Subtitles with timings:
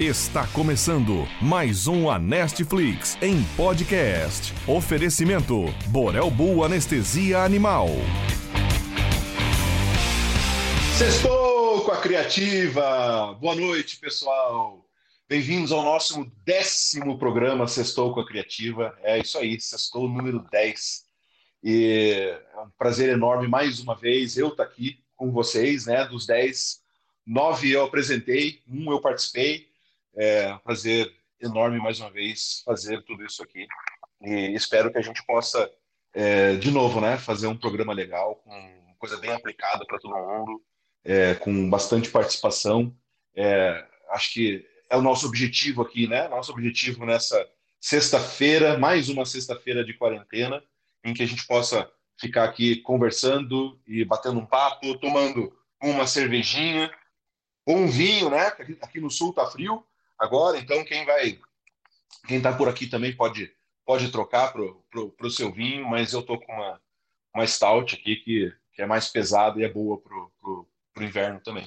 [0.00, 4.50] Está começando mais um Anestflix em podcast.
[4.66, 7.88] Oferecimento Borel Bull Anestesia Animal.
[10.96, 13.34] Sextou com a Criativa.
[13.34, 14.88] Boa noite, pessoal.
[15.28, 18.98] Bem-vindos ao nosso décimo programa Sextou com a Criativa.
[19.02, 21.04] É isso aí, Sextou número 10.
[21.62, 26.06] E é um prazer enorme mais uma vez eu estar aqui com vocês, né?
[26.06, 26.80] Dos 10,
[27.26, 29.68] nove eu apresentei, um eu participei
[30.16, 31.10] é prazer
[31.40, 33.66] enorme mais uma vez fazer tudo isso aqui.
[34.20, 35.70] E espero que a gente possa,
[36.12, 40.62] é, de novo, né, fazer um programa legal, com coisa bem aplicada para todo mundo,
[41.02, 42.94] é, com bastante participação.
[43.34, 46.28] É, acho que é o nosso objetivo aqui, né?
[46.28, 47.48] Nosso objetivo nessa
[47.80, 50.62] sexta-feira, mais uma sexta-feira de quarentena,
[51.02, 56.92] em que a gente possa ficar aqui conversando e batendo um papo, tomando uma cervejinha
[57.64, 58.48] ou um vinho, né?
[58.82, 59.82] Aqui no sul tá frio,
[60.20, 61.40] agora, então quem vai,
[62.28, 63.52] quem está por aqui também pode
[63.84, 64.84] pode trocar pro,
[65.16, 66.80] pro seu vinho, mas eu tô com uma
[67.34, 71.66] uma stout aqui que, que é mais pesada e é boa pro, pro inverno também.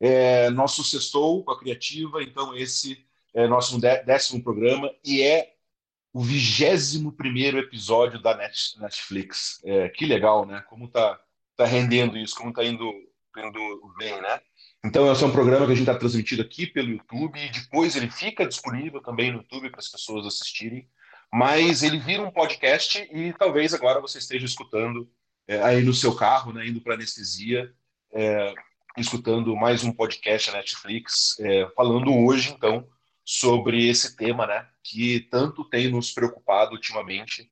[0.00, 5.54] É, nosso sextou com a Criativa, então esse é nosso décimo programa e é
[6.12, 9.60] o vigésimo primeiro episódio da Netflix.
[9.64, 10.62] É, que legal, né?
[10.68, 11.20] Como tá,
[11.56, 12.90] tá rendendo isso, como tá indo,
[13.36, 14.40] indo bem, né?
[14.84, 17.96] Então, esse é um programa que a gente está transmitido aqui pelo YouTube e depois
[17.96, 20.88] ele fica disponível também no YouTube para as pessoas assistirem.
[21.32, 25.10] Mas ele vira um podcast e talvez agora você esteja escutando
[25.46, 27.72] é, aí no seu carro, né, indo para anestesia,
[28.12, 28.54] é,
[28.96, 32.88] escutando mais um podcast na Netflix, é, falando hoje, então,
[33.24, 37.50] sobre esse tema né, que tanto tem nos preocupado ultimamente,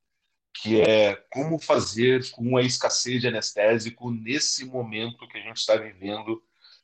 [0.53, 5.75] que é como fazer com a escassez de anestésico nesse momento que a gente está
[5.75, 6.41] vivendo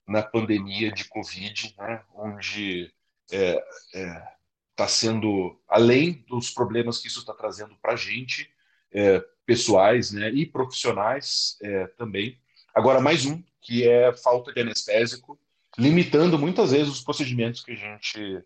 [0.07, 2.91] na pandemia de Covid, né, onde
[3.31, 3.63] está é,
[3.95, 4.33] é,
[4.75, 8.49] tá sendo, além dos problemas que isso está trazendo para a gente,
[8.91, 12.39] é, pessoais né, e profissionais é, também,
[12.73, 15.39] agora mais um, que é falta de anestésico,
[15.77, 18.43] limitando muitas vezes os procedimentos que a gente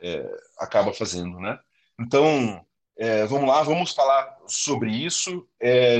[0.00, 1.38] é, acaba fazendo.
[1.38, 1.58] Né?
[2.00, 2.64] Então,
[2.96, 5.46] é, vamos lá, vamos falar sobre isso.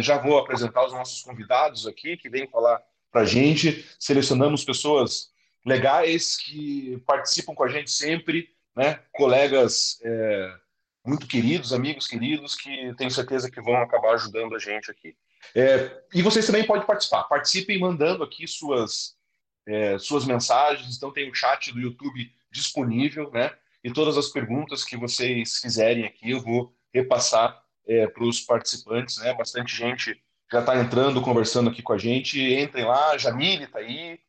[0.01, 2.83] já vou apresentar os nossos convidados aqui, que vêm falar
[3.13, 3.87] para a gente.
[4.01, 5.31] Selecionamos pessoas
[5.65, 8.99] legais que participam com a gente sempre, né?
[9.13, 10.55] colegas é,
[11.05, 15.15] muito queridos, amigos queridos, que tenho certeza que vão acabar ajudando a gente aqui.
[15.55, 17.25] É, e vocês também podem participar.
[17.25, 19.17] Participem mandando aqui suas,
[19.67, 20.97] é, suas mensagens.
[20.97, 23.53] Então tem o chat do YouTube disponível, né?
[23.85, 29.19] E todas as perguntas que vocês fizerem aqui eu vou repassar é, para os participantes,
[29.19, 29.35] né?
[29.35, 32.39] Bastante gente já está entrando, conversando aqui com a gente.
[32.39, 34.21] Entrem lá, Jamile está aí,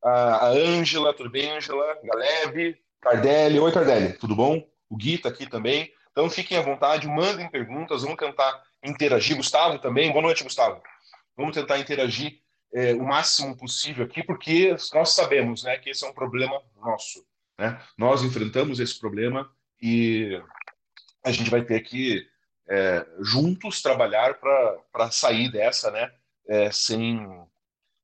[0.00, 1.98] a Ângela, tudo bem, Ângela?
[2.04, 3.58] Galeb, Cardelli.
[3.58, 4.64] Oi, Cardelli, tudo bom?
[4.88, 5.92] O Gui está aqui também.
[6.12, 9.36] Então fiquem à vontade, mandem perguntas, vamos tentar interagir.
[9.36, 10.80] Gustavo também, boa noite, Gustavo.
[11.36, 12.38] Vamos tentar interagir
[12.72, 17.26] é, o máximo possível aqui, porque nós sabemos né, que esse é um problema nosso.
[17.58, 17.80] Né?
[17.98, 19.50] Nós enfrentamos esse problema
[19.80, 20.40] e
[21.24, 22.24] a gente vai ter que
[22.68, 26.12] é, juntos trabalhar para sair dessa, né,
[26.48, 27.26] é, sem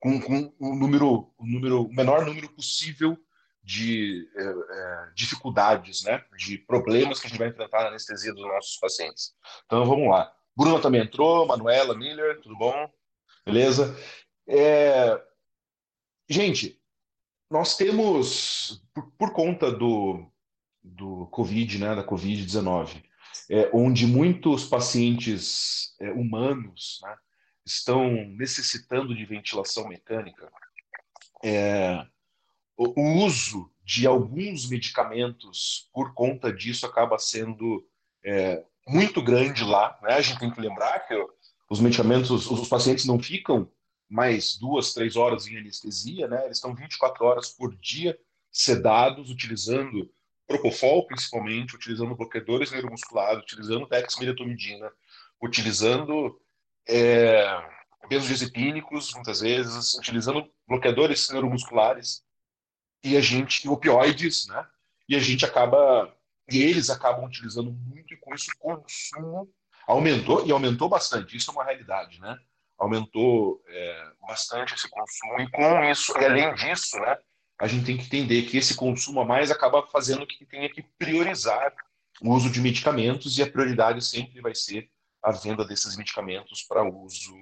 [0.01, 3.19] com, com um número, um número, o menor número possível
[3.63, 8.47] de é, é, dificuldades, né, de problemas que a gente vai enfrentar na anestesia dos
[8.47, 9.35] nossos pacientes.
[9.67, 10.33] Então vamos lá.
[10.57, 12.91] Bruna também entrou, Manuela Miller, tudo bom?
[13.45, 13.97] Beleza?
[14.49, 15.21] É...
[16.29, 16.81] Gente,
[17.51, 20.27] nós temos, por, por conta do,
[20.83, 23.03] do Covid, né, da Covid-19,
[23.51, 27.17] é, onde muitos pacientes é, humanos né,
[27.65, 30.51] estão necessitando de ventilação mecânica,
[31.43, 32.05] é,
[32.77, 37.87] o, uso de alguns medicamentos por conta disso acaba sendo
[38.25, 39.99] é, muito grande lá.
[40.03, 40.15] Né?
[40.15, 41.15] A gente tem que lembrar que
[41.71, 43.71] os medicamentos, os, os pacientes não ficam
[44.09, 46.45] mais duas, três horas em anestesia, né?
[46.45, 48.19] eles estão 24 horas por dia
[48.51, 50.11] sedados, utilizando
[50.49, 54.91] Propofol, principalmente, utilizando bloqueadores neuromusculares, utilizando dexmedetomidina,
[55.41, 56.41] utilizando
[56.89, 57.47] é,
[58.09, 62.25] benzodiazepínicos, muitas vezes, utilizando bloqueadores neuromusculares
[63.05, 64.67] e a gente, e opioides, né?
[65.09, 66.13] E a gente acaba,
[66.51, 69.49] e eles acabam utilizando muito e com isso o consumo
[69.87, 71.37] aumentou e aumentou bastante.
[71.37, 72.39] Isso é uma realidade, né?
[72.79, 77.19] Aumentou é, bastante esse consumo e com isso, e além disso, né?
[77.61, 80.83] A gente tem que entender que esse consumo a mais acaba fazendo que tenha que
[80.83, 81.75] priorizar
[82.21, 84.89] o uso de medicamentos e a prioridade sempre vai ser
[85.23, 87.35] a venda desses medicamentos para uso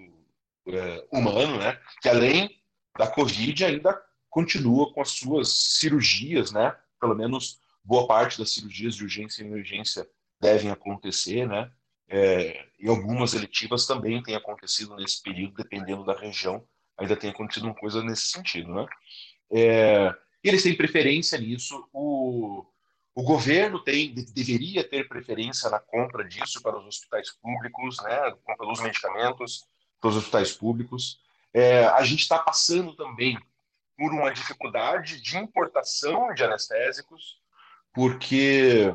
[0.68, 1.78] é, humano, né?
[2.00, 2.50] Que além
[2.96, 6.74] da Covid ainda continua com as suas cirurgias, né?
[7.00, 10.08] Pelo menos boa parte das cirurgias de urgência e emergência
[10.40, 11.70] devem acontecer, né?
[12.08, 16.64] É, e algumas eletivas também têm acontecido nesse período, dependendo da região,
[16.96, 18.86] ainda tem acontecido uma coisa nesse sentido, né?
[19.52, 21.88] É, eles têm preferência nisso.
[21.92, 22.64] O,
[23.14, 28.32] o governo tem, deveria ter preferência na compra disso para os hospitais públicos, né?
[28.44, 29.64] Compra dos medicamentos
[30.00, 31.20] para os hospitais públicos.
[31.52, 33.38] É, a gente está passando também
[33.96, 37.40] por uma dificuldade de importação de anestésicos,
[37.94, 38.94] porque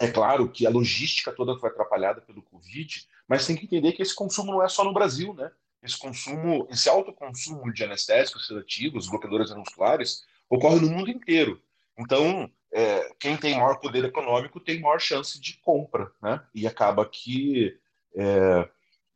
[0.00, 4.02] é claro que a logística toda foi atrapalhada pelo Covid, mas tem que entender que
[4.02, 5.50] esse consumo não é só no Brasil, né?
[5.82, 11.62] Esse consumo, esse alto consumo de anestésicos sedativos, bloqueadores musculares, ocorre no mundo inteiro.
[11.98, 16.42] Então, é, quem tem maior poder econômico tem maior chance de compra, né?
[16.54, 17.76] E acaba que,
[18.14, 18.68] é,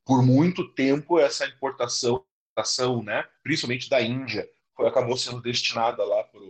[0.05, 2.25] por muito tempo, essa importação,
[3.03, 6.41] né, principalmente da Índia, foi, acabou sendo destinada lá para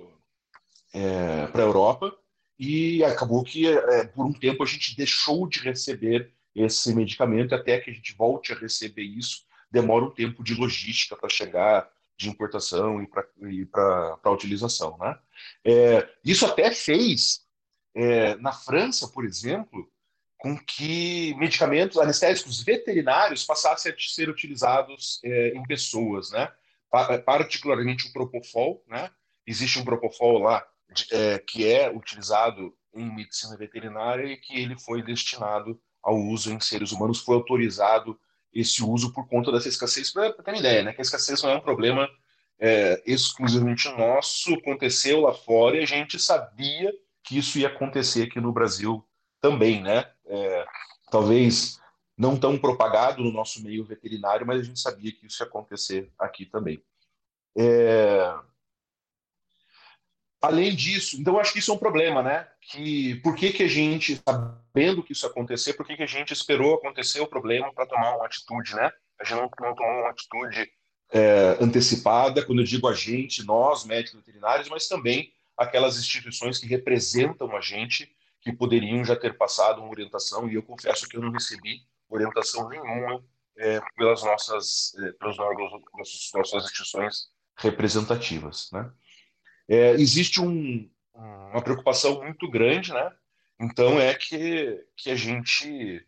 [0.95, 2.17] é, a Europa
[2.59, 7.81] e acabou que, é, por um tempo, a gente deixou de receber esse medicamento até
[7.81, 9.45] que a gente volte a receber isso.
[9.75, 14.97] Demora um tempo de logística para chegar de importação e para utilização.
[14.99, 15.19] Né?
[15.65, 17.45] É, isso até fez,
[17.93, 19.91] é, na França, por exemplo,
[20.39, 26.53] com que medicamentos anestésicos veterinários passassem a ser utilizados é, em pessoas, né?
[27.27, 28.81] particularmente o Propofol.
[28.87, 29.11] Né?
[29.45, 30.65] Existe um Propofol lá
[31.11, 36.61] é, que é utilizado em medicina veterinária e que ele foi destinado ao uso em
[36.61, 38.17] seres humanos, foi autorizado
[38.55, 40.11] esse uso por conta dessa escassez.
[40.11, 42.09] Para ter uma ideia, né, que a escassez não é um problema
[42.59, 46.93] é, exclusivamente nosso, aconteceu lá fora e a gente sabia
[47.23, 49.05] que isso ia acontecer aqui no Brasil
[49.41, 50.11] também, né?
[50.27, 50.65] É,
[51.11, 51.81] talvez
[52.17, 56.11] não tão propagado no nosso meio veterinário, mas a gente sabia que isso ia acontecer
[56.19, 56.83] aqui também.
[57.57, 58.35] É,
[60.45, 62.47] Além disso, então acho que isso é um problema, né?
[62.61, 66.07] Que por que, que a gente, sabendo que isso ia acontecer, por que, que a
[66.07, 68.91] gente esperou acontecer o problema para tomar uma atitude, né?
[69.21, 70.71] A gente não, não tomou uma atitude
[71.13, 76.67] é, antecipada, quando eu digo a gente, nós, médicos veterinários, mas também aquelas instituições que
[76.67, 81.23] representam a gente, que poderiam já ter passado uma orientação, e eu confesso que eu
[81.23, 83.25] não recebi orientação nenhuma
[83.57, 88.91] é, pelas nossas, é, órgãos, nossas, nossas instituições representativas, né?
[89.69, 93.13] É, existe um, uma preocupação muito grande, né?
[93.61, 96.05] Então é que, que a gente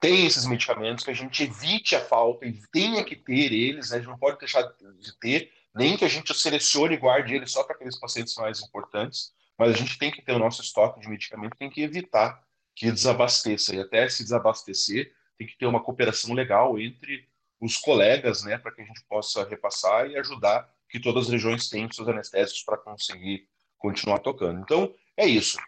[0.00, 3.96] tem esses medicamentos, que a gente evite a falta e tenha que ter eles, né?
[3.96, 7.52] a gente não pode deixar de ter, nem que a gente selecione e guarde eles
[7.52, 11.00] só para aqueles pacientes mais importantes, mas a gente tem que ter o nosso estoque
[11.00, 12.42] de medicamento, tem que evitar
[12.74, 17.26] que desabasteça, e até se desabastecer, tem que ter uma cooperação legal entre
[17.60, 21.68] os colegas, né, para que a gente possa repassar e ajudar que todas as regiões
[21.68, 24.60] têm seus anestésicos para conseguir continuar tocando.
[24.60, 25.58] Então, é isso.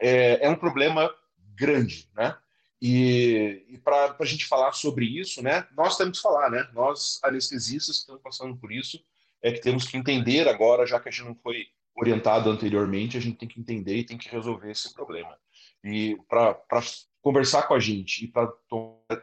[0.00, 1.08] É, é um problema
[1.54, 2.36] grande, né?
[2.80, 6.68] E, e para a gente falar sobre isso, né, nós temos que falar, né?
[6.74, 9.00] Nós, anestesistas que estamos passando por isso,
[9.40, 13.20] é que temos que entender agora, já que a gente não foi orientado anteriormente, a
[13.20, 15.38] gente tem que entender e tem que resolver esse problema.
[15.84, 16.58] E para
[17.20, 18.52] conversar com a gente e para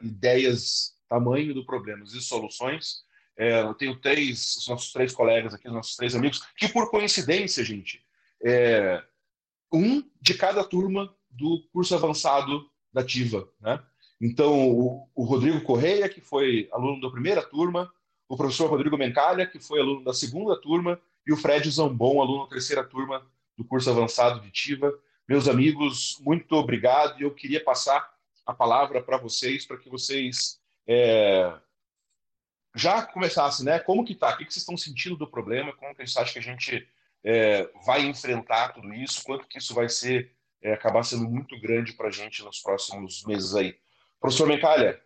[0.02, 3.04] ideias, tamanho do problema e soluções,
[3.40, 6.92] é, eu tenho três, os nossos três colegas aqui, os nossos três amigos, que por
[6.92, 8.04] coincidência, gente,
[8.44, 9.02] é,
[9.72, 13.82] um de cada turma do curso avançado da Ativa, né?
[14.22, 17.90] Então, o, o, Rodrigo Correia, que foi aluno da primeira turma,
[18.28, 22.44] o professor Rodrigo Mencalha, que foi aluno da segunda turma, e o Fred Zambon, aluno
[22.44, 23.26] da terceira turma
[23.58, 24.94] do curso avançado de Ativa.
[25.26, 27.18] Meus amigos, muito obrigado.
[27.18, 28.14] E eu queria passar
[28.46, 31.54] a palavra para vocês, para que vocês é,
[32.80, 33.80] já começasse, né?
[33.80, 34.34] Como que tá?
[34.34, 35.74] O que, vocês estão sentindo do problema?
[35.74, 36.88] Como que vocês acham que a gente
[37.24, 39.24] é, vai enfrentar tudo isso?
[39.24, 40.32] Quanto que isso vai ser
[40.62, 43.78] é, acabar sendo muito grande para a gente nos próximos meses aí?
[44.20, 45.00] Professor Mencalha,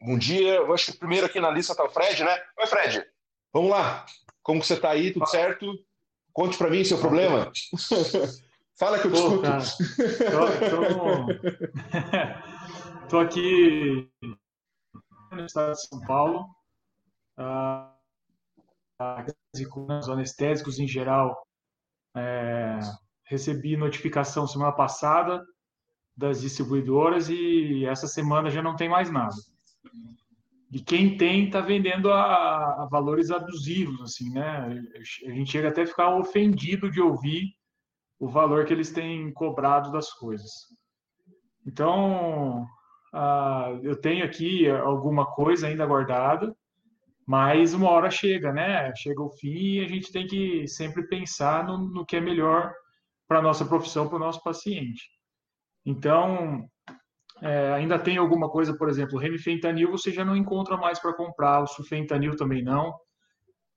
[0.00, 0.56] bom dia.
[0.56, 2.36] Eu acho que primeiro aqui na lista está o Fred, né?
[2.58, 3.06] Oi, Fred.
[3.52, 4.04] Vamos lá.
[4.42, 5.12] Como que você está aí?
[5.12, 5.72] Tudo certo?
[6.32, 7.52] Conte para mim seu problema.
[8.78, 9.42] Fala que eu te escuto.
[10.30, 11.28] Tô, tô...
[13.10, 14.08] tô aqui
[15.32, 16.48] no estado de São Paulo,
[20.00, 21.46] os anestésicos em geral.
[22.16, 22.78] É,
[23.26, 25.44] recebi notificação semana passada
[26.16, 29.36] das distribuidoras e essa semana já não tem mais nada.
[30.70, 34.84] E quem tem está vendendo a, a, valores abusivos, assim, né?
[35.26, 37.54] A gente chega até a ficar ofendido de ouvir
[38.18, 40.50] o valor que eles têm cobrado das coisas.
[41.66, 42.64] Então,
[43.14, 46.54] uh, eu tenho aqui alguma coisa ainda guardada,
[47.28, 48.90] mas uma hora chega, né?
[48.96, 52.72] Chega o fim e a gente tem que sempre pensar no, no que é melhor
[53.28, 55.10] para a nossa profissão, para o nosso paciente.
[55.84, 56.66] Então,
[57.42, 61.12] é, ainda tem alguma coisa, por exemplo, o remifentanil você já não encontra mais para
[61.12, 62.94] comprar, o sulfentanil também não.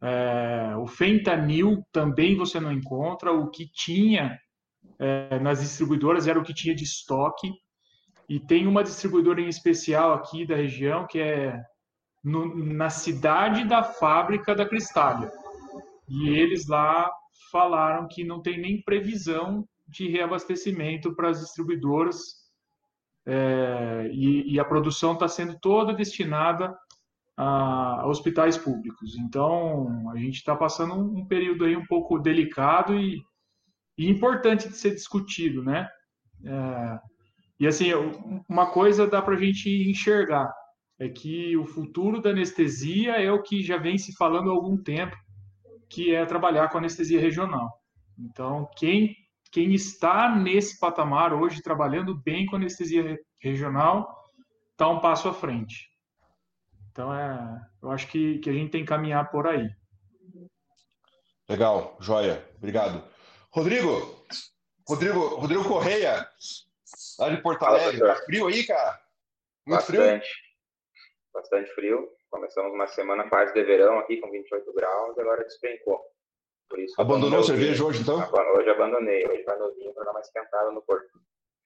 [0.02, 3.34] É, o fentanil também você não encontra.
[3.34, 4.40] O que tinha
[4.98, 7.52] é, nas distribuidoras era o que tinha de estoque.
[8.30, 11.62] E tem uma distribuidora em especial aqui da região que é
[12.24, 15.32] no, na cidade da fábrica da Cristália.
[16.08, 17.12] E eles lá
[17.52, 22.42] falaram que não tem nem previsão de reabastecimento para as distribuidoras
[23.26, 26.76] é, e, e, a produção está sendo toda destinada
[27.38, 29.16] a, a, hospitais públicos.
[29.16, 33.22] Então, a gente está passando um, um, período aí um pouco delicado e,
[33.98, 35.88] e importante de ser discutido, né?
[36.44, 37.00] É,
[37.60, 37.92] e assim,
[38.50, 40.52] uma coisa dá para a gente enxergar
[41.02, 44.78] é que o futuro da anestesia é o que já vem se falando há algum
[44.78, 45.18] tempo,
[45.90, 47.76] que é trabalhar com anestesia regional.
[48.16, 49.18] Então, quem
[49.52, 54.32] quem está nesse patamar hoje, trabalhando bem com anestesia regional,
[54.72, 55.90] está um passo à frente.
[56.92, 59.70] Então, é, eu acho que, que a gente tem que caminhar por aí.
[61.50, 62.48] Legal, joia.
[62.58, 63.04] Obrigado.
[63.50, 64.24] Rodrigo,
[64.88, 66.30] Rodrigo, Rodrigo Correia,
[67.18, 68.00] lá de Porto Alegre.
[68.00, 69.02] Tá frio aí, cara?
[69.66, 70.28] Muito Bastante.
[70.28, 70.51] frio?
[71.34, 72.10] Bastante frio.
[72.30, 76.02] Começamos uma semana quase de verão aqui com 28 graus, agora despencou.
[76.70, 78.18] Por isso Abandonou a cerveja hoje, então?
[78.56, 79.28] Hoje abandonei.
[79.28, 81.08] Hoje vai no vinho para dar uma esquentada no corpo.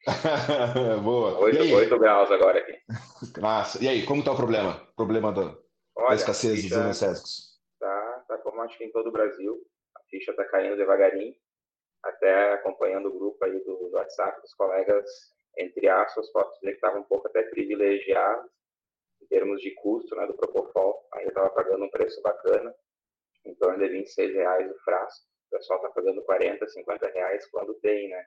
[1.03, 1.39] Boa.
[1.39, 2.77] 8, 8 graus agora aqui.
[3.41, 3.83] Massa.
[3.83, 4.87] E aí, como está o problema?
[4.95, 5.55] Problema da,
[5.95, 7.59] Olha, da escassez dos anestésicos?
[7.79, 9.59] Tá, tá como acho que em todo o Brasil.
[9.95, 11.33] A ficha está caindo devagarinho.
[12.03, 15.09] Até acompanhando o grupo aí do, do WhatsApp dos colegas,
[15.57, 18.47] entre aspas, posso dizer que estava um pouco até privilegiado
[19.25, 21.07] em termos de custo né, do Propofol.
[21.13, 22.73] Ainda estava pagando um preço bacana
[23.43, 25.25] em torno de 26 reais o frasco.
[25.47, 28.25] O pessoal está pagando 40, 50 reais quando tem, né?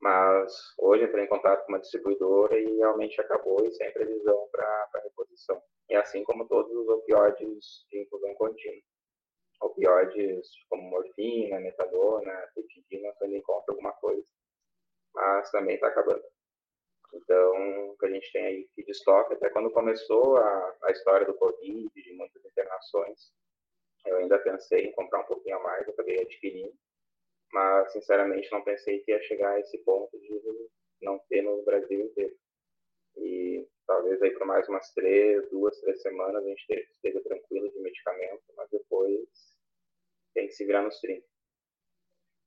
[0.00, 5.02] Mas hoje entrei em contato com uma distribuidora e realmente acabou e sem previsão para
[5.02, 5.60] reposição.
[5.90, 8.82] E assim como todos os opioides de infusão contínua.
[9.60, 14.26] Opioides como morfina, metadona, petidina, quando encontra alguma coisa.
[15.12, 16.22] Mas também está acabando.
[17.12, 21.34] Então, que a gente tem aí de estoque, até quando começou a, a história do
[21.34, 23.32] Covid, de muitas internações,
[24.06, 26.74] eu ainda pensei em comprar um pouquinho a mais, acabei adquirindo,
[27.52, 30.70] mas sinceramente não pensei que ia chegar a esse ponto de
[31.02, 32.36] não ter no Brasil inteiro.
[33.16, 37.80] E talvez aí por mais umas três, duas, três semanas a gente esteja tranquilo de
[37.80, 39.28] medicamento, mas depois
[40.34, 41.26] tem que se virar nos 30.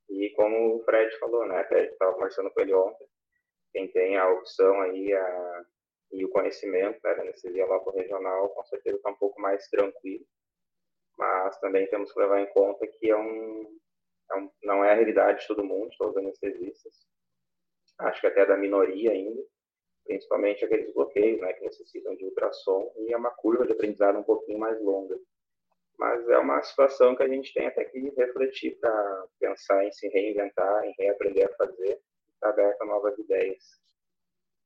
[0.10, 3.08] E como o Fred falou, né, até estava conversando com ele ontem,
[3.72, 5.66] quem tem a opção aí a,
[6.12, 10.26] e o conhecimento né, da anestesia local regional, com certeza está um pouco mais tranquilo
[11.22, 13.78] mas também temos que levar em conta que é um,
[14.32, 16.96] é um, não é a realidade de todo mundo, de todos os anestesistas.
[18.00, 19.40] Acho que até da minoria ainda,
[20.04, 24.24] principalmente aqueles bloqueios né, que necessitam de ultrassom, e é uma curva de aprendizado um
[24.24, 25.16] pouquinho mais longa.
[26.00, 30.08] Mas é uma situação que a gente tem até que refletir para pensar em se
[30.08, 32.02] reinventar, em reaprender a fazer,
[32.42, 33.64] estar aberto a novas ideias.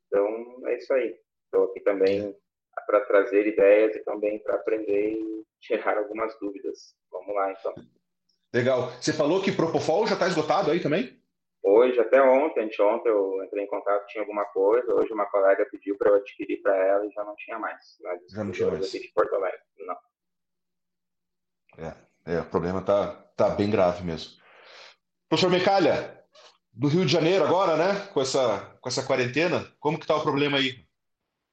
[0.08, 1.20] Então, é isso aí.
[1.46, 2.36] Estou aqui também
[2.88, 6.96] para trazer ideias e também para aprender e tirar algumas dúvidas.
[7.12, 7.74] Vamos lá, então.
[8.53, 8.91] Legal.
[8.91, 11.22] Você falou que Propofol já está esgotado aí também?
[11.63, 14.94] Hoje, até ontem, anteontem, eu entrei em contato, tinha alguma coisa.
[14.94, 17.98] Hoje, uma colega pediu para eu adquirir para ela e já não tinha mais.
[18.29, 18.88] já não tinha mais.
[18.88, 19.98] Aqui de Porto Alegre, não.
[21.77, 24.39] É, é o problema tá, tá bem grave mesmo.
[25.27, 26.25] Professor Mecalha,
[26.75, 28.08] do Rio de Janeiro agora, né?
[28.13, 30.86] Com essa, com essa quarentena, como que tá o problema aí?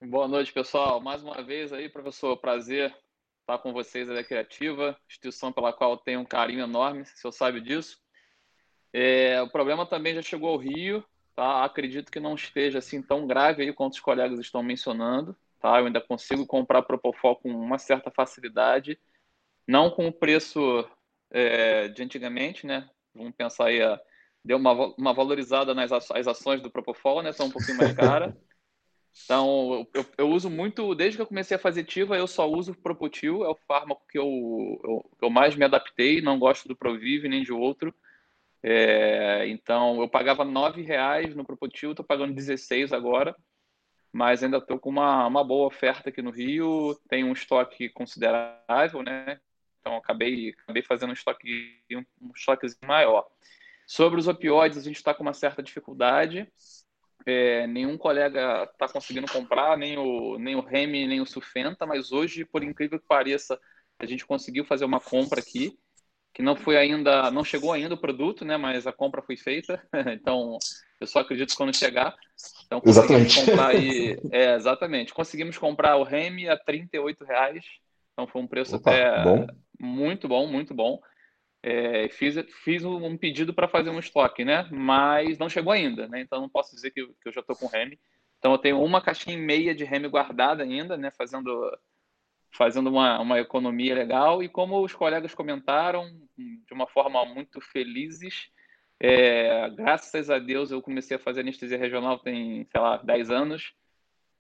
[0.03, 1.01] Boa noite, pessoal.
[1.01, 2.93] Mais uma vez aí, professor, prazer
[3.41, 7.61] estar com vocês da Criativa, instituição pela qual tenho um carinho enorme, se eu sabe
[7.61, 7.99] disso.
[8.93, 11.05] É, o problema também já chegou ao Rio,
[11.37, 11.65] tá?
[11.65, 15.79] Acredito que não esteja assim tão grave aí quanto os colegas estão mencionando, tá?
[15.79, 18.99] Eu ainda consigo comprar Propofol com uma certa facilidade,
[19.69, 20.85] não com o preço
[21.31, 22.91] é, de antigamente, né?
[23.15, 23.81] Vamos pensar aí,
[24.45, 27.33] deu uma, uma valorizada nas ações do Propofol, né?
[27.33, 28.37] São um pouquinho mais cara.
[29.25, 32.75] Então, eu, eu, uso muito, desde que eu comecei a fazer TIVA, eu só uso
[32.75, 37.29] Propotil, é o fármaco que eu, eu, eu mais me adaptei, não gosto do Provive
[37.29, 37.95] nem de outro.
[38.63, 43.37] É, então, eu pagava R$ reais no Propotil, estou pagando 16 agora,
[44.13, 49.03] mas ainda estou com uma, uma boa oferta aqui no Rio, tem um estoque considerável,
[49.03, 49.41] né?
[49.81, 51.79] Então, acabei, acabei fazendo um estoque,
[52.21, 53.27] um estoque maior.
[53.93, 56.51] Sobre os opioides, a gente está com uma certa dificuldade,
[57.27, 62.11] é, nenhum colega está conseguindo comprar, nem o, nem o Remy, nem o Sufenta, mas
[62.11, 63.61] hoje, por incrível que pareça,
[63.99, 65.79] a gente conseguiu fazer uma compra aqui.
[66.33, 68.57] que não foi ainda, não chegou ainda o produto, né?
[68.57, 69.79] Mas a compra foi feita,
[70.11, 70.57] então
[70.99, 72.17] eu só acredito quando chegar.
[72.65, 73.45] Então exatamente.
[73.45, 75.13] comprar aí, é, exatamente.
[75.13, 77.63] Conseguimos comprar o Remy a 38 reais,
[78.15, 79.47] então foi um preço Opa, até bom.
[79.79, 80.99] muito bom, muito bom.
[81.63, 84.69] É, fiz, fiz um pedido para fazer um estoque, né?
[84.73, 86.21] Mas não chegou ainda, né?
[86.21, 87.99] Então não posso dizer que, que eu já estou com Remy.
[88.39, 91.11] Então eu tenho uma caixinha e meia de Remy guardada ainda, né?
[91.13, 91.71] Fazendo
[92.51, 94.43] fazendo uma, uma economia legal.
[94.43, 98.51] E como os colegas comentaram, de uma forma muito felizes,
[99.01, 103.73] é, graças a Deus eu comecei a fazer anestesia regional tem, sei lá, 10 anos.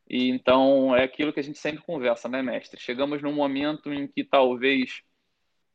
[0.09, 2.81] E então é aquilo que a gente sempre conversa, né, mestre?
[2.81, 5.03] Chegamos num momento em que talvez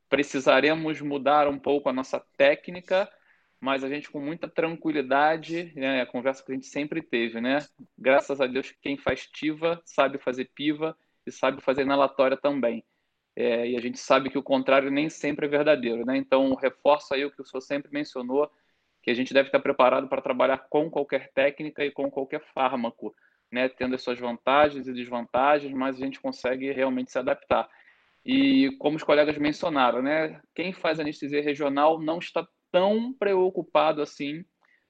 [0.10, 3.10] precisaremos mudar um pouco a nossa técnica,
[3.60, 7.60] mas a gente com muita tranquilidade, né, a conversa que a gente sempre teve, né?
[7.98, 10.96] Graças a Deus quem faz TIVA sabe fazer PIVA
[11.26, 12.84] e sabe fazer inalatória também.
[13.36, 16.18] É, e a gente sabe que o contrário nem sempre é verdadeiro, né?
[16.18, 18.50] Então, reforço aí o que o senhor sempre mencionou,
[19.04, 23.16] que a gente deve estar preparado para trabalhar com qualquer técnica e com qualquer fármaco,
[23.52, 23.70] né?
[23.70, 27.70] Tendo as suas vantagens e desvantagens, mas a gente consegue realmente se adaptar.
[28.28, 30.42] E como os colegas mencionaram, né?
[30.54, 34.44] Quem faz anestesia regional não está tão preocupado assim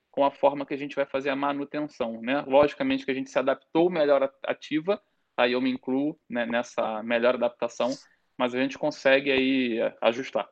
[0.09, 2.43] com a forma que a gente vai fazer a manutenção, né?
[2.47, 4.99] Logicamente que a gente se adaptou melhor ativa,
[5.37, 7.91] aí eu me incluo né, nessa melhor adaptação,
[8.35, 10.49] mas a gente consegue aí ajustar.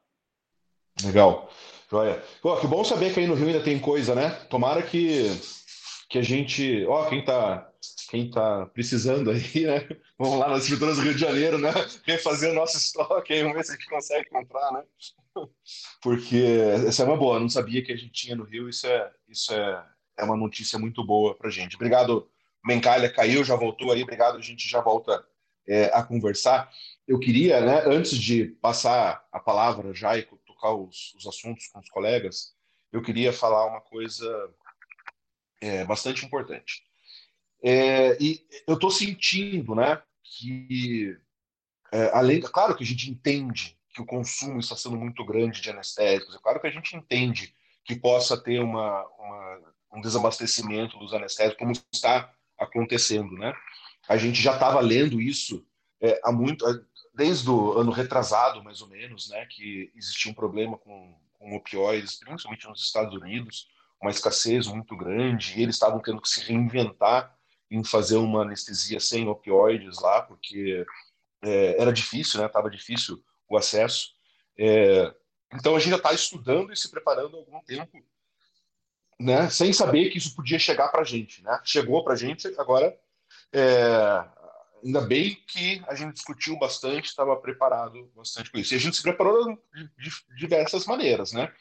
[1.04, 1.50] Legal.
[1.90, 2.24] Joia.
[2.40, 4.30] Pô, que bom saber que aí no Rio ainda tem coisa, né?
[4.48, 5.32] Tomara que,
[6.08, 6.86] que a gente.
[6.86, 7.68] Ó, quem tá,
[8.16, 9.88] quem tá precisando aí, né?
[10.18, 11.72] Vamos lá nas estruturas do Rio de Janeiro, né?
[12.06, 14.84] Refazer o nosso estoque aí, vamos ver se a gente consegue comprar, né?
[16.02, 16.42] Porque
[16.88, 19.12] essa é uma boa, eu não sabia que a gente tinha no Rio, isso é,
[19.28, 19.86] isso é,
[20.18, 21.76] é uma notícia muito boa pra gente.
[21.76, 22.30] Obrigado,
[22.64, 25.22] Mencalha caiu, já voltou aí, obrigado, a gente já volta
[25.68, 26.72] é, a conversar.
[27.06, 31.80] Eu queria, né, antes de passar a palavra já e tocar os, os assuntos com
[31.80, 32.56] os colegas,
[32.94, 34.50] eu queria falar uma coisa
[35.60, 36.82] é, bastante importante.
[37.68, 41.18] É, e eu estou sentindo, né, que
[41.92, 45.72] é, além, claro que a gente entende que o consumo está sendo muito grande de
[45.72, 51.14] anestésicos, é claro que a gente entende que possa ter uma, uma um desabastecimento dos
[51.14, 53.54] anestésicos, como está acontecendo, né?
[54.08, 55.66] A gente já estava lendo isso
[56.02, 56.66] é, há muito,
[57.16, 59.46] desde o ano retrasado, mais ou menos, né?
[59.48, 63.68] Que existia um problema com, com opioides, principalmente nos Estados Unidos,
[64.02, 67.36] uma escassez muito grande, e eles estavam tendo que se reinventar
[67.70, 70.86] em fazer uma anestesia sem opioides lá, porque
[71.44, 72.48] é, era difícil, né?
[72.48, 74.10] Tava difícil o acesso.
[74.58, 75.14] É,
[75.54, 78.04] então a gente já está estudando e se preparando há algum tempo
[79.20, 81.44] né, sem saber que isso podia chegar para a gente.
[81.44, 81.60] Né?
[81.64, 82.98] Chegou para a gente, agora,
[83.54, 84.26] é,
[84.84, 88.74] ainda bem que a gente discutiu bastante, estava preparado bastante com isso.
[88.74, 91.52] E a gente se preparou de, diversas maneiras, né?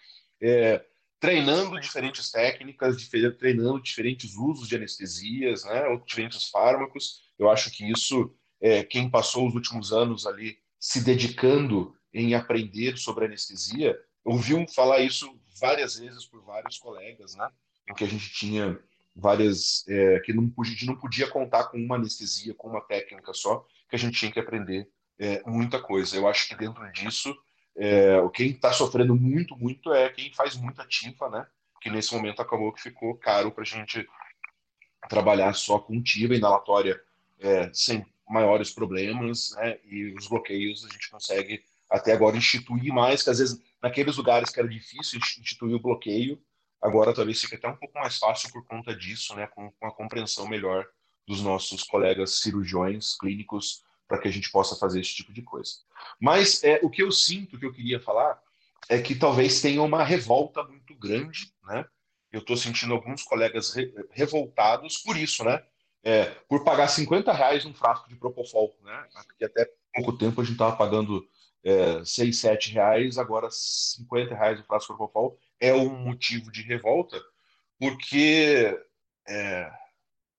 [0.40, 0.84] É,
[1.24, 3.08] treinando diferentes técnicas,
[3.38, 7.22] treinando diferentes usos de anestesias, né, ou diferentes fármacos.
[7.38, 12.98] Eu acho que isso, é, quem passou os últimos anos ali se dedicando em aprender
[12.98, 17.48] sobre anestesia, ouviu falar isso várias vezes por vários colegas, né?
[17.88, 18.78] Em que a gente tinha
[19.16, 23.32] várias é, que não a gente não podia contar com uma anestesia, com uma técnica
[23.32, 24.86] só, que a gente tinha que aprender
[25.18, 26.16] é, muita coisa.
[26.16, 27.34] Eu acho que dentro disso,
[27.76, 31.46] é, quem está sofrendo muito, muito é quem faz muita tinta, né?
[31.80, 34.06] Que nesse momento acabou que ficou caro para a gente
[35.08, 37.00] trabalhar só com TIVA inalatória
[37.38, 39.78] é, sem maiores problemas, né?
[39.84, 44.50] E os bloqueios a gente consegue até agora instituir mais, que às vezes naqueles lugares
[44.50, 46.40] que era difícil instituir o bloqueio,
[46.80, 49.92] agora talvez fique até um pouco mais fácil por conta disso, né, com, com a
[49.92, 50.86] compreensão melhor
[51.26, 55.72] dos nossos colegas cirurgiões clínicos para que a gente possa fazer esse tipo de coisa.
[56.20, 58.38] Mas é, o que eu sinto que eu queria falar
[58.88, 61.84] é que talvez tenha uma revolta muito grande, né?
[62.30, 65.62] Eu estou sentindo alguns colegas re, revoltados por isso, né?
[66.02, 69.08] É, por pagar 50 reais um frasco de Propofol, né?
[69.38, 71.26] Que até pouco tempo a gente estava pagando
[71.62, 77.18] é, 6, 7 reais, agora 50 reais o frasco Propofol é um motivo de revolta,
[77.78, 78.78] porque
[79.26, 79.72] é,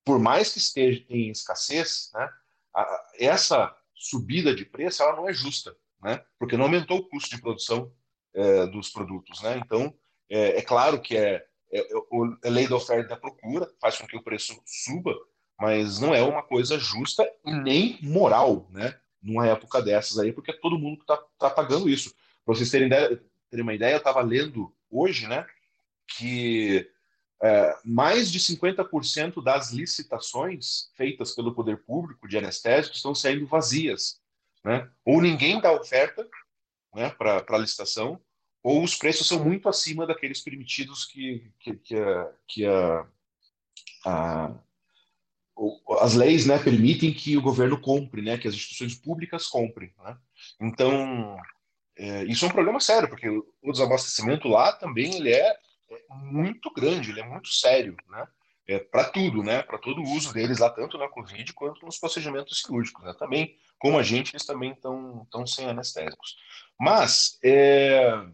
[0.04, 2.30] por mais que esteja em escassez, né,
[2.76, 7.36] a, essa subida de preço ela não é justa, né, porque não aumentou o custo
[7.36, 7.92] de produção
[8.34, 9.42] é, dos produtos.
[9.42, 9.94] Né, então,
[10.30, 11.80] é, é claro que é, é,
[12.44, 15.16] é, lei da oferta e da procura, faz com que o preço suba,
[15.60, 19.00] mas não é uma coisa justa e nem moral, né?
[19.26, 22.14] numa época dessas aí, porque é todo mundo que está tá pagando isso.
[22.46, 25.46] Para vocês terem, ideia, terem uma ideia, eu estava lendo hoje, né,
[26.08, 26.88] que
[27.46, 34.20] é, mais de 50% das licitações feitas pelo poder público de anestésicos estão saindo vazias,
[34.64, 34.90] né?
[35.06, 36.28] Ou ninguém dá oferta,
[36.94, 38.20] né, para a licitação,
[38.64, 43.08] ou os preços são muito acima daqueles permitidos que, que, que, a, que a,
[44.06, 44.52] a,
[46.00, 49.94] as leis né, permitem que o governo compre, né, que as instituições públicas comprem.
[50.04, 50.18] Né?
[50.60, 51.38] Então,
[51.96, 55.60] é, isso é um problema sério, porque o desabastecimento lá também ele é, é
[56.10, 58.28] muito grande, ele é muito sério, né?
[58.68, 59.62] É, para tudo, né?
[59.62, 63.04] Para todo o uso deles lá, tanto na Covid quanto nos procedimentos cirúrgicos.
[63.06, 63.14] Né?
[63.14, 66.36] Também, como a gente, eles também estão sem anestésicos.
[66.80, 68.26] Mas é,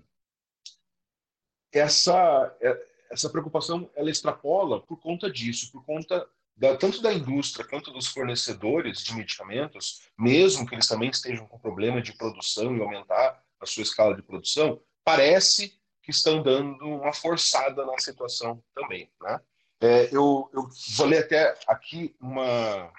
[1.73, 7.67] essa, é, essa preocupação ela extrapola por conta disso, por conta da, tanto da indústria
[7.67, 12.81] quanto dos fornecedores de medicamentos, mesmo que eles também estejam com problema de produção e
[12.81, 19.09] aumentar a sua escala de produção, parece que estão dando uma forçada na situação também.
[19.21, 19.39] Né?
[19.81, 22.91] É, eu, eu vou ler até aqui uma,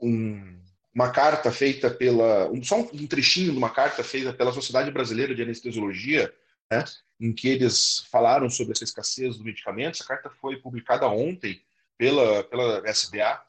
[0.00, 0.60] um,
[0.94, 2.50] uma carta feita pela.
[2.50, 6.32] Um, só um trechinho de uma carta feita pela Sociedade Brasileira de Anestesiologia,
[6.70, 6.84] né,
[7.20, 9.94] em que eles falaram sobre essa escassez do medicamento.
[9.94, 11.62] Essa carta foi publicada ontem
[11.96, 13.42] pela, pela SBA,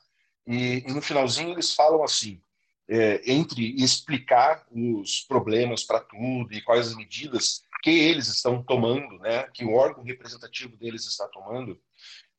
[0.46, 2.42] e, e no finalzinho eles falam assim:
[2.88, 9.18] é, entre explicar os problemas para tudo e quais as medidas que eles estão tomando,
[9.20, 11.80] né, que o órgão representativo deles está tomando,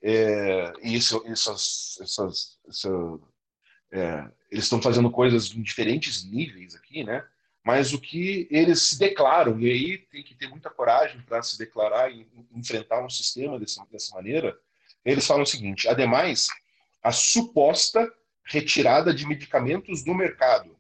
[0.03, 2.59] é, e isso, essas, essas,
[3.93, 7.25] é, eles estão fazendo coisas em diferentes níveis aqui, né?
[7.65, 11.57] Mas o que eles se declaram, e aí tem que ter muita coragem para se
[11.57, 14.59] declarar e enfrentar um sistema dessa, dessa maneira,
[15.05, 16.49] eles falam o seguinte: ademais,
[17.01, 18.13] a suposta
[18.45, 20.77] retirada de medicamentos do mercado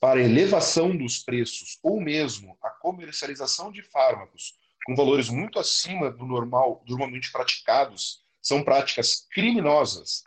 [0.00, 4.54] para elevação dos preços ou mesmo a comercialização de fármacos
[4.84, 10.22] com valores muito acima do normal, normalmente praticados, são práticas criminosas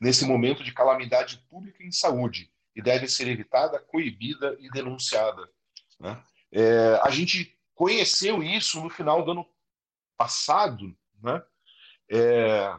[0.00, 5.48] nesse momento de calamidade pública em saúde e deve ser evitada, coibida e denunciada.
[6.00, 6.20] Né?
[6.50, 9.46] É, a gente conheceu isso no final do ano
[10.16, 11.42] passado, né?
[12.10, 12.76] É,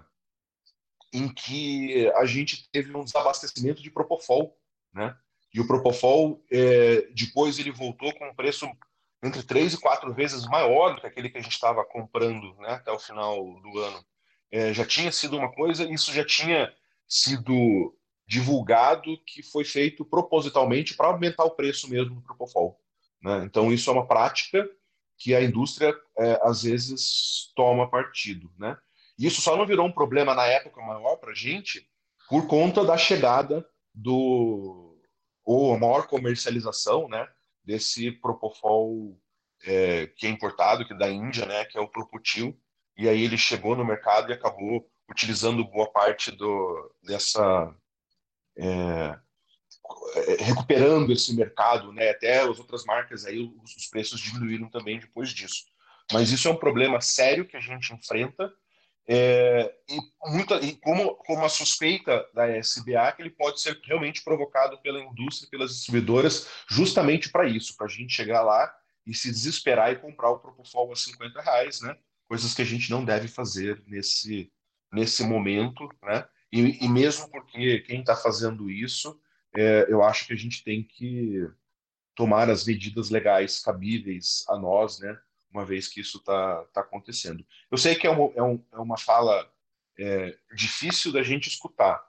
[1.13, 4.57] em que a gente teve um desabastecimento de Propofol,
[4.93, 5.17] né?
[5.55, 8.69] E o Propofol, é, depois ele voltou com um preço
[9.23, 12.71] entre três e quatro vezes maior do que aquele que a gente estava comprando né,
[12.71, 14.05] até o final do ano.
[14.51, 16.73] É, já tinha sido uma coisa, isso já tinha
[17.07, 22.77] sido divulgado que foi feito propositalmente para aumentar o preço mesmo do Propofol.
[23.21, 23.45] Né?
[23.45, 24.69] Então, isso é uma prática
[25.17, 28.51] que a indústria, é, às vezes, toma partido.
[28.59, 28.77] Né?
[29.17, 31.89] Isso só não virou um problema na época maior para a gente
[32.27, 34.84] por conta da chegada do
[35.45, 37.27] ou a maior comercialização né,
[37.63, 39.17] desse Propofol
[39.63, 42.59] é, que é importado, que é da Índia, né, que é o Propotil,
[42.97, 47.73] e aí ele chegou no mercado e acabou utilizando boa parte do, dessa
[48.57, 49.19] é,
[50.15, 52.09] é, recuperando esse mercado, né?
[52.09, 55.65] Até as outras marcas aí os preços diminuíram também depois disso.
[56.11, 58.51] Mas isso é um problema sério que a gente enfrenta
[59.07, 64.23] é, e, muita, e como, como a suspeita da SBA que ele pode ser realmente
[64.23, 68.73] provocado pela indústria, pelas distribuidoras, justamente para isso, para a gente chegar lá
[69.05, 71.95] e se desesperar e comprar o Propofol a 50 reais, né?
[72.27, 74.51] Coisas que a gente não deve fazer nesse,
[74.91, 76.27] nesse momento, né?
[76.51, 79.19] E, e mesmo porque quem está fazendo isso,
[79.55, 81.47] é, eu acho que a gente tem que
[82.15, 85.15] tomar as medidas legais cabíveis a nós, né?
[85.55, 87.45] Uma vez que isso está tá acontecendo.
[87.71, 89.49] Eu sei que é, um, é, um, é uma fala
[89.97, 92.05] é, difícil da gente escutar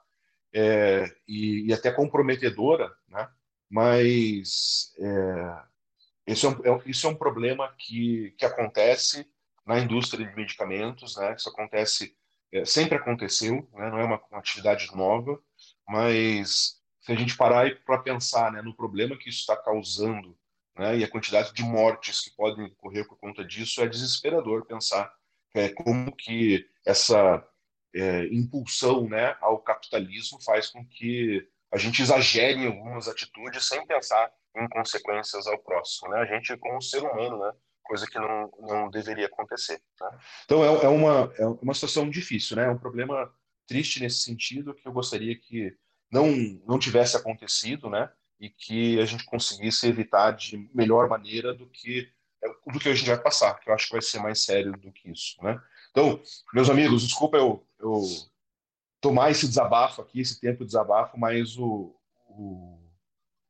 [0.53, 3.29] é, e, e, até comprometedora, né?
[3.69, 9.25] Mas é, isso, é um, isso é um problema que, que acontece
[9.65, 11.33] na indústria de medicamentos, né?
[11.33, 12.13] Isso acontece
[12.51, 13.89] é, sempre aconteceu, né?
[13.89, 15.41] não é uma, uma, atividade nova,
[15.87, 20.37] mas se a gente parar para pensar né, no problema que isso está causando
[20.77, 25.11] né, e a quantidade de mortes que podem ocorrer por conta disso, é desesperador pensar
[25.55, 27.43] é, como que essa
[27.95, 33.85] é, impulsão né, ao capitalismo faz com que a gente exagere em algumas atitudes sem
[33.85, 36.11] pensar em consequências ao próximo.
[36.11, 36.19] Né?
[36.19, 37.51] A gente, como ser humano, né,
[37.83, 39.81] coisa que não, não deveria acontecer.
[39.99, 40.19] Né?
[40.45, 42.65] Então é, é, uma, é uma situação difícil, né?
[42.65, 43.33] é um problema
[43.65, 45.75] triste nesse sentido que eu gostaria que
[46.11, 46.31] não,
[46.65, 48.09] não tivesse acontecido né?
[48.39, 52.09] E que a gente conseguisse evitar de melhor maneira do que
[52.71, 54.91] do que a gente vai passar, que eu acho que vai ser mais sério do
[54.91, 55.35] que isso.
[55.41, 55.59] Né?
[55.89, 56.21] Então,
[56.53, 58.03] meus amigos, desculpa eu, eu
[59.01, 61.95] tomar esse desabafo aqui, esse tempo de desabafo, mas o,
[62.29, 62.79] o,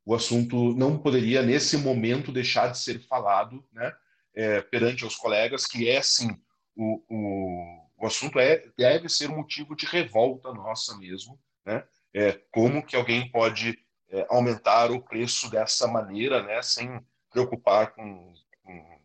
[0.06, 3.94] o assunto não poderia, nesse momento, deixar de ser falado, né?
[4.38, 6.30] é, perante os colegas, que é sim
[6.76, 11.84] o, o, o assunto é deve ser motivo de revolta nossa mesmo, né?
[12.14, 13.78] É, como que alguém pode
[14.10, 16.62] é, aumentar o preço dessa maneira, né?
[16.62, 19.00] Sem preocupar com, com,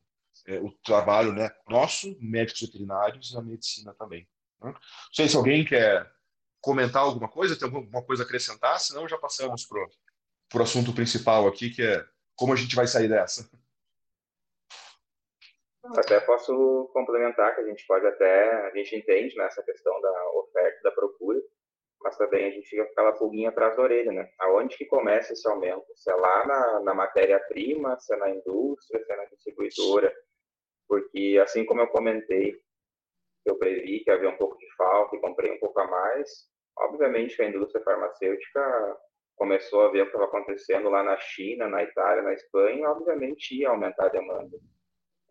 [0.47, 4.29] é, o trabalho né, nosso, médicos veterinários, e na medicina também.
[4.61, 4.71] Né?
[4.71, 4.81] Não
[5.12, 6.11] sei se alguém quer
[6.61, 11.47] comentar alguma coisa, tem alguma coisa a acrescentar, senão já passamos para o assunto principal
[11.49, 12.05] aqui, que é
[12.37, 13.49] como a gente vai sair dessa.
[15.97, 20.31] Até posso complementar que a gente pode até, a gente entende nessa né, questão da
[20.35, 21.41] oferta e da procura,
[22.03, 24.29] mas também a gente fica com aquela pulguinha atrás da orelha, né?
[24.41, 25.85] Aonde que começa esse aumento?
[25.95, 30.12] Se é lá na, na matéria-prima, se é na indústria, se é na distribuidora,
[30.88, 32.61] porque assim como eu comentei,
[33.45, 37.37] eu previ que havia um pouco de falta e comprei um pouco a mais, obviamente
[37.37, 38.97] que a indústria farmacêutica
[39.37, 42.87] começou a ver o que estava acontecendo lá na China, na Itália, na Espanha, e
[42.87, 44.57] obviamente ia aumentar a demanda.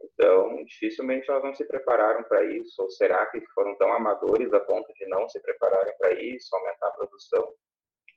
[0.03, 4.59] Então, dificilmente elas não se prepararam para isso, ou será que foram tão amadores a
[4.59, 7.53] ponto de não se prepararem para isso, aumentar a produção?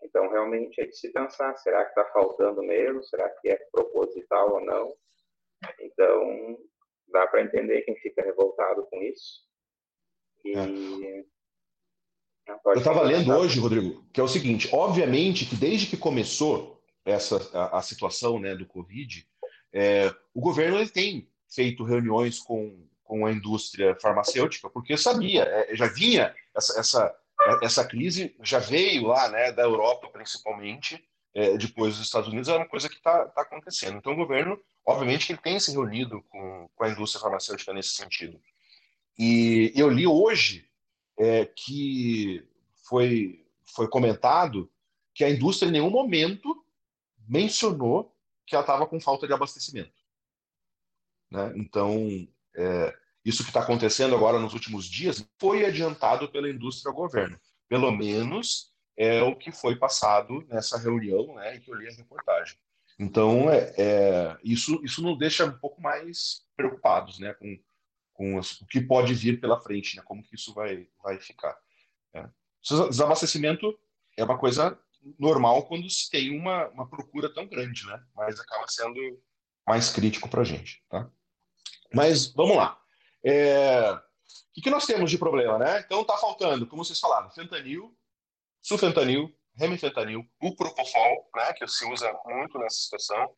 [0.03, 3.03] Então, realmente é de se pensar, será que está faltando mesmo?
[3.05, 4.95] Será que é proposital ou não?
[5.81, 6.59] Então,
[7.09, 9.43] dá para entender quem fica revoltado com isso.
[10.45, 10.55] E...
[10.57, 11.25] É.
[12.67, 17.37] Eu estava lendo hoje, Rodrigo, que é o seguinte: obviamente que desde que começou essa
[17.57, 19.27] a, a situação né, do Covid,
[19.73, 25.77] é, o governo ele tem feito reuniões com, com a indústria farmacêutica, porque sabia, é,
[25.77, 27.17] já vinha essa, essa,
[27.63, 31.03] essa crise, já veio lá né, da Europa principalmente,
[31.35, 33.99] é, depois dos Estados Unidos, é uma coisa que está tá acontecendo.
[33.99, 38.41] Então o governo, obviamente, ele tem se reunido com, com a indústria farmacêutica nesse sentido.
[39.19, 40.69] E eu li hoje
[41.19, 42.47] é, que
[42.89, 44.71] foi, foi comentado
[45.15, 46.65] que a indústria em nenhum momento
[47.29, 48.15] mencionou
[48.47, 50.04] que ela estava com falta de abastecimento.
[51.35, 51.53] Né?
[51.57, 51.99] Então,
[52.55, 57.39] é, isso que está acontecendo agora nos últimos dias foi adiantado pela indústria ao governo.
[57.69, 61.97] Pelo menos é o que foi passado nessa reunião né, em que eu li a
[61.97, 62.57] reportagem.
[62.97, 67.59] Então, é, é, isso, isso nos deixa um pouco mais preocupados né, com,
[68.13, 71.59] com as, o que pode vir pela frente, né, como que isso vai, vai ficar.
[72.15, 72.31] Né.
[72.89, 73.77] Desabastecimento
[74.17, 74.79] é uma coisa
[75.19, 79.21] normal quando se tem uma, uma procura tão grande, né, mas acaba sendo
[79.67, 80.81] mais crítico para a gente.
[80.89, 81.11] Tá?
[81.95, 82.79] Mas vamos lá.
[83.25, 83.93] É...
[84.57, 85.81] O que, nós temos de problema, né?
[85.81, 87.97] Então está faltando, como vocês falaram, fentanil,
[88.63, 93.35] sulfentanil, remifentanil, o propofol, né, que se usa muito nessa situação,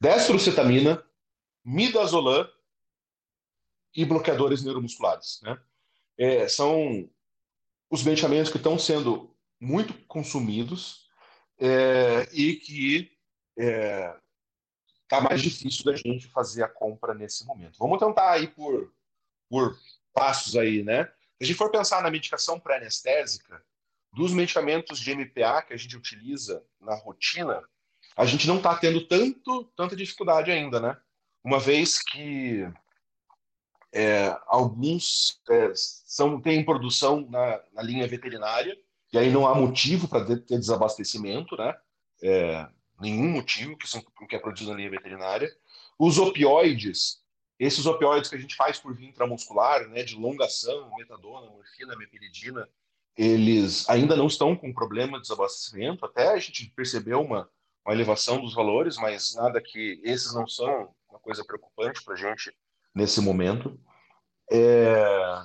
[0.00, 1.04] destrocetamina,
[1.64, 2.48] midazolam
[3.94, 5.60] e bloqueadores neuromusculares, né?
[6.16, 7.08] É, são
[7.90, 11.08] os medicamentos que estão sendo muito consumidos
[11.58, 13.10] é, e que
[13.58, 14.16] é,
[15.16, 17.78] tá mais difícil da gente fazer a compra nesse momento.
[17.78, 18.92] Vamos tentar aí por,
[19.48, 19.78] por
[20.12, 21.04] passos aí, né?
[21.04, 23.62] Se a gente for pensar na medicação pré-anestésica,
[24.12, 27.62] dos medicamentos de MPA que a gente utiliza na rotina,
[28.16, 30.96] a gente não está tendo tanto, tanta dificuldade ainda, né?
[31.42, 32.66] Uma vez que
[33.92, 38.76] é, alguns é, são, têm produção na, na, linha veterinária,
[39.12, 41.76] e aí não há motivo para ter desabastecimento, né?
[42.22, 42.68] É,
[43.00, 45.50] nenhum motivo que, são, que é produzido na linha veterinária.
[45.98, 47.22] Os opioides,
[47.58, 51.96] esses opioides que a gente faz por via intramuscular, né, de longa ação, metadona, morfina,
[51.96, 52.68] mepiridina,
[53.16, 56.04] eles ainda não estão com problema de desabastecimento.
[56.04, 57.48] Até a gente percebeu uma,
[57.84, 62.16] uma elevação dos valores, mas nada que esses não são uma coisa preocupante para a
[62.16, 62.52] gente
[62.94, 63.78] nesse momento.
[64.50, 65.42] É...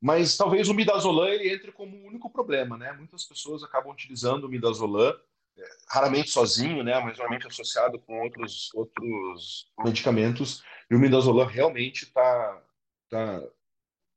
[0.00, 2.92] Mas talvez o midazolam ele entre como o único problema, né?
[2.92, 5.14] Muitas pessoas acabam utilizando o midazolam
[5.88, 12.62] raramente sozinho, né, mas normalmente associado com outros, outros medicamentos, e o midazolam realmente está
[13.08, 13.42] tá,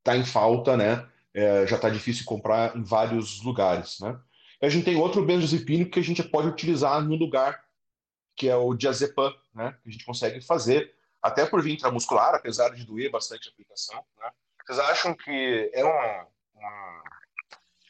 [0.04, 4.20] tá em falta, né, é, já está difícil comprar em vários lugares, né.
[4.62, 7.64] E a gente tem outro benzodiazepínico que a gente pode utilizar no lugar,
[8.36, 12.70] que é o diazepam, né, que a gente consegue fazer, até por via intramuscular, apesar
[12.70, 14.30] de doer bastante a aplicação, né.
[14.66, 17.04] Vocês acham que é uma, uma,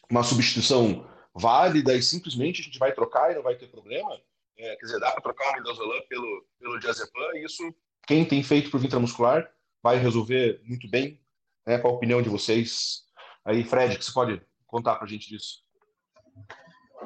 [0.10, 4.20] uma substituição válida e simplesmente a gente vai trocar e não vai ter problema.
[4.58, 7.64] É, quer dizer, dá para trocar o midazolam pelo, pelo diazepam e isso,
[8.06, 9.50] quem tem feito por intramuscular,
[9.82, 11.20] vai resolver muito bem.
[11.66, 11.80] Né?
[11.80, 13.04] Qual a opinião de vocês?
[13.44, 15.64] Aí, Fred, que você pode contar para a gente disso?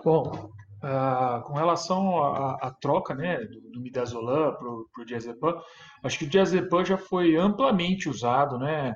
[0.04, 0.52] Bom,
[0.84, 5.62] uh, com relação à, troca né, do, do midazolam para o diazepam,
[6.04, 8.94] acho que o diazepam já foi amplamente usado né,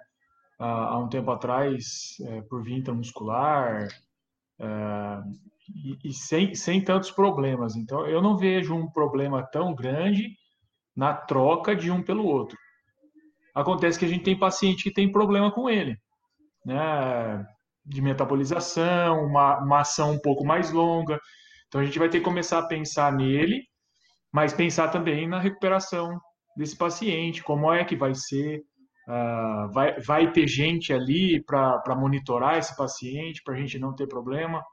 [0.59, 4.10] há um tempo atrás é, por via intramuscular, Uh,
[5.75, 7.75] e, e sem, sem tantos problemas.
[7.75, 10.35] Então, eu não vejo um problema tão grande
[10.95, 12.57] na troca de um pelo outro.
[13.55, 15.97] Acontece que a gente tem paciente que tem problema com ele,
[16.65, 17.45] né?
[17.85, 21.19] De metabolização, uma, uma ação um pouco mais longa.
[21.67, 23.63] Então, a gente vai ter que começar a pensar nele,
[24.31, 26.19] mas pensar também na recuperação
[26.55, 28.61] desse paciente, como é que vai ser,
[29.07, 34.07] uh, vai, vai ter gente ali para monitorar esse paciente, para a gente não ter
[34.07, 34.63] problema.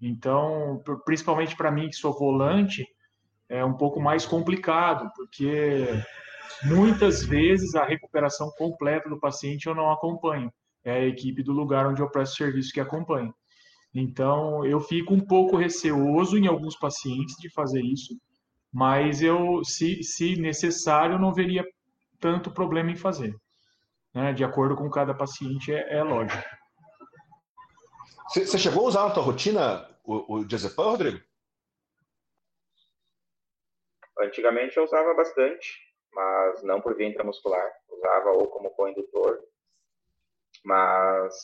[0.00, 2.86] Então, principalmente para mim que sou volante,
[3.48, 5.86] é um pouco mais complicado, porque
[6.64, 10.52] muitas vezes a recuperação completa do paciente eu não acompanho.
[10.84, 13.32] É a equipe do lugar onde eu presto serviço que acompanha.
[13.94, 18.14] Então, eu fico um pouco receoso em alguns pacientes de fazer isso,
[18.72, 21.64] mas eu, se, se necessário, não veria
[22.20, 23.34] tanto problema em fazer.
[24.16, 24.32] Né?
[24.32, 26.42] De acordo com cada paciente, é, é lógico.
[28.32, 31.20] Você chegou a usar na tua rotina o, o diazepam, Rodrigo?
[34.18, 35.78] Antigamente eu usava bastante,
[36.14, 37.70] mas não por via intramuscular.
[37.90, 39.44] Usava ou como co-indutor.
[40.64, 41.34] Mas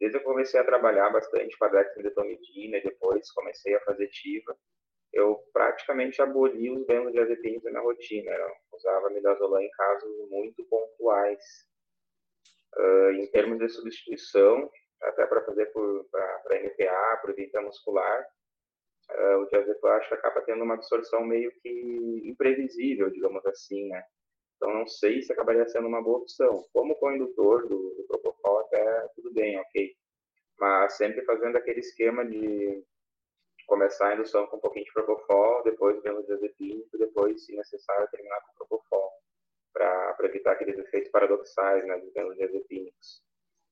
[0.00, 4.56] desde que eu comecei a trabalhar bastante com a dexmedetomidina, depois comecei a fazer TIVA,
[5.12, 8.30] eu praticamente aboli os benzodiazepínicos na minha rotina.
[8.30, 11.73] Eu usava midazolam em casos muito pontuais.
[12.76, 14.70] Uh, em termos de substituição,
[15.02, 18.26] até para fazer para NPA, por via intramuscular,
[19.10, 24.02] uh, o diazepam acaba tendo uma absorção meio que imprevisível, digamos assim, né?
[24.56, 26.64] Então não sei se acabaria sendo uma boa opção.
[26.72, 29.94] Como co-indutor do, do Propofol até tudo bem, ok.
[30.58, 32.82] Mas sempre fazendo aquele esquema de
[33.66, 38.08] começar a indução com um pouquinho de Propofol, depois vendo o diazepínico, depois, se necessário,
[38.10, 39.10] terminar com o Propofol,
[39.74, 43.22] para evitar aqueles efeitos paradoxais né, dos benzodiazepínicos.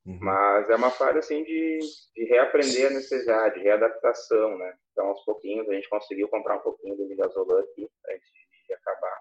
[0.04, 0.18] Uhum.
[0.20, 1.78] Mas é uma fase assim de,
[2.14, 4.76] de reaprender a anestesiar, de readaptação, né?
[4.90, 8.28] Então, aos pouquinhos, a gente conseguiu comprar um pouquinho do midazolam aqui, antes
[8.66, 9.20] de acabar.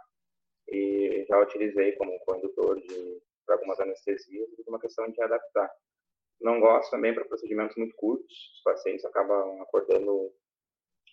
[0.69, 2.81] E já utilizei como condutor
[3.45, 5.71] para algumas anestesias, e uma questão de readaptar.
[6.41, 10.33] Não gosto também para procedimentos muito curtos, os pacientes acabam acordando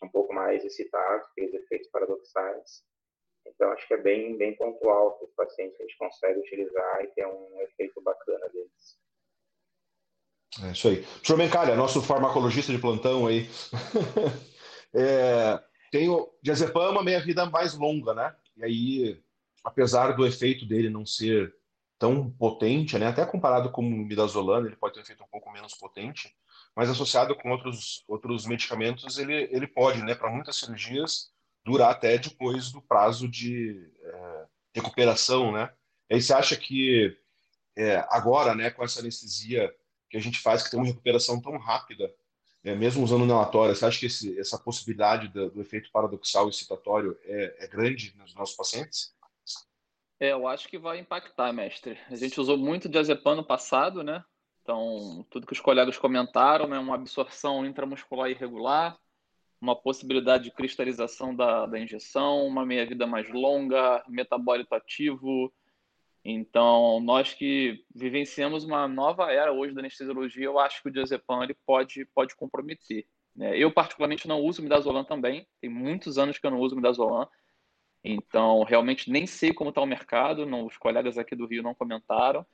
[0.03, 2.83] um pouco mais excitados, aqueles efeitos paradoxais.
[3.55, 7.09] Então, acho que é bem, bem pontual os pacientes que a gente consegue utilizar e
[7.09, 8.99] ter um efeito bacana deles.
[10.65, 11.03] É isso aí.
[11.03, 13.49] Professor Mencalha, nosso farmacologista de plantão aí.
[14.95, 18.35] é, tem o diazepam meia-vida mais longa, né?
[18.57, 19.23] E aí,
[19.65, 21.55] apesar do efeito dele não ser
[21.99, 23.07] tão potente, né?
[23.07, 26.35] Até comparado com o midazolam, ele pode ter um efeito um pouco menos potente,
[26.75, 30.15] mas associado com outros, outros medicamentos, ele, ele pode, né?
[30.15, 31.33] Para muitas cirurgias,
[31.69, 35.71] durar até depois do prazo de é, recuperação, né?
[36.11, 37.15] Aí você acha que
[37.77, 39.73] é, agora, né, com essa anestesia
[40.09, 42.13] que a gente faz, que tem uma recuperação tão rápida,
[42.65, 47.17] é, mesmo usando nelatória, você acha que esse, essa possibilidade do, do, efeito paradoxal excitatório
[47.25, 49.15] é, é grande nos nossos pacientes?
[50.19, 51.99] É, eu acho que vai impactar, mestre.
[52.11, 54.25] A gente usou muito diazepam no passado, né?
[54.63, 56.79] Então, tudo que os colegas comentaram, né?
[56.79, 58.99] Uma absorção intramuscular irregular,
[59.61, 65.53] uma possibilidade de cristalização da, da injeção, uma meia-vida mais longa, metabólito ativo,
[66.31, 71.43] então, nós que vivenciamos uma nova era hoje da anestesiologia, eu acho que o diazepam
[71.43, 73.07] ele pode, pode comprometer.
[73.35, 73.57] Né?
[73.57, 75.49] Eu, particularmente, não uso midazolam também.
[75.61, 77.27] Tem muitos anos que eu não uso midazolam.
[78.05, 80.45] Então, realmente nem sei como está o mercado.
[80.45, 82.47] Não, os colegas aqui do Rio não comentaram.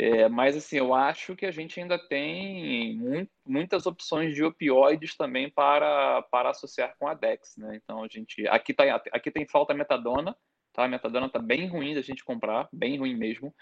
[0.00, 5.16] É, mas, assim, eu acho que a gente ainda tem muito, muitas opções de opioides
[5.16, 7.56] também para, para associar com a DEX.
[7.56, 7.80] Né?
[7.82, 8.46] Então, a gente...
[8.46, 10.36] Aqui, tá, aqui tem falta metadona,
[10.72, 10.84] tá?
[10.84, 13.52] A metadona está bem ruim da gente comprar, bem ruim mesmo.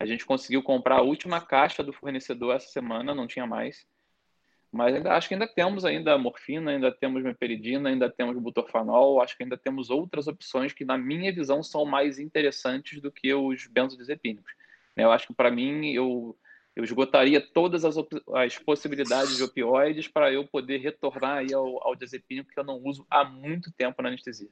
[0.00, 3.86] A gente conseguiu comprar a última caixa do fornecedor essa semana, não tinha mais.
[4.72, 9.36] Mas ainda, acho que ainda temos ainda morfina, ainda temos meperidina, ainda temos butorfanol, acho
[9.36, 13.66] que ainda temos outras opções que, na minha visão, são mais interessantes do que os
[13.66, 14.61] benzodiazepínicos.
[14.96, 16.36] Eu acho que, para mim, eu,
[16.76, 17.94] eu esgotaria todas as,
[18.34, 22.80] as possibilidades de opioides para eu poder retornar aí ao, ao diazepínico que eu não
[22.84, 24.50] uso há muito tempo na anestesia.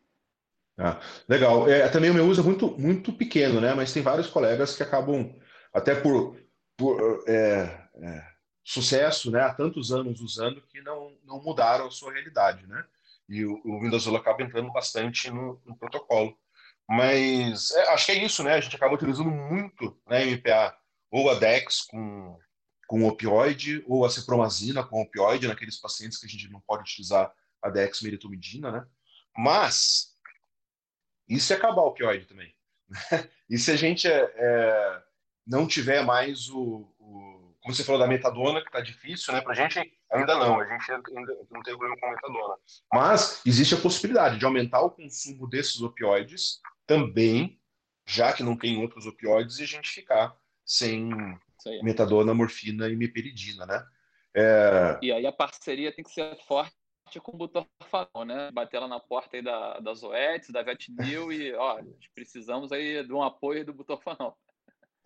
[0.79, 0.98] Ah,
[1.29, 1.68] legal.
[1.68, 3.74] É, também o meu uso é muito, muito pequeno, né?
[3.74, 5.35] Mas tem vários colegas que acabam,
[5.74, 6.38] até por,
[6.76, 8.26] por é, é,
[8.64, 9.42] sucesso, né?
[9.42, 12.83] Há tantos anos usando que não, não mudaram a sua realidade, né?
[13.29, 16.37] E o, o Windows acaba entrando bastante no, no protocolo.
[16.90, 18.54] Mas é, acho que é isso, né?
[18.54, 20.76] A gente acaba utilizando muito né, MPA,
[21.08, 22.36] ou a DEX com,
[22.88, 27.32] com opioide, ou a cipromazina com opioide, naqueles pacientes que a gente não pode utilizar
[27.62, 28.86] a dexmedetomidina, né?
[29.36, 30.16] Mas
[31.28, 32.52] e se acabar o opioide também?
[33.48, 35.02] e se a gente é, é,
[35.46, 39.40] não tiver mais o, o, Como você falou da metadona, que está difícil, né?
[39.40, 39.78] Para a gente
[40.10, 42.56] ainda não, a gente ainda não tem problema com metadona.
[42.92, 46.58] Mas existe a possibilidade de aumentar o consumo desses opioides
[46.90, 47.56] também,
[48.04, 51.08] já que não tem outros opioides, e a gente ficar sem
[51.84, 53.86] metadona, morfina e meperidina, né?
[54.34, 54.98] É...
[55.00, 56.74] E aí a parceria tem que ser forte
[57.22, 58.50] com o butorfanol, né?
[58.50, 61.80] Bater lá na porta aí da, da Zoetis, da Vetnil e, ó,
[62.12, 64.36] precisamos aí de um apoio do butorfanol.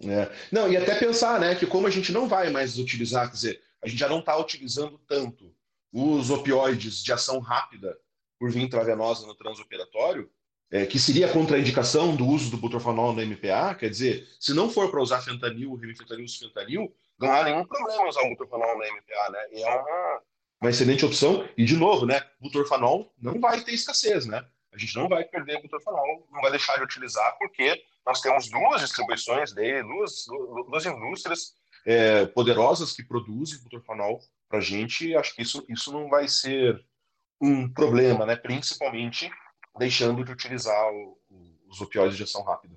[0.03, 0.33] É.
[0.51, 3.63] Não, e até pensar, né, que como a gente não vai mais utilizar, quer dizer,
[3.83, 5.55] a gente já não está utilizando tanto
[5.93, 7.95] os opioides de ação rápida
[8.39, 10.31] por via intravenosa no transoperatório,
[10.75, 14.69] é, que seria a contraindicação do uso do butorfanol no MPA, quer dizer, se não
[14.69, 19.31] for para usar fentanil, remifentanil, fentanil, não há nenhum problema usar o butorfanol no MPA,
[19.31, 19.39] né?
[19.53, 20.21] E é uma,
[20.63, 21.49] uma excelente opção.
[21.57, 24.45] E, de novo, né, butorfanol não vai ter escassez, né?
[24.73, 28.81] A gente não vai perder butorfanol, não vai deixar de utilizar, porque nós temos duas
[28.81, 30.25] distribuições dele, duas,
[30.69, 31.55] duas indústrias
[31.87, 34.19] é, poderosas que produzem butorfanol
[34.49, 35.15] para a gente.
[35.15, 36.85] Acho que isso, isso não vai ser
[37.41, 38.35] um problema, né?
[38.35, 39.31] principalmente
[39.79, 41.19] deixando de utilizar o,
[41.69, 42.77] os opioides de ação rápida.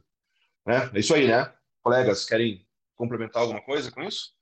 [0.66, 0.90] Né?
[0.94, 1.54] É isso aí, né?
[1.82, 4.36] Colegas, querem complementar alguma coisa com isso?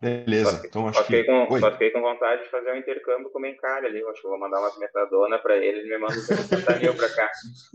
[0.00, 1.30] Beleza, só, então acho só fiquei, que...
[1.30, 4.00] com, só fiquei com vontade de fazer um intercâmbio com o Mencalha ali.
[4.00, 7.08] Eu acho que vou mandar umas metadona para ele, ele me manda um centanil para
[7.14, 7.30] cá.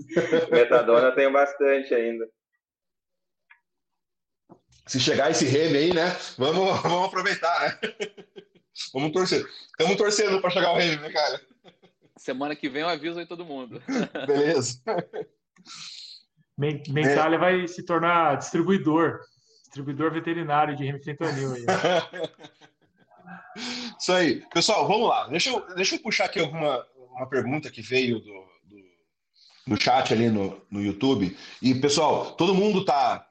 [0.52, 2.30] metadona eu tenho bastante ainda.
[4.86, 6.08] Se chegar esse reme aí, né?
[6.38, 7.80] Vamos, vamos aproveitar, né?
[8.94, 9.46] Vamos torcer.
[9.72, 11.42] Estamos torcendo para chegar o reme, né, cara?
[12.18, 13.82] Semana que vem eu aviso aí todo mundo.
[14.28, 14.82] Beleza.
[16.58, 17.40] Mencalha é.
[17.40, 19.22] vai se tornar distribuidor
[19.64, 21.66] distribuidor veterinário de remifentanil aí.
[24.00, 24.44] Isso aí.
[24.54, 25.28] Pessoal, vamos lá.
[25.28, 26.86] Deixa eu, deixa eu puxar aqui alguma
[27.18, 28.78] uma pergunta que veio do, do,
[29.68, 31.36] do chat ali no, no YouTube.
[31.62, 33.28] E, pessoal, todo mundo tá.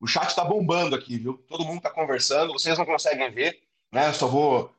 [0.00, 1.34] O chat tá bombando aqui, viu?
[1.46, 2.54] Todo mundo tá conversando.
[2.54, 3.60] Vocês não conseguem ver,
[3.92, 4.08] né?
[4.08, 4.74] Eu só vou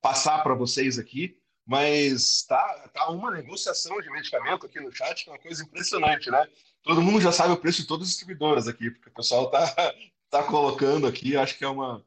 [0.00, 1.38] passar para vocês aqui.
[1.68, 6.30] Mas tá, tá uma negociação de medicamento aqui no chat, que é uma coisa impressionante,
[6.30, 6.48] né?
[6.82, 9.60] Todo mundo já sabe o preço de todas as distribuidoras aqui, porque o pessoal tá,
[10.30, 12.02] tá colocando aqui, acho que é uma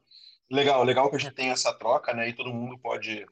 [0.50, 2.28] legal, legal que a gente tem essa troca, né?
[2.28, 3.24] E todo mundo pode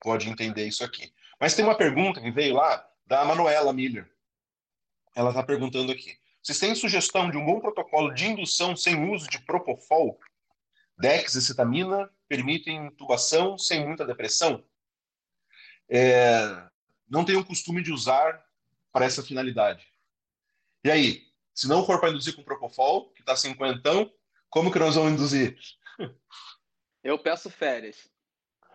[0.00, 1.12] pode entender isso aqui.
[1.40, 4.10] Mas tem uma pergunta que veio lá da Manuela Miller.
[5.14, 9.28] Ela está perguntando aqui: vocês têm sugestão de um bom protocolo de indução sem uso
[9.28, 10.18] de propofol?
[10.98, 14.64] Dexacetamina permitem intubação sem muita depressão?
[15.88, 16.68] É,
[17.08, 18.44] não tenho o costume de usar
[18.92, 19.86] para essa finalidade.
[20.84, 24.12] E aí, se não for para induzir com propofol, que está cinquentão,
[24.48, 25.58] como que nós vamos induzir?
[27.02, 28.08] Eu peço férias.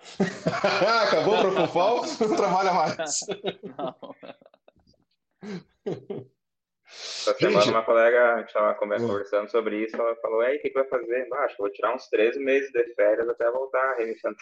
[1.04, 2.06] Acabou o Propofol?
[2.28, 3.20] Não trabalha mais.
[3.78, 4.16] Não.
[6.92, 10.70] Essa semana uma colega, a gente estava conversando sobre isso, ela falou, aí, o que,
[10.70, 11.28] que vai fazer?
[11.34, 14.36] Ah, acho que vou tirar uns três meses de férias até voltar, reiniciando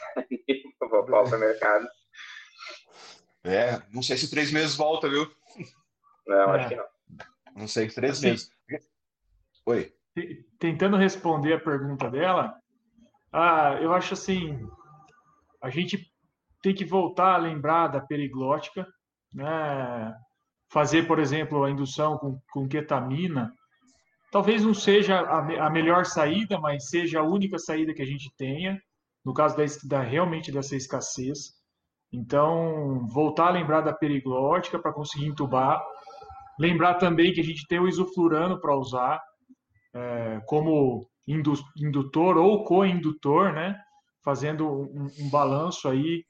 [0.79, 1.87] Propofol para o mercado.
[3.43, 5.31] É, não sei se três meses volta, viu?
[6.27, 6.59] Não, é.
[6.59, 6.85] acho que não.
[7.55, 8.49] Não sei, três assim, meses.
[9.65, 9.93] Oi
[10.57, 12.55] tentando responder a pergunta dela,
[13.31, 14.59] ah, eu acho assim,
[15.61, 16.11] a gente
[16.61, 18.87] tem que voltar a lembrar da periglótica,
[19.33, 20.13] né?
[20.69, 23.51] Fazer, por exemplo, a indução com, com ketamina,
[24.31, 28.31] talvez não seja a, a, melhor saída, mas seja a única saída que a gente
[28.37, 28.79] tenha,
[29.25, 31.57] no caso da, da realmente dessa escassez.
[32.11, 35.83] Então, voltar a lembrar da periglótica para conseguir entubar,
[36.59, 39.21] lembrar também que a gente tem o isoflurano para usar,
[39.93, 41.07] é, como
[41.75, 43.79] indutor ou co-indutor, né?
[44.23, 46.25] Fazendo um, um balanço aí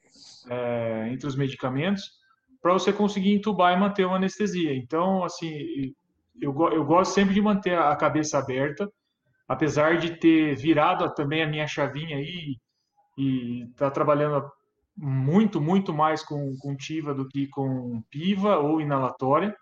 [0.48, 2.19] é, entre os medicamentos
[2.60, 4.74] para você conseguir entubar e manter uma anestesia.
[4.74, 5.94] Então, assim,
[6.40, 8.90] eu, eu gosto sempre de manter a cabeça aberta,
[9.48, 12.56] apesar de ter virado também a minha chavinha aí
[13.18, 14.50] e tá trabalhando
[14.96, 19.54] muito, muito mais com, com TIVA do que com PIVA ou inalatória,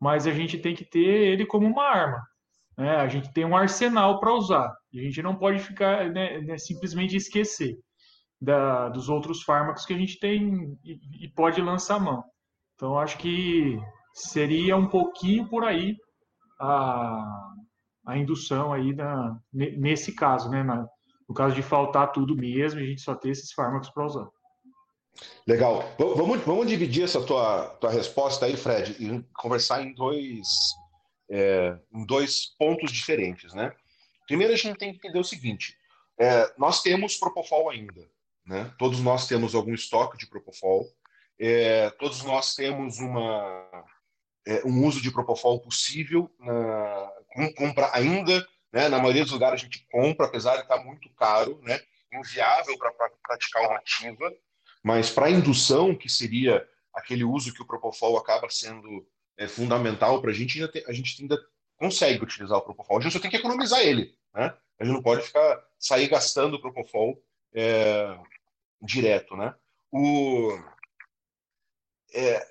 [0.00, 2.22] mas a gente tem que ter ele como uma arma.
[2.76, 2.96] Né?
[2.96, 4.68] A gente tem um arsenal para usar.
[4.94, 7.76] A gente não pode ficar né, né, simplesmente esquecer
[8.40, 12.24] da, dos outros fármacos que a gente tem e, e pode lançar a mão.
[12.78, 13.76] Então, acho que
[14.14, 15.96] seria um pouquinho por aí
[16.60, 17.52] a,
[18.06, 20.62] a indução aí na, nesse caso, né?
[20.62, 20.86] Na,
[21.28, 24.28] no caso de faltar tudo mesmo, a gente só ter esses fármacos para usar.
[25.44, 25.82] Legal.
[25.98, 30.46] Vamos, vamos dividir essa tua, tua resposta aí, Fred, e conversar em dois,
[31.28, 33.72] é, em dois pontos diferentes, né?
[34.28, 35.76] Primeiro, a gente tem que entender o seguinte:
[36.16, 38.08] é, nós temos Propofol ainda,
[38.46, 38.72] né?
[38.78, 40.86] Todos nós temos algum estoque de Propofol,
[41.38, 43.84] é, todos nós temos uma,
[44.46, 48.88] é, um uso de Propofol possível, na, com, compra ainda, né?
[48.88, 51.80] Na maioria dos lugares a gente compra, apesar de estar muito caro, né?
[52.12, 54.32] Inviável para praticar uma ativa,
[54.82, 60.30] mas para indução, que seria aquele uso que o Propofol acaba sendo é fundamental para
[60.30, 61.38] a gente, a gente ainda
[61.76, 62.98] consegue utilizar o Propofol.
[62.98, 64.16] A gente só tem que economizar ele.
[64.34, 64.52] Né?
[64.78, 67.22] A gente não pode ficar sair gastando o Propofol
[67.54, 68.18] é,
[68.82, 69.54] direto, né?
[69.92, 70.58] O,
[72.14, 72.46] é,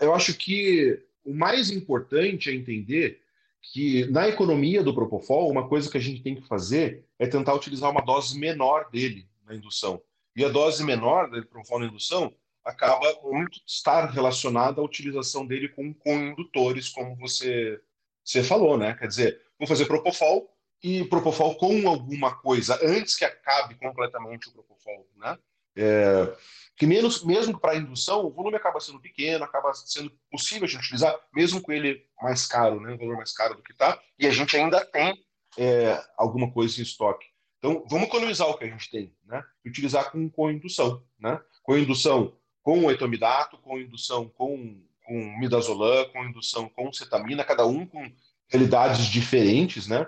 [0.00, 3.20] eu acho que o mais importante é entender
[3.62, 7.54] que na economia do Propofol, uma coisa que a gente tem que fazer é tentar
[7.54, 10.02] utilizar uma dose menor dele na indução.
[10.34, 12.34] E a dose menor do Propofol na indução
[12.64, 17.80] acaba muito estar relacionada à utilização dele com indutores, como você,
[18.24, 18.94] você falou, né?
[18.94, 20.48] Quer dizer, vou fazer Propofol
[20.82, 25.38] e Propofol com alguma coisa antes que acabe completamente o Propofol, né?
[25.76, 26.36] É,
[26.80, 31.14] que menos, mesmo para indução, o volume acaba sendo pequeno, acaba sendo possível de utilizar,
[31.30, 34.30] mesmo com ele mais caro, né, um valor mais caro do que está, e a
[34.30, 35.22] gente ainda tem
[35.58, 37.26] é, alguma coisa em estoque.
[37.58, 41.38] Então, vamos economizar o que a gente tem, né, e utilizar com, com indução, né,
[41.62, 47.84] com indução com etomidato, com indução com, com midazolam, com indução com cetamina, cada um
[47.84, 48.10] com
[48.48, 50.06] realidades diferentes, né,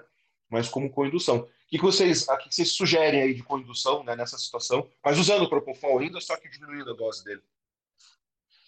[0.49, 4.37] mas como com indução que, que vocês, que vocês sugerem aí de condução né, nessa
[4.37, 7.41] situação, mas usando o Propofol ainda, só que diminuindo a dose dele?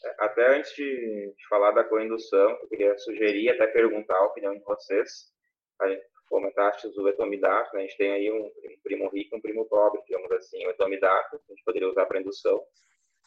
[0.03, 4.57] É, até antes de, de falar da coindução, eu queria sugerir, até perguntar a opinião
[4.57, 5.31] de vocês.
[5.83, 7.83] A gente comentaste o etomidato, né?
[7.83, 10.67] a gente tem aí um, um primo rico e um primo pobre, digamos assim.
[10.67, 12.65] O etomidato, a gente poderia usar para indução.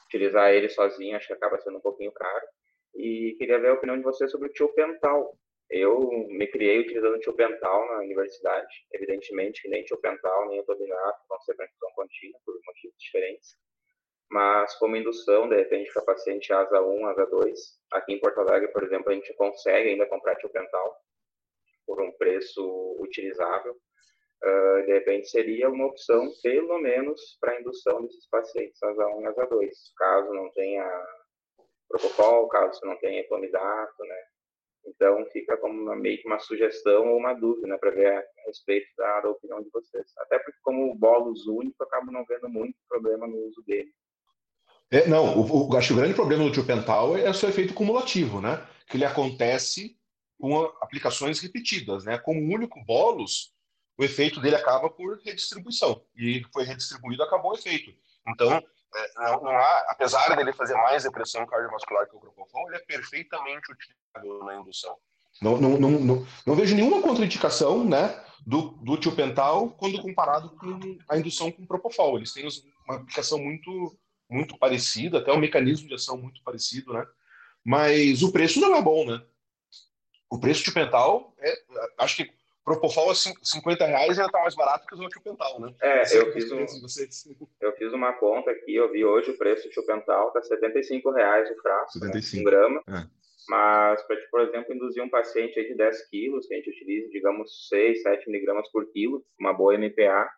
[0.08, 2.48] Utilizar ele sozinho, acho que acaba sendo um pouquinho caro.
[2.96, 5.38] E queria ver a opinião de vocês sobre o tiopental.
[5.70, 8.86] Eu me criei utilizando tiopental na universidade.
[8.94, 13.58] Evidentemente que nem tiopental, nem etominato vão ser para infusão contínua, por motivos diferentes.
[14.30, 17.60] Mas como indução, de repente, para paciente asa 1, asa 2,
[17.94, 20.96] aqui em Porto Alegre, por exemplo, a gente consegue ainda comprar tiopental
[21.86, 23.76] por um preço utilizável.
[24.44, 29.26] Uh, de repente seria uma opção, pelo menos, para indução desses pacientes asa 1 e
[29.28, 31.06] asa 2, caso não tenha
[31.88, 34.24] propofol, caso não tenha etomidato, né?
[34.88, 38.24] Então, fica como uma, meio que uma sugestão ou uma dúvida, né, para ver a,
[38.48, 40.06] respeito da, da, opinião de vocês.
[40.20, 43.92] Até porque, como o bolos único, acabo não vendo muito problema no uso dele.
[44.90, 47.74] É, não, o, o, acho que o grande problema do tiopental é o seu efeito
[47.74, 48.66] cumulativo, né?
[48.88, 49.98] Que ele acontece
[50.40, 52.18] com aplicações repetidas, né?
[52.18, 53.54] Como um único bolos,
[53.98, 56.02] o efeito dele acaba por redistribuição.
[56.16, 57.94] E foi redistribuído, acabou o efeito.
[58.26, 58.64] Então,
[58.96, 62.86] é, não, não há, apesar dele fazer mais depressão cardiovascular que o Propofol, ele é
[62.86, 63.72] perfeitamente
[64.24, 64.96] na indução.
[65.42, 70.98] Não, não, não, não, não vejo nenhuma contraindicação né, do, do tiopental quando comparado com
[71.08, 72.18] a indução com o Propofol.
[72.18, 72.48] Eles têm
[72.88, 73.98] uma aplicação muito,
[74.30, 77.06] muito parecida, até um mecanismo de ação muito parecido, né?
[77.64, 79.22] Mas o preço não é bom, né?
[80.30, 81.54] O preço tiopental, é,
[81.98, 82.38] acho que
[82.68, 85.74] Propofol a 50 reais já está mais barato que o Zotipental, né?
[85.82, 86.66] É, eu fiz, um,
[87.62, 91.50] eu fiz uma conta aqui, eu vi hoje o preço do Tiopental, está 75 reais
[91.50, 92.36] o frasco, 75.
[92.36, 92.84] Né, um grama.
[92.90, 93.08] É.
[93.50, 97.10] Mas, para, por exemplo, induzir um paciente aí de 10 quilos, que a gente utiliza,
[97.10, 100.30] digamos, 6, 7 miligramas por quilo, uma boa MPA,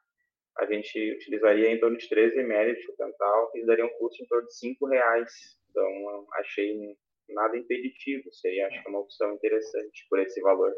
[0.57, 4.27] a gente utilizaria em torno de 13 ml de Tiopental e daria um custo em
[4.27, 5.31] torno de 5 reais.
[5.69, 6.97] Então, achei
[7.29, 10.71] nada impeditivo, seria, acho que uma opção interessante por esse valor.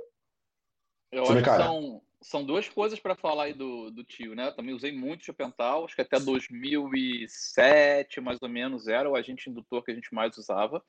[1.12, 4.48] Eu acho que são, são duas coisas para falar aí do, do tio, né?
[4.48, 9.50] Eu também usei muito Chopental, acho que até 2007, mais ou menos, era o agente
[9.50, 10.84] indutor que a gente mais usava.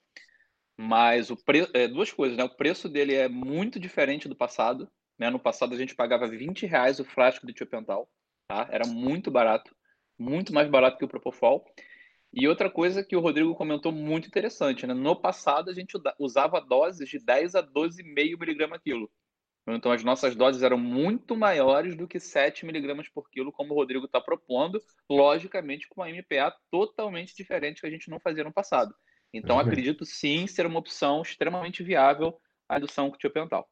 [0.84, 1.68] Mas o pre...
[1.72, 2.42] É, duas coisas, né?
[2.42, 4.90] O preço dele é muito diferente do passado.
[5.16, 5.30] Né?
[5.30, 8.10] No passado a gente pagava 20 reais o frasco de Chopental,
[8.48, 8.66] tá?
[8.68, 9.72] Era muito barato,
[10.18, 11.64] muito mais barato que o Propofol.
[12.32, 14.92] E outra coisa que o Rodrigo comentou muito interessante, né?
[14.92, 19.08] No passado a gente usava doses de 10 a 12,5 miligrama quilo.
[19.68, 23.76] Então, as nossas doses eram muito maiores do que 7 miligramas por quilo, como o
[23.76, 28.52] Rodrigo está propondo, logicamente com uma MPA totalmente diferente que a gente não fazia no
[28.52, 28.92] passado.
[29.32, 29.62] Então, uhum.
[29.62, 33.68] acredito sim ser uma opção extremamente viável a indução cutiopental.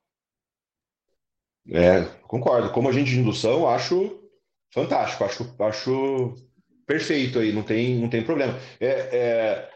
[1.68, 2.70] É, concordo.
[2.70, 4.20] Como agente de indução, acho
[4.72, 6.34] fantástico, acho, acho
[6.86, 8.58] perfeito aí, não tem, não tem problema.
[8.80, 9.70] É, é,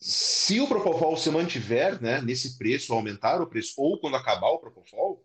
[0.00, 4.58] se o Propofol se mantiver né, nesse preço, aumentar o preço, ou quando acabar o
[4.58, 5.24] Propofol,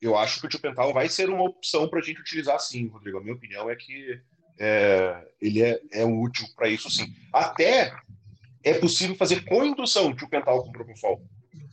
[0.00, 3.18] eu acho que o tiopental vai ser uma opção para a gente utilizar sim, Rodrigo.
[3.18, 4.20] A minha opinião é que
[4.58, 7.06] é, ele é, é útil para isso sim.
[7.32, 7.92] Até
[8.64, 11.22] é possível fazer com indução tiopental com propofol,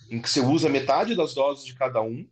[0.09, 2.27] em que você usa metade das doses de cada um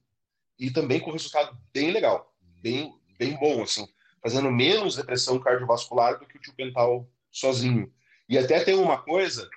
[0.60, 3.88] e também com resultado bem legal, bem, bem bom, assim,
[4.22, 7.92] fazendo menos depressão cardiovascular do que o tiopental sozinho.
[8.28, 9.50] E até tem uma coisa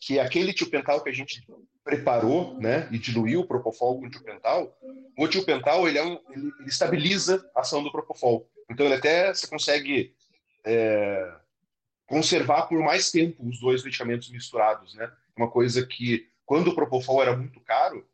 [0.00, 1.46] que aquele tiopental que a gente
[1.84, 6.68] preparou, né, e diluiu o propofol com o o tiopental ele, é um, ele, ele,
[6.68, 8.48] estabiliza a ação do propofol.
[8.70, 10.14] Então ele até você consegue
[10.64, 11.34] é,
[12.08, 15.12] conservar por mais tempo os dois medicamentos misturados, né?
[15.36, 18.04] Uma coisa que quando o propofol era muito caro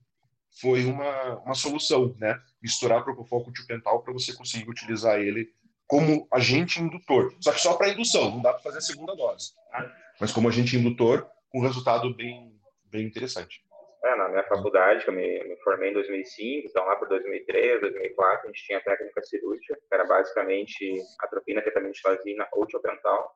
[0.61, 2.39] foi uma, uma solução, né?
[2.61, 5.51] Misturar propofol com tiopental para você conseguir utilizar ele
[5.87, 7.35] como agente indutor.
[7.41, 9.53] Só que só para indução, não dá para fazer a segunda dose.
[9.73, 9.93] Né?
[10.21, 13.63] Mas como agente indutor, um resultado bem, bem interessante.
[14.05, 17.81] É, na minha faculdade, que eu me, me, formei em 2005, então lá por 2003,
[17.81, 23.35] 2004, a gente tinha técnica cirúrgica, que era basicamente atropina, ketamina, ou tiopental.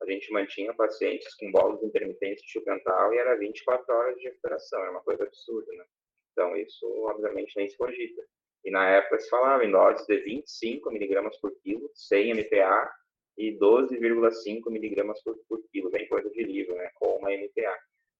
[0.00, 4.80] A gente mantinha pacientes com bolos intermitentes de tiopental e era 24 horas de recuperação,
[4.80, 5.84] era uma coisa absurda, né?
[6.32, 8.22] Então isso, obviamente, nem se cogita.
[8.64, 12.90] E na época se falava em doses de 25 miligramas por quilo, 100 MPA
[13.36, 16.90] e 12,5 miligramas por, por quilo, bem coisa de livro, né?
[16.94, 17.76] Com uma MPA.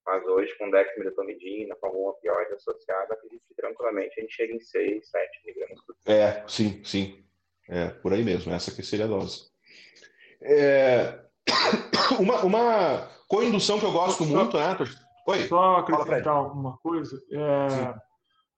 [0.06, 4.60] Mas hoje, com dexmedetomidina, com algum opioide associado, acredito que tranquilamente a gente chega em
[4.60, 6.16] 6, 7 miligramas por quilo.
[6.16, 7.24] É, sim, sim.
[7.68, 9.50] É, por aí mesmo, essa que seria a dose.
[10.40, 11.27] É...
[12.18, 14.76] Uma, uma coindução que eu gosto só, muito, né?
[15.26, 17.20] Oi, só acrescentar uma coisa.
[17.30, 17.94] É,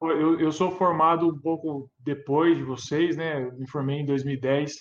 [0.01, 3.43] eu, eu sou formado um pouco depois de vocês, né?
[3.43, 4.72] Eu me formei em 2010,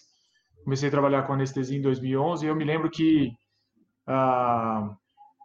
[0.63, 3.31] comecei a trabalhar com anestesia em 2011, e eu me lembro que
[4.07, 4.95] ah,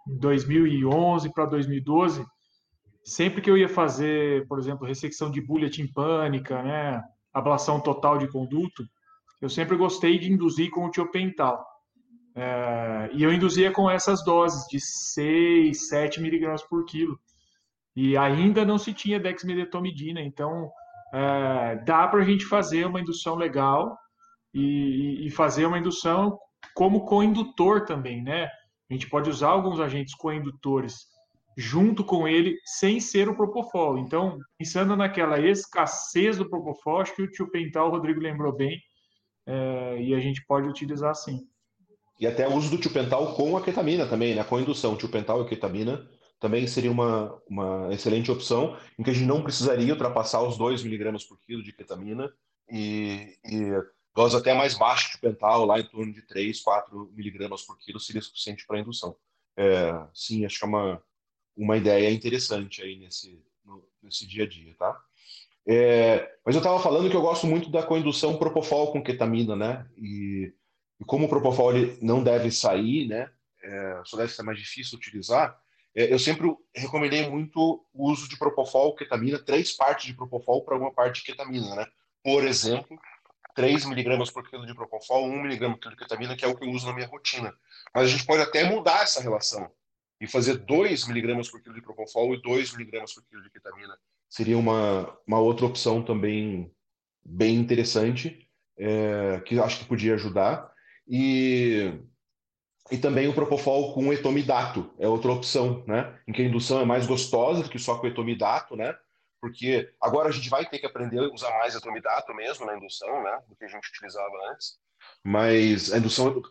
[0.06, 2.24] 2011 para 2012,
[3.02, 7.02] sempre que eu ia fazer, por exemplo, ressecção de bulha timpânica, né,
[7.32, 8.84] ablação total de conduto,
[9.40, 11.73] eu sempre gostei de induzir com o tiopental.
[12.34, 17.18] É, e eu induzia com essas doses de 6, 7 miligramas por quilo.
[17.94, 20.70] E ainda não se tinha dexmedetomidina, então
[21.12, 23.96] é, dá para a gente fazer uma indução legal
[24.52, 26.38] e, e fazer uma indução
[26.74, 28.48] como coindutor também, né?
[28.90, 31.06] A gente pode usar alguns agentes coindutores
[31.56, 33.96] junto com ele sem ser o propofol.
[33.98, 38.80] Então, pensando naquela escassez do propofol, acho que o tio Pental, o Rodrigo lembrou bem,
[39.46, 41.46] é, e a gente pode utilizar assim.
[42.18, 44.44] E até o uso do tio Pental com a ketamina também, né?
[44.44, 46.08] Com indução, tio Pental e ketamina
[46.40, 50.82] também seria uma, uma excelente opção, em que a gente não precisaria ultrapassar os 2
[50.82, 52.30] miligramas por quilo de ketamina
[52.68, 53.70] e, e
[54.14, 57.98] dose até mais baixa de pental, lá em torno de 3, 4 miligramas por quilo,
[57.98, 59.16] seria suficiente para indução.
[59.56, 61.02] É, sim, acho que é uma,
[61.56, 65.00] uma ideia interessante aí nesse, no, nesse dia a dia, tá?
[65.66, 69.88] É, mas eu estava falando que eu gosto muito da coindução propofol com ketamina, né?
[69.96, 70.52] E,
[71.00, 73.30] e como o propofol não deve sair, né?
[73.62, 75.58] É, só deve ser mais difícil utilizar.
[75.94, 80.76] É, eu sempre recomendei muito o uso de propofol, ketamina, três partes de propofol para
[80.76, 81.86] uma parte de ketamina, né?
[82.22, 82.98] Por exemplo,
[83.54, 86.56] 3 miligramas por quilo de propofol, 1 miligrama por quilo de ketamina, que é o
[86.56, 87.54] que eu uso na minha rotina.
[87.94, 89.70] Mas a gente pode até mudar essa relação
[90.20, 93.96] e fazer 2 miligramas por quilo de propofol e 2 miligramas por quilo de ketamina.
[94.28, 96.72] Seria uma, uma outra opção também
[97.24, 100.73] bem interessante, é, que acho que podia ajudar.
[101.06, 101.92] E,
[102.90, 106.18] e também o propofol com etomidato é outra opção, né?
[106.26, 108.96] Em que a indução é mais gostosa do que só com etomidato, né?
[109.44, 113.22] porque agora a gente vai ter que aprender a usar mais atomidato mesmo na indução,
[113.22, 114.78] né, do que a gente utilizava antes.
[115.22, 116.42] Mas a indução,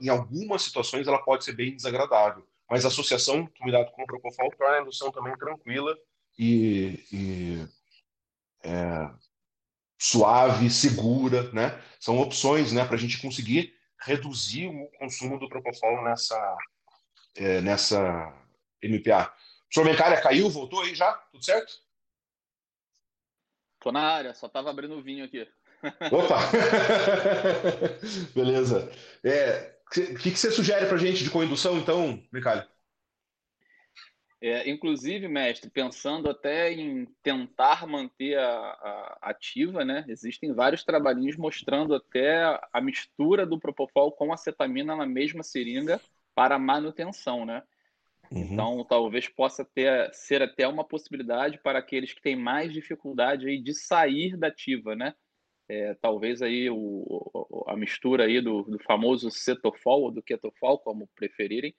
[0.00, 2.46] em algumas situações, ela pode ser bem desagradável.
[2.70, 5.98] Mas a associação atomidato com o propofol torna a indução também tranquila
[6.38, 7.68] e, e
[8.62, 9.10] é,
[9.98, 11.82] suave, segura, né?
[11.98, 16.58] São opções, né, para a gente conseguir reduzir o consumo do propofol nessa
[17.36, 18.32] é, nessa
[18.82, 19.32] MPA.
[19.70, 21.12] O senhor Mencária caiu, voltou aí já?
[21.32, 21.72] Tudo certo?
[23.80, 25.48] Tô na área, só tava abrindo o vinho aqui.
[26.12, 26.38] Opa!
[28.34, 28.90] Beleza.
[29.24, 32.66] É, o que, que você sugere para gente de coindução, então, Micalho?
[34.42, 40.02] É, inclusive, mestre, pensando até em tentar manter a, a, ativa, né?
[40.08, 46.00] Existem vários trabalhinhos mostrando até a mistura do propofol com acetamina na mesma seringa
[46.34, 47.62] para manutenção, né?
[48.30, 48.38] Uhum.
[48.40, 53.60] Então, talvez possa ter, ser até uma possibilidade para aqueles que têm mais dificuldade aí
[53.60, 55.14] de sair da ativa, né?
[55.68, 61.08] É, talvez aí o, a mistura aí do, do famoso cetofol ou do ketofol, como
[61.14, 61.74] preferirem,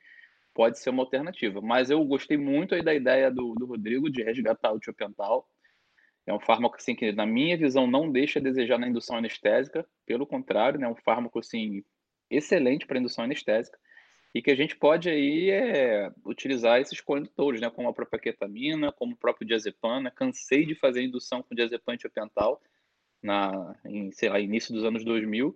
[0.53, 1.61] pode ser uma alternativa.
[1.61, 5.47] Mas eu gostei muito aí da ideia do, do Rodrigo de resgatar o tiopental.
[6.25, 9.85] É um fármaco assim, que, na minha visão, não deixa a desejar na indução anestésica.
[10.05, 11.83] Pelo contrário, né, é um fármaco assim,
[12.29, 13.77] excelente para indução anestésica
[14.33, 18.91] e que a gente pode aí é, utilizar esses condutores, né, como a própria ketamina,
[18.91, 20.01] como o próprio diazepam.
[20.01, 20.11] Né?
[20.11, 22.61] Cansei de fazer indução com diazepam tiopental
[23.21, 25.55] na, em, sei lá, início dos anos 2000.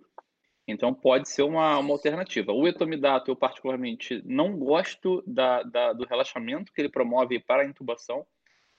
[0.66, 2.52] Então pode ser uma, uma alternativa.
[2.52, 7.66] O etomidato eu particularmente não gosto da, da, do relaxamento que ele promove para a
[7.66, 8.26] intubação.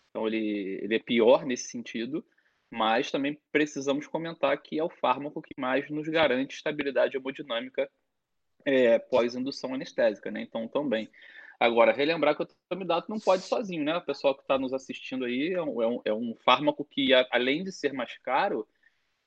[0.09, 2.25] Então ele, ele é pior nesse sentido,
[2.69, 7.89] mas também precisamos comentar que é o fármaco que mais nos garante estabilidade hemodinâmica
[8.67, 10.41] é, pós-indução anestésica, né?
[10.41, 11.09] Então, também.
[11.57, 13.95] Agora, relembrar que o tamidato não pode sozinho, né?
[13.95, 17.11] O pessoal que está nos assistindo aí é um, é um, é um fármaco que,
[17.31, 18.67] além de ser mais caro,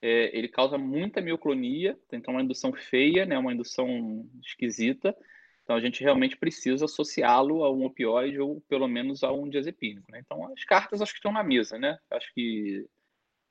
[0.03, 5.15] é, ele causa muita mioclonia, então uma indução feia, né, uma indução esquisita.
[5.63, 10.11] Então a gente realmente precisa associá-lo a um opioide ou pelo menos a um diazepínico.
[10.11, 10.21] Né?
[10.25, 11.99] Então as cartas acho que estão na mesa, né?
[12.11, 12.87] Acho que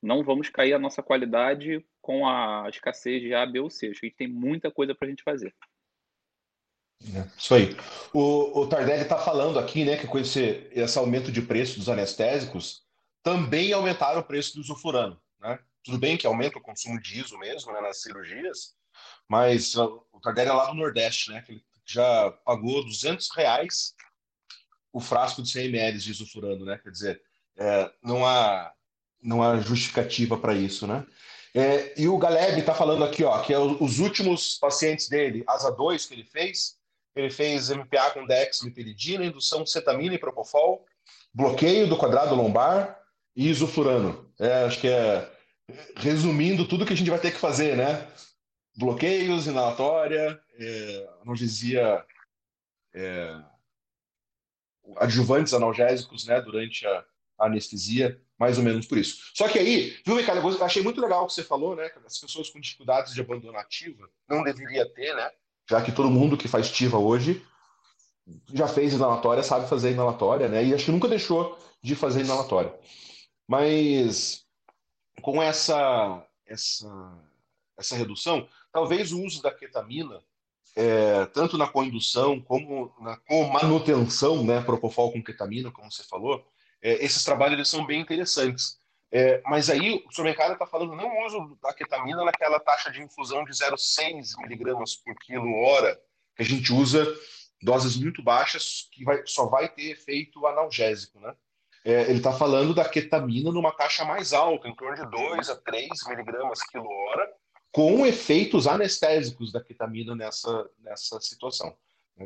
[0.01, 3.87] não vamos cair a nossa qualidade com a escassez de A, B ou C.
[3.87, 5.53] Acho que a gente tem muita coisa para a gente fazer.
[7.15, 7.75] É, isso aí.
[8.13, 11.87] O, o Tardelli está falando aqui, né, que com esse, esse aumento de preço dos
[11.87, 12.83] anestésicos,
[13.23, 15.59] também aumentaram o preço do sulfurano, né?
[15.89, 18.75] Tudo bem que aumenta o consumo de ISO mesmo, né, nas cirurgias,
[19.27, 23.95] mas o Tardelli é lá do Nordeste, né, que ele já pagou 200 reais
[24.93, 26.79] o frasco de 100 ml de isofurano, né?
[26.83, 27.21] Quer dizer,
[27.57, 28.71] é, não há
[29.19, 31.03] não há justificativa para isso, né?
[31.55, 35.71] É, e o Galeb está falando aqui, ó, que é os últimos pacientes dele, asa
[35.71, 36.77] 2 que ele fez,
[37.15, 40.85] ele fez MPA com dexmetilidina, indução de cetamina e propofol,
[41.33, 42.99] bloqueio do quadrado lombar
[43.35, 44.31] e isofurano.
[44.39, 45.38] É, acho que é
[45.95, 48.07] resumindo tudo que a gente vai ter que fazer, né?
[48.77, 52.05] Bloqueios, inalatória, é, analgesia,
[52.93, 53.41] é,
[54.97, 56.41] adjuvantes analgésicos, né?
[56.41, 57.03] Durante a,
[57.39, 59.31] anestesia, mais ou menos por isso.
[59.33, 61.89] Só que aí, viu, Ricardo, eu achei muito legal o que você falou, né?
[62.05, 65.31] As pessoas com dificuldades de abandono ativa não deveria ter, né?
[65.69, 67.45] Já que todo mundo que faz TIVA hoje
[68.53, 70.63] já fez inalatória, sabe fazer inalatória, né?
[70.63, 72.73] E acho que nunca deixou de fazer inalatória.
[73.47, 74.45] Mas
[75.19, 77.19] com essa, essa,
[77.77, 80.21] essa redução, talvez o uso da ketamina,
[80.75, 86.45] é, tanto na coindução como na com manutenção, né, propofol com ketamina, como você falou,
[86.81, 88.79] é, esses trabalhos eles são bem interessantes.
[89.11, 93.43] É, mas aí o supermercado está falando não uso da ketamina naquela taxa de infusão
[93.43, 95.99] de 0,6 miligramas por quilo hora,
[96.35, 97.03] que a gente usa
[97.61, 101.35] doses muito baixas, que vai, só vai ter efeito analgésico, né?
[101.85, 105.55] É, ele está falando da ketamina numa taxa mais alta, em torno de 2 a
[105.55, 107.31] 3 miligramas quilo hora,
[107.71, 111.75] com efeitos anestésicos da ketamina nessa, nessa situação.
[112.17, 112.25] Né?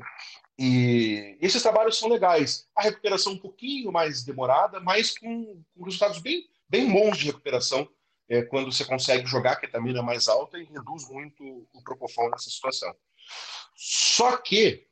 [0.58, 2.68] E esses trabalhos são legais.
[2.76, 7.88] A recuperação um pouquinho mais demorada, mas com, com resultados bem, bem bons de recuperação
[8.30, 12.50] é, quando você consegue jogar a ketamina mais alta e reduz muito o propofol nessa
[12.50, 12.94] situação.
[13.76, 14.88] Só que,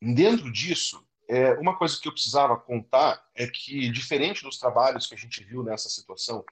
[0.00, 5.14] dentro disso, é, uma coisa que eu precisava contar é que, diferente dos trabalhos que
[5.14, 6.44] a gente viu nessa situação,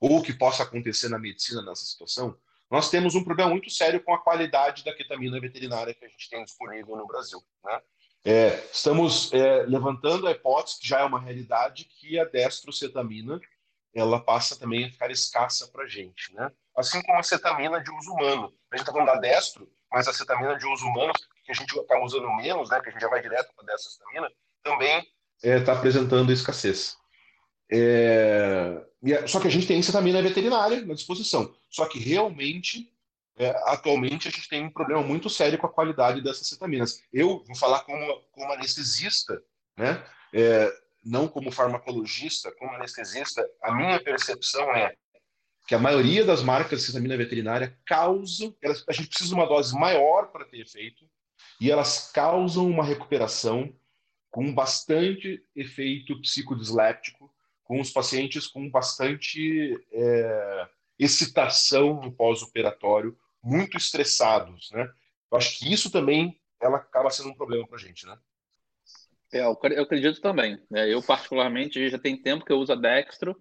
[0.00, 2.36] ou que possa acontecer na medicina nessa situação,
[2.70, 6.28] nós temos um problema muito sério com a qualidade da ketamina veterinária que a gente
[6.28, 7.42] tem disponível no Brasil.
[7.64, 7.80] Né?
[8.24, 13.40] É, estamos é, levantando a hipótese, que já é uma realidade, que a destrocetamina
[13.94, 16.34] ela passa também a ficar escassa para a gente.
[16.34, 16.50] Né?
[16.76, 18.52] Assim como a cetamina de uso humano.
[18.72, 21.12] A gente está falando da destro, mas a cetamina de uso humano,
[21.44, 23.76] que a gente está usando menos, né, que a gente já vai direto para a
[23.76, 24.30] destrocetamina,
[24.62, 24.98] também
[25.42, 26.96] está é, tá apresentando escassez.
[27.70, 28.82] É,
[29.26, 31.54] só que a gente tem cetamina veterinária na disposição.
[31.68, 32.90] Só que realmente,
[33.36, 37.02] é, atualmente, a gente tem um problema muito sério com a qualidade dessas cetaminas.
[37.12, 39.42] Eu vou falar como, como anestesista,
[39.76, 40.04] né?
[40.32, 40.72] É,
[41.04, 44.94] não como farmacologista, como anestesista, a minha percepção é
[45.66, 49.46] que a maioria das marcas de cetamina veterinária causam, elas, a gente precisa de uma
[49.46, 51.08] dose maior para ter efeito,
[51.60, 53.74] e elas causam uma recuperação
[54.30, 57.32] com bastante efeito psicodisléptico
[57.62, 60.68] com os pacientes com bastante é,
[60.98, 64.88] excitação no pós-operatório, muito estressados, né?
[65.30, 68.16] Eu acho que isso também ela acaba sendo um problema para a gente, né?
[69.32, 70.62] É, eu acredito também.
[70.70, 70.92] Né?
[70.92, 73.36] Eu, particularmente, já tem tempo que eu uso a Dextro.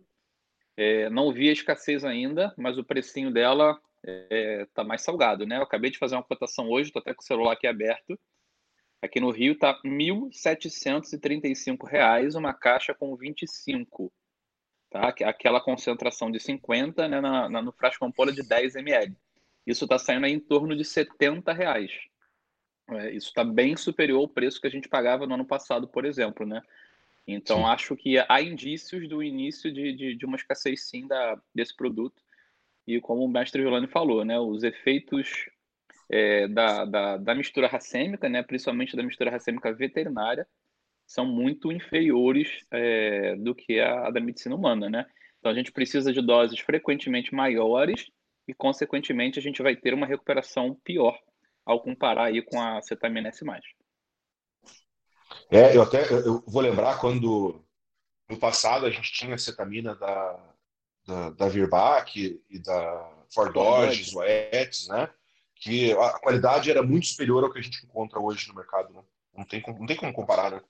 [0.76, 5.56] É, não vi a escassez ainda, mas o precinho dela é, tá mais salgado, né?
[5.58, 8.20] Eu acabei de fazer uma cotação hoje, estou até com o celular aqui aberto.
[9.01, 14.14] Aqui no Rio tá R$ 1.735, uma caixa com 25,
[14.89, 15.10] tá?
[15.10, 19.18] Aquela concentração de 50 né, na, na, no frasco ampola de 10 ml.
[19.66, 21.91] Isso está saindo em torno de 70 reais.
[22.91, 26.06] É, isso está bem superior ao preço que a gente pagava no ano passado, por
[26.06, 26.62] exemplo, né?
[27.28, 27.66] Então, sim.
[27.66, 32.23] acho que há indícios do início de, de, de uma escassez, sim, da, desse produto.
[32.86, 35.50] E como o mestre Violani falou, né, os efeitos
[36.10, 40.48] é, da, da, da, mistura racêmica, né, principalmente da mistura racêmica veterinária,
[41.06, 45.06] são muito inferiores é, do que a, a, da medicina humana, né?
[45.40, 48.10] Então a gente precisa de doses frequentemente maiores
[48.48, 51.18] e, consequentemente, a gente vai ter uma recuperação pior
[51.66, 53.46] ao comparar aí com a cetamina S+.
[55.50, 57.64] É, eu até eu vou lembrar quando
[58.30, 60.53] no passado a gente tinha a cetamina da,
[61.06, 65.10] da, da Virbac e da Fordog, Zoetis, né?
[65.56, 69.01] que a qualidade era muito superior ao que a gente encontra hoje no mercado, né?
[69.34, 70.62] Não tem, não tem como comparar, né?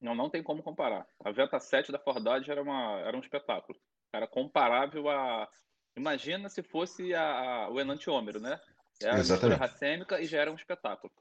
[0.00, 1.06] Não, não tem como comparar.
[1.24, 3.78] A Veta 7 da Ford Dodge era, uma, era um espetáculo.
[4.12, 5.48] Era comparável a,
[5.96, 8.58] Imagina se fosse a, a, o enantiômero, né?
[9.02, 11.12] É a mistura racêmica e já era um espetáculo.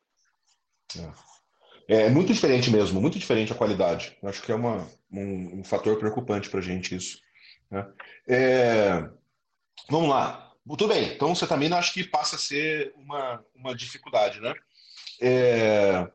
[1.87, 2.03] É.
[2.05, 2.09] é.
[2.09, 4.17] muito diferente mesmo, muito diferente a qualidade.
[4.23, 7.21] Acho que é uma, um, um fator preocupante para a gente isso.
[7.73, 7.87] Né?
[8.27, 9.09] É,
[9.89, 10.51] vamos lá.
[10.65, 14.53] Tudo bem, então você também acho que passa a ser uma, uma dificuldade, né?
[15.19, 16.07] É,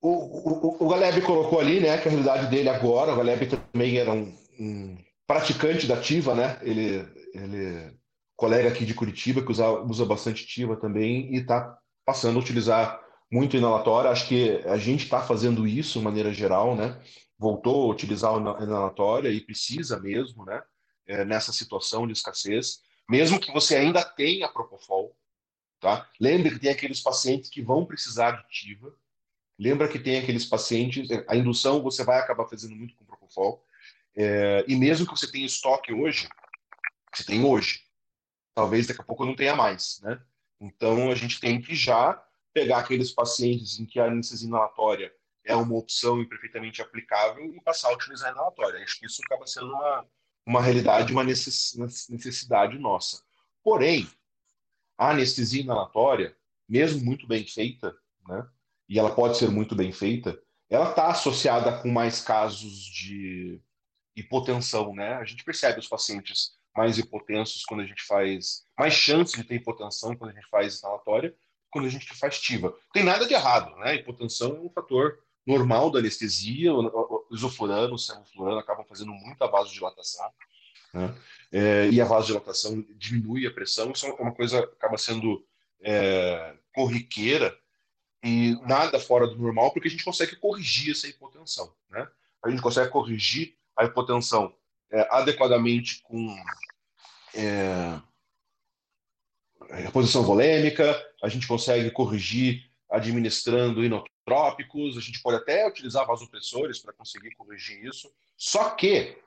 [0.00, 3.98] o, o, o Galeb colocou ali, né, que a realidade dele agora, o Galeb também
[3.98, 4.96] era um, um
[5.26, 6.58] praticante da Tiva, né?
[6.62, 7.98] Ele, ele
[8.36, 13.00] colega aqui de Curitiba que usa, usa bastante Tiva também e está passando a utilizar
[13.30, 14.10] muito inalatório.
[14.10, 16.98] Acho que a gente está fazendo isso de maneira geral, né?
[17.38, 20.62] Voltou a utilizar o inalatório e precisa mesmo, né?
[21.06, 25.16] É, nessa situação de escassez, mesmo que você ainda tenha Propofol,
[25.80, 26.08] tá?
[26.20, 28.94] Lembre que tem aqueles pacientes que vão precisar de Tiva.
[29.58, 33.64] Lembra que tem aqueles pacientes, a indução você vai acabar fazendo muito com Propofol.
[34.14, 36.28] É, e mesmo que você tenha estoque hoje,
[37.14, 37.80] você tem hoje,
[38.54, 40.20] talvez daqui a pouco não tenha mais, né?
[40.60, 42.22] Então a gente tem que já
[42.52, 45.12] pegar aqueles pacientes em que a anestesia inalatória
[45.48, 48.84] é uma opção e perfeitamente aplicável e passar a utilizar a inalatória.
[48.84, 50.06] Acho que isso acaba sendo uma,
[50.46, 53.22] uma realidade, uma necessidade nossa.
[53.64, 54.06] Porém,
[54.98, 56.36] a anestesia inalatória,
[56.68, 57.96] mesmo muito bem feita,
[58.28, 58.46] né?
[58.86, 60.38] E ela pode ser muito bem feita,
[60.68, 63.58] ela está associada com mais casos de
[64.14, 65.14] hipotensão, né?
[65.14, 69.54] A gente percebe os pacientes mais hipotensos quando a gente faz, mais chance de ter
[69.54, 71.34] hipotensão quando a gente faz inalatória,
[71.70, 72.74] quando a gente faz TIVA.
[72.92, 73.94] Tem nada de errado, né?
[73.94, 75.18] Hipotensão é um fator
[75.48, 76.70] normal da anestesia,
[77.32, 80.30] isoflurano, o semiflurano acabam fazendo muita vasodilatação,
[80.92, 81.14] né?
[81.50, 85.42] É, e a vasodilatação diminui a pressão, isso é uma coisa que acaba sendo
[85.80, 87.58] é, corriqueira
[88.22, 92.06] e nada fora do normal, porque a gente consegue corrigir essa hipotensão, né?
[92.44, 94.54] A gente consegue corrigir a hipotensão
[94.90, 96.36] é, adequadamente com
[97.34, 97.98] é,
[99.86, 106.78] a posição volêmica, a gente consegue corrigir administrando inotrópicos, a gente pode até utilizar vasopressores
[106.78, 108.10] para conseguir corrigir isso.
[108.36, 109.18] Só que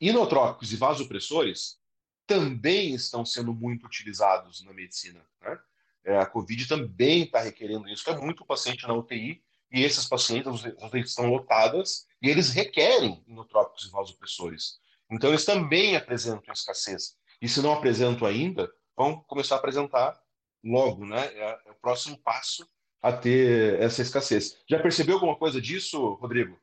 [0.00, 1.78] inotrópicos e vasopressores
[2.26, 5.24] também estão sendo muito utilizados na medicina.
[5.40, 5.58] Né?
[6.04, 10.06] É, a Covid também está requerendo isso, que é muito paciente na UTI e esses
[10.06, 14.78] pacientes, as UTIs estão lotadas e eles requerem inotrópicos e vasopressores.
[15.10, 17.16] Então, eles também apresentam escassez.
[17.40, 20.18] E se não apresentam ainda, vão começar a apresentar
[20.62, 21.26] logo, né?
[21.26, 22.66] É, é o próximo passo
[23.04, 24.64] a ter essa escassez.
[24.66, 26.58] Já percebeu alguma coisa disso, Rodrigo,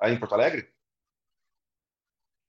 [0.00, 0.66] aí em Porto Alegre?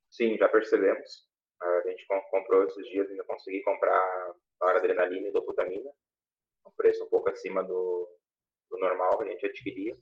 [0.10, 1.28] Sim, já percebemos.
[1.62, 5.92] A gente comprou esses dias, ainda consegui comprar adrenalina e dobutamina,
[6.66, 8.10] um preço um pouco acima do,
[8.72, 9.98] do normal que a gente adquiria.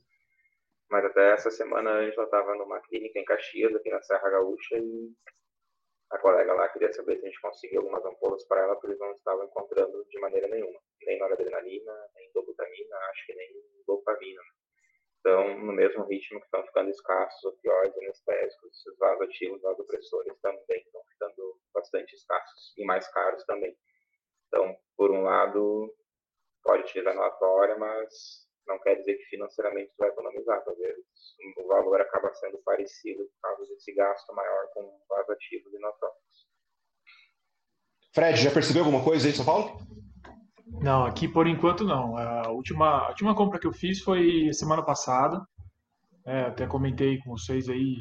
[0.88, 4.30] Mas até essa semana a gente já estava numa clínica em Caxias, aqui na Serra
[4.30, 5.12] Gaúcha, e
[6.14, 9.00] a colega lá queria saber se a gente conseguia algumas ampolas para ela, porque eles
[9.00, 10.80] não estavam encontrando de maneira nenhuma.
[11.02, 13.48] Nem noradrenalina, nem dobutamina, acho que nem
[13.86, 14.42] dopamina.
[15.18, 21.02] Então, no mesmo ritmo que estão ficando escassos opioides, anestésicos, esses vasoativos, vasopressores também estão
[21.04, 23.76] ficando bastante escassos e mais caros também.
[24.48, 25.92] Então, por um lado,
[26.62, 30.62] pode utilizar na tória, mas não quer dizer que financeiramente tu vai economizar.
[30.66, 31.04] Às vezes
[31.58, 36.48] o valor acaba sendo parecido por causa desse gasto maior com os ativos e inotrópicos.
[38.14, 39.78] Fred, já percebeu alguma coisa aí em São Paulo?
[40.80, 42.16] Não, aqui por enquanto não.
[42.16, 45.44] A última, a última compra que eu fiz foi semana passada.
[46.26, 47.98] É, até comentei com vocês aí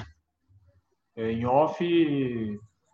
[1.16, 1.84] é, em off.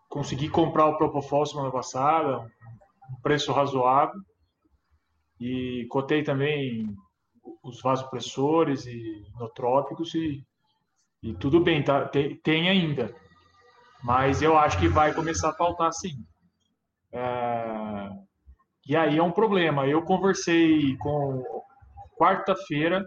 [0.08, 4.20] Consegui comprar o Propofol semana passada, um preço razoável.
[5.40, 6.88] E cotei também
[7.64, 10.44] os vasopressores e inotrópicos e,
[11.22, 13.14] e tudo bem, tá, tem, tem, ainda.
[14.04, 16.26] Mas eu acho que vai começar a faltar sim.
[17.12, 18.10] É,
[18.88, 19.88] e aí é um problema.
[19.88, 21.44] Eu conversei com
[22.18, 23.06] quarta-feira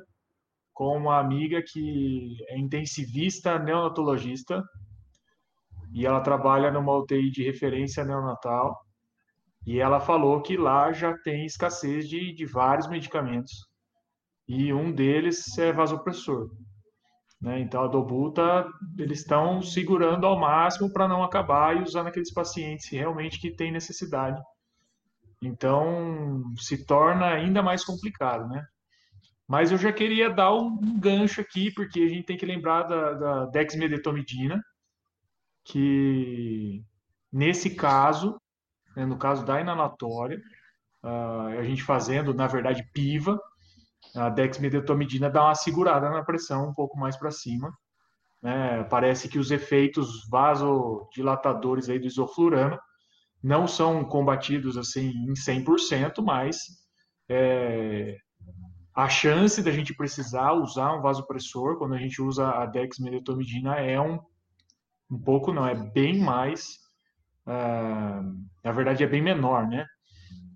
[0.73, 4.63] com uma amiga que é intensivista neonatologista
[5.93, 8.81] e ela trabalha numa UTI de referência neonatal
[9.67, 13.72] e ela falou que lá já tem escassez de, de vários medicamentos
[14.49, 16.51] e um deles é vasopressor.
[17.41, 17.61] Né?
[17.61, 18.67] Então, a Dobuta,
[18.97, 23.73] eles estão segurando ao máximo para não acabar e usando aqueles pacientes realmente que têm
[23.73, 24.41] necessidade.
[25.43, 28.65] Então, se torna ainda mais complicado, né?
[29.49, 33.13] Mas eu já queria dar um, gancho aqui, porque a gente tem que lembrar da,
[33.13, 34.63] da dexmedetomidina,
[35.65, 36.83] que
[37.31, 38.41] nesse caso,
[38.97, 40.41] né, no caso da inalatória,
[41.03, 43.39] uh, a gente fazendo, na verdade, PIVA,
[44.15, 47.73] a dexmedetomidina dá uma segurada na pressão um pouco mais para cima.
[48.43, 48.85] Né?
[48.85, 52.79] Parece que os efeitos vasodilatadores aí do isoflurano
[53.43, 56.59] não são combatidos assim em 100%, mas
[57.29, 58.17] é,
[58.95, 64.01] a chance da gente precisar usar um vasopressor quando a gente usa a dexmedetomidina é
[64.01, 64.21] um,
[65.11, 66.79] um pouco, não, é bem mais,
[67.47, 68.23] uh,
[68.63, 69.87] na verdade é bem menor, né?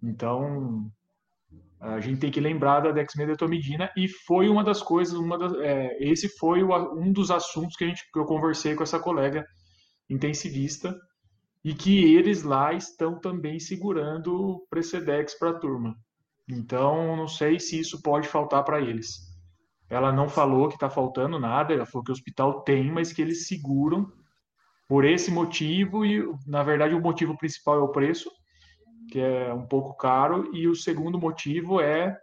[0.03, 0.91] Então,
[1.95, 5.97] a gente tem que lembrar da dexmedetomidina e foi uma das coisas, uma das, é,
[6.01, 9.47] esse foi o, um dos assuntos que, a gente, que eu conversei com essa colega
[10.11, 10.97] intensivista
[11.65, 15.95] e que eles lá estão também segurando Precedex para a turma.
[16.49, 19.09] Então, não sei se isso pode faltar para eles.
[19.89, 23.23] Ela não falou que está faltando nada, ela falou que o hospital tem, mas que
[23.23, 24.07] eles seguram
[24.89, 28.31] por esse motivo e, na verdade, o motivo principal é o preço,
[29.11, 32.19] que é um pouco caro, e o segundo motivo é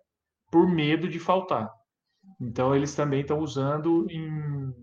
[0.52, 1.72] por medo de faltar.
[2.40, 4.74] Então, eles também estão usando em,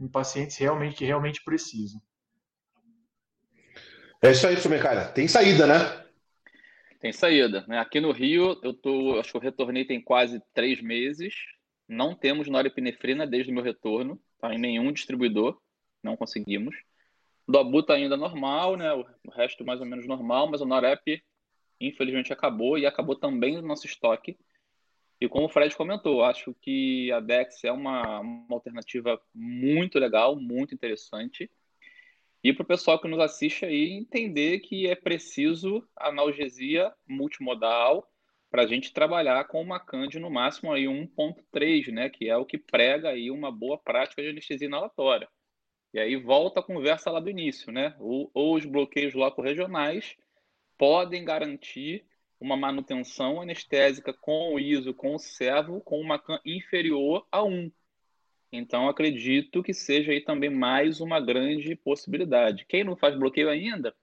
[0.00, 2.00] em pacientes realmente que realmente precisam.
[4.22, 5.06] É isso aí, Sumecalha.
[5.08, 6.02] Tem saída, né?
[7.00, 7.64] Tem saída.
[7.66, 7.78] Né?
[7.78, 11.34] Aqui no Rio, eu tô, acho que eu retornei tem quase três meses.
[11.88, 14.54] Não temos norepinefrina desde o meu retorno, tá?
[14.54, 15.60] Em nenhum distribuidor,
[16.02, 16.76] não conseguimos.
[17.48, 18.92] Do Abu tá ainda normal, né?
[18.92, 21.20] O resto mais ou menos normal, mas o Norep
[21.86, 24.36] infelizmente acabou e acabou também no nosso estoque.
[25.20, 30.34] E como o Fred comentou, acho que a Dex é uma, uma alternativa muito legal,
[30.34, 31.50] muito interessante.
[32.42, 38.10] E para o pessoal que nos assiste aí entender que é preciso analgesia multimodal
[38.50, 42.44] para a gente trabalhar com uma CAND no máximo aí 1.3, né, que é o
[42.44, 45.28] que prega aí uma boa prática de anestesia inalatória.
[45.94, 47.94] E aí volta a conversa lá do início, né?
[47.98, 50.16] Ou, ou os bloqueios loco-regionais
[50.76, 52.04] podem garantir
[52.40, 57.70] uma manutenção anestésica com o ISO, com o servo, com uma CAN inferior a 1.
[58.52, 62.66] Então, acredito que seja aí também mais uma grande possibilidade.
[62.66, 63.94] Quem não faz bloqueio ainda,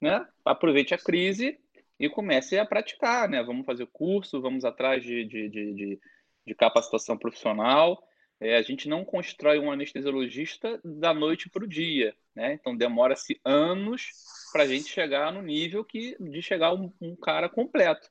[0.00, 1.58] né, aproveite a crise
[1.98, 3.42] e comece a praticar, né?
[3.42, 6.00] Vamos fazer curso, vamos atrás de, de, de,
[6.46, 8.02] de capacitação profissional.
[8.40, 12.54] É, a gente não constrói um anestesiologista da noite para o dia, né?
[12.54, 14.08] Então, demora-se anos
[14.50, 18.10] para a gente chegar no nível que de chegar um, um cara completo.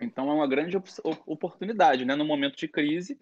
[0.00, 0.76] Então, é uma grande
[1.24, 2.16] oportunidade, né?
[2.16, 3.16] No momento de crise,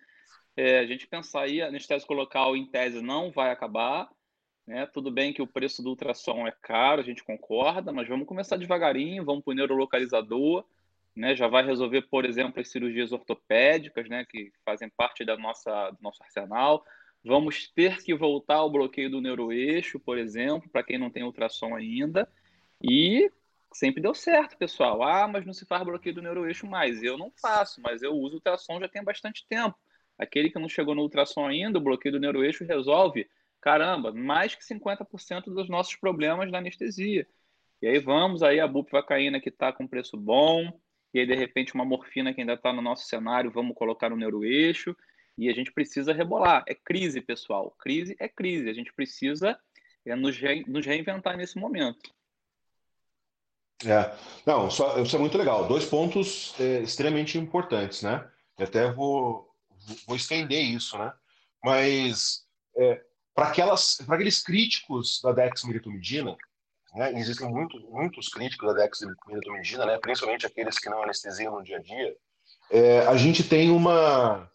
[0.56, 4.08] é, a gente pensar aí, anestésico local em tese não vai acabar,
[4.66, 4.86] né?
[4.86, 8.56] Tudo bem que o preço do ultrassom é caro, a gente concorda, mas vamos começar
[8.56, 10.64] devagarinho, vamos para o neurolocalizador,
[11.14, 11.36] né?
[11.36, 14.24] Já vai resolver, por exemplo, as cirurgias ortopédicas, né?
[14.24, 16.82] Que fazem parte da nossa, do nosso arsenal.
[17.24, 21.74] Vamos ter que voltar ao bloqueio do neuroeixo, por exemplo, para quem não tem ultrassom
[21.74, 22.28] ainda.
[22.82, 23.30] E
[23.72, 25.02] sempre deu certo, pessoal.
[25.02, 27.02] Ah, mas não se faz bloqueio do neuroeixo mais.
[27.02, 29.76] Eu não faço, mas eu uso ultrassom já tem bastante tempo.
[30.18, 33.28] Aquele que não chegou no ultrassom ainda, o bloqueio do neuroeixo resolve,
[33.60, 37.26] caramba, mais que 50% dos nossos problemas da anestesia.
[37.80, 40.80] E aí vamos, aí a bupivacaína que está com preço bom,
[41.12, 44.16] e aí de repente uma morfina que ainda está no nosso cenário, vamos colocar no
[44.16, 44.96] neuroeixo,
[45.36, 46.64] e a gente precisa rebolar.
[46.66, 47.74] É crise, pessoal.
[47.78, 48.68] Crise é crise.
[48.68, 49.58] A gente precisa
[50.04, 50.64] é, nos, re...
[50.66, 52.10] nos reinventar nesse momento.
[53.84, 54.14] É,
[54.46, 55.66] não, só, isso é muito legal.
[55.66, 58.28] Dois pontos é, extremamente importantes, né?
[58.58, 59.52] Eu até vou,
[60.06, 61.12] vou estender isso, né?
[61.64, 62.44] Mas
[62.76, 63.02] é,
[63.34, 66.36] para aqueles críticos da dexmedetomidina,
[66.94, 71.78] né, existem muito, muitos críticos da dexmedetomidina, né, principalmente aqueles que não anestesiam no dia
[71.78, 72.16] a dia,
[72.70, 74.50] é, a gente tem uma...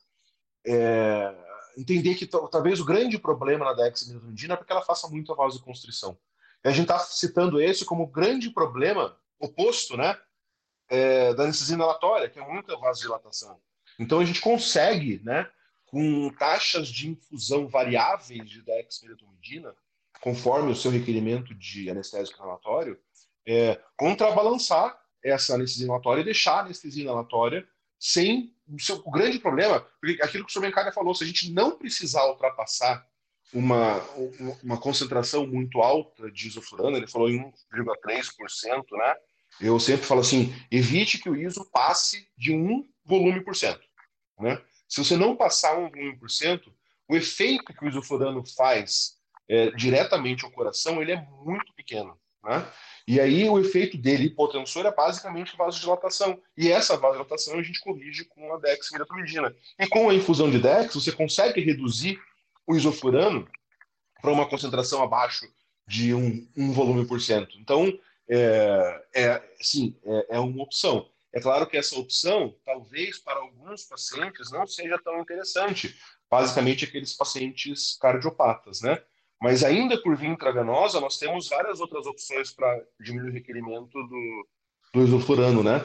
[0.67, 1.33] É,
[1.77, 6.17] entender que talvez o grande problema na dexmedetomidina é porque ela faça muito a vasoconstrição.
[6.63, 10.19] E a gente está citando esse como grande problema oposto, né,
[10.89, 13.59] é, da anestesia inalatória, que é muita vasodilatação.
[13.99, 15.49] Então a gente consegue, né,
[15.85, 19.73] com taxas de infusão variáveis de dexmedetomidina,
[20.21, 22.99] conforme o seu requerimento de anestésico inalatório,
[23.45, 27.67] é, contrabalançar essa anestesia inalatória e deixar a anestesia inalatória
[27.99, 29.85] sem o seu o grande problema,
[30.21, 30.61] aquilo que o Sr.
[30.61, 33.05] Bencada falou, se a gente não precisar ultrapassar
[33.53, 34.01] uma,
[34.63, 39.15] uma concentração muito alta de isoflurano, ele falou em 1,3%, né?
[39.59, 43.81] Eu sempre falo assim, evite que o ISO passe de 1 volume por cento.
[44.39, 44.61] Né?
[44.87, 46.71] Se você não passar um 1%,
[47.09, 49.17] o efeito que o isoflurano faz
[49.49, 52.19] é, diretamente ao coração, ele é muito pequeno.
[52.43, 52.71] Né?
[53.07, 56.41] E aí o efeito dele hipotensor é basicamente vasodilatação.
[56.57, 59.55] E essa vasodilatação a gente corrige com a dexmedetomidina.
[59.79, 62.19] E com a infusão de dex, você consegue reduzir
[62.67, 63.47] o isoflurano
[64.21, 65.47] para uma concentração abaixo
[65.87, 67.57] de um, um volume por cento.
[67.57, 67.97] Então,
[68.29, 71.09] é, é, sim, é, é uma opção.
[71.31, 75.95] É claro que essa opção, talvez para alguns pacientes, não seja tão interessante,
[76.29, 79.01] basicamente aqueles pacientes cardiopatas, né?
[79.41, 84.47] Mas ainda por via intravenosa, nós temos várias outras opções para diminuir o requerimento do,
[84.93, 85.81] do isoflurano, né?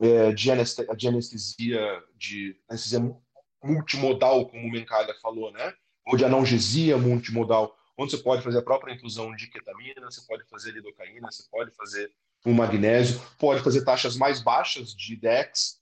[0.00, 3.16] É, de, anestesia, de anestesia, de anestesia
[3.62, 5.72] multimodal, como o Mencalha falou, né?
[6.06, 10.44] Ou de analgesia multimodal, onde você pode fazer a própria infusão de ketamina, você pode
[10.48, 12.12] fazer lidocaína, você pode fazer
[12.44, 15.80] um magnésio, pode fazer taxas mais baixas de DEX,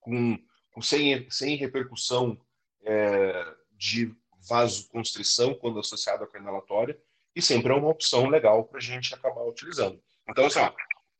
[0.00, 0.38] com,
[0.72, 2.38] com sem, sem repercussão
[2.84, 4.14] é, de
[4.48, 6.98] vasoconstrição quando associada com a inalatória,
[7.34, 10.00] e sempre é uma opção legal para a gente acabar utilizando.
[10.28, 10.60] Então, assim,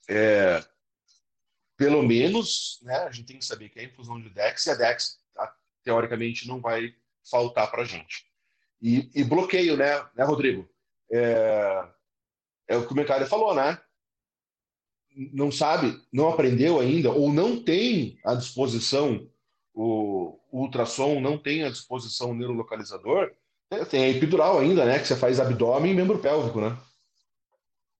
[0.08, 0.64] é,
[1.76, 4.70] pelo menos, né, a gente tem que saber que é a infusão de DEX, e
[4.70, 5.18] a DEX,
[5.82, 6.94] teoricamente, não vai
[7.28, 8.26] faltar para a gente.
[8.80, 10.68] E, e, bloqueio, né, né Rodrigo?
[11.10, 11.88] É,
[12.68, 13.78] é o que o mercado falou, né?
[15.32, 19.30] Não sabe, não aprendeu ainda, ou não tem à disposição
[19.72, 23.34] o, o ultrassom, não tem à disposição o neurolocalizador,
[23.90, 25.00] tem a epidural ainda, né?
[25.00, 26.78] Que você faz abdômen e membro pélvico, né?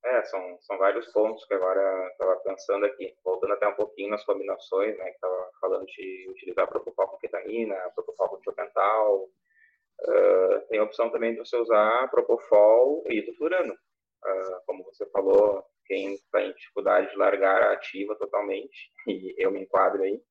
[0.04, 4.22] É, são, são vários pontos que agora estava pensando aqui, voltando até um pouquinho nas
[4.24, 10.78] combinações, né, que estava falando de utilizar propofol com ketamina, propofol com tiopental, uh, tem
[10.78, 13.72] a opção também de você usar propofol e isoflurano.
[13.72, 19.62] Uh, como você falou, quem está em dificuldade de largar ativa totalmente, e eu me
[19.62, 20.22] enquadro aí,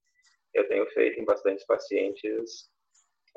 [0.53, 2.69] eu tenho feito em bastantes pacientes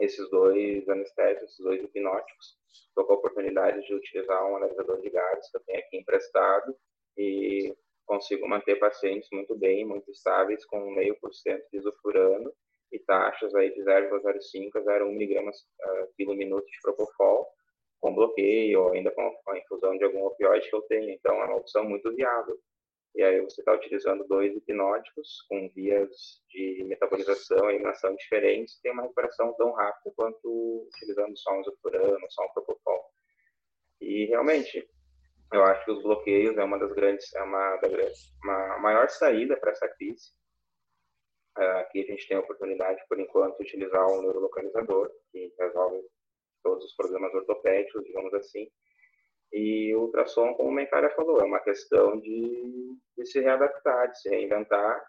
[0.00, 2.58] esses dois anestésicos, esses dois hipnóticos.
[2.88, 6.76] Estou com a oportunidade de utilizar um analisador de gases que eu tenho aqui emprestado
[7.16, 7.74] e
[8.06, 12.52] consigo manter pacientes muito bem, muito estáveis, com meio por cento de isofurano
[12.92, 17.46] e taxas aí de 0,05 a 0,1 miligramas uh, minuto de propofol,
[18.00, 21.10] com bloqueio ou ainda com a infusão de algum opioide que eu tenho.
[21.10, 22.56] Então, é uma opção muito viável.
[23.16, 28.92] E aí você está utilizando dois hipnóticos com vias de metabolização e eliminação diferentes, tem
[28.92, 33.10] uma recuperação tão rápida quanto utilizando só um zofurano, só um propofol.
[34.02, 34.86] E realmente,
[35.50, 37.80] eu acho que os bloqueios é uma das grandes, é uma,
[38.44, 40.32] uma maior saída para essa crise.
[41.56, 46.02] Uh, aqui a gente tem a oportunidade, por enquanto, de utilizar um neurolocalizador, que resolve
[46.62, 48.70] todos os problemas ortopédicos, digamos assim,
[49.56, 54.20] e o ultrassom, como o Mencária falou, é uma questão de, de, se readaptar, de
[54.20, 55.02] se reinventar.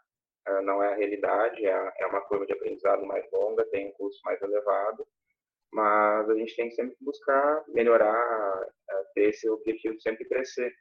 [0.47, 3.91] Uh, não é a realidade, é, é, uma curva de aprendizado mais longa, tem um
[3.91, 5.05] custo mais elevado,
[5.73, 10.73] mas a gente tem que sempre buscar melhorar, uh, ter esse objetivo de sempre crescer.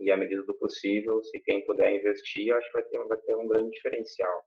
[0.00, 3.36] E à medida do possível, se quem puder investir, acho que vai ter, vai ter
[3.36, 4.44] um grande diferencial.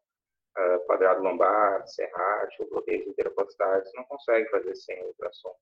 [0.57, 5.55] Uh, quadrado lombar, serrátil, bloqueios intercostais, não consegue fazer sem ultrassom.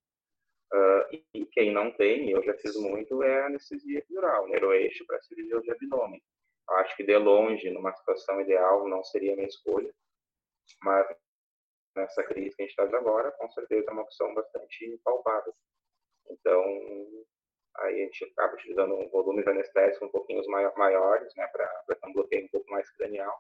[0.72, 5.60] Uh, e quem não tem, eu já fiz muito, é anestesia epidural, neuroeixo para cirurgia
[5.62, 6.22] de abdômen.
[6.70, 9.92] Acho que de longe, numa situação ideal, não seria a minha escolha,
[10.84, 11.08] mas
[11.96, 15.54] nessa crise que a gente está agora, com certeza é uma opção bastante palpável.
[16.30, 16.64] Então,
[17.78, 22.46] aí a gente acaba utilizando volumes anestésicos um pouquinho maiores, né, para ter um bloqueio
[22.46, 23.36] um pouco mais cranial,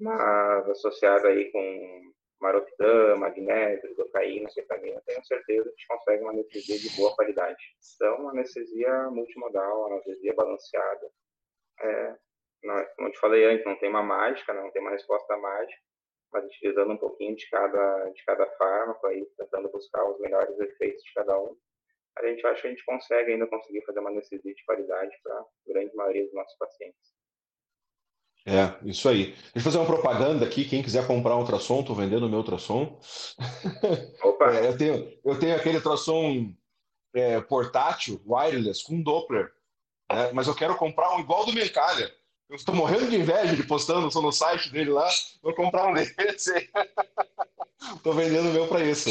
[0.00, 2.12] mas associado aí com
[2.42, 7.62] maropidã, magnésio, cocaína, cetamina, tenho certeza que consegue uma anestesia de boa qualidade.
[7.94, 11.10] Então, uma anestesia multimodal, uma anestesia balanceada.
[11.80, 12.16] É,
[12.64, 15.80] não, como eu te falei antes, não tem uma mágica, não tem uma resposta mágica,
[16.32, 21.02] mas utilizando um pouquinho de cada, de cada fármaco, aí, tentando buscar os melhores efeitos
[21.04, 21.56] de cada um,
[22.18, 25.34] a gente acha que a gente consegue ainda conseguir fazer uma anestesia de qualidade para
[25.34, 27.21] a grande maioria dos nossos pacientes.
[28.44, 29.26] É, isso aí.
[29.26, 30.64] Deixa eu fazer uma propaganda aqui.
[30.64, 32.98] Quem quiser comprar um ultrassom, estou vendendo o meu ultrassom.
[34.22, 34.52] Opa!
[34.56, 36.52] é, eu, tenho, eu tenho aquele ultrassom
[37.14, 39.52] é, portátil, wireless, com Doppler.
[40.10, 40.32] Né?
[40.32, 42.12] Mas eu quero comprar um igual do Mercalha.
[42.48, 45.08] Eu estou morrendo de inveja de postando só no site dele lá.
[45.42, 46.52] Vou comprar um desse.
[47.96, 49.08] Estou vendendo o meu para isso.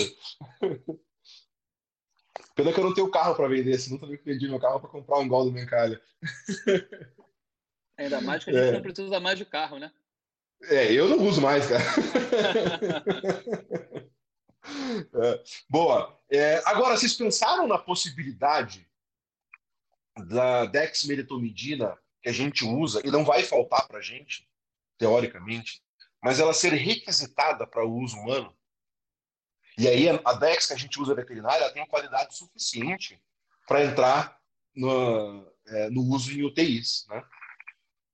[2.56, 5.18] Pena que eu não tenho carro para vender, senão também vendi meu carro para comprar
[5.18, 6.00] um igual do Mercalha.
[8.02, 8.72] Ainda mais que a gente é.
[8.72, 9.92] não precisa mais de carro, né?
[10.64, 11.84] É, eu não uso mais, cara.
[15.14, 15.44] é.
[15.70, 16.20] Boa.
[16.30, 18.90] É, agora, vocês pensaram na possibilidade
[20.28, 24.48] da dexmedetomidina que a gente usa, e não vai faltar para a gente,
[24.98, 25.82] teoricamente,
[26.22, 28.56] mas ela ser requisitada para o uso humano?
[29.78, 33.20] E aí a Dex que a gente usa veterinária tem qualidade suficiente
[33.68, 34.40] para entrar
[34.76, 37.24] no, é, no uso em UTIs, né?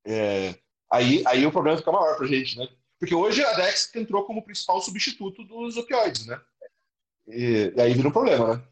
[0.07, 0.55] É,
[0.89, 2.65] aí, aí o problema fica maior para a gente, né?
[2.97, 6.41] Porque hoje a Dex entrou como principal substituto dos opioides, né?
[7.27, 8.63] E, e aí vira um problema, né?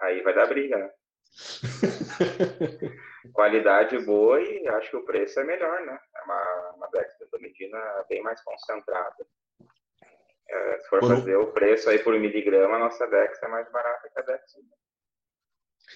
[0.00, 0.90] Aí vai dar briga, né?
[3.34, 5.98] Qualidade boa e acho que o preço é melhor, né?
[6.16, 7.78] É uma, uma Dexmedetomidina
[8.08, 9.26] bem mais concentrada.
[10.48, 11.16] É, se for Quando...
[11.16, 14.42] fazer o preço aí por miligrama, a nossa Dex é mais barata que a Dex.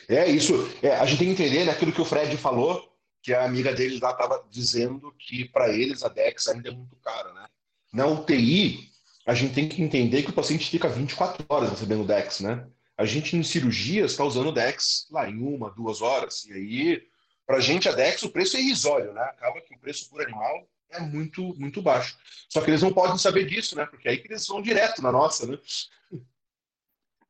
[0.09, 0.55] É isso.
[0.83, 2.92] É, a gente tem que entender né, aquilo que o Fred falou,
[3.23, 6.97] que a amiga dele lá estava dizendo que para eles a Dex ainda é muito
[6.97, 7.47] cara, né?
[7.93, 8.91] Na UTI,
[9.25, 12.67] a gente tem que entender que o paciente fica 24 horas recebendo Dex, né?
[12.97, 16.45] A gente em cirurgias está usando Dex lá em uma, duas horas.
[16.47, 17.03] E aí,
[17.47, 19.23] para a gente, a Dex, o preço é irrisório, né?
[19.23, 22.19] Acaba que o preço por animal é muito, muito baixo.
[22.49, 23.87] Só que eles não podem saber disso, né?
[23.87, 25.59] Porque aí que eles vão direto na nossa, né?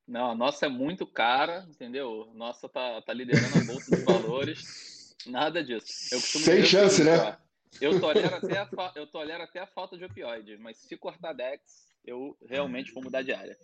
[0.07, 2.31] Não, a nossa é muito cara, entendeu?
[2.35, 4.91] Nossa tá, tá liderando a bolsa de valores.
[5.27, 5.87] Nada disso.
[5.87, 7.37] Sem chance, né?
[7.81, 11.63] Eu tolero, até a, eu tolero até a falta de opioide, mas se cortar Dex,
[12.05, 13.57] eu realmente vou mudar de área.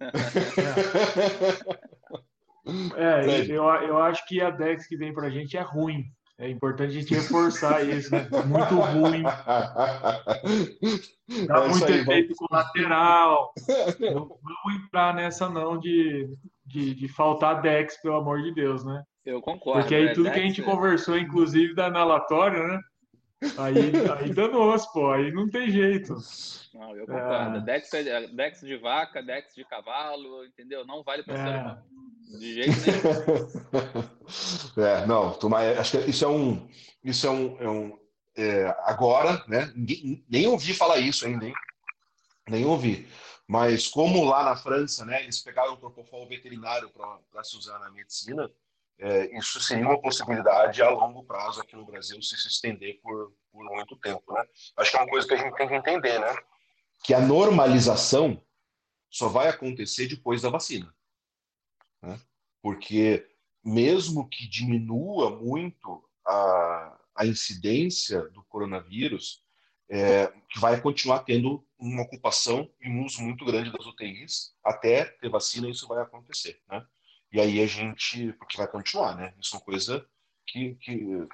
[2.96, 6.10] É, eu, eu acho que a Dex que vem pra gente é ruim.
[6.38, 8.26] É importante a gente reforçar isso, né?
[8.46, 9.22] Muito ruim.
[11.46, 12.38] Dá é muito aí, efeito vamos...
[12.38, 13.52] colateral.
[14.00, 16.28] Não vamos entrar nessa não de,
[16.66, 19.04] de, de faltar Dex, pelo amor de Deus, né?
[19.24, 19.80] Eu concordo.
[19.80, 20.12] Porque aí né?
[20.12, 20.64] tudo que a gente é...
[20.64, 22.80] conversou, inclusive da analatória, né?
[23.58, 23.74] Aí,
[24.20, 26.14] aí danou pô, aí não tem jeito.
[26.74, 27.58] Não, eu concordo.
[27.58, 27.60] É...
[27.60, 27.90] Dex,
[28.32, 30.86] Dex de vaca, Dex de cavalo, entendeu?
[30.86, 31.36] Não vale para é...
[31.36, 31.82] ser humano.
[32.38, 32.72] De jeito
[34.74, 34.82] nenhum.
[34.84, 36.68] é, não, tomar, acho que isso é um.
[37.02, 37.56] Isso é um.
[37.60, 37.98] É um
[38.36, 39.72] é, agora, né?
[39.76, 41.54] Ninguém, nem ouvi falar isso ainda, hein?
[42.48, 43.08] Nem ouvi.
[43.46, 47.90] Mas como lá na França, né, eles pegaram o propofol veterinário para se usar na
[47.90, 48.50] medicina,
[48.98, 53.32] é, isso seria uma possibilidade a longo prazo aqui no Brasil se se estender por,
[53.50, 54.44] por muito tempo, né?
[54.76, 56.36] Acho que é uma coisa que a gente tem que entender, né?
[57.02, 58.40] Que a normalização
[59.10, 60.94] só vai acontecer depois da vacina.
[62.02, 62.20] Né?
[62.62, 63.28] Porque
[63.64, 69.42] mesmo que diminua muito a, a incidência do coronavírus,
[69.90, 75.28] é, vai continuar tendo uma ocupação e um uso muito grande das UTIs, até ter
[75.28, 76.84] vacina isso vai acontecer, né?
[77.34, 79.34] E aí a gente, porque vai continuar, né?
[79.40, 80.06] Isso é uma coisa
[80.46, 81.26] que, que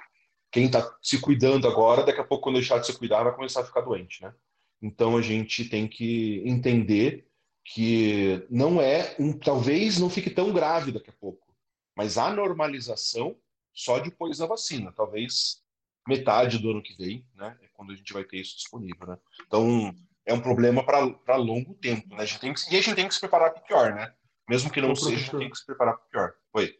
[0.51, 3.61] quem está se cuidando agora, daqui a pouco quando deixar de se cuidar, vai começar
[3.61, 4.33] a ficar doente, né?
[4.81, 7.27] Então a gente tem que entender
[7.63, 11.55] que não é um, talvez não fique tão grave daqui a pouco,
[11.95, 13.37] mas a normalização
[13.71, 15.61] só depois da vacina, talvez
[16.07, 17.55] metade do ano que vem, né?
[17.61, 19.19] É quando a gente vai ter isso disponível, né?
[19.45, 19.93] Então
[20.25, 22.23] é um problema para longo tempo, né?
[22.23, 24.11] A gente tem que, e a gente tem que se preparar para pior, né?
[24.51, 26.33] Mesmo que não seja, a gente tem que se preparar para o pior.
[26.53, 26.75] Oi.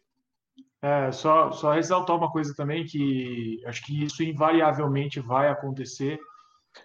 [0.81, 6.19] É, só, só ressaltar uma coisa também que acho que isso invariavelmente vai acontecer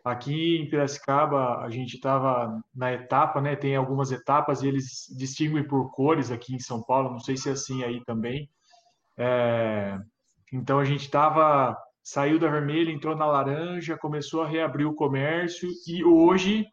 [0.04, 3.56] Aqui em Piracicaba, a gente estava na etapa, né?
[3.56, 7.48] Tem algumas etapas e eles distinguem por cores aqui em São Paulo, não sei se
[7.48, 8.48] é assim aí também.
[9.16, 9.98] É,
[10.52, 15.68] então a gente estava, saiu da vermelha, entrou na laranja, começou a reabrir o comércio
[15.86, 16.66] e hoje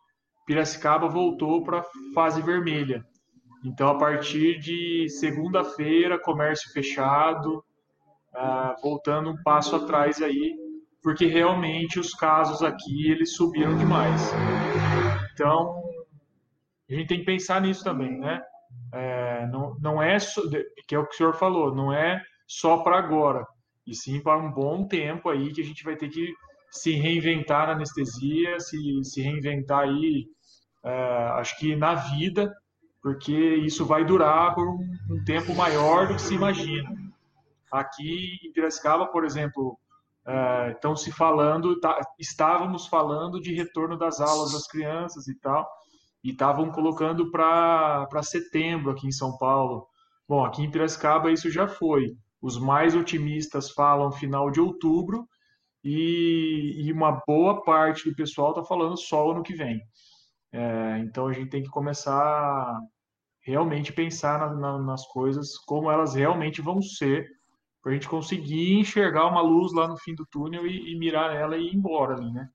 [0.46, 3.06] Piracicaba voltou para a fase vermelha.
[3.64, 7.64] Então a partir de segunda-feira, comércio fechado,
[8.34, 10.64] ah, voltando um passo atrás aí
[11.04, 14.32] porque realmente os casos aqui eles subiram demais.
[15.34, 15.84] Então,
[16.90, 18.42] a gente tem que pensar nisso também, né?
[18.94, 20.18] É, não, não é,
[20.88, 23.46] que é o que o senhor falou, não é só para agora,
[23.86, 26.34] e sim para um bom tempo aí que a gente vai ter que
[26.72, 30.26] se reinventar na anestesia, se, se reinventar aí,
[30.86, 30.92] é,
[31.34, 32.52] acho que na vida,
[33.04, 36.90] porque isso vai durar por um, tempo maior do que se imagina.
[37.70, 39.78] Aqui em Piracicaba, por exemplo,
[40.72, 45.70] estão se falando, tá, estávamos falando de retorno das aulas das crianças e tal,
[46.24, 49.86] e estavam colocando para setembro aqui em São Paulo.
[50.26, 52.16] Bom, aqui em Piracicaba isso já foi.
[52.42, 55.28] Os mais otimistas falam final de outubro
[55.84, 59.82] e, e uma boa parte do pessoal está falando só ano que vem.
[60.54, 62.80] É, então a gente tem que começar
[63.42, 67.28] realmente pensar na, na, nas coisas como elas realmente vão ser
[67.82, 71.36] para a gente conseguir enxergar uma luz lá no fim do túnel e, e mirar
[71.36, 72.48] ela e ir embora ali, né?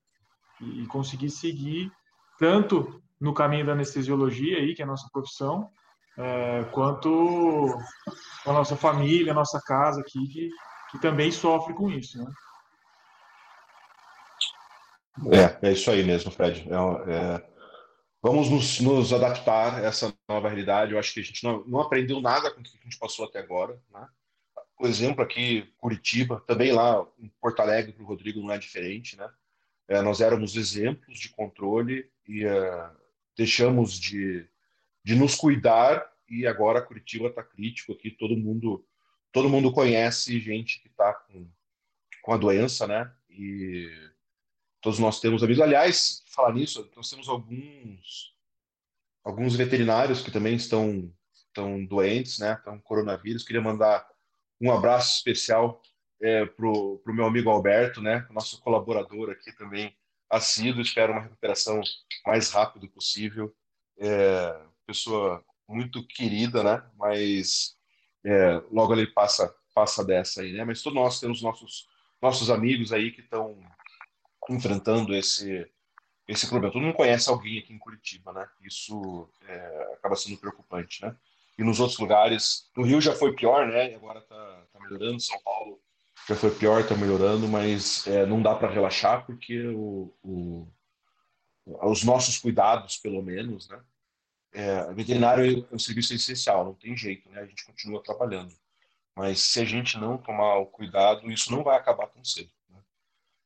[0.59, 1.91] E, e, conseguir seguir
[2.39, 5.69] tanto no caminho da anestesiologia aí, que é a nossa profissão,
[6.17, 7.77] é, quanto
[8.45, 10.49] a nossa família, a nossa casa aqui, que,
[10.91, 12.31] que também sofre com isso, né?
[15.61, 16.67] É, é isso aí mesmo, Fred.
[16.69, 17.49] É, é,
[18.21, 20.93] vamos nos, nos, adaptar a essa nova realidade.
[20.93, 23.25] Eu acho que a gente não, não aprendeu nada com o que a gente passou
[23.25, 24.07] até agora, né?
[24.81, 29.29] exemplo aqui, Curitiba, também lá em Porto Alegre, para o Rodrigo não é diferente, né?
[29.87, 32.89] É, nós éramos exemplos de controle e uh,
[33.35, 34.47] deixamos de,
[35.03, 38.85] de nos cuidar e agora Curitiba está crítico aqui, todo mundo
[39.31, 41.47] todo mundo conhece gente que está com,
[42.21, 43.11] com a doença, né?
[43.29, 43.89] E
[44.81, 45.61] todos nós temos amigos.
[45.61, 48.33] Aliás, falar nisso, nós temos alguns
[49.23, 52.53] alguns veterinários que também estão, estão doentes, né?
[52.53, 53.43] Estão com coronavírus.
[53.43, 54.07] Queria mandar
[54.59, 55.81] um abraço especial
[56.21, 58.27] é, para o meu amigo Alberto, né?
[58.31, 59.95] Nosso colaborador aqui também
[60.29, 60.81] assíduo.
[60.81, 61.81] Espero uma recuperação
[62.25, 63.53] mais rápido possível.
[63.97, 66.83] É, pessoa muito querida, né?
[66.97, 67.75] Mas
[68.25, 70.65] é, logo ele passa passa dessa aí, né?
[70.65, 71.87] Mas todos nós temos nossos
[72.21, 73.57] nossos amigos aí que estão
[74.49, 75.69] enfrentando esse
[76.27, 76.71] esse problema.
[76.71, 78.47] Todo mundo conhece alguém aqui em Curitiba, né?
[78.61, 81.15] Isso é, acaba sendo preocupante, né?
[81.57, 83.95] E nos outros lugares, no Rio já foi pior, né?
[83.95, 85.19] Agora tá, tá melhorando.
[85.19, 85.81] São Paulo
[86.27, 90.67] já foi pior, tá melhorando, mas é, não dá para relaxar porque o, o,
[91.65, 93.81] os nossos cuidados, pelo menos, né?
[94.51, 97.41] É, veterinário é um serviço essencial, não tem jeito, né?
[97.41, 98.53] A gente continua trabalhando.
[99.15, 102.51] Mas se a gente não tomar o cuidado, isso não vai acabar tão cedo.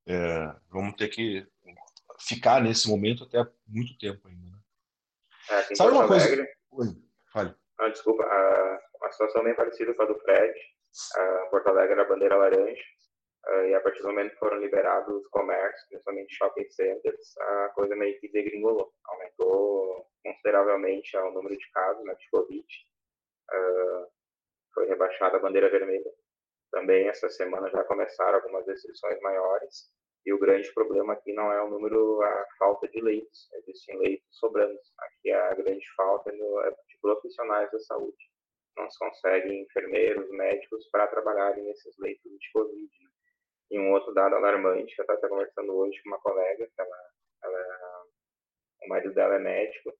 [0.07, 1.47] É, vamos ter que
[2.19, 4.51] ficar nesse momento até muito tempo ainda.
[4.51, 4.57] Né?
[5.49, 6.47] É, Sabe uma coisa?
[6.71, 6.87] Oi,
[7.31, 7.55] fale.
[7.79, 10.53] Ah, desculpa, a, uma situação bem parecida com a do Fred.
[11.15, 12.83] A Porto Alegre era a bandeira laranja.
[13.45, 17.69] Uh, e a partir do momento que foram liberados os comércios, principalmente shopping centers, a
[17.69, 18.93] coisa meio que degringolou.
[19.05, 22.65] Aumentou consideravelmente o número de casos né, de Covid.
[23.51, 24.07] Uh,
[24.73, 26.11] foi rebaixada a bandeira vermelha.
[26.73, 29.91] Também essa semana já começaram algumas restrições maiores.
[30.25, 33.47] E o grande problema aqui não é o número, a falta de leitos.
[33.53, 34.79] Existem leitos sobrando.
[34.97, 38.17] Aqui a grande falta é de profissionais da saúde.
[38.75, 42.89] Não se consegue enfermeiros, médicos para trabalharem nesses leitos de Covid.
[43.03, 43.09] Né?
[43.69, 47.09] E um outro dado alarmante, que eu estava conversando hoje com uma colega, que ela,
[47.43, 48.05] ela,
[48.83, 49.93] o marido dela é médico,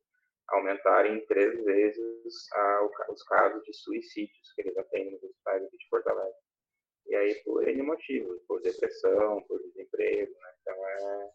[0.48, 5.78] aumentarem em três vezes a, os casos de suicídios que eles atendem nos hospitais aqui
[5.78, 6.53] de Porto Alegre.
[7.08, 10.54] E aí por N motivos, por depressão, por desemprego, né?
[10.62, 11.32] Então é,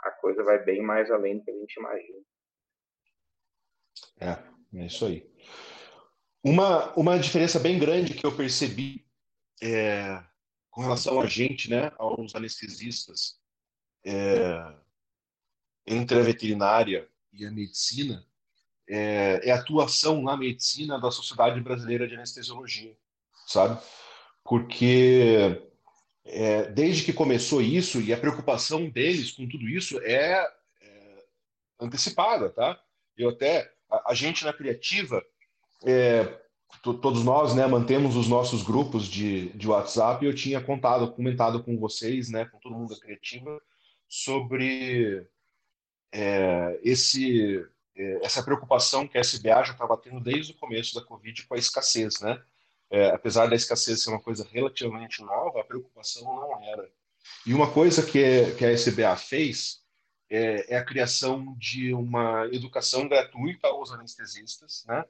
[0.00, 2.18] a coisa vai bem mais além do que a gente imagina.
[4.20, 5.30] É, é isso aí.
[6.44, 9.06] Uma, uma diferença bem grande que eu percebi
[9.62, 10.20] é,
[10.70, 13.38] com relação a gente, né, aos anestesistas,
[14.04, 14.74] é,
[15.86, 18.26] entre a veterinária e a medicina,
[18.88, 22.96] é, é, a atuação na medicina da Sociedade Brasileira de Anestesiologia,
[23.46, 23.80] sabe?
[24.44, 25.62] Porque
[26.24, 30.44] é, desde que começou isso, e a preocupação deles com tudo isso é,
[30.80, 31.24] é
[31.80, 32.80] antecipada, tá?
[33.16, 35.22] Eu até, a, a gente na Criativa,
[35.84, 36.40] é,
[36.82, 41.62] todos nós, né, mantemos os nossos grupos de, de WhatsApp e eu tinha contado, comentado
[41.62, 43.60] com vocês, né, com todo mundo da Criativa,
[44.08, 45.26] sobre
[46.12, 47.66] é, esse,
[47.96, 51.54] é, essa preocupação que a SBA já estava tendo desde o começo da Covid com
[51.54, 52.42] a escassez, né?
[52.92, 56.88] É, apesar da escassez ser uma coisa relativamente nova, a preocupação não era.
[57.46, 59.80] E uma coisa que, que a SBA fez
[60.30, 65.04] é, é a criação de uma educação gratuita aos anestesistas, né?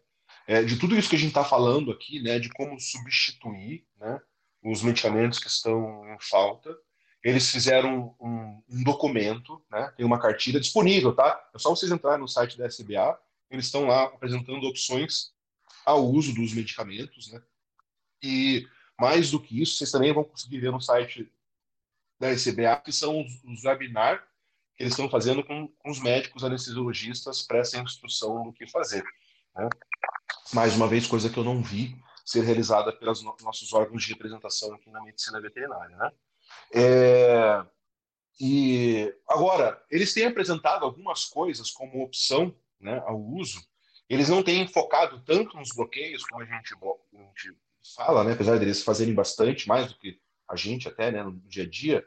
[0.47, 4.21] é, de tudo isso que a gente está falando aqui, né, de como substituir né,
[4.63, 6.77] os medicamentos que estão em falta.
[7.23, 11.41] Eles fizeram um, um documento, né, tem uma cartilha disponível, tá?
[11.55, 13.17] É só vocês entrarem no site da SBA,
[13.51, 15.33] eles estão lá apresentando opções
[15.85, 17.41] ao uso dos medicamentos, né?
[18.23, 18.67] E
[18.99, 21.31] mais do que isso, vocês também vão conseguir ver no site
[22.21, 24.21] da SBA, que são os, os webinars
[24.77, 29.05] que eles estão fazendo com, com os médicos anestesiologistas para essa instrução do que fazer.
[29.55, 29.69] Né?
[30.53, 34.75] mais uma vez, coisa que eu não vi ser realizada pelos nossos órgãos de representação
[34.75, 35.97] aqui na medicina veterinária.
[35.97, 36.13] Né?
[36.75, 37.67] É,
[38.41, 43.65] e agora, eles têm apresentado algumas coisas como opção né, ao uso,
[44.09, 47.57] eles não têm focado tanto nos bloqueios, como a gente, a gente
[47.95, 51.65] fala, né, apesar deles fazerem bastante, mais do que a gente até né, no dia
[51.65, 52.07] a dia,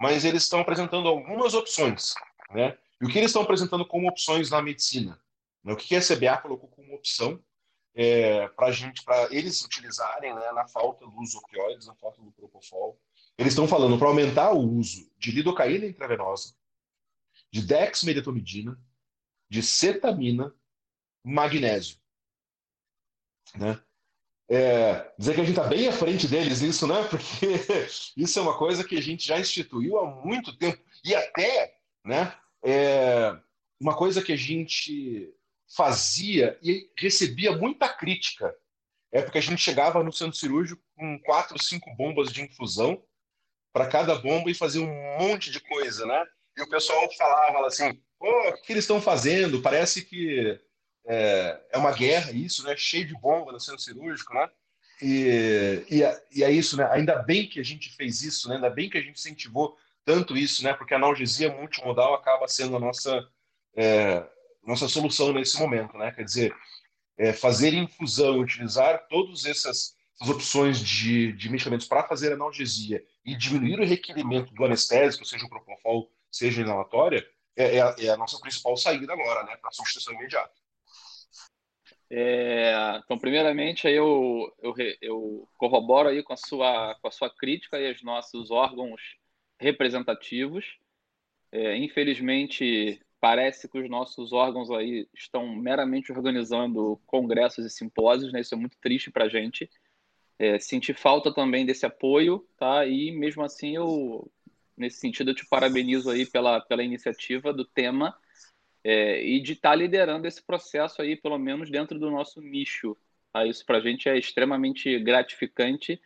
[0.00, 2.14] mas eles estão apresentando algumas opções.
[2.50, 2.76] Né?
[3.00, 5.20] E o que eles estão apresentando como opções na medicina?
[5.64, 7.42] O que a CBA colocou como opção
[7.94, 13.00] é, para gente, para eles utilizarem né, na falta dos opioides, na falta do propofol.
[13.36, 16.54] Eles estão falando para aumentar o uso de lidocaína intravenosa,
[17.52, 18.80] de dexmedetomidina,
[19.50, 20.54] de cetamina,
[21.24, 21.98] magnésio.
[23.56, 23.82] Né?
[24.50, 27.06] É, dizer que a gente está bem à frente deles nisso, né?
[27.08, 27.46] Porque
[28.16, 30.82] isso é uma coisa que a gente já instituiu há muito tempo.
[31.04, 32.34] E até, né?
[32.64, 33.36] É,
[33.80, 35.32] uma coisa que a gente
[35.76, 38.54] fazia e recebia muita crítica.
[39.12, 43.02] É porque a gente chegava no centro cirúrgico com quatro, cinco bombas de infusão
[43.72, 46.24] para cada bomba e fazia um monte de coisa, né?
[46.56, 49.62] E o pessoal falava assim: oh, o que eles estão fazendo?
[49.62, 50.60] Parece que
[51.08, 52.76] é, é, uma guerra isso, né?
[52.76, 54.48] Cheio de bomba no centro cirúrgico, né?
[55.00, 56.86] E, e, é, e, é isso, né?
[56.92, 58.56] Ainda bem que a gente fez isso, né?
[58.56, 60.74] Ainda bem que a gente incentivou tanto isso, né?
[60.74, 63.26] Porque a analgesia multimodal acaba sendo a nossa
[63.74, 64.22] é,
[64.62, 66.12] nossa solução nesse momento, né?
[66.12, 66.54] Quer dizer,
[67.16, 73.34] é, fazer infusão, utilizar todas essas, essas opções de, de medicamentos para fazer analgesia e
[73.34, 77.26] diminuir o requerimento do anestésico, seja o propofol, seja a inalatória,
[77.56, 79.56] é, é, a, é a nossa principal saída agora, né?
[79.56, 80.52] Para substituição imediata.
[82.10, 82.72] É,
[83.04, 87.92] então, primeiramente, eu, eu, eu, corroboro aí com a, sua, com a sua crítica e
[87.92, 89.16] os nossos órgãos
[89.58, 90.78] representativos.
[91.52, 98.40] É, infelizmente, parece que os nossos órgãos aí estão meramente organizando congressos e simpósios, né?
[98.40, 99.68] Isso é muito triste para a gente.
[100.38, 102.86] É, senti falta também desse apoio, tá?
[102.86, 104.30] E mesmo assim, eu,
[104.76, 108.16] nesse sentido, eu te parabenizo aí pela, pela iniciativa do tema
[108.88, 112.96] é, e de estar tá liderando esse processo aí, pelo menos dentro do nosso nicho.
[113.30, 113.44] Tá?
[113.44, 116.00] Isso para a gente é extremamente gratificante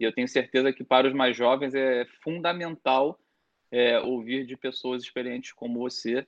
[0.00, 3.20] e eu tenho certeza que para os mais jovens é fundamental
[3.70, 6.26] é, ouvir de pessoas experientes como você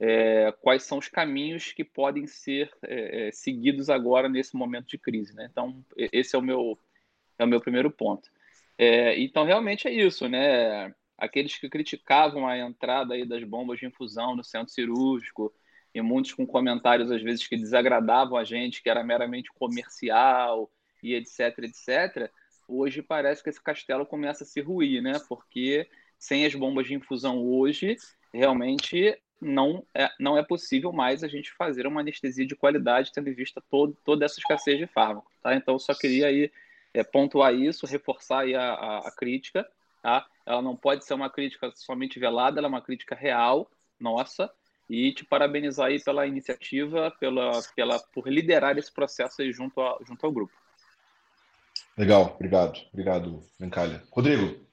[0.00, 4.96] é, quais são os caminhos que podem ser é, é, seguidos agora nesse momento de
[4.96, 5.34] crise.
[5.34, 5.50] Né?
[5.52, 6.78] Então, esse é o meu,
[7.38, 8.30] é o meu primeiro ponto.
[8.78, 10.94] É, então, realmente é isso, né?
[11.22, 15.54] Aqueles que criticavam a entrada aí das bombas de infusão no centro cirúrgico,
[15.94, 20.68] e muitos com comentários às vezes que desagradavam a gente, que era meramente comercial
[21.00, 22.28] e etc, etc.
[22.66, 25.20] Hoje parece que esse castelo começa a se ruir, né?
[25.28, 25.88] Porque
[26.18, 27.96] sem as bombas de infusão hoje,
[28.32, 33.28] realmente não é, não é possível mais a gente fazer uma anestesia de qualidade, tendo
[33.28, 35.30] em vista todo, toda essa escassez de fármaco.
[35.40, 35.54] Tá?
[35.54, 36.50] Então, só queria aí,
[36.92, 39.64] é, pontuar isso, reforçar aí a, a, a crítica
[40.02, 40.26] Tá?
[40.46, 44.52] Ela não pode ser uma crítica somente velada, ela é uma crítica real, nossa,
[44.88, 49.98] e te parabenizar aí pela iniciativa, pela, pela, por liderar esse processo aí junto, a,
[50.06, 50.52] junto ao grupo.
[51.96, 54.02] Legal, obrigado, obrigado, Mencalha.
[54.10, 54.66] Rodrigo,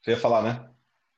[0.00, 0.70] você ia falar, né?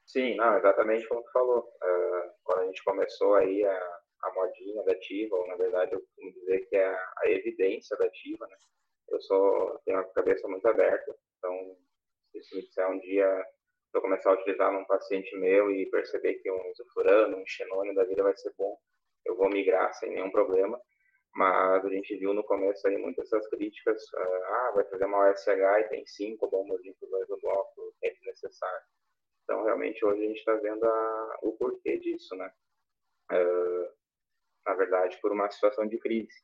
[0.07, 1.61] Sim, não, exatamente como tu falou.
[1.61, 6.01] Uh, quando a gente começou aí a, a modinha da ativa, ou na verdade eu
[6.01, 8.57] costumo dizer que é a, a evidência da ativa, né?
[9.09, 11.77] Eu só tenho a cabeça muito aberta, então
[12.43, 13.47] se me disser um dia
[13.94, 18.05] eu começar a utilizar num paciente meu e perceber que um isofurano, um xenônio da
[18.05, 18.77] vida vai ser bom,
[19.24, 20.81] eu vou migrar sem nenhum problema.
[21.35, 25.48] Mas a gente viu no começo aí muitas essas críticas, ah, vai fazer uma OSH
[25.48, 28.85] e tem cinco bombas de infusões no bloco, é desnecessário.
[29.44, 32.52] Então, realmente, hoje a gente está vendo a, o porquê disso, né?
[33.32, 33.93] Uh,
[34.66, 36.35] na verdade, por uma situação de crise.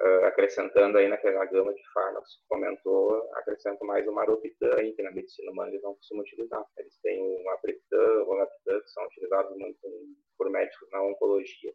[0.00, 5.10] Uh, acrescentando aí naquela gama de fármacos que comentou, acrescento mais o maropitan, que na
[5.10, 6.64] medicina humana eles não costumam utilizar.
[6.78, 9.80] Eles têm o aprepitan, o olapitan, que são utilizados muito
[10.36, 11.74] por médicos na oncologia.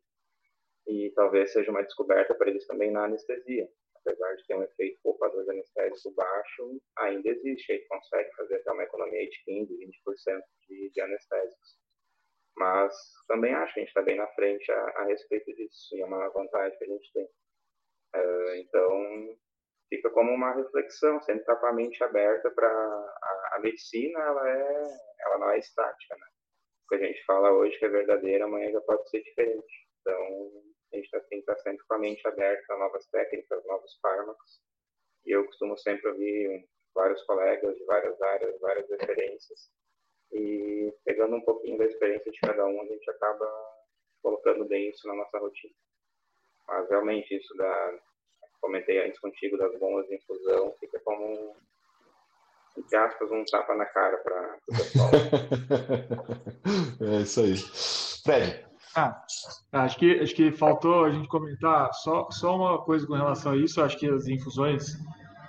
[0.88, 3.68] E talvez seja uma descoberta para eles também na anestesia.
[4.06, 7.72] Apesar de ter um efeito poupador de anestésico baixo, ainda existe.
[7.72, 11.78] Ele consegue fazer até uma economia de 15%, 20% de, de anestésicos.
[12.56, 12.94] Mas
[13.28, 15.96] também acho que a gente está bem na frente a, a respeito disso.
[15.96, 17.28] E é uma vantagem que a gente tem.
[18.16, 19.38] Uh, então,
[19.90, 24.50] fica como uma reflexão, sempre estar com a mente aberta para a, a, medicina, ela,
[24.50, 26.28] é, ela não é estática, né?
[26.86, 29.88] O que a gente fala hoje que é verdadeiro, amanhã já pode ser diferente.
[30.02, 30.52] Então,
[30.94, 33.98] a gente tá, tem que estar sempre com a mente aberta a novas técnicas, novos
[34.02, 34.62] fármacos.
[35.26, 39.72] E eu costumo sempre ouvir vários colegas de várias áreas, várias referências.
[40.32, 43.48] E pegando um pouquinho da experiência de cada um, a gente acaba
[44.22, 45.74] colocando bem isso na nossa rotina.
[46.68, 47.94] Mas realmente isso da
[48.62, 51.54] comentei antes contigo das bombas de infusão fica como um,
[52.78, 55.10] entre aspas, um tapa na cara para o pessoal.
[57.02, 57.58] é isso aí.
[58.24, 58.66] Fred.
[58.96, 59.24] Ah,
[59.72, 63.58] acho que acho que faltou a gente comentar só, só uma coisa com relação a
[63.58, 63.82] isso.
[63.82, 64.96] Acho que as infusões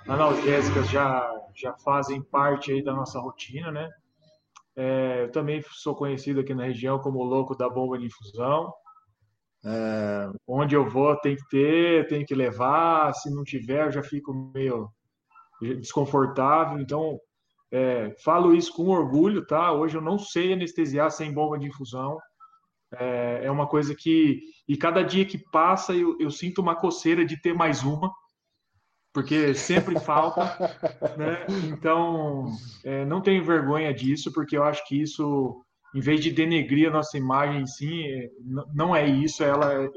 [0.07, 3.89] analgésicas já já fazem parte aí da nossa rotina, né?
[4.75, 8.73] É, eu também sou conhecido aqui na região como o louco da bomba de infusão.
[9.65, 13.13] É, onde eu vou tem que ter, tem que levar.
[13.13, 14.89] Se não tiver, eu já fico meio
[15.59, 16.79] desconfortável.
[16.79, 17.19] Então,
[17.71, 19.71] é, falo isso com orgulho, tá?
[19.71, 22.17] Hoje eu não sei anestesiar sem bomba de infusão.
[22.93, 27.25] É, é uma coisa que, e cada dia que passa, eu, eu sinto uma coceira
[27.25, 28.13] de ter mais uma,
[29.11, 30.43] porque sempre falta,
[31.17, 31.45] né?
[31.71, 32.51] Então,
[32.83, 35.64] é, não tenho vergonha disso, porque eu acho que isso
[35.95, 38.29] em vez de denegrir a nossa imagem sim, é,
[38.73, 39.89] não é isso, ela é,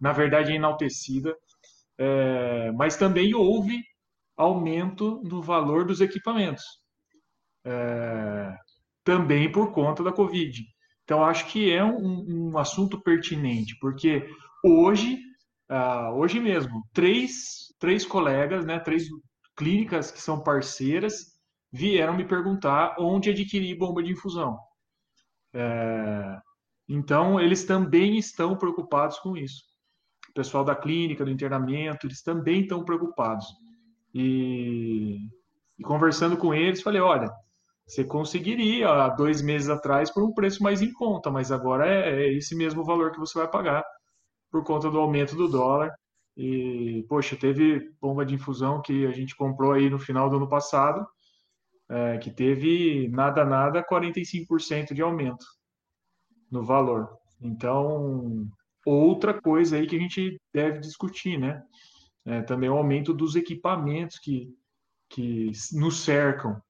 [0.00, 1.36] na verdade é enaltecida,
[1.98, 3.82] é, mas também houve
[4.36, 6.64] aumento no valor dos equipamentos,
[7.64, 8.56] é,
[9.02, 10.64] também por conta da Covid.
[11.02, 14.24] Então acho que é um, um assunto pertinente, porque
[14.64, 15.18] hoje,
[15.68, 19.08] ah, hoje mesmo, três, três colegas, né, três
[19.56, 21.36] clínicas que são parceiras,
[21.72, 24.56] vieram me perguntar onde adquirir bomba de infusão.
[25.54, 26.38] É,
[26.88, 29.62] então, eles também estão preocupados com isso.
[30.30, 33.46] o pessoal da clínica, do internamento, eles também estão preocupados.
[34.14, 35.18] E,
[35.78, 37.30] e conversando com eles, falei, olha,
[37.86, 42.24] você conseguiria há dois meses atrás por um preço mais em conta, mas agora é,
[42.24, 43.84] é esse mesmo valor que você vai pagar
[44.50, 45.92] por conta do aumento do dólar.
[46.36, 50.48] E, poxa, teve bomba de infusão que a gente comprou aí no final do ano
[50.48, 51.06] passado,
[51.90, 55.44] é, que teve nada, nada, 45% de aumento
[56.50, 57.18] no valor.
[57.40, 58.48] Então,
[58.86, 61.62] outra coisa aí que a gente deve discutir, né?
[62.24, 64.48] É, também o aumento dos equipamentos que,
[65.08, 66.62] que nos cercam.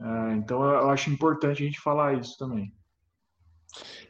[0.00, 2.72] É, então, eu acho importante a gente falar isso também.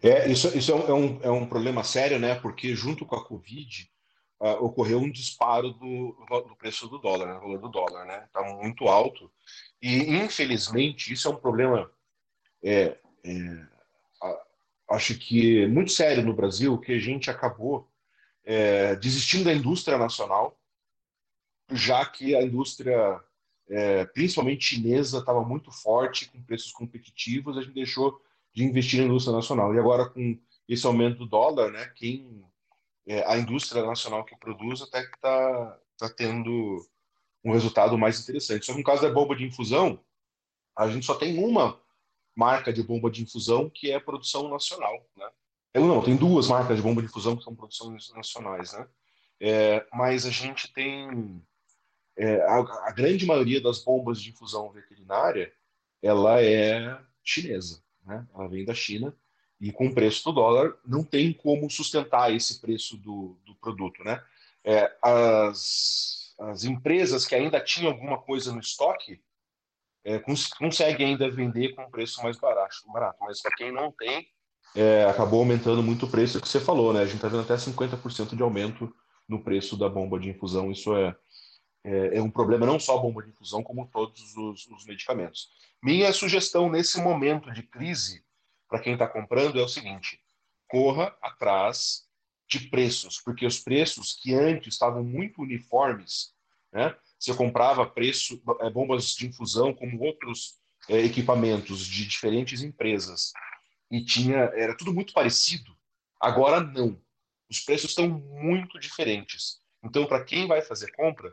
[0.02, 2.34] É, isso, isso é, um, é um, é um problema sério, né?
[2.34, 3.88] Porque junto com a Covid
[4.40, 6.16] uh, ocorreu um disparo do,
[6.48, 7.34] do preço do dólar, né?
[7.34, 8.24] o valor do dólar, né?
[8.26, 9.30] Está muito alto.
[9.80, 11.90] E, infelizmente, isso é um problema
[12.62, 13.66] é, é,
[14.90, 17.88] acho que muito sério no Brasil, que a gente acabou
[18.44, 20.58] é, desistindo da indústria nacional,
[21.70, 23.20] já que a indústria,
[23.68, 28.20] é, principalmente chinesa, estava muito forte, com preços competitivos, a gente deixou
[28.52, 29.74] de investir na indústria nacional.
[29.74, 30.38] E agora, com
[30.68, 32.44] esse aumento do dólar, né, quem,
[33.06, 36.84] é, a indústria nacional que produz até que está tá tendo
[37.44, 38.64] um resultado mais interessante.
[38.64, 40.00] Só que no caso da bomba de infusão,
[40.76, 41.80] a gente só tem uma
[42.34, 45.28] marca de bomba de infusão que é produção nacional, né?
[45.72, 48.88] Eu não, tem duas marcas de bomba de infusão que são produções nacionais, né?
[49.40, 51.42] É, mas a gente tem
[52.16, 55.52] é, a, a, grande maioria das bombas de infusão veterinária
[56.00, 58.26] ela é chinesa, né?
[58.32, 59.16] Ela vem da China
[59.60, 64.02] e com o preço do dólar não tem como sustentar esse preço do, do produto,
[64.04, 64.22] né?
[64.64, 69.20] É, as, as empresas que ainda tinham alguma coisa no estoque
[70.04, 73.90] é, cons consegue ainda vender com um preço mais barato, barato mas para quem não
[73.90, 74.28] tem,
[74.74, 77.00] é, acabou aumentando muito o preço que você falou, né?
[77.00, 78.92] A gente está vendo até 50% de aumento
[79.28, 80.70] no preço da bomba de infusão.
[80.70, 81.16] Isso é,
[81.84, 85.48] é, é, um problema não só a bomba de infusão, como todos os, os medicamentos.
[85.82, 88.23] Minha sugestão nesse momento de crise,
[88.74, 90.20] para quem está comprando, é o seguinte:
[90.66, 92.08] corra atrás
[92.48, 96.34] de preços, porque os preços que antes estavam muito uniformes,
[96.72, 96.96] né?
[97.16, 103.32] você comprava preço é, bombas de infusão como outros é, equipamentos de diferentes empresas
[103.88, 105.72] e tinha era tudo muito parecido.
[106.20, 107.00] Agora não.
[107.48, 109.60] Os preços estão muito diferentes.
[109.84, 111.32] Então, para quem vai fazer compra,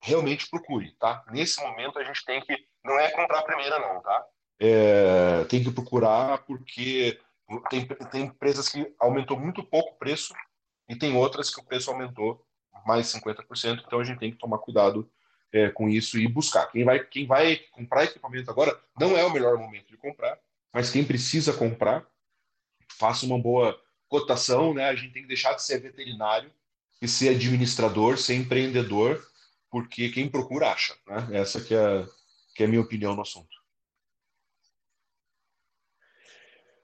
[0.00, 1.24] realmente procure, tá?
[1.30, 4.26] Nesse momento a gente tem que não é comprar a primeira não, tá?
[4.64, 7.18] É, tem que procurar porque
[7.68, 10.32] tem, tem empresas que aumentou muito pouco o preço
[10.88, 12.46] e tem outras que o preço aumentou
[12.86, 15.10] mais 50%, então a gente tem que tomar cuidado
[15.52, 16.66] é, com isso e buscar.
[16.66, 20.38] Quem vai, quem vai comprar equipamento agora não é o melhor momento de comprar,
[20.72, 22.06] mas quem precisa comprar,
[22.98, 23.78] faça uma boa
[24.08, 24.88] cotação, né?
[24.88, 26.52] A gente tem que deixar de ser veterinário
[27.00, 29.20] e ser administrador, ser empreendedor,
[29.70, 31.28] porque quem procura acha, né?
[31.32, 32.06] Essa que é,
[32.54, 33.61] que é a minha opinião no assunto.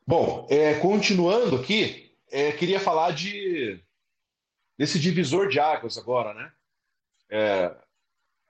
[0.08, 3.78] Bom, é, continuando aqui, é, queria falar de
[4.78, 6.50] desse divisor de águas agora, né?
[7.28, 7.76] É,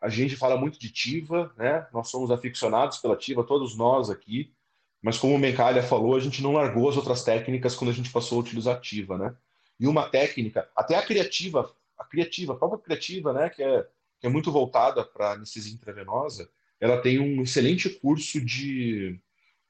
[0.01, 1.85] a gente fala muito de Tiva, né?
[1.93, 4.55] Nós somos aficionados pela Tiva, todos nós aqui.
[5.03, 8.13] Mas como o Mencalha falou, a gente não largou as outras técnicas quando a gente
[8.13, 9.35] passou a utilizar a Tiva, né?
[9.81, 13.51] E uma técnica, até a criativa, a criativa, a própria criativa, né?
[13.51, 13.85] Que é,
[14.21, 16.49] que é muito voltada para anestesia intravenosa,
[16.79, 19.21] ela tem um excelente curso de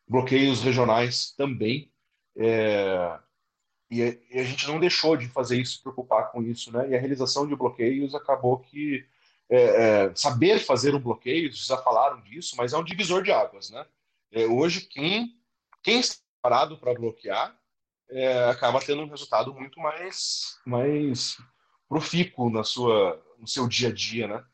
[0.09, 1.93] bloqueios regionais também.
[2.37, 3.19] É,
[3.91, 4.03] e,
[4.33, 6.89] a gente não deixou de fazer isso, se preocupar com isso, né?
[6.91, 9.05] E a realização de bloqueios acabou que
[9.51, 13.33] é, é, saber fazer um bloqueio, vocês já falaram disso, mas é um divisor de
[13.33, 13.87] águas, né?
[14.31, 15.35] É, hoje, quem,
[15.83, 17.59] quem está parado para bloquear
[18.11, 21.39] é, acaba tendo um resultado muito mais, mais
[21.89, 24.45] profícuo na sua, no seu dia a dia, né?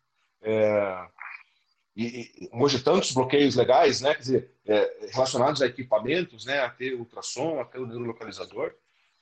[1.97, 4.15] E, e, hoje tantos bloqueios legais, né?
[4.15, 6.61] Quer dizer, é, relacionados a equipamentos, né?
[6.61, 8.75] A ter ultrassom, a ter o neurolocalizador,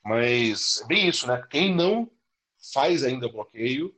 [0.03, 1.41] mas é bem isso, né?
[1.49, 2.09] Quem não
[2.73, 3.93] faz ainda bloqueio,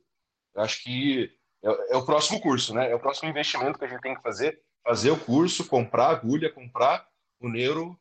[0.55, 1.31] acho que
[1.63, 2.91] é, é, o próximo curso, né?
[2.91, 4.61] É o próximo investimento que a gente tem que fazer.
[4.83, 7.07] Fazer o curso, comprar agulha, comprar
[7.39, 7.99] o neuro,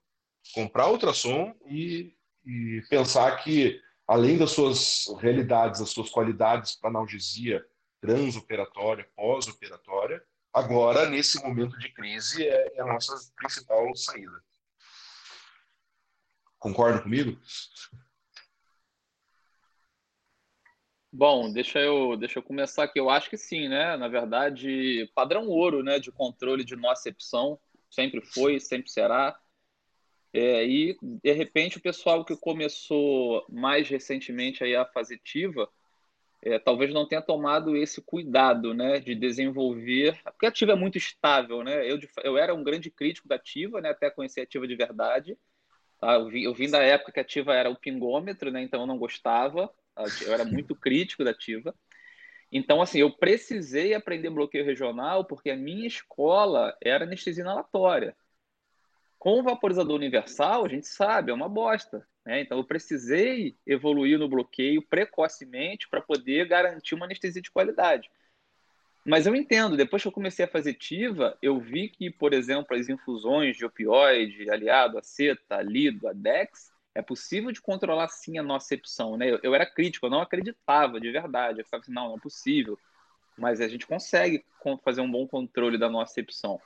[0.52, 2.14] comprar ultrassom e,
[2.44, 7.64] e pensar que, além das suas realidades, das suas qualidades para analgesia
[8.00, 10.22] transoperatória, pós-operatória,
[10.54, 14.42] agora, nesse momento de crise, é, é a nossa principal saída.
[16.58, 17.38] Concorda comigo?
[21.12, 22.98] Bom, deixa eu, deixa eu começar aqui.
[22.98, 23.96] Eu acho que sim, né?
[23.96, 27.60] Na verdade, padrão ouro, né, de controle de nocepção,
[27.90, 29.38] sempre foi, sempre será.
[30.32, 35.68] É, e de repente o pessoal que começou mais recentemente aí a fazer TIVA
[36.44, 40.98] é, talvez não tenha tomado esse cuidado, né, de desenvolver, porque a ativa é muito
[40.98, 41.90] estável, né?
[41.90, 45.38] Eu, eu era um grande crítico da ativa, né, até conhecer a ativa de verdade.
[45.98, 46.14] Tá?
[46.14, 48.86] Eu, vim, eu vim da época que a ativa era o pingômetro, né, então eu
[48.86, 49.72] não gostava,
[50.26, 51.74] eu era muito crítico da ativa.
[52.52, 58.14] Então, assim, eu precisei aprender bloqueio regional porque a minha escola era anestesia inalatória.
[59.18, 62.06] Com o vaporizador universal, a gente sabe, é uma bosta.
[62.24, 62.40] Né?
[62.40, 68.10] Então, eu precisei evoluir no bloqueio precocemente para poder garantir uma anestesia de qualidade.
[69.04, 72.74] Mas eu entendo, depois que eu comecei a fazer TIVA, eu vi que, por exemplo,
[72.74, 78.38] as infusões de opioide, aliado a CETA, lido, a DEX, é possível de controlar sim
[78.38, 79.30] a nocepção, né?
[79.30, 81.60] Eu, eu, era crítico, eu não acreditava de verdade.
[81.60, 82.78] Eu ficava assim, não, não é possível.
[83.36, 84.42] Mas a gente consegue
[84.82, 86.58] fazer um bom controle da nocepção.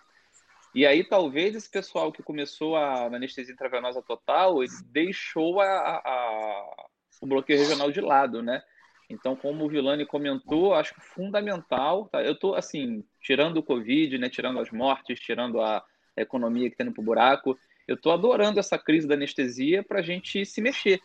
[0.75, 6.87] E aí, talvez esse pessoal que começou a, anestesia intravenosa total, ele deixou a, a,
[7.23, 8.63] o bloqueio regional de lado, né?
[9.11, 12.09] Então, como o Vilani comentou, acho que fundamental.
[12.09, 12.23] Tá?
[12.23, 14.29] Eu estou, assim, tirando o Covid, né?
[14.29, 15.83] tirando as mortes, tirando a
[16.17, 20.01] economia que está indo para o buraco, eu estou adorando essa crise da anestesia para
[20.01, 21.01] a gente se mexer,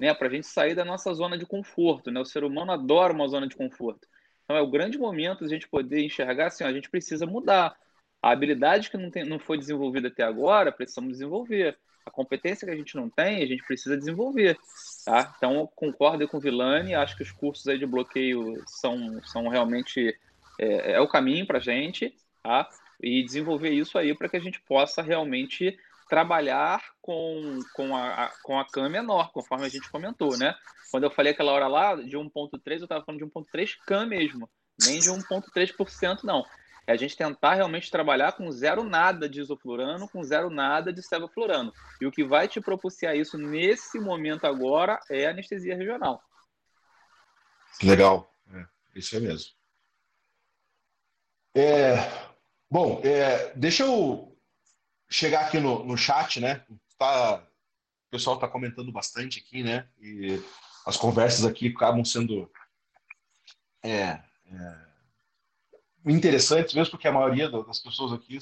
[0.00, 0.12] né?
[0.12, 2.10] para a gente sair da nossa zona de conforto.
[2.10, 2.18] Né?
[2.18, 4.08] O ser humano adora uma zona de conforto.
[4.42, 7.26] Então, é o grande momento de a gente poder enxergar assim: ó, a gente precisa
[7.26, 7.76] mudar
[8.26, 11.78] a habilidade que não, tem, não foi desenvolvida até agora, precisamos desenvolver.
[12.04, 14.58] A competência que a gente não tem, a gente precisa desenvolver.
[15.04, 15.32] Tá?
[15.36, 20.16] Então, concordo com o Vilani, acho que os cursos aí de bloqueio são, são realmente
[20.58, 22.68] é, é o caminho para a gente, tá?
[23.00, 25.78] e desenvolver isso aí para que a gente possa realmente
[26.08, 30.54] trabalhar com, com, a, com a CAM menor, conforme a gente comentou, né?
[30.90, 34.48] Quando eu falei aquela hora lá de 1.3, eu estava falando de 1.3 CAM mesmo,
[34.80, 36.44] nem de 1.3%, não
[36.86, 41.02] é a gente tentar realmente trabalhar com zero nada de isoflurano, com zero nada de
[41.02, 41.72] sevoflurano.
[42.00, 46.22] E o que vai te propiciar isso nesse momento agora é anestesia regional.
[47.82, 49.50] Legal, é, isso é mesmo.
[51.54, 51.96] É,
[52.70, 54.38] bom, é, deixa eu
[55.08, 56.64] chegar aqui no, no chat, né?
[56.96, 59.88] Tá, o pessoal está comentando bastante aqui, né?
[59.98, 60.40] E
[60.86, 62.50] as conversas aqui acabam sendo
[63.82, 64.85] é, é
[66.12, 68.38] interessantes, mesmo porque a maioria das pessoas aqui,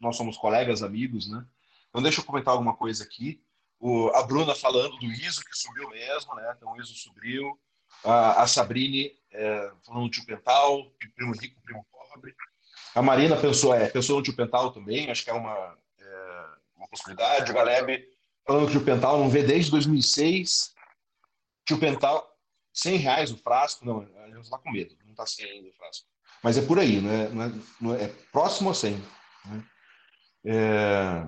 [0.00, 1.44] nós somos colegas, amigos, né?
[1.88, 3.40] Então, deixa eu comentar alguma coisa aqui.
[3.78, 6.54] O, a Bruna falando do ISO, que subiu mesmo, né?
[6.56, 7.58] Então, o ISO subiu.
[8.02, 12.34] A, a Sabrine é, falando do tio Pental, primo rico, primo pobre.
[12.94, 16.46] A Marina pensou, é, pensou no tio Pental também, acho que é uma, é,
[16.76, 17.50] uma possibilidade.
[17.50, 18.08] O Galeb
[18.46, 20.74] falando que o tio Pental não vê desde 2006.
[21.66, 22.28] Tio Pental,
[22.72, 25.72] 100 reais o frasco, não, a gente está com medo, não está 100 ainda o
[25.72, 26.06] frasco.
[26.44, 28.92] Mas é por aí, não é, não é, não é, é próximo a 100.
[29.46, 29.64] Né?
[30.44, 31.26] É...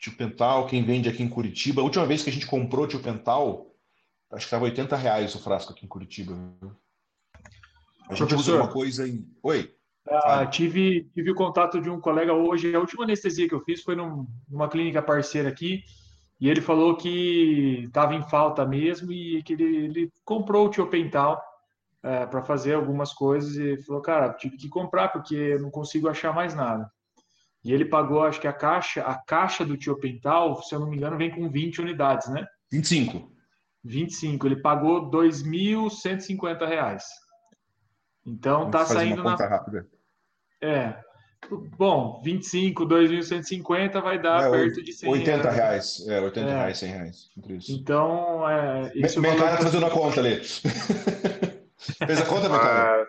[0.00, 1.80] Tio Pental, quem vende aqui em Curitiba.
[1.80, 3.74] A última vez que a gente comprou Tio Pental,
[4.30, 6.32] acho que estava 80 reais o frasco aqui em Curitiba.
[8.08, 9.28] A gente Professor, usa uma coisa em.
[9.42, 9.74] Oi.
[10.08, 12.72] Ah, tive, tive o contato de um colega hoje.
[12.72, 15.82] A última anestesia que eu fiz foi num, numa clínica parceira aqui.
[16.40, 21.42] E ele falou que estava em falta mesmo e que ele, ele comprou o Tiopental
[22.06, 26.32] é, para fazer algumas coisas e falou, cara, tive que comprar porque não consigo achar
[26.32, 26.88] mais nada.
[27.64, 30.88] E ele pagou, acho que a caixa, a caixa do Tio Pental, se eu não
[30.88, 32.46] me engano, vem com 20 unidades, né?
[32.70, 33.28] 25.
[33.82, 34.46] 25.
[34.46, 36.98] Ele pagou R$ 2.150.
[38.24, 39.88] Então tá saindo na rápida.
[40.62, 40.94] É.
[41.76, 45.56] Bom, 25, 2.150 vai dar é, perto de 100 80 reais.
[45.56, 46.08] reais.
[46.08, 46.52] É, 80 é.
[46.52, 47.30] reais, 100 reais.
[47.68, 48.92] Então, é.
[48.94, 49.58] Isso Me, valor...
[49.58, 50.40] fazendo a conta ali.
[52.06, 53.08] Fez a conta, mas,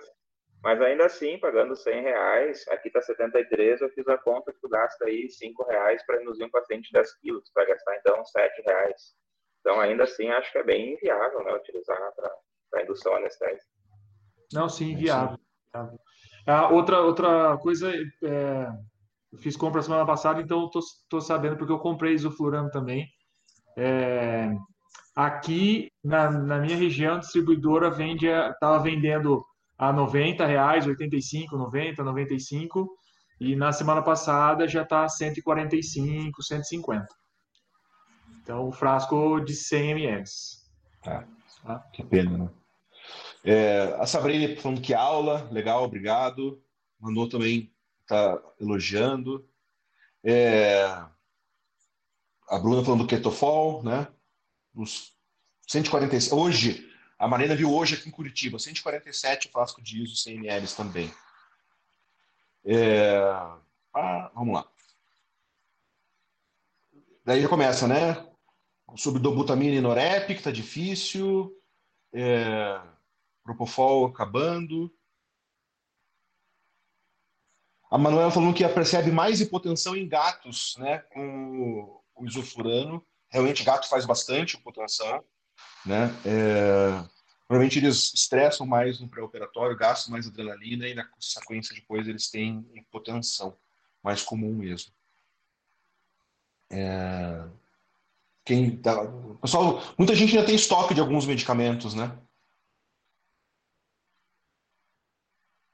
[0.64, 4.70] mas ainda assim, pagando 100 reais, aqui tá 73, eu fiz a conta que tu
[4.70, 9.16] gasta aí 5 reais para induzir um paciente 10 quilos, vai gastar então 7 reais.
[9.62, 11.98] Então, ainda assim, acho que é bem inviável, né, utilizar
[12.70, 13.66] para indução anestésica.
[14.54, 15.38] Não, sim, inviável.
[16.46, 18.68] Ah, outra, outra coisa, é,
[19.32, 20.80] eu fiz compra semana passada, então eu tô,
[21.10, 23.06] tô sabendo porque eu comprei isoflurano também.
[23.76, 24.50] É,
[25.18, 29.44] Aqui na, na minha região, a distribuidora vende, estava vendendo
[29.76, 32.88] a 90 reais, 85, 90, 95,
[33.42, 37.08] e na semana passada já está 145, 150.
[38.44, 40.24] Então, o frasco de 100 ml.
[41.02, 41.28] Tá.
[41.64, 41.80] tá?
[41.92, 42.50] Que pena, né?
[43.44, 46.62] É, a Sabrina falando que aula, legal, obrigado.
[47.00, 47.74] Mandou também,
[48.06, 49.44] tá elogiando.
[50.24, 50.86] É,
[52.48, 54.08] a Bruna falando do Ketofol, né?
[54.78, 55.14] Nos
[55.68, 56.34] 147.
[56.34, 61.14] Hoje, a Marina viu hoje aqui em Curitiba, 147 frasco de ISO 100 ml também.
[62.64, 63.18] É...
[63.94, 64.70] Ah, vamos lá.
[67.26, 68.26] Daí já começa, né?
[68.96, 71.54] Sobre dobutamina e norep, que tá difícil.
[72.14, 72.80] É,
[73.44, 74.94] Propofol acabando.
[77.90, 83.06] A Manuela falando que percebe mais hipotensão em gatos, né, com o isofurano.
[83.30, 85.24] Realmente, gato faz bastante hipotensão,
[85.86, 86.10] né?
[86.26, 87.04] É,
[87.48, 92.66] provavelmente eles estressam mais no pré-operatório, gastam mais adrenalina e na sequência depois eles têm
[92.74, 93.58] hipotensão,
[94.02, 94.92] mais comum mesmo.
[96.72, 97.48] É,
[98.46, 98.96] quem tá,
[99.42, 102.18] pessoal, muita gente ainda tem estoque de alguns medicamentos, né?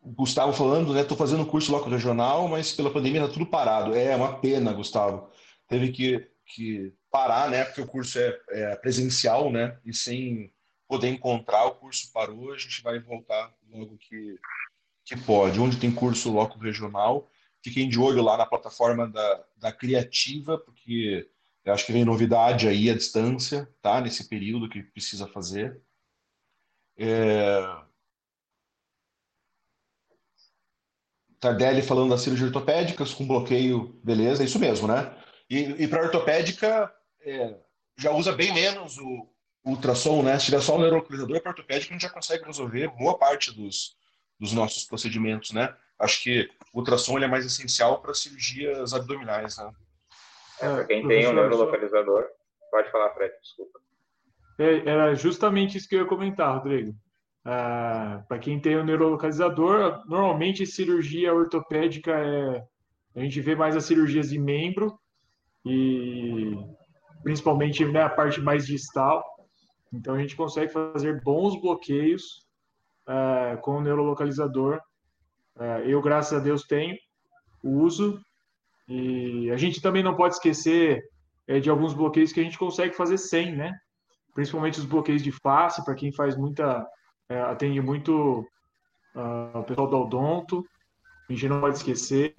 [0.06, 1.02] Gustavo falando, né?
[1.02, 3.96] Estou fazendo curso local regional, mas pela pandemia está tudo parado.
[3.96, 5.30] É uma pena, Gustavo.
[5.68, 7.64] Teve que, que parar, né?
[7.64, 9.80] Porque o curso é, é, presencial, né?
[9.86, 10.52] E sem
[10.88, 12.52] poder encontrar, o curso parou.
[12.52, 14.40] A gente vai voltar logo que,
[15.06, 15.60] que pode.
[15.60, 17.30] Onde tem curso local regional,
[17.64, 21.30] fiquem de olho lá na plataforma da, da Criativa, porque
[21.64, 24.02] eu acho que vem novidade aí à distância, tá?
[24.02, 25.80] Nesse período que precisa fazer.
[26.98, 27.84] É
[31.44, 35.14] Tardelli falando da cirurgia ortopédica, com bloqueio, beleza, é isso mesmo, né?
[35.50, 36.90] E, e para ortopédica,
[37.26, 37.56] é,
[37.98, 39.28] já usa bem menos o,
[39.64, 40.38] o ultrassom, né?
[40.40, 43.96] Se tiver só o neurolocalizador para ortopédica, a gente já consegue resolver boa parte dos,
[44.40, 45.74] dos nossos procedimentos, né?
[45.98, 49.72] Acho que o ultrassom é mais essencial para cirurgias abdominais, né?
[50.60, 52.26] É, para quem tem o neurolocalizador,
[52.72, 53.80] pode falar, Fred, desculpa.
[54.60, 56.96] É, era justamente isso que eu ia comentar, Rodrigo.
[57.46, 62.64] Ah, para quem tem o neurolocalizador, normalmente cirurgia ortopédica é.
[63.16, 64.98] A gente vê mais as cirurgias de membro
[65.64, 66.56] e
[67.24, 69.24] principalmente né, a parte mais distal.
[69.92, 72.46] Então a gente consegue fazer bons bloqueios
[73.08, 74.80] ah, com o neurolocalizador.
[75.58, 76.96] Ah, eu, graças a Deus, tenho
[77.64, 78.20] uso.
[78.88, 81.02] E a gente também não pode esquecer
[81.48, 83.74] é, de alguns bloqueios que a gente consegue fazer sem, né?
[84.34, 86.86] Principalmente os bloqueios de face, para quem faz muita
[87.30, 88.46] é, atende muito
[89.16, 90.66] uh, o pessoal do odonto,
[91.30, 92.34] a gente não pode esquecer.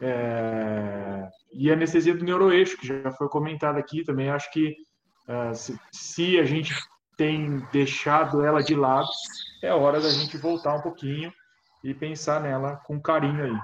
[0.00, 4.76] É, e a anestesia do neuroeixo, que já foi comentado aqui também, acho que
[5.28, 6.72] uh, se, se, a gente
[7.16, 9.08] tem deixado ela de lado,
[9.62, 11.32] é hora da gente voltar um pouquinho
[11.82, 13.58] e pensar nela com carinho aí.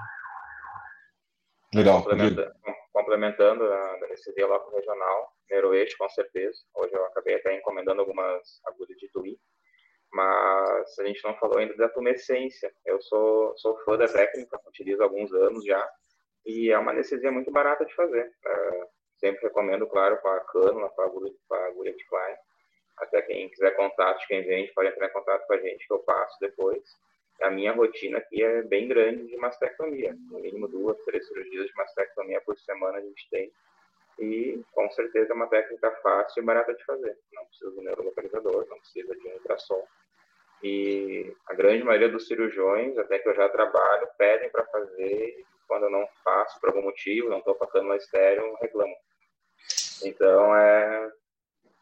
[1.73, 2.01] Legal.
[2.01, 2.53] Complementando,
[2.91, 6.57] complementando a anestesia local regional, neuroeixo com certeza.
[6.75, 9.37] Hoje eu acabei até encomendando algumas agulhas de Tui
[10.15, 12.73] mas a gente não falou ainda da tumescência.
[12.85, 15.89] Eu sou, sou fã da técnica, utilizo há alguns anos já,
[16.45, 18.31] e é uma anestesia muito barata de fazer.
[18.45, 22.35] Uh, sempre recomendo, claro, com a cânula, com a agulha, com a agulha de Klein.
[22.97, 25.99] Até quem quiser contato, quem vende, pode entrar em contato com a gente, que eu
[25.99, 26.81] passo depois.
[27.41, 30.15] A minha rotina aqui é bem grande de mastectomia.
[30.31, 33.51] No mínimo duas, três cirurgias de mastectomia por semana a gente tem.
[34.19, 37.17] E, com certeza, é uma técnica fácil e barata de fazer.
[37.33, 39.85] Não precisa de neurolocalizador, não precisa de um ultrassom
[40.65, 45.45] e a grande maioria dos cirurgiões, até que eu já trabalho, pedem para fazer.
[45.67, 48.95] Quando eu não faço por algum motivo, não estou passando cânula estéreo, reclamam.
[50.03, 51.11] Então é,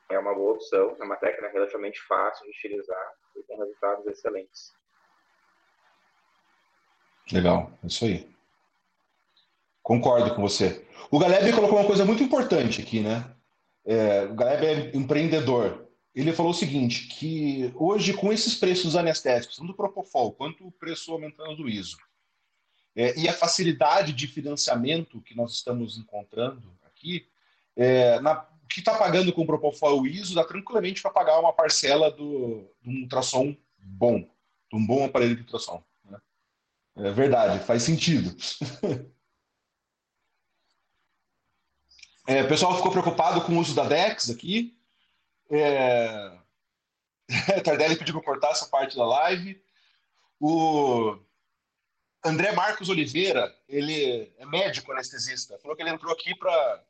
[0.10, 4.74] é uma boa opção, é uma técnica relativamente fácil de utilizar e com resultados excelentes.
[7.32, 8.34] Legal, é isso aí.
[9.82, 10.88] Concordo com você.
[11.12, 13.36] O Galeb colocou uma coisa muito importante aqui, né?
[13.86, 15.84] É, o Galeb é empreendedor
[16.16, 20.72] ele falou o seguinte, que hoje com esses preços anestésicos, tanto do Propofol quanto o
[20.72, 21.98] preço aumentando do ISO,
[22.96, 27.28] é, e a facilidade de financiamento que nós estamos encontrando aqui,
[27.76, 31.40] é, na, que está pagando com o Propofol e o ISO dá tranquilamente para pagar
[31.40, 35.84] uma parcela do, de um ultrassom bom, de um bom aparelho de ultrassom.
[36.06, 36.20] Né?
[36.98, 38.36] É verdade, faz sentido.
[42.28, 44.78] é, o pessoal ficou preocupado com o uso da DEX aqui,
[45.50, 46.32] é...
[47.64, 49.62] Tardelli pediu para cortar essa parte da live.
[50.40, 51.18] O
[52.26, 56.84] André Marcos Oliveira, ele é médico anestesista, falou que ele entrou aqui para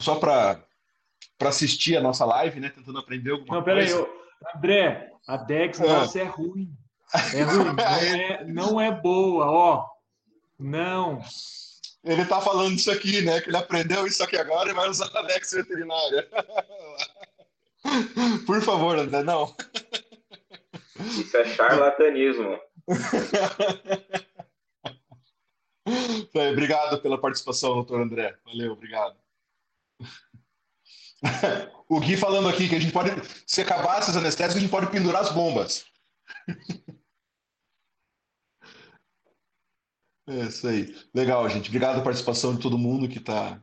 [0.00, 0.60] só para
[1.40, 2.68] assistir a nossa live, né?
[2.68, 3.98] Tentando aprender alguma não, coisa.
[3.98, 4.18] Não, peraí,
[4.56, 5.86] André, a Dex ah.
[5.86, 6.72] nossa é ruim.
[7.32, 9.88] É ruim, não é, não é boa, ó.
[10.58, 11.22] Não.
[12.02, 13.40] Ele tá falando isso aqui, né?
[13.40, 16.28] Que ele aprendeu isso aqui agora e vai usar a Dex veterinária.
[18.46, 19.54] Por favor, André, não.
[21.00, 22.58] Isso é charlatanismo.
[26.50, 28.36] obrigado pela participação, doutor André.
[28.44, 29.16] Valeu, obrigado.
[31.88, 33.10] O Gui falando aqui que a gente pode,
[33.46, 35.84] se acabar essas anestésicos, a gente pode pendurar as bombas.
[40.26, 40.94] É isso aí.
[41.14, 41.68] Legal, gente.
[41.68, 43.60] Obrigado pela participação de todo mundo que está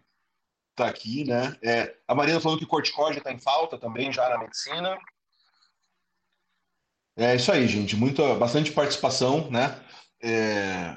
[0.75, 1.57] tá aqui, né?
[1.61, 4.97] É, a Marina falou que o corticóide está em falta também já na medicina.
[7.15, 7.95] É isso aí, gente.
[7.95, 9.83] Muito, bastante participação, né?
[10.21, 10.95] É,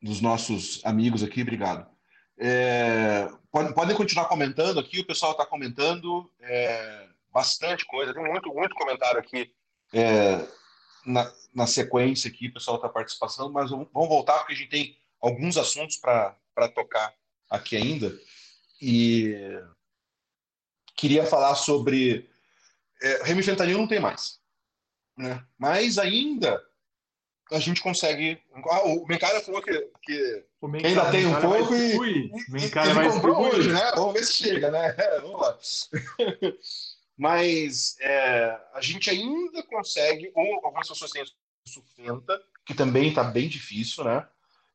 [0.00, 1.86] dos nossos amigos aqui, obrigado.
[2.38, 8.52] É, podem, podem continuar comentando aqui, o pessoal está comentando é, bastante coisa, tem muito,
[8.54, 9.52] muito comentário aqui
[9.92, 10.46] é,
[11.04, 14.96] na, na sequência aqui, o pessoal está participando, mas vamos voltar porque a gente tem
[15.20, 17.12] alguns assuntos para tocar
[17.50, 18.16] aqui ainda.
[18.80, 19.34] E
[20.94, 22.28] queria falar sobre.
[23.00, 24.40] É, remifentanil não tem mais.
[25.16, 25.44] Né?
[25.56, 26.62] Mas ainda
[27.50, 28.40] a gente consegue.
[28.70, 29.72] Ah, o Mencalha falou que,
[30.02, 30.44] que
[30.84, 33.92] ainda tem um pouco e, e, e ele comprou hoje, né?
[33.94, 34.92] Vamos ver se chega, né?
[35.22, 35.58] vamos lá.
[37.16, 43.24] Mas é, a gente ainda consegue, ou algumas pessoas têm o Fenta, que também está
[43.24, 44.26] bem difícil, né?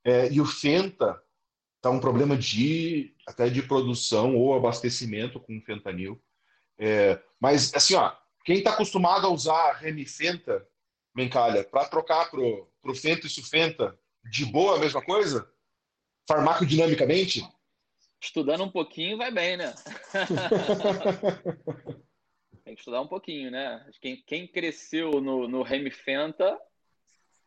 [0.04, 1.22] É, e o Fenta
[1.78, 6.22] está um problema de até de produção ou abastecimento com fentanil.
[6.78, 8.14] É, mas assim, ó,
[8.44, 10.66] quem está acostumado a usar remifenta,
[11.16, 13.98] Mencalha, para trocar pro, pro Fenta e Sufenta,
[14.30, 15.50] de boa a mesma coisa?
[16.28, 17.48] Farmacodinamicamente?
[18.22, 19.74] Estudando um pouquinho vai bem, né?
[22.64, 23.86] Tem que estudar um pouquinho, né?
[24.00, 26.58] Quem, quem cresceu no, no Remifenta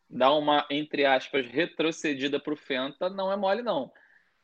[0.09, 3.91] dá uma, entre aspas, retrocedida para o Fenta, não é mole, não.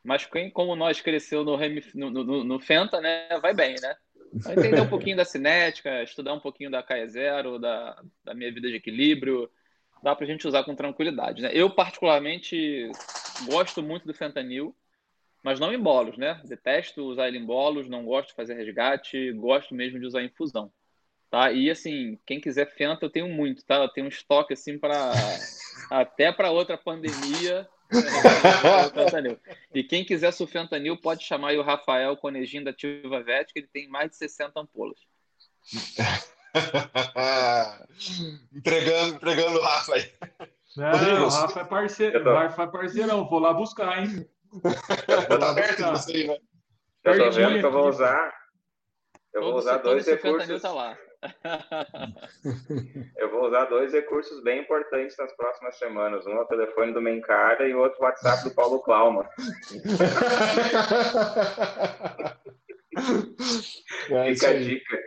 [0.03, 1.57] Mas quem, como nós cresceu no,
[1.93, 3.95] no, no, no Fenta, né, vai bem, né?
[4.35, 8.67] Entender um pouquinho da cinética, estudar um pouquinho da KE Zero, da, da minha vida
[8.67, 9.49] de equilíbrio,
[10.01, 11.41] dá para a gente usar com tranquilidade.
[11.41, 11.49] Né?
[11.53, 12.89] Eu, particularmente,
[13.45, 14.75] gosto muito do fentanil,
[15.43, 16.41] mas não em bolos, né?
[16.45, 20.71] Detesto usar ele em bolos, não gosto de fazer resgate, gosto mesmo de usar infusão.
[21.29, 21.51] Tá?
[21.51, 23.75] E assim, quem quiser Fenta, eu tenho muito, tá?
[23.77, 25.11] Eu tenho um estoque assim para
[25.89, 27.67] até para outra pandemia.
[29.73, 33.69] e quem quiser sufentanil pode chamar aí o Rafael Conejinho da Ativa Vet, que ele
[33.71, 34.97] tem mais de 60 ampolas.
[38.53, 40.11] entregando, entregando o Rafa aí.
[40.75, 44.27] Não, Rodrigo, o Rafa é parceiro, Rafa é parceirão, vou lá buscar, hein?
[45.39, 46.37] tá aberto isso aí, né?
[47.03, 48.33] Eu tô vendo que eu vou usar.
[49.33, 50.61] Eu vou usar dois recursos.
[50.61, 50.97] Tá lá.
[53.17, 56.25] eu vou usar dois recursos bem importantes nas próximas semanas.
[56.25, 59.29] Um é o telefone do Mencara e o outro o WhatsApp do Paulo Clauma.
[64.09, 64.97] É, Fica a dica.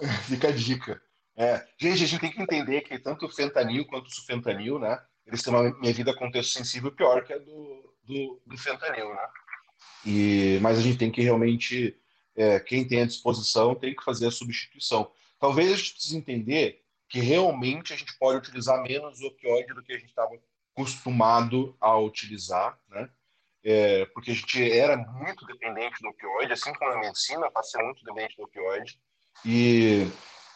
[0.28, 1.02] Fica a dica.
[1.36, 1.64] É.
[1.78, 5.00] Gente, a gente tem que entender que tanto o fentanil quanto o sufentanil, né?
[5.26, 9.28] Eles têm uma medida contexto sensível pior que a do, do, do fentanil, né?
[10.04, 11.96] E, mas a gente tem que realmente,
[12.36, 15.10] é, quem tem a disposição, tem que fazer a substituição.
[15.40, 19.92] Talvez a gente precise entender que realmente a gente pode utilizar menos opioide do que
[19.92, 20.30] a gente estava
[20.72, 23.10] acostumado a utilizar, né?
[23.62, 28.04] É, porque a gente era muito dependente do opioide, assim como a medicina ser muito
[28.04, 28.98] dependente do opioide,
[29.44, 30.06] e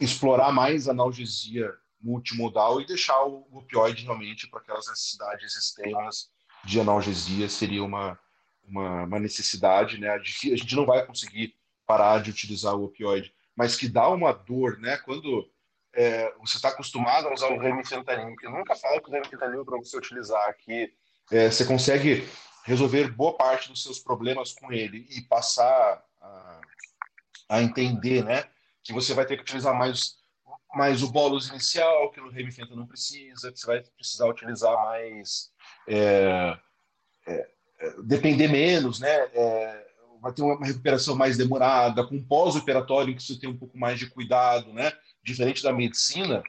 [0.00, 1.70] explorar mais a analgesia
[2.00, 6.30] multimodal e deixar o opioide realmente para aquelas necessidades extremas
[6.64, 8.18] de analgesia seria uma,
[8.62, 10.10] uma, uma necessidade, né?
[10.10, 11.54] A gente não vai conseguir
[11.86, 14.96] parar de utilizar o opioide, mas que dá uma dor, né?
[14.98, 15.48] Quando
[15.94, 19.78] é, você está acostumado a usar o remifentanil, eu nunca falo que o remifentanil para
[19.78, 20.92] você utilizar que
[21.30, 22.28] é, você consegue
[22.64, 26.60] resolver boa parte dos seus problemas com ele e passar a,
[27.48, 28.44] a entender, né?
[28.82, 30.22] Que você vai ter que utilizar mais
[30.74, 35.52] mais o bolos inicial, que no remifenta não precisa, que você vai precisar utilizar mais
[35.86, 36.58] é,
[37.26, 37.48] é,
[37.78, 39.08] é, depender menos, né?
[39.32, 39.83] É,
[40.24, 44.08] vai ter uma recuperação mais demorada, com pós-operatório que você tem um pouco mais de
[44.08, 44.90] cuidado, né?
[45.22, 46.42] Diferente da medicina,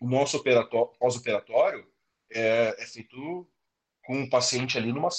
[0.00, 0.42] o nosso
[0.98, 1.86] pós-operatório
[2.32, 3.46] é, é, feito
[4.02, 5.10] com o paciente ali numa,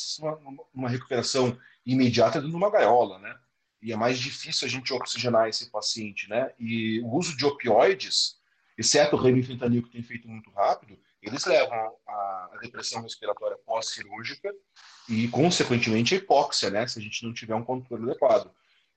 [0.74, 1.56] numa recuperação
[1.86, 3.38] imediata dentro de uma gaiola, né?
[3.80, 6.52] E é mais difícil a gente oxigenar esse paciente, né?
[6.58, 8.40] E o uso de opioides,
[8.76, 14.54] exceto o remifentanil que tem feito muito rápido, eles levam a, depressão respiratória pós-cirúrgica
[15.08, 16.86] e, consequentemente, a hipóxia, né?
[16.88, 18.52] Se a gente não tiver um controle adequado.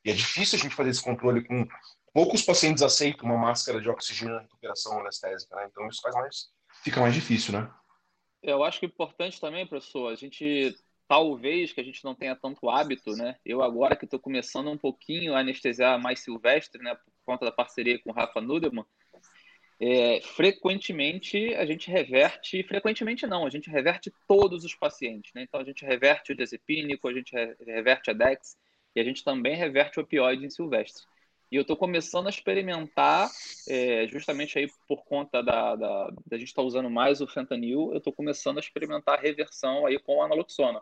[0.04, 1.66] E é difícil a gente fazer esse controle com
[2.12, 5.68] poucos pacientes aceitam uma máscara de oxigênio na recuperação anestésica, né?
[5.70, 6.48] Então isso faz mais,
[6.82, 7.70] fica mais difícil, né?
[8.42, 10.76] Eu acho que é importante também, professor, a gente
[11.06, 13.36] talvez que a gente não tenha tanto hábito, né?
[13.44, 16.94] Eu agora que estou começando um pouquinho a anestesiar mais silvestre, né?
[16.94, 18.84] Por conta da parceria com o Rafa Nudelman,
[19.84, 25.42] é, frequentemente a gente reverte, frequentemente não, a gente reverte todos os pacientes, né?
[25.42, 27.34] Então a gente reverte o diazepínico, a gente
[27.66, 28.56] reverte a Dex
[28.94, 31.02] e a gente também reverte o opioide em silvestre.
[31.50, 33.28] E eu estou começando a experimentar,
[33.68, 37.90] é, justamente aí por conta da, da, da gente estar tá usando mais o fentanil,
[37.90, 40.80] eu estou começando a experimentar a reversão aí com a naloxona,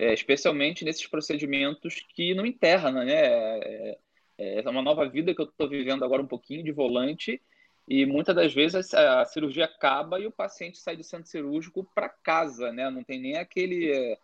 [0.00, 3.14] é, especialmente nesses procedimentos que não enterram, né?
[3.14, 3.98] É,
[4.36, 7.40] é, é uma nova vida que eu estou vivendo agora um pouquinho de volante
[7.88, 12.08] e muitas das vezes a, cirurgia acaba e o paciente sai do centro cirúrgico para
[12.08, 12.88] casa, né?
[12.90, 14.16] Não tem nem aquele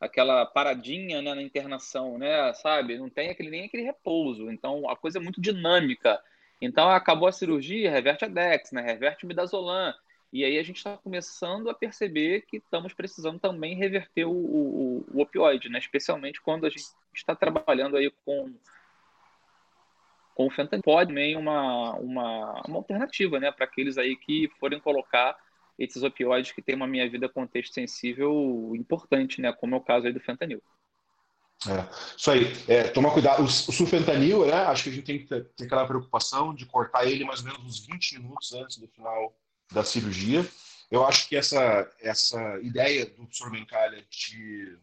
[0.00, 2.52] aquela paradinha né, na internação, né?
[2.54, 2.98] Sabe?
[2.98, 4.50] Não tem aquele, nem aquele repouso.
[4.50, 6.20] Então a coisa é muito dinâmica.
[6.60, 8.82] Então acabou a cirurgia, reverte a Dex, né?
[8.82, 9.94] Reverte o midazolam.
[10.32, 15.06] E aí a gente está começando a perceber que estamos precisando também reverter o, o,
[15.14, 15.78] o opioide, né?
[15.78, 16.84] Especialmente quando a gente
[17.14, 18.52] está trabalhando aí com
[20.34, 24.80] com o fentanil pode também uma, uma, uma alternativa, né, para aqueles aí que forem
[24.80, 25.36] colocar
[25.78, 30.06] esses opioides que têm uma minha vida contexto sensível importante, né, como é o caso
[30.06, 30.62] aí do fentanil.
[31.66, 33.40] É, isso aí, é, tomar cuidado.
[33.40, 36.66] O, o sulfentanil, né, acho que a gente tem que ter, ter, aquela preocupação de
[36.66, 39.34] cortar ele mais ou menos uns 20 minutos antes do final
[39.72, 40.46] da cirurgia.
[40.90, 44.78] Eu acho que essa, essa ideia do professor Mencalha de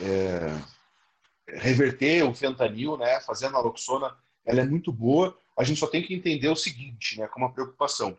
[0.00, 4.16] é, reverter o fentanil, né, fazendo a naloxona,
[4.50, 5.38] ela é muito boa.
[5.56, 8.18] A gente só tem que entender o seguinte, né, como uma preocupação,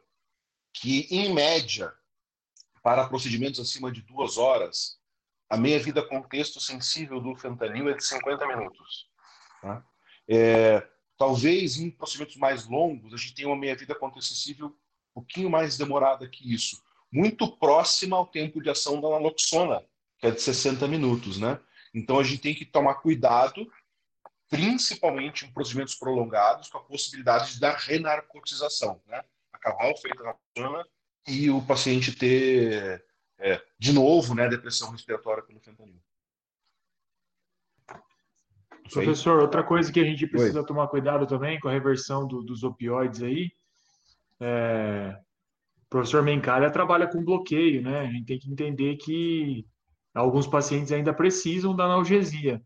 [0.73, 1.93] que em média,
[2.81, 4.97] para procedimentos acima de duas horas,
[5.49, 9.09] a meia-vida contexto sensível do fentanil é de 50 minutos.
[9.61, 9.85] Tá?
[10.29, 10.87] É,
[11.17, 15.77] talvez em procedimentos mais longos a gente tenha uma meia-vida contexto sensível um pouquinho mais
[15.77, 16.81] demorada que isso,
[17.11, 19.83] muito próxima ao tempo de ação da naloxona,
[20.17, 21.59] que é de 60 minutos, né?
[21.93, 23.69] Então a gente tem que tomar cuidado
[24.52, 29.23] principalmente em procedimentos prolongados, com a possibilidade de dar renarcotização, né?
[29.53, 30.86] acabar o efeito na zona
[31.26, 33.02] e o paciente ter,
[33.40, 36.02] é, de novo, né, depressão respiratória pelo fentanil.
[38.91, 40.65] Professor, outra coisa que a gente precisa Oi.
[40.65, 43.52] tomar cuidado também com a reversão do, dos opioides aí,
[44.41, 45.18] é,
[45.84, 48.02] o professor Mencalha trabalha com bloqueio, né?
[48.02, 49.65] A gente tem que entender que
[50.14, 52.61] alguns pacientes ainda precisam da analgesia.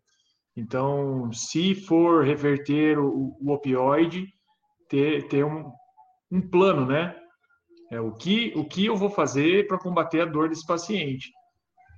[0.55, 4.27] Então, se for reverter o, o opioide,
[4.87, 5.69] ter, ter um,
[6.31, 7.15] um plano, né?
[7.91, 11.29] É, o, que, o que eu vou fazer para combater a dor desse paciente?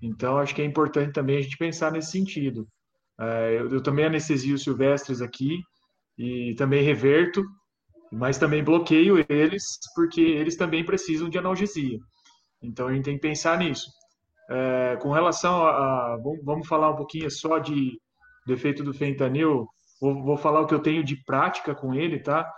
[0.01, 2.67] Então, acho que é importante também a gente pensar nesse sentido.
[3.19, 5.59] É, eu, eu também anestesio silvestres aqui
[6.17, 7.43] e também reverto,
[8.11, 9.63] mas também bloqueio eles,
[9.95, 11.99] porque eles também precisam de analgesia.
[12.61, 13.85] Então, a gente tem que pensar nisso.
[14.49, 17.99] É, com relação a, a vamos falar um pouquinho só de
[18.47, 19.67] do efeito do fentanil,
[19.99, 22.49] vou, vou falar o que eu tenho de prática com ele, tá?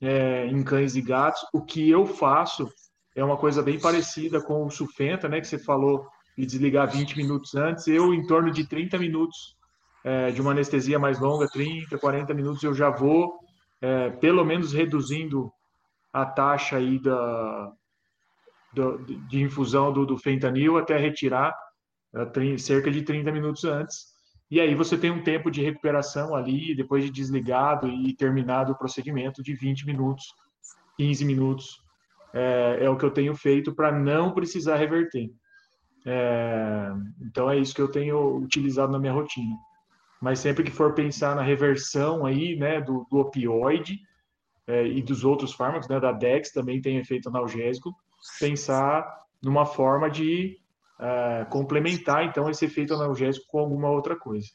[0.00, 1.40] É, em cães e gatos.
[1.54, 2.68] O que eu faço
[3.14, 5.40] é uma coisa bem parecida com o sulfenta, né?
[5.40, 6.04] Que você falou
[6.36, 7.86] de desligar 20 minutos antes.
[7.86, 9.56] Eu, em torno de 30 minutos
[10.04, 13.38] é, de uma anestesia mais longa, 30, 40 minutos, eu já vou,
[13.80, 15.50] é, pelo menos, reduzindo
[16.12, 17.72] a taxa aí da,
[19.28, 21.54] de infusão do, do fentanil até retirar
[22.14, 24.15] é, cerca de 30 minutos antes.
[24.50, 28.78] E aí você tem um tempo de recuperação ali, depois de desligado e terminado o
[28.78, 30.34] procedimento, de 20 minutos,
[30.96, 31.82] 15 minutos.
[32.32, 35.30] É, é o que eu tenho feito para não precisar reverter.
[36.06, 39.56] É, então é isso que eu tenho utilizado na minha rotina.
[40.20, 43.98] Mas sempre que for pensar na reversão aí, né, do, do opioide
[44.66, 47.94] é, e dos outros fármacos, né, da Dex também tem efeito analgésico,
[48.38, 50.58] pensar numa forma de
[50.98, 54.48] uh, complementar então esse efeito analgésico com alguma outra coisa.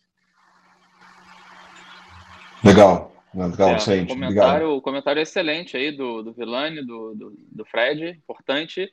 [2.63, 4.09] Legal, legal, é, excelente.
[4.09, 8.91] Comentário, o comentário excelente aí do, do Vilani, do, do, do Fred, importante.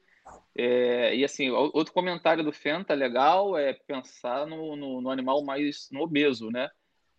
[0.57, 5.89] É, e assim, outro comentário do Fenta legal é pensar no, no, no, animal mais
[5.91, 6.69] no obeso, né?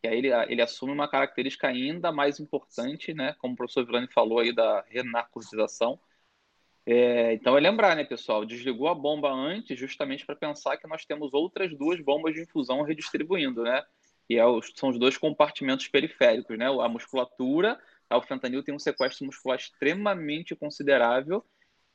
[0.01, 3.35] Que aí ele, ele assume uma característica ainda mais importante, né?
[3.39, 5.99] Como o professor Vilani falou aí da renarcotização,
[6.85, 8.45] é, então é lembrar, né, pessoal?
[8.45, 12.81] Desligou a bomba antes, justamente para pensar que nós temos outras duas bombas de infusão
[12.81, 13.83] redistribuindo, né?
[14.29, 16.65] E é os, são os dois compartimentos periféricos, né?
[16.67, 17.79] A musculatura,
[18.11, 21.45] o fentanil tem um sequestro muscular extremamente considerável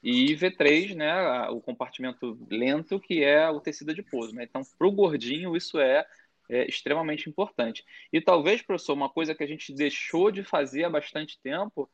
[0.05, 4.35] e V3, né, o compartimento lento, que é o tecido adiposo.
[4.35, 4.45] Né?
[4.45, 6.07] Então, para o gordinho, isso é,
[6.51, 7.83] é, extremamente importante.
[8.13, 11.91] E talvez, professor, uma coisa que a gente deixou de fazer há bastante tempo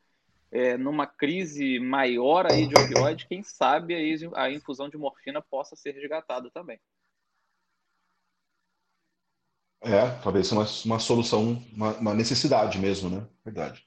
[0.51, 5.75] é, numa crise maior aí de opioide, quem sabe aí a infusão de morfina possa
[5.75, 6.79] ser resgatada também.
[9.83, 13.27] É, talvez seja uma, uma solução, uma, uma, necessidade mesmo, né?
[13.43, 13.83] Verdade.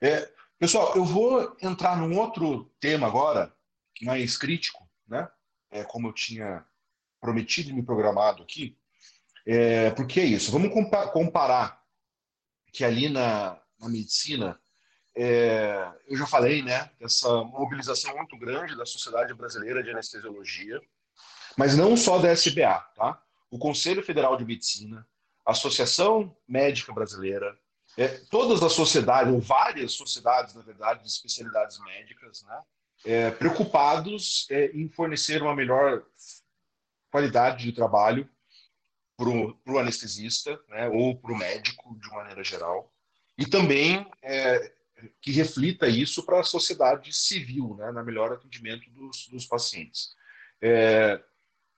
[0.00, 3.54] É, pessoal, eu vou entrar num outro tema agora,
[4.00, 5.28] mais crítico, né?
[5.70, 6.64] É, como eu tinha
[7.20, 8.78] prometido e me programado aqui.
[9.44, 10.72] É, porque é isso, vamos
[11.12, 11.82] comparar
[12.72, 14.58] que ali na, na medicina
[15.16, 20.78] é, eu já falei, né, dessa mobilização muito grande da Sociedade Brasileira de Anestesiologia,
[21.56, 23.20] mas não só da SBA, tá?
[23.50, 25.08] O Conselho Federal de Medicina,
[25.44, 27.58] a Associação Médica Brasileira,
[27.96, 32.62] é, todas as sociedades, ou várias sociedades, na verdade, de especialidades médicas, né,
[33.06, 36.02] é, preocupados é, em fornecer uma melhor
[37.10, 38.28] qualidade de trabalho
[39.16, 42.92] para o anestesista, né, ou para o médico, de maneira geral,
[43.38, 44.75] e também é,
[45.20, 50.14] que reflita isso para a sociedade civil, né, na melhor atendimento dos, dos pacientes.
[50.60, 51.22] É,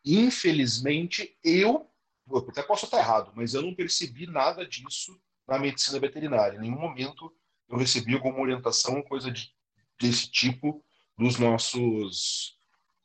[0.05, 1.91] infelizmente, eu,
[2.31, 6.57] eu até posso estar errado, mas eu não percebi nada disso na medicina veterinária.
[6.57, 7.35] Em nenhum momento
[7.69, 9.53] eu recebi alguma orientação, coisa de,
[10.01, 10.85] desse tipo,
[11.17, 12.57] dos nossos,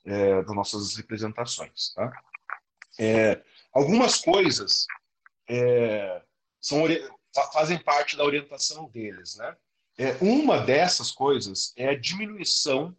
[0.06, 1.94] é, das nossas representações.
[1.94, 2.12] Tá?
[3.00, 4.86] É, algumas coisas
[5.50, 6.22] é,
[6.62, 6.84] são,
[7.52, 9.58] fazem parte da orientação deles, né?
[9.98, 12.96] É, uma dessas coisas é a diminuição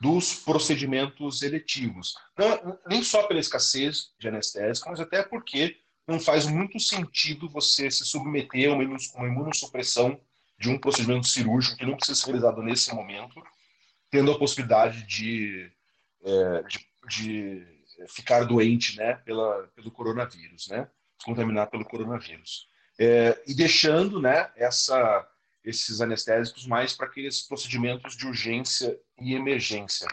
[0.00, 2.14] dos procedimentos eletivos.
[2.36, 5.76] Não, nem só pela escassez de anestésico, mas até porque
[6.06, 10.20] não faz muito sentido você se submeter a uma imunossupressão
[10.58, 13.40] de um procedimento cirúrgico que não precisa ser realizado nesse momento,
[14.10, 15.70] tendo a possibilidade de,
[16.24, 17.66] é, de, de
[18.08, 20.88] ficar doente né, pela, pelo coronavírus, né,
[21.18, 22.66] se contaminar pelo coronavírus.
[22.98, 25.26] É, e deixando né, essa
[25.64, 30.06] esses anestésicos mais para aqueles procedimentos de urgência e emergência.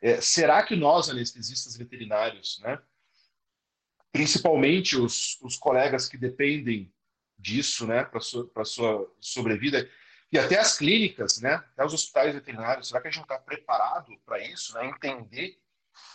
[0.00, 2.80] É, será que nós, anestesistas veterinários, né,
[4.12, 6.92] principalmente os, os colegas que dependem
[7.38, 9.88] disso né, para a sua, sobrevida,
[10.32, 14.12] e até as clínicas, né, até os hospitais veterinários, será que a gente está preparado
[14.24, 15.58] para isso, né, entender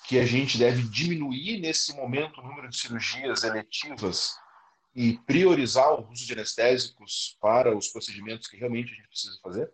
[0.07, 4.37] que a gente deve diminuir nesse momento o número de cirurgias eletivas
[4.93, 9.71] e priorizar o uso de anestésicos para os procedimentos que realmente a gente precisa fazer?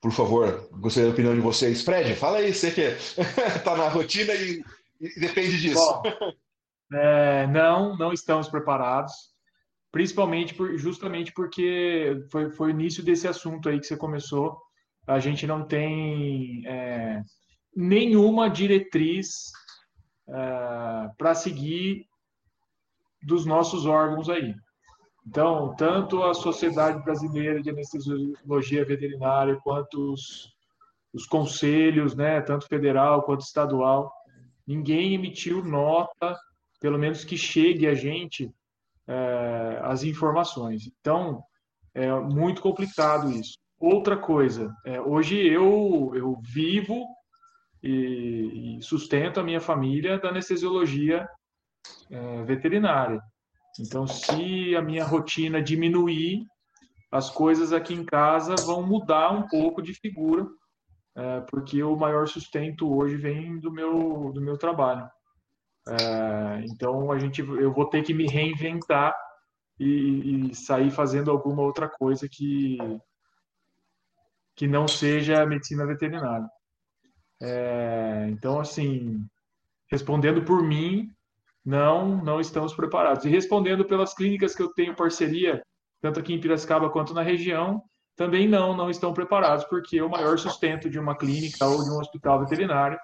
[0.00, 1.82] Por favor, gostaria da opinião de vocês.
[1.82, 4.62] Fred, fala aí, você que está na rotina e,
[5.00, 5.74] e, depende disso.
[5.74, 6.02] Bom,
[6.92, 9.12] é, não, não estamos preparados,
[9.90, 14.60] principalmente por, justamente porque foi, foi o início desse assunto aí que você começou.
[15.06, 17.22] A gente não tem é,
[17.74, 19.50] nenhuma diretriz
[20.28, 22.06] uh, para seguir
[23.22, 24.54] dos nossos órgãos aí.
[25.26, 30.54] Então, tanto a Sociedade Brasileira de Anestesiologia Veterinária, quanto os,
[31.12, 34.12] os conselhos, né, tanto federal quanto estadual,
[34.64, 36.38] ninguém emitiu nota,
[36.80, 38.54] pelo menos que chegue a gente
[39.08, 40.86] é, as informações.
[41.00, 41.42] Então,
[41.94, 43.58] é muito complicado isso.
[43.78, 47.04] Outra coisa, é, hoje eu, eu vivo
[47.86, 51.28] e, e sustento a minha família da anestesiologia
[52.10, 53.20] é, veterinária.
[53.78, 56.44] Então, se a minha rotina diminuir,
[57.12, 60.46] as coisas aqui em casa vão mudar um pouco de figura,
[61.14, 65.08] é, porque o maior sustento hoje vem do meu, do meu trabalho.
[65.88, 69.14] É, então, a gente, eu vou ter que me reinventar
[69.78, 72.78] e, e, sair fazendo alguma outra coisa que,
[74.56, 76.48] que não seja medicina veterinária.
[77.40, 79.24] É, então, assim,
[79.90, 81.10] respondendo por mim,
[81.64, 83.24] não, não estamos preparados.
[83.24, 85.62] E respondendo pelas clínicas que eu tenho parceria,
[86.00, 87.82] tanto aqui em Piracicaba quanto na região,
[88.16, 91.98] também não, não estão preparados, porque o maior sustento de uma clínica ou de um
[91.98, 92.98] hospital veterinário,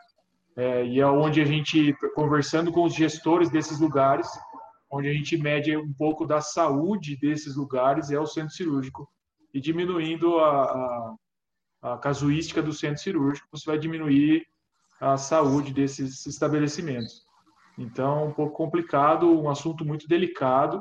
[0.57, 4.29] é, e é onde a gente, conversando com os gestores desses lugares,
[4.91, 9.09] onde a gente mede um pouco da saúde desses lugares, é o centro cirúrgico,
[9.53, 11.15] e diminuindo a, a
[11.83, 14.47] a casuística do centro cirúrgico, você vai diminuir
[15.01, 17.27] a saúde desses estabelecimentos.
[17.77, 20.81] Então, um pouco complicado, um assunto muito delicado,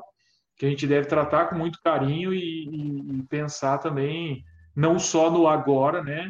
[0.56, 4.46] que a gente deve tratar com muito carinho e, e, e pensar também,
[4.76, 6.30] não só no agora, né?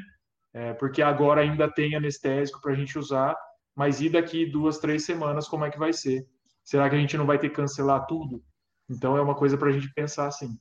[0.53, 3.35] É, porque agora ainda tem anestésico para a gente usar,
[3.75, 6.25] mas e daqui duas, três semanas, como é que vai ser?
[6.63, 8.41] Será que a gente não vai ter que cancelar tudo?
[8.89, 10.57] Então, é uma coisa para a gente pensar assim.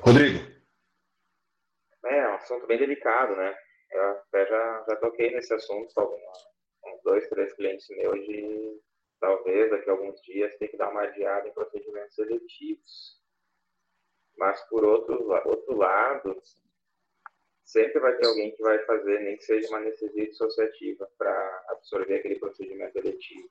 [0.00, 0.51] Rodrigo
[2.42, 3.56] assunto bem delicado, né?
[3.90, 8.80] Eu até já, já toquei nesse assunto com dois, três clientes meus de
[9.20, 13.20] talvez daqui a alguns dias ter que dar uma adiada em procedimentos seletivos.
[14.36, 16.42] Mas, por outro, outro lado,
[17.64, 22.16] sempre vai ter alguém que vai fazer, nem que seja uma anestesia dissociativa, para absorver
[22.16, 23.48] aquele procedimento eletivo.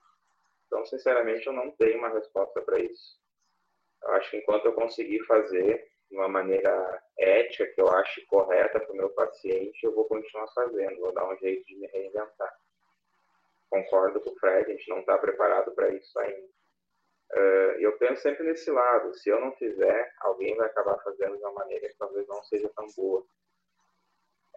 [0.68, 3.22] Então, sinceramente, eu não tenho uma resposta para isso.
[4.03, 8.81] Eu acho que enquanto eu conseguir fazer de uma maneira ética, que eu acho correta
[8.81, 12.53] para o meu paciente, eu vou continuar fazendo, vou dar um jeito de me reinventar.
[13.69, 16.47] Concordo com o Fred, a gente não está preparado para isso ainda.
[17.31, 21.43] Uh, eu penso sempre nesse lado, se eu não fizer, alguém vai acabar fazendo de
[21.43, 23.25] uma maneira que talvez não seja tão boa.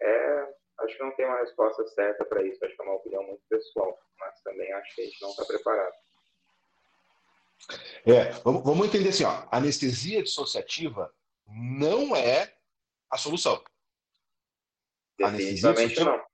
[0.01, 3.23] É, acho que não tem uma resposta certa para isso, acho que é uma opinião
[3.23, 5.95] muito pessoal, mas também acho que a gente não está preparado.
[8.05, 11.09] É, vamos, vamos entender assim, ó, anestesia dissociativa
[11.55, 12.53] não é
[13.09, 13.63] a solução.
[15.23, 16.25] Anestesia dissociativa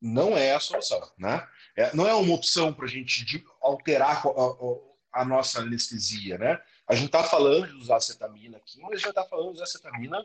[0.00, 0.28] não.
[0.28, 1.48] não é a solução, né?
[1.74, 6.60] É, não é uma opção para a gente alterar a, a, a, nossa anestesia, né?
[6.86, 10.22] A gente está falando de usar acetamina aqui, mas já está falando de usar acetamina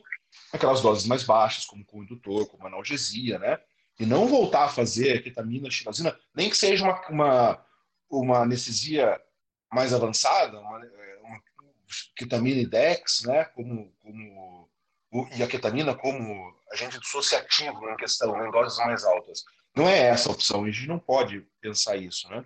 [0.51, 3.57] aquelas doses mais baixas, como com indutor, como analgesia, né?
[3.97, 7.65] E não voltar a fazer ketamina, xilazina, nem que seja uma, uma,
[8.09, 9.19] uma anestesia
[9.71, 10.81] mais avançada, uma,
[11.91, 14.69] é, uma ketamina e dex, né, como, como,
[15.35, 19.43] e a ketamina como agente dissociativo em questão, em doses mais altas.
[19.75, 22.43] Não é essa a opção, a gente não pode pensar isso, né?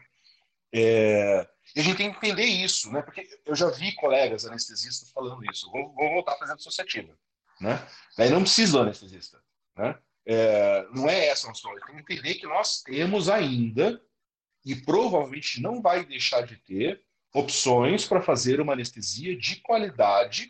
[0.74, 3.02] É, e a gente tem que entender isso, né?
[3.02, 5.72] Porque eu já vi colegas anestesistas falando isso.
[5.72, 7.18] Vou, vou voltar a fazer dissociativa,
[7.62, 7.88] né?
[8.18, 9.42] Daí não precisa do anestesista,
[9.76, 9.98] né?
[10.28, 11.72] É, não é essa a opção.
[11.86, 14.02] Tem que entender que nós temos ainda
[14.66, 17.05] e provavelmente não vai deixar de ter
[17.36, 20.48] opções para fazer uma anestesia de qualidade,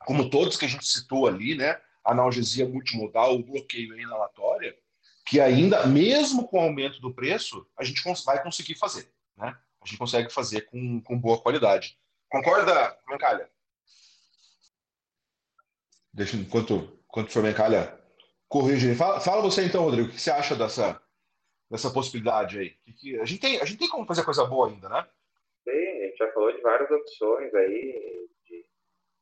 [0.00, 1.80] como todos que a gente citou ali, né?
[2.04, 4.76] Analgesia multimodal, o bloqueio inalatória,
[5.24, 9.56] que ainda, mesmo com o aumento do preço, a gente vai conseguir fazer, né?
[9.80, 11.96] A gente consegue fazer com, com boa qualidade.
[12.28, 13.48] Concorda, Mencalha?
[16.12, 17.96] Deixa enquanto, enquanto o senhor Mencalha
[18.48, 18.92] corrige.
[18.96, 21.00] Fala, fala você então, Rodrigo, o que você acha dessa,
[21.70, 22.70] dessa possibilidade aí?
[22.70, 25.06] Que, que, a, gente tem, a gente tem como fazer coisa boa ainda, né?
[26.16, 28.66] Gente já falou de várias opções aí, de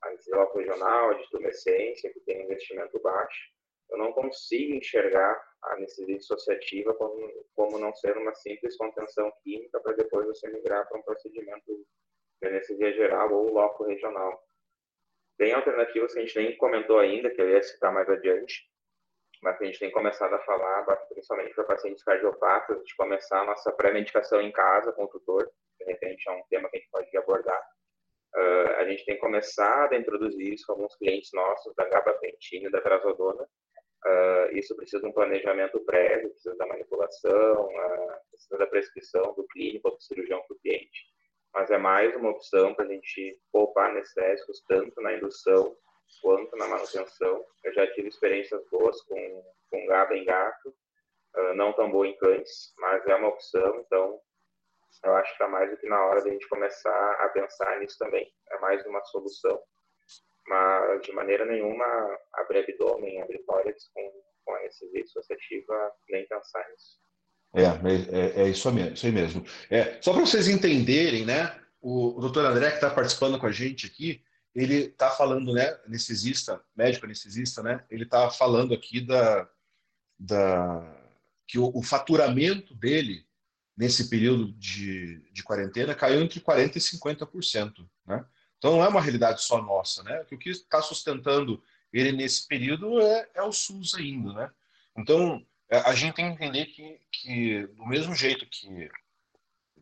[0.02, 3.52] anestesia regional, de tumescência, que tem investimento baixo.
[3.90, 9.80] Eu não consigo enxergar a anestesia dissociativa como, como não ser uma simples contenção química
[9.80, 11.84] para depois você migrar para um procedimento
[12.40, 14.42] de anestesia geral ou loco regional.
[15.36, 18.70] Tem alternativas que a gente nem comentou ainda, que eu ia citar mais adiante,
[19.42, 23.46] mas que a gente tem começado a falar, principalmente para pacientes cardiopatas, de começar a
[23.46, 25.50] nossa pré-medicação em casa com o tutor,
[25.84, 27.62] de repente é um tema que a gente pode abordar.
[28.34, 32.72] Uh, a gente tem começado a introduzir isso com alguns clientes nossos da gabapentina e
[32.72, 33.44] da trazodona.
[33.44, 39.46] Uh, isso precisa de um planejamento prévio, precisa da manipulação, uh, precisa da prescrição do
[39.46, 41.06] clínico ou do cirurgião para o cliente.
[41.54, 45.76] Mas é mais uma opção para a gente poupar anestésicos tanto na indução
[46.20, 47.44] quanto na manutenção.
[47.62, 50.74] Eu já tive experiências boas com, com GABA em gato,
[51.54, 54.20] não tão boa em cães, mas é uma opção, então
[55.02, 57.78] eu acho que está mais do que na hora de a gente começar a pensar
[57.80, 58.30] nisso também.
[58.50, 59.60] É mais uma solução.
[60.46, 61.84] Mas, de maneira nenhuma,
[62.34, 66.98] abrir abdômen, abrir tórax com, com anestesia dissociativa, nem pensar nisso.
[67.54, 69.44] É, é, é, isso, mesmo, isso aí mesmo.
[69.70, 71.58] É, só para vocês entenderem, né?
[71.80, 74.22] O, o doutor André, que está participando com a gente aqui,
[74.54, 75.78] ele está falando, né?
[75.86, 77.84] Anestesista, médico anestesista, né?
[77.90, 79.48] Ele está falando aqui da,
[80.18, 81.00] da
[81.46, 83.26] que o, o faturamento dele
[83.76, 87.86] nesse período de, de quarentena caiu entre 40% e 50%.
[88.06, 88.24] Né?
[88.58, 90.02] Então não é uma realidade só nossa.
[90.02, 90.24] Né?
[90.30, 94.32] O que está sustentando ele nesse período é, é, o SUS ainda.
[94.32, 94.50] Né?
[94.96, 98.90] Então é, a gente tem que entender que, que do mesmo jeito que,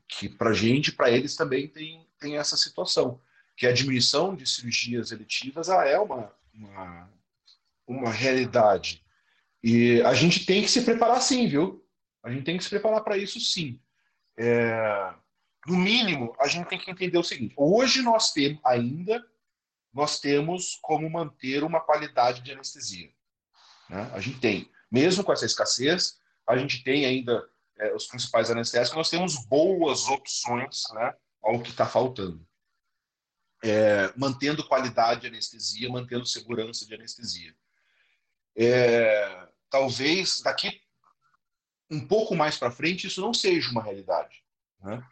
[0.08, 3.20] que para a gente, para eles também tem, tem essa situação,
[3.56, 7.10] que a diminuição de cirurgias eletivas ela é uma, uma,
[7.86, 9.04] uma realidade.
[9.62, 11.81] E a gente tem que se preparar sim, viu?
[12.22, 13.80] A gente tem que se preparar para isso sim.
[14.38, 15.14] É,
[15.66, 19.22] no mínimo, a gente tem que entender o seguinte: hoje nós temos ainda
[19.92, 23.12] nós temos como manter uma qualidade de anestesia.
[23.88, 24.10] Né?
[24.14, 27.46] A gente tem, mesmo com essa escassez, a gente tem ainda
[27.78, 32.44] é, os principais anestésicos, nós temos boas opções né, ao que está faltando.
[33.64, 37.54] É, mantendo qualidade de anestesia, mantendo segurança de anestesia.
[38.56, 40.81] É, talvez daqui
[41.92, 44.42] um pouco mais para frente isso não seja uma realidade.
[44.80, 45.02] Né?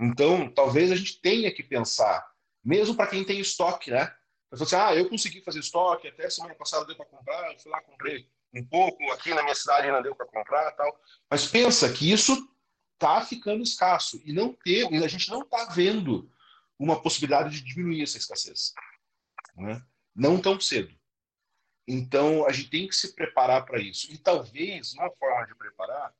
[0.00, 2.26] Então, talvez a gente tenha que pensar,
[2.64, 4.12] mesmo para quem tem estoque, né?
[4.50, 7.70] Você assim, ah, eu consegui fazer estoque, até semana passada deu para comprar, eu fui
[7.70, 11.00] lá, comprei um pouco, aqui na minha cidade ainda deu para comprar tal.
[11.30, 12.48] Mas pensa que isso
[12.94, 16.28] está ficando escasso e não ter, a gente não está vendo
[16.78, 18.72] uma possibilidade de diminuir essa escassez.
[19.56, 19.80] Né?
[20.16, 20.92] Não tão cedo.
[21.86, 24.10] Então, a gente tem que se preparar para isso.
[24.12, 26.12] E talvez uma forma de preparar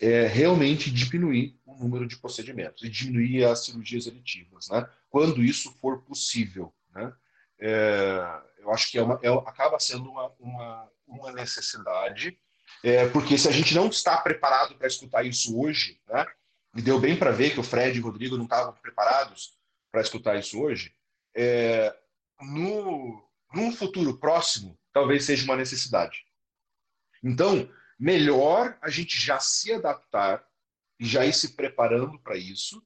[0.00, 4.88] é realmente diminuir o número de procedimentos e diminuir as cirurgias eletivas, né?
[5.10, 6.72] quando isso for possível.
[6.94, 7.12] Né?
[7.60, 12.38] É, eu acho que é uma, é, acaba sendo uma, uma, uma necessidade,
[12.82, 16.26] é, porque se a gente não está preparado para escutar isso hoje, né?
[16.72, 19.58] me deu bem para ver que o Fred e o Rodrigo não estavam preparados
[19.92, 20.94] para escutar isso hoje,
[21.34, 21.94] é,
[22.40, 23.22] no,
[23.52, 26.24] num futuro próximo, talvez seja uma necessidade.
[27.22, 27.68] Então,
[28.00, 30.42] melhor a gente já se adaptar
[30.98, 32.82] e já ir se preparando para isso,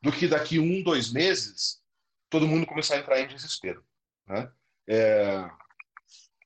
[0.00, 1.82] do que daqui um, dois meses
[2.30, 3.84] todo mundo começar a entrar em desespero.
[4.26, 4.50] Né?
[4.88, 5.50] É,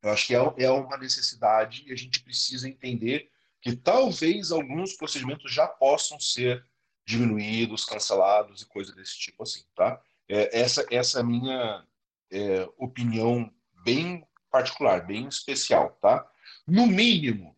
[0.02, 4.94] eu acho que é, é uma necessidade e a gente precisa entender que talvez alguns
[4.94, 6.64] procedimentos já possam ser
[7.04, 10.00] diminuídos, cancelados e coisas desse tipo assim, tá?
[10.28, 11.84] É, essa, essa é a minha
[12.30, 13.52] é, opinião
[13.84, 16.26] bem particular, bem especial, tá?
[16.66, 17.56] No mínimo,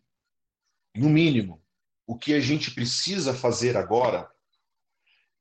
[0.95, 1.63] no mínimo,
[2.05, 4.29] o que a gente precisa fazer agora,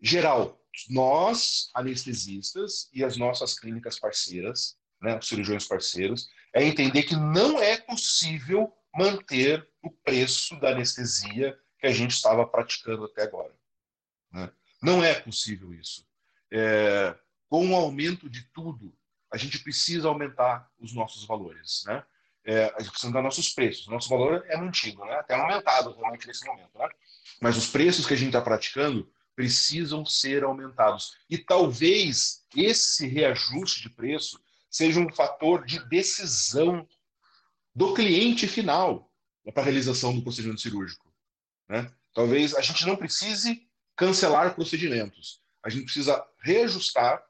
[0.00, 7.16] geral, nós, anestesistas e as nossas clínicas parceiras, né, os cirurgiões parceiros, é entender que
[7.16, 13.54] não é possível manter o preço da anestesia que a gente estava praticando até agora.
[14.30, 14.50] Né?
[14.82, 16.06] Não é possível isso.
[16.52, 17.18] É,
[17.48, 18.96] com o aumento de tudo,
[19.32, 21.82] a gente precisa aumentar os nossos valores.
[21.86, 22.04] Né?
[22.44, 23.86] É, a precisa aumentar nossos preços.
[23.86, 25.14] Nosso valor é mantido, né?
[25.14, 26.76] até aumentado realmente nesse momento.
[26.76, 26.88] Né?
[27.40, 31.16] Mas os preços que a gente está praticando precisam ser aumentados.
[31.28, 34.40] E talvez esse reajuste de preço
[34.70, 36.86] seja um fator de decisão
[37.74, 39.10] do cliente final
[39.52, 41.12] para a realização do procedimento cirúrgico.
[41.68, 41.90] Né?
[42.14, 43.66] Talvez a gente não precise
[43.96, 47.22] cancelar procedimentos, a gente precisa reajustar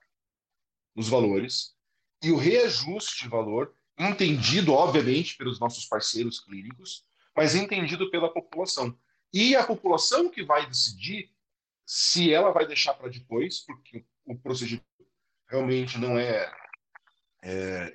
[0.95, 1.75] os valores
[2.23, 7.05] e o reajuste de valor, entendido, obviamente, pelos nossos parceiros clínicos,
[7.37, 8.97] mas entendido pela população.
[9.33, 11.31] E a população que vai decidir
[11.87, 14.85] se ela vai deixar para depois, porque o procedimento
[15.49, 16.53] realmente não é,
[17.43, 17.95] é,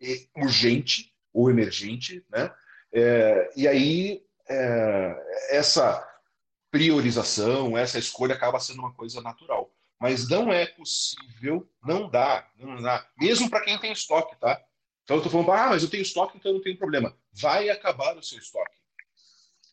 [0.00, 2.54] é urgente, ou emergente, né?
[2.92, 6.06] É, e aí é, essa
[6.70, 9.70] priorização, essa escolha acaba sendo uma coisa natural.
[10.00, 14.62] Mas não é possível, não dá, não dá, mesmo para quem tem estoque, tá?
[15.06, 17.16] Então eu estou falando, ah, mas eu tenho estoque, então não tem problema.
[17.32, 18.74] Vai acabar o seu estoque.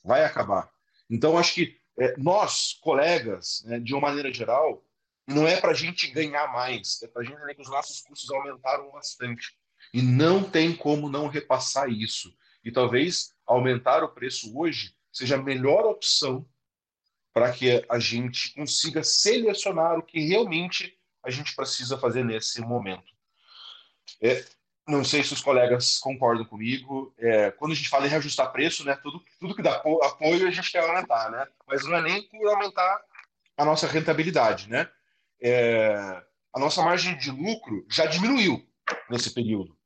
[0.03, 0.71] Vai acabar.
[1.09, 4.85] Então acho que é, nós, colegas, né, de uma maneira geral,
[5.27, 8.01] não é para a gente ganhar mais, é para a gente entender que os nossos
[8.01, 9.57] custos aumentaram bastante.
[9.91, 12.31] E não tem como não repassar isso.
[12.63, 16.47] E talvez aumentar o preço hoje seja a melhor opção
[17.33, 23.11] para que a gente consiga selecionar o que realmente a gente precisa fazer nesse momento.
[24.21, 24.45] É,
[24.87, 27.13] não sei se os colegas concordam comigo.
[27.17, 30.51] É, quando a gente fala em reajustar preço, né, tudo, tudo que dá apoio a
[30.51, 31.47] gente quer aumentar, né?
[31.67, 33.01] Mas não é nem por aumentar
[33.57, 34.89] a nossa rentabilidade, né?
[35.41, 36.23] É,
[36.53, 38.65] a nossa margem de lucro já diminuiu
[39.09, 39.77] nesse período.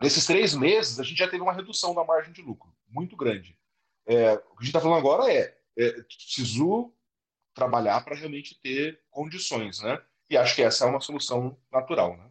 [0.00, 3.58] Nesses três meses, a gente já teve uma redução da margem de lucro muito grande.
[4.06, 6.94] É, o que a gente está falando agora é, é preciso
[7.54, 10.00] trabalhar para realmente ter condições, né?
[10.30, 12.30] E acho que essa é uma solução natural, né?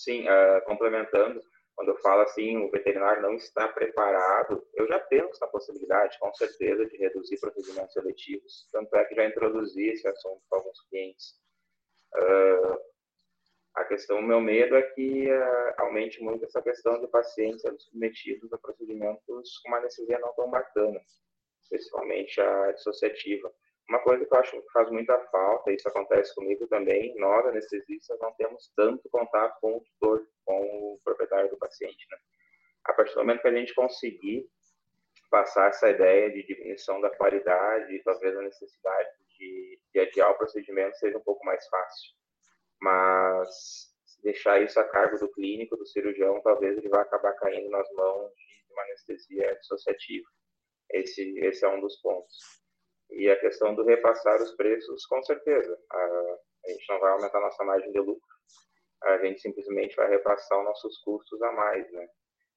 [0.00, 1.40] Sim, uh, complementando,
[1.74, 6.32] quando eu falo assim, o veterinário não está preparado, eu já penso na possibilidade, com
[6.34, 8.66] certeza, de reduzir procedimentos seletivos.
[8.72, 11.34] Tanto é que já introduzi esse assunto com alguns clientes.
[12.14, 12.78] Uh,
[13.74, 18.50] a questão, meu medo é que uh, aumente muito essa questão de pacientes sendo submetidos
[18.52, 20.98] a procedimentos com uma anestesia não tão bacana,
[21.68, 23.52] principalmente a dissociativa.
[23.88, 28.18] Uma coisa que eu acho que faz muita falta, isso acontece comigo também, nós anestesistas
[28.20, 32.06] não temos tanto contato com o tutor, com o proprietário do paciente.
[32.10, 32.18] Né?
[32.84, 34.48] A partir do momento que a gente conseguir
[35.30, 40.96] passar essa ideia de diminuição da qualidade, talvez a necessidade de, de adiar o procedimento
[40.98, 42.16] seja um pouco mais fácil
[42.80, 47.90] mas deixar isso a cargo do clínico, do cirurgião, talvez ele vá acabar caindo nas
[47.92, 50.28] mãos de uma anestesia dissociativa.
[50.90, 52.36] Esse, esse é um dos pontos.
[53.10, 55.78] E a questão do repassar os preços, com certeza.
[55.90, 58.36] A, a gente não vai aumentar nossa margem de lucro,
[59.02, 62.08] a gente simplesmente vai repassar os nossos custos a mais, né?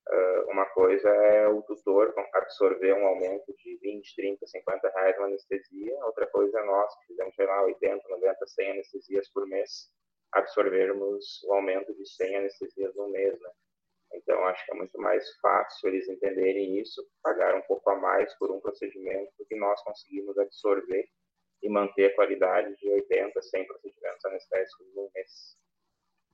[0.09, 5.25] Uh, uma coisa é o tutor absorver um aumento de 20, 30, 50 reais na
[5.25, 9.91] anestesia, outra coisa é nós, que fizemos, sei lá, 80, 90, 100 anestesias por mês,
[10.31, 13.51] absorvermos o aumento de 100 anestesias no mês, né?
[14.13, 18.33] Então, acho que é muito mais fácil eles entenderem isso, pagar um pouco a mais
[18.37, 21.07] por um procedimento que nós conseguimos absorver
[21.61, 25.57] e manter a qualidade de 80, 100 procedimentos anestésicos no mês.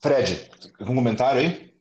[0.02, 0.50] Fred,
[0.80, 1.76] algum comentário aí?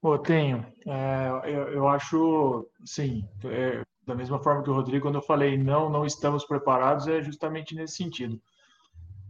[0.00, 0.64] Pô, tenho.
[0.86, 5.56] É, eu, eu, acho, sim, é, da mesma forma que o Rodrigo, quando eu falei
[5.56, 8.40] não, não estamos preparados, é justamente nesse sentido.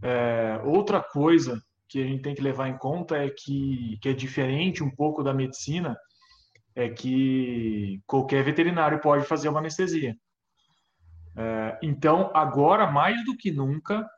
[0.02, 4.12] É, outra coisa que a gente tem que levar em conta é que, que é
[4.12, 5.96] diferente um pouco da medicina,
[6.74, 10.16] é que qualquer veterinário pode fazer uma anestesia.
[11.36, 14.08] É, então, agora, mais do que nunca,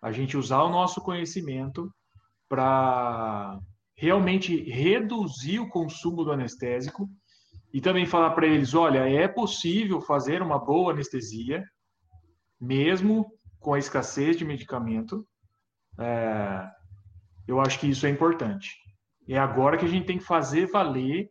[0.00, 1.90] a gente usar o nosso conhecimento
[2.48, 3.58] para
[3.96, 7.08] realmente reduzir o consumo do anestésico
[7.72, 11.64] e também falar para eles, olha, é possível fazer uma boa anestesia,
[12.60, 13.26] mesmo
[13.58, 15.26] com a escassez de medicamento.
[15.98, 16.70] É,
[17.46, 18.74] eu acho que isso é importante.
[19.28, 21.30] É agora que a gente tem que fazer valer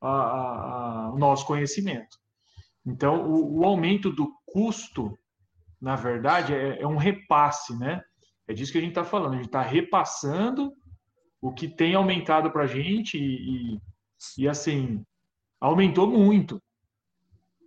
[0.00, 2.16] a, a, a, o nosso conhecimento.
[2.84, 5.16] Então, o, o, aumento do custo,
[5.80, 8.00] na verdade, é, é um repasse, né?
[8.46, 9.34] É disso que a gente está falando.
[9.34, 10.72] A gente está repassando
[11.40, 13.80] o que tem aumentado para a gente e, e,
[14.38, 15.04] e, assim,
[15.60, 16.62] aumentou muito.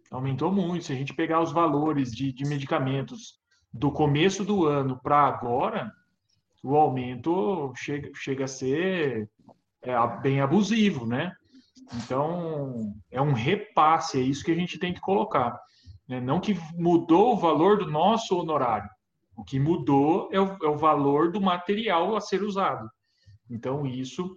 [0.10, 0.86] Aumentou muito.
[0.86, 3.40] Se a gente pegar os valores de, de medicamentos
[3.72, 5.92] do começo do ano para agora,
[6.64, 9.30] o aumento chega, chega a ser
[9.82, 11.32] é, bem abusivo, né?
[11.94, 15.60] Então, é um repasse, é isso que a gente tem que colocar.
[16.08, 16.20] Né?
[16.20, 18.90] Não que mudou o valor do nosso honorário,
[19.36, 22.90] o que mudou é o, é o valor do material a ser usado.
[23.50, 24.36] Então, isso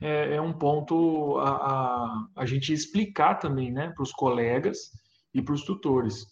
[0.00, 4.90] é, é um ponto a, a, a, gente explicar também né, para os colegas
[5.32, 6.24] e para os tutores.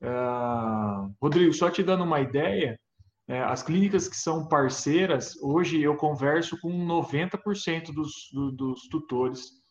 [0.00, 2.78] Uh, Rodrigo, só te dando uma ideia,
[3.28, 9.62] as clínicas que são parceiras, hoje eu converso com 90% dos, do, dos tutores.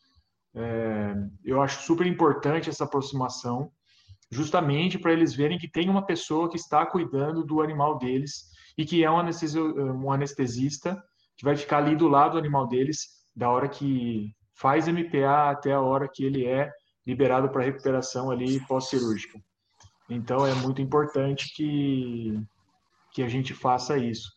[0.55, 1.13] É,
[1.43, 3.71] eu acho super importante essa aproximação,
[4.31, 8.85] justamente para eles verem que tem uma pessoa que está cuidando do animal deles e
[8.85, 9.21] que é um,
[9.93, 11.01] um anestesista
[11.37, 15.73] que vai ficar ali do lado do animal deles da hora que faz MPA até
[15.73, 16.71] a hora que ele é
[17.05, 19.39] liberado para recuperação ali pós-cirúrgica.
[20.09, 22.37] Então é muito importante que,
[23.11, 24.31] que a gente faça isso.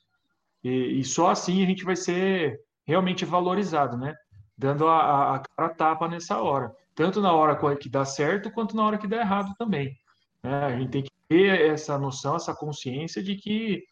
[0.62, 4.14] E, e, só assim a gente vai ser realmente valorizado, né?
[4.56, 6.74] Dando a, a, cara tapa nessa hora.
[6.94, 9.96] Tanto na hora que dá certo, quanto na hora que dá errado também.
[10.42, 10.64] Né?
[10.64, 13.82] A gente tem que ter essa noção, essa consciência de que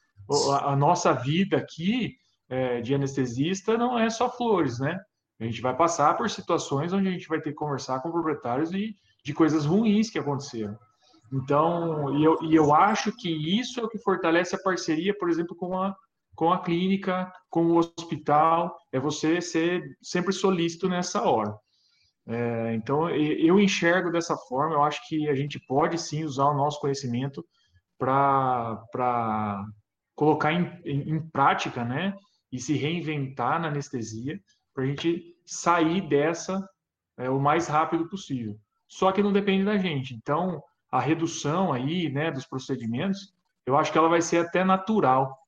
[0.50, 2.16] a, a nossa vida aqui
[2.48, 4.98] é, de anestesista não é só flores, né?
[5.40, 8.70] A gente vai passar por situações onde a gente vai ter que conversar com proprietários
[8.70, 10.78] de, de coisas ruins que aconteceram.
[11.32, 13.28] Então, e eu, e eu acho que
[13.58, 15.96] isso é o que fortalece a parceria, por exemplo, com a,
[16.36, 21.56] com a clínica, com o hospital, é você ser sempre solícito nessa hora.
[22.26, 26.56] É, então, eu enxergo dessa forma, eu acho que a gente pode sim usar o
[26.56, 27.44] nosso conhecimento
[27.98, 29.64] para
[30.14, 32.14] colocar em, em, em, prática, né?
[32.50, 34.38] E se reinventar na anestesia,
[34.74, 36.62] para a gente sair dessa
[37.18, 38.56] é, o mais rápido possível.
[38.86, 40.14] Só que não depende da gente.
[40.14, 40.62] Então,
[40.92, 45.38] a redução aí, né, dos procedimentos, eu acho que ela vai ser até natural.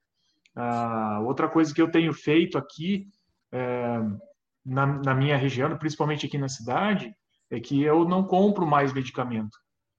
[0.57, 3.07] Ah, outra coisa que eu tenho feito aqui
[3.53, 4.01] é,
[4.65, 7.15] na, na, minha região, principalmente aqui na cidade,
[7.51, 9.59] é que eu não compro mais medicamento.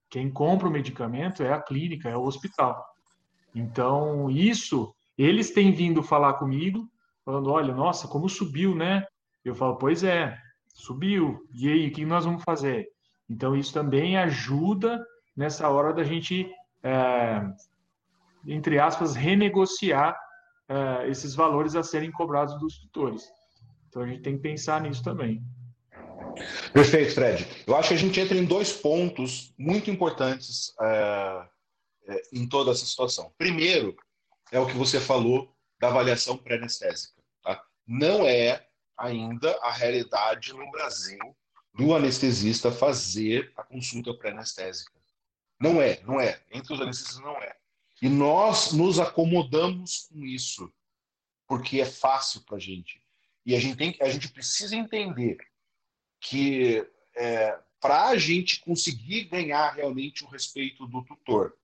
[0.09, 2.83] Quem compra o medicamento é a clínica, é o hospital.
[3.53, 6.89] Então, isso, eles têm vindo falar comigo,
[7.23, 9.05] falando, olha, nossa, como subiu, né?
[9.43, 10.37] Eu falo, pois é,
[10.73, 11.47] subiu.
[11.53, 12.87] E aí, o que nós vamos fazer?
[13.29, 15.05] Então, isso também ajuda
[15.35, 16.49] nessa hora da gente,
[16.83, 17.41] é,
[18.47, 20.17] entre aspas, renegociar
[20.67, 23.29] é, esses valores a serem cobrados dos tutores.
[23.89, 25.43] Então a gente tem que pensar nisso também.
[26.73, 27.47] Perfeito, Fred.
[27.65, 31.47] Eu acho que a gente entra em dois pontos muito importantes é,
[32.07, 33.31] é em toda essa situação.
[33.37, 33.95] Primeiro,
[34.51, 37.21] é o que você falou da avaliação pré-anestésica.
[37.43, 37.61] Tá?
[37.87, 38.65] Não é
[38.97, 41.19] ainda a realidade no Brasil
[41.73, 44.91] do anestesista fazer a consulta pré-anestésica.
[45.59, 46.41] Não é, não é.
[46.51, 47.55] Entre os anestesistas não é.
[48.01, 50.71] E nós nos acomodamos com isso,
[51.47, 53.01] porque é fácil para a gente.
[53.45, 55.37] E a gente, tem, a gente precisa entender
[56.19, 61.55] que é, para a gente conseguir ganhar realmente o respeito do tutor,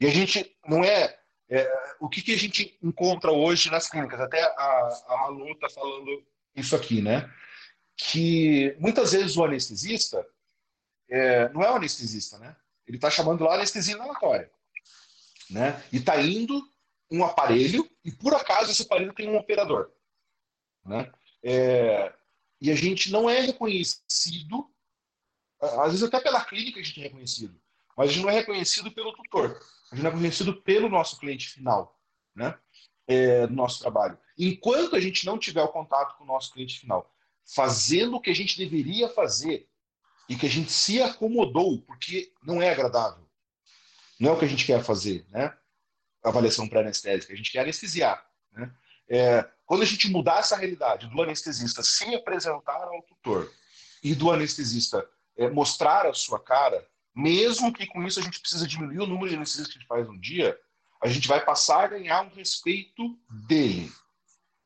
[0.00, 1.18] e a gente não é,
[1.48, 5.68] é o que, que a gente encontra hoje nas clínicas, até a, a Malu está
[5.68, 7.30] falando isso aqui, né?
[7.96, 10.26] Que muitas vezes o anestesista
[11.08, 12.56] é, não é o anestesista, né?
[12.86, 14.50] Ele está chamando lá anestesia inalatória.
[15.50, 15.82] Né?
[15.92, 16.62] E está indo
[17.10, 19.90] um aparelho, e por acaso esse aparelho tem um operador.
[20.84, 21.12] Né?
[21.42, 22.12] É,
[22.60, 24.70] e a gente não é reconhecido,
[25.60, 27.60] às vezes até pela clínica a gente é reconhecido,
[27.96, 29.60] mas a gente não é reconhecido pelo tutor.
[29.90, 31.98] A gente não é reconhecido pelo nosso cliente final,
[32.34, 32.58] né?
[33.08, 34.18] É, do nosso trabalho.
[34.36, 37.14] Enquanto a gente não tiver o contato com o nosso cliente final,
[37.54, 39.68] fazendo o que a gente deveria fazer
[40.28, 43.24] e que a gente se acomodou, porque não é agradável.
[44.18, 45.56] Não é o que a gente quer fazer, né?
[46.22, 48.26] Avaliação pré-anestésica, a gente quer anestesiar.
[48.52, 48.72] Né?
[49.08, 53.52] É, quando a gente mudar essa realidade do anestesista se apresentar ao tutor
[54.02, 56.84] e do anestesista é, mostrar a sua cara,
[57.14, 59.88] mesmo que com isso a gente precisa diminuir o número de anestesistas que a gente
[59.88, 60.58] faz no dia,
[61.00, 63.92] a gente vai passar a ganhar um respeito dele.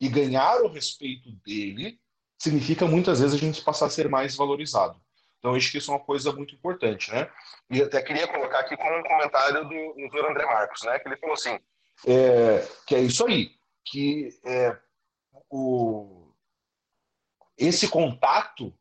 [0.01, 2.01] E ganhar o respeito dele
[2.39, 4.99] significa muitas vezes a gente passar a ser mais valorizado.
[5.41, 7.29] Então, acho que isso é uma coisa muito importante, né?
[7.71, 10.99] E até queria colocar aqui como um comentário do doutor André Marcos, né?
[10.99, 11.59] Que ele falou assim,
[12.07, 13.53] é, que é isso aí,
[13.85, 14.79] que é,
[15.51, 16.31] o,
[17.57, 18.73] esse contato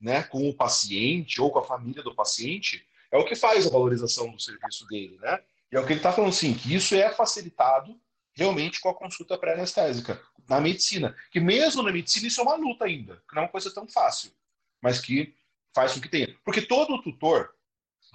[0.00, 3.70] né, com o paciente ou com a família do paciente é o que faz a
[3.70, 5.42] valorização do serviço dele, né?
[5.72, 7.98] E é o que ele está falando assim, que isso é facilitado
[8.32, 11.16] realmente com a consulta pré-anestésica na medicina.
[11.30, 13.88] Que mesmo na medicina isso é uma luta ainda, que não é uma coisa tão
[13.88, 14.30] fácil,
[14.80, 15.34] mas que
[15.76, 16.34] faz com que tenha.
[16.42, 17.50] Porque todo tutor,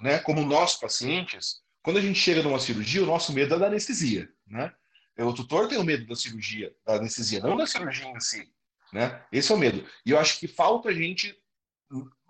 [0.00, 3.68] né, como nós pacientes, quando a gente chega numa cirurgia, o nosso medo é da
[3.68, 4.72] anestesia, né?
[5.18, 8.52] O tutor tem o medo da cirurgia, da anestesia, não da cirurgia em si,
[8.92, 9.24] né?
[9.30, 9.86] Esse é o medo.
[10.04, 11.38] E eu acho que falta a gente,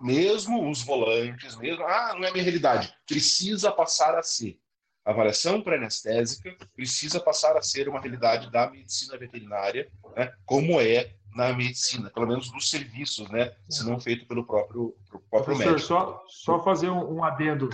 [0.00, 4.58] mesmo os volantes, mesmo, ah, não é minha realidade, precisa passar a ser.
[5.04, 11.14] A avaliação pré-anestésica precisa passar a ser uma realidade da medicina veterinária, né, como é
[11.34, 13.52] na medicina, pelo menos nos serviços, né?
[13.68, 15.88] Se não feito pelo próprio, pelo próprio Professor, médico.
[15.88, 17.68] Só, só fazer um, um adendo,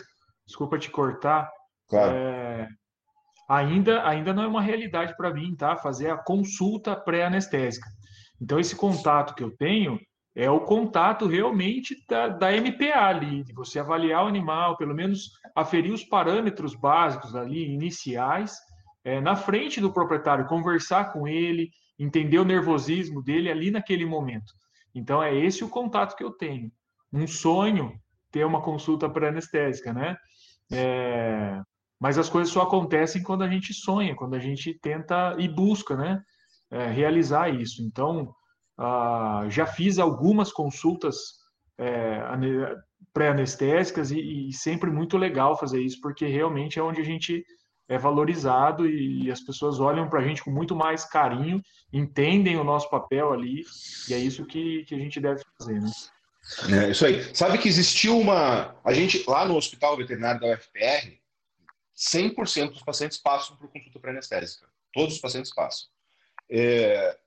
[0.47, 1.51] desculpa te cortar.
[1.89, 2.13] Claro.
[2.13, 2.69] É,
[3.49, 5.77] ainda, ainda não é uma realidade para mim, tá?
[5.77, 7.89] Fazer a consulta pré-anestésica.
[8.41, 9.99] Então, esse contato que eu tenho
[10.37, 15.33] é o contato realmente da, da MPA ali, de você avaliar o animal, pelo menos
[15.57, 18.57] aferir os parâmetros básicos ali, iniciais,
[19.05, 24.53] é, na frente do proprietário, conversar com ele, entender o nervosismo dele ali naquele momento.
[24.95, 26.71] Então, é esse o contato que eu tenho.
[27.13, 27.99] Um sonho
[28.31, 30.17] ter uma consulta pré-anestésica, né?
[30.71, 31.61] É,
[31.99, 35.97] mas as coisas só acontecem quando a gente sonha, quando a gente tenta e busca,
[35.97, 36.23] né?
[36.71, 37.83] É, realizar isso.
[37.83, 38.33] Então,
[38.77, 41.17] ah, já fiz algumas consultas
[41.79, 42.21] é,
[43.13, 47.45] pré-anestésicas e, e sempre muito legal fazer isso, porque realmente é onde a gente
[47.89, 51.63] é valorizado e, as pessoas olham para a gente com muito mais carinho,
[51.93, 53.65] entendem o nosso papel ali,
[54.09, 55.91] e é isso que, que a gente deve fazer, né?
[56.87, 57.35] É isso aí.
[57.35, 58.75] Sabe que existiu uma.
[58.83, 61.19] A gente, lá no Hospital Veterinário da UFPR,
[61.95, 64.67] 100% dos pacientes passam por consulta pré-anestésica.
[64.93, 65.89] Todos os pacientes passam.
[66.51, 67.19] É...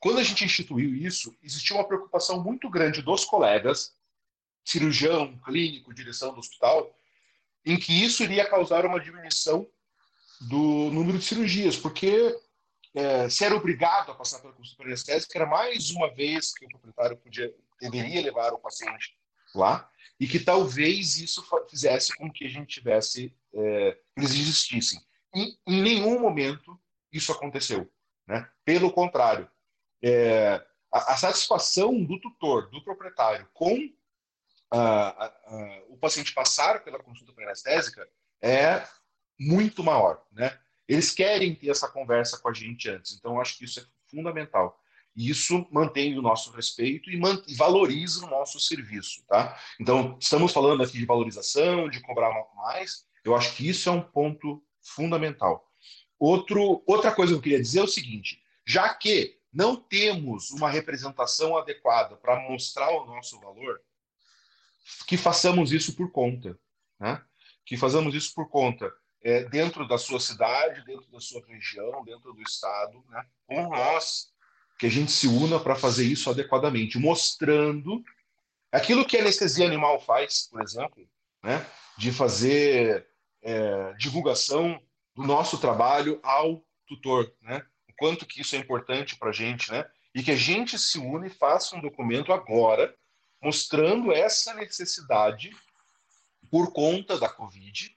[0.00, 3.94] Quando a gente instituiu isso, existiu uma preocupação muito grande dos colegas,
[4.64, 6.90] cirurgião, clínico, direção do hospital,
[7.64, 9.66] em que isso iria causar uma diminuição
[10.40, 12.36] do número de cirurgias, porque
[12.94, 17.16] é, era obrigado a passar pela consulta anestésica, era mais uma vez que o proprietário
[17.16, 19.16] podia, deveria levar o paciente
[19.54, 25.00] lá, e que talvez isso fizesse com que a gente tivesse, é, eles existissem.
[25.34, 26.78] E em nenhum momento
[27.12, 27.90] isso aconteceu.
[28.26, 28.48] Né?
[28.64, 29.50] Pelo contrário,
[30.02, 33.76] é, a, a satisfação do tutor, do proprietário, com
[35.88, 38.08] o paciente passar pela consulta pré-anestésica
[38.40, 38.84] é
[39.38, 40.58] muito maior, né?
[40.88, 44.78] Eles querem ter essa conversa com a gente antes, então acho que isso é fundamental.
[45.14, 49.58] E isso mantém o nosso respeito e, e valoriza o nosso serviço, tá?
[49.78, 54.00] Então, estamos falando aqui de valorização, de cobrar mais, eu acho que isso é um
[54.00, 55.70] ponto fundamental.
[56.18, 60.70] Outro, outra coisa que eu queria dizer é o seguinte: já que não temos uma
[60.70, 63.80] representação adequada para mostrar o nosso valor,
[65.06, 66.58] que façamos isso por conta,
[66.98, 67.22] né?
[67.64, 68.92] que façamos isso por conta
[69.22, 73.24] é, dentro da sua cidade, dentro da sua região, dentro do estado, né?
[73.46, 74.32] com nós,
[74.78, 78.02] que a gente se una para fazer isso adequadamente, mostrando
[78.70, 81.08] aquilo que a anestesia animal faz, por exemplo,
[81.42, 81.64] né?
[81.96, 83.06] de fazer
[83.42, 84.82] é, divulgação
[85.14, 87.64] do nosso trabalho ao tutor, né?
[87.88, 89.84] o quanto que isso é importante para a gente, né?
[90.14, 92.94] e que a gente se une e faça um documento agora
[93.42, 95.50] mostrando essa necessidade,
[96.50, 97.96] por conta da Covid,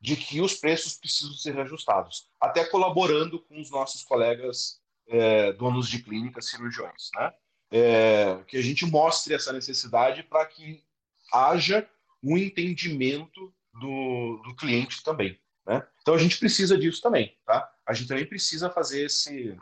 [0.00, 5.88] de que os preços precisam ser reajustados, até colaborando com os nossos colegas é, donos
[5.88, 7.32] de clínicas, cirurgiões, né?
[7.68, 10.84] É, que a gente mostre essa necessidade para que
[11.32, 11.88] haja
[12.22, 15.84] um entendimento do, do cliente também, né?
[16.00, 17.68] Então a gente precisa disso também, tá?
[17.84, 19.56] A gente também precisa fazer esse,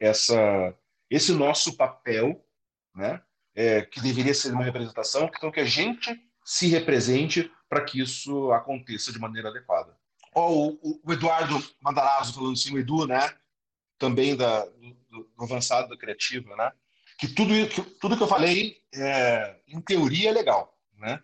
[0.00, 0.74] essa,
[1.10, 2.42] esse nosso papel,
[2.94, 3.22] né?
[3.54, 8.50] É, que deveria ser uma representação, então que a gente se represente para que isso
[8.52, 9.96] aconteça de maneira adequada.
[10.34, 13.34] Oh, o, o, Eduardo Mandarazzo falando assim, o Edu, né?
[13.98, 16.72] Também da, do, do avançado da criativa, né?
[17.18, 21.22] Que tudo, que, tudo que eu falei, é, em teoria, é legal, né?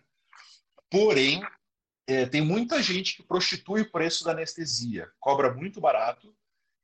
[0.89, 1.41] Porém,
[2.07, 6.33] é, tem muita gente que prostitui o preço da anestesia, cobra muito barato,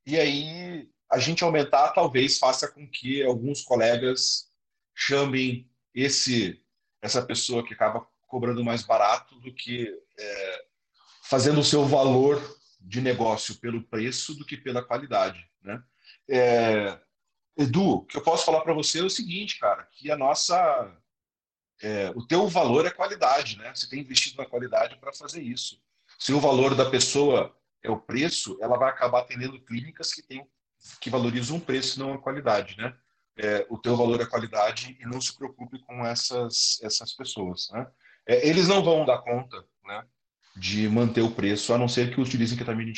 [0.04, 4.48] e aí a gente aumentar talvez faça com que alguns colegas
[4.96, 6.60] chamem esse
[7.02, 9.86] essa pessoa que acaba cobrando mais barato do que
[10.18, 10.64] é,
[11.22, 12.42] fazendo o seu valor
[12.80, 15.80] de negócio pelo preço do que pela qualidade, né?
[16.28, 16.98] É,
[17.56, 20.56] Edu, o que eu posso falar para você é o seguinte, cara, que a nossa
[21.82, 23.72] é, o teu valor é qualidade, né?
[23.74, 25.80] Você tem investido na qualidade para fazer isso.
[26.18, 30.46] Se o valor da pessoa é o preço, ela vai acabar atendendo clínicas que tem,
[31.00, 32.96] que valorizam o preço, não a qualidade, né?
[33.38, 37.86] É, o teu valor é qualidade e não se preocupe com essas essas pessoas, né?
[38.26, 40.04] É, eles não vão dar conta, né?
[40.56, 42.90] De manter o preço, a não ser que utilizem ketamina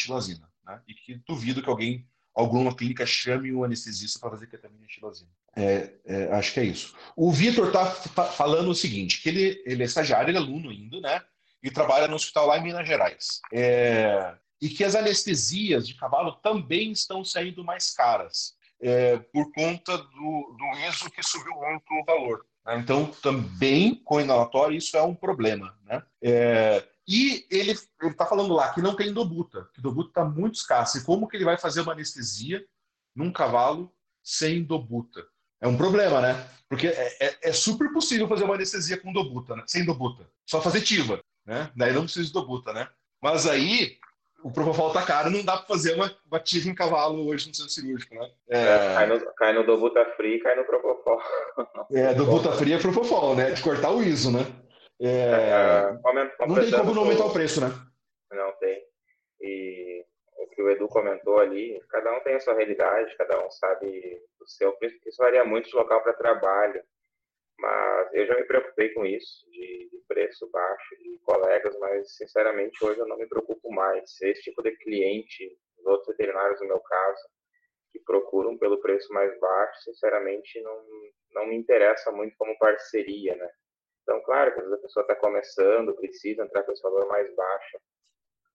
[0.64, 0.80] né?
[0.86, 2.06] E que duvido que alguém
[2.38, 5.30] alguma clínica chame o anestesista para fazer ketamina e tilazina.
[5.56, 6.94] É, é, acho que é isso.
[7.16, 11.00] O Vitor está falando o seguinte, que ele, ele é estagiário, ele é aluno ainda,
[11.00, 11.20] né?
[11.60, 13.40] E trabalha no hospital lá em Minas Gerais.
[13.52, 19.96] É, e que as anestesias de cavalo também estão saindo mais caras é, por conta
[19.96, 22.44] do, do ISO que subiu muito o valor.
[22.64, 22.78] Né?
[22.78, 25.76] Então, também com inalatório, isso é um problema.
[25.84, 26.02] Né?
[26.22, 30.98] É, e ele está falando lá que não tem dobuta, que dobuta está muito escasso.
[30.98, 32.64] E como que ele vai fazer uma anestesia
[33.16, 33.92] num cavalo
[34.22, 35.24] sem dobuta?
[35.60, 36.48] É um problema, né?
[36.68, 39.64] Porque é, é, é super possível fazer uma anestesia com dobuta, né?
[39.66, 40.30] sem dobuta.
[40.46, 41.72] Só fazer tiva, né?
[41.74, 42.88] Daí não precisa de dobuta, né?
[43.20, 43.98] Mas aí
[44.42, 47.54] o propofol tá caro, não dá para fazer uma, uma tiva em cavalo hoje no
[47.54, 48.30] centro cirúrgico, né?
[48.48, 48.58] É...
[48.58, 51.20] É, cai, no, cai no dobuta free, cai no propofol.
[51.90, 53.50] É, dobuta free é propofol, né?
[53.50, 54.40] De cortar o ISO, né?
[55.00, 56.46] É, é...
[56.46, 57.68] não tem como não aumentar o preço, né?
[58.30, 58.82] Não tem.
[59.40, 60.04] E
[60.36, 64.20] o que o Edu comentou ali, cada um tem a sua realidade, cada um sabe
[64.38, 66.82] o seu preço, isso varia muito de local para trabalho.
[67.58, 72.84] Mas eu já me preocupei com isso, de, de, preço baixo, de colegas, mas sinceramente
[72.84, 74.20] hoje eu não me preocupo mais.
[74.22, 77.20] Esse tipo de cliente, os outros veterinários no meu caso,
[77.90, 80.84] que procuram pelo preço mais baixo, sinceramente não,
[81.32, 83.50] não me interessa muito como parceria, né?
[84.02, 87.34] Então, claro que às vezes a pessoa está começando, precisa entrar com esse valor mais
[87.34, 87.78] baixo,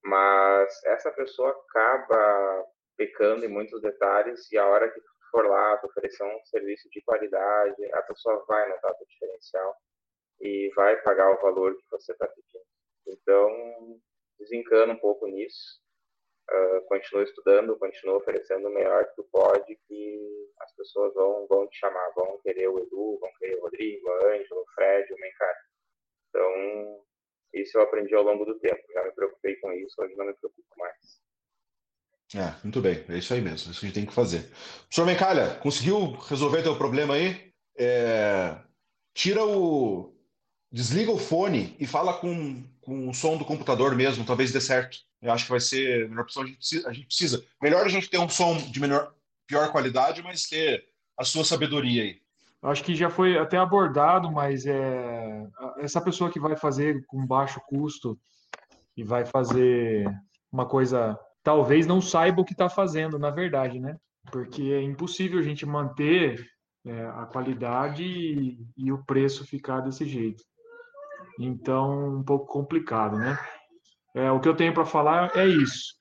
[0.03, 2.65] mas essa pessoa acaba
[2.97, 4.99] pecando em muitos detalhes e a hora que
[5.33, 9.75] for lá oferecer um serviço de qualidade, a pessoa vai notar o diferencial
[10.39, 12.65] e vai pagar o valor que você está pedindo.
[13.07, 13.99] Então,
[14.37, 15.81] desencana um pouco nisso
[16.51, 21.67] uh, continua estudando, continua oferecendo o melhor que tu pode, que as pessoas vão, vão
[21.67, 25.17] te chamar, vão querer o Edu, vão querer o Rodrigo, o Ângelo, o Fred, o
[25.17, 25.59] Mencari.
[26.29, 27.05] Então,
[27.53, 28.81] isso eu aprendi ao longo do tempo.
[28.93, 31.21] Já me preocupei com isso, hoje não me preocupo mais.
[32.35, 34.49] É, muito bem, é isso aí mesmo, é isso que a gente tem que fazer.
[34.89, 37.51] Senhor Mencalha, conseguiu resolver teu problema aí?
[37.77, 38.55] É...
[39.13, 40.11] Tira o.
[40.71, 44.97] Desliga o fone e fala com, com o som do computador mesmo, talvez dê certo.
[45.21, 46.43] Eu acho que vai ser a melhor opção.
[46.43, 47.45] A gente, precisa, a gente precisa.
[47.61, 49.13] Melhor a gente ter um som de menor,
[49.45, 50.83] pior qualidade, mas ter
[51.17, 52.23] a sua sabedoria aí.
[52.63, 55.45] Acho que já foi até abordado, mas é
[55.79, 58.17] essa pessoa que vai fazer com baixo custo
[58.95, 60.07] e vai fazer
[60.51, 63.97] uma coisa, talvez não saiba o que está fazendo, na verdade, né?
[64.31, 66.43] Porque é impossível a gente manter
[66.85, 70.43] é, a qualidade e, e o preço ficar desse jeito.
[71.39, 73.37] Então, um pouco complicado, né?
[74.15, 75.95] É, o que eu tenho para falar é isso.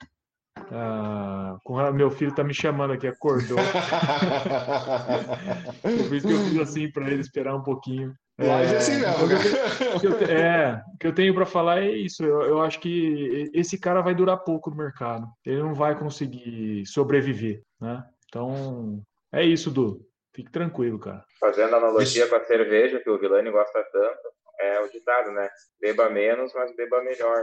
[0.70, 1.58] Ah,
[1.94, 3.58] meu filho está me chamando aqui, acordou.
[5.82, 8.14] Por isso que eu fiz assim para ele esperar um pouquinho.
[8.38, 9.24] É, é assim mesmo.
[9.24, 12.24] O que eu, é, o que eu tenho para falar é isso.
[12.24, 15.26] Eu, eu acho que esse cara vai durar pouco no mercado.
[15.44, 18.04] Ele não vai conseguir sobreviver, né?
[18.28, 19.02] Então,
[19.32, 20.00] é isso, Du.
[20.34, 21.24] Fique tranquilo, cara.
[21.38, 25.50] Fazendo analogia com a cerveja, que o Vilani gosta tanto, é o ditado, né?
[25.78, 27.42] Beba menos, mas beba melhor.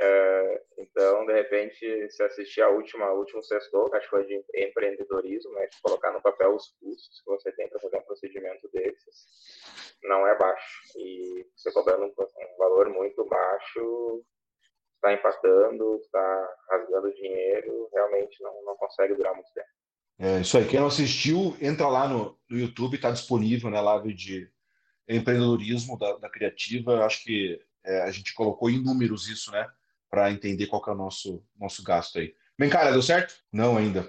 [0.00, 4.44] É, então, de repente, se assistir a última, a último sexto, acho que foi de
[4.54, 8.68] empreendedorismo, né, de colocar no papel os custos que você tem para fazer um procedimento
[8.72, 9.26] desses,
[10.04, 10.82] não é baixo.
[10.96, 14.24] E você cobrando um, um valor muito baixo,
[14.94, 19.68] está empatando, está rasgando dinheiro, realmente não, não consegue durar muito tempo.
[20.20, 20.66] É isso aí.
[20.66, 24.48] Quem não assistiu, entra lá no, no YouTube, está disponível, né, live de
[25.08, 27.04] empreendedorismo da, da Criativa.
[27.04, 29.66] Acho que é, a gente colocou em números isso, né?
[30.10, 32.32] Para entender qual que é o nosso, nosso gasto aí.
[32.58, 33.34] Bem, cara, deu certo?
[33.52, 34.08] Não ainda.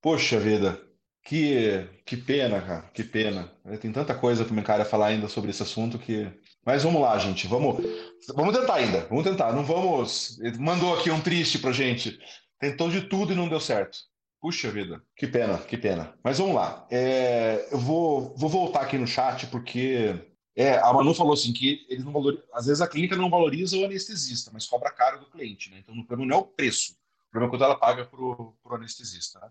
[0.00, 0.80] Poxa vida,
[1.24, 3.52] que, que pena, cara, que pena.
[3.80, 6.30] Tem tanta coisa para o cara falar ainda sobre esse assunto que.
[6.64, 7.46] Mas vamos lá, gente.
[7.46, 7.84] Vamos,
[8.34, 9.06] vamos tentar ainda.
[9.08, 9.52] Vamos tentar.
[9.52, 10.38] Não vamos.
[10.40, 12.18] Ele mandou aqui um triste pra gente.
[12.58, 13.98] Tentou de tudo e não deu certo.
[14.40, 16.14] Puxa vida, que pena, que pena.
[16.24, 16.84] Mas vamos lá.
[16.90, 20.16] É, eu vou, vou voltar aqui no chat porque
[20.54, 22.12] é, a Manu falou assim que eles não
[22.52, 25.78] às vezes a clínica não valoriza o anestesista, mas cobra caro do cliente, né?
[25.78, 28.54] Então o problema não é o preço, o problema é quando ela paga para o
[28.70, 29.40] anestesista.
[29.40, 29.50] Né?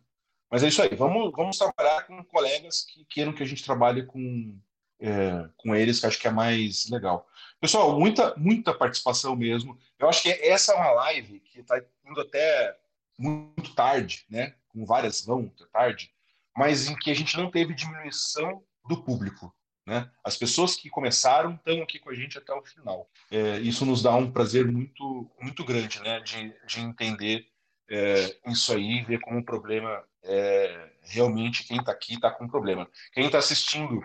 [0.50, 4.06] Mas é isso aí, vamos, vamos trabalhar com colegas que queiram que a gente trabalhe
[4.06, 4.56] com,
[5.00, 7.28] é, com eles, que acho que é mais legal.
[7.60, 9.80] Pessoal, muita, muita participação mesmo.
[9.98, 12.78] Eu acho que essa é uma live que está indo até
[13.18, 14.56] muito tarde, né?
[14.68, 16.12] Com várias vão tarde,
[16.56, 19.54] mas em que a gente não teve diminuição do público.
[19.86, 20.10] Né?
[20.24, 23.10] As pessoas que começaram estão aqui com a gente até o final.
[23.32, 26.20] É, isso nos dá um prazer muito, muito grande né?
[26.20, 27.48] de, de entender
[27.90, 32.50] é, isso aí, ver como um problema é, realmente quem está aqui está com um
[32.50, 32.88] problema.
[33.12, 34.02] Quem está assistindo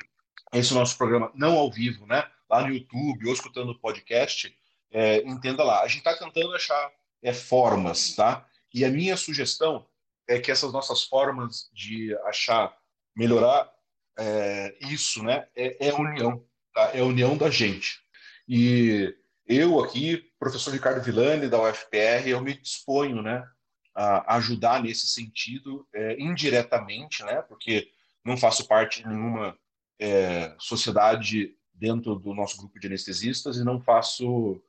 [0.53, 2.25] esse nosso programa não ao vivo, né?
[2.49, 4.57] lá no YouTube ou escutando o podcast,
[4.91, 5.83] é, entenda lá.
[5.83, 8.47] A gente está tentando achar é, formas, tá?
[8.73, 9.87] E a minha sugestão
[10.29, 12.77] é que essas nossas formas de achar,
[13.15, 13.71] melhorar
[14.19, 16.91] é, isso, né, é, é, união, tá?
[16.95, 18.01] É a união da gente.
[18.49, 19.15] E
[19.47, 23.47] eu aqui, professor Ricardo Villani, da UFPR, eu me disponho, né,
[23.95, 27.89] a ajudar nesse sentido, é, indiretamente, né, porque
[28.25, 29.57] não faço parte de nenhuma
[29.99, 34.61] é, sociedade dentro do nosso grupo de anestesistas e não faço,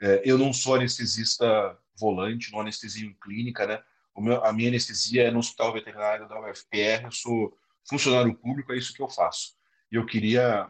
[0.00, 3.82] é, eu não sou anestesista volante, não anestesia em clínica, né,
[4.20, 7.56] meu, a minha anestesia é no Hospital Veterinário da UFPR, eu sou
[7.90, 9.54] funcionário público, é isso que eu faço.
[9.92, 10.68] E eu queria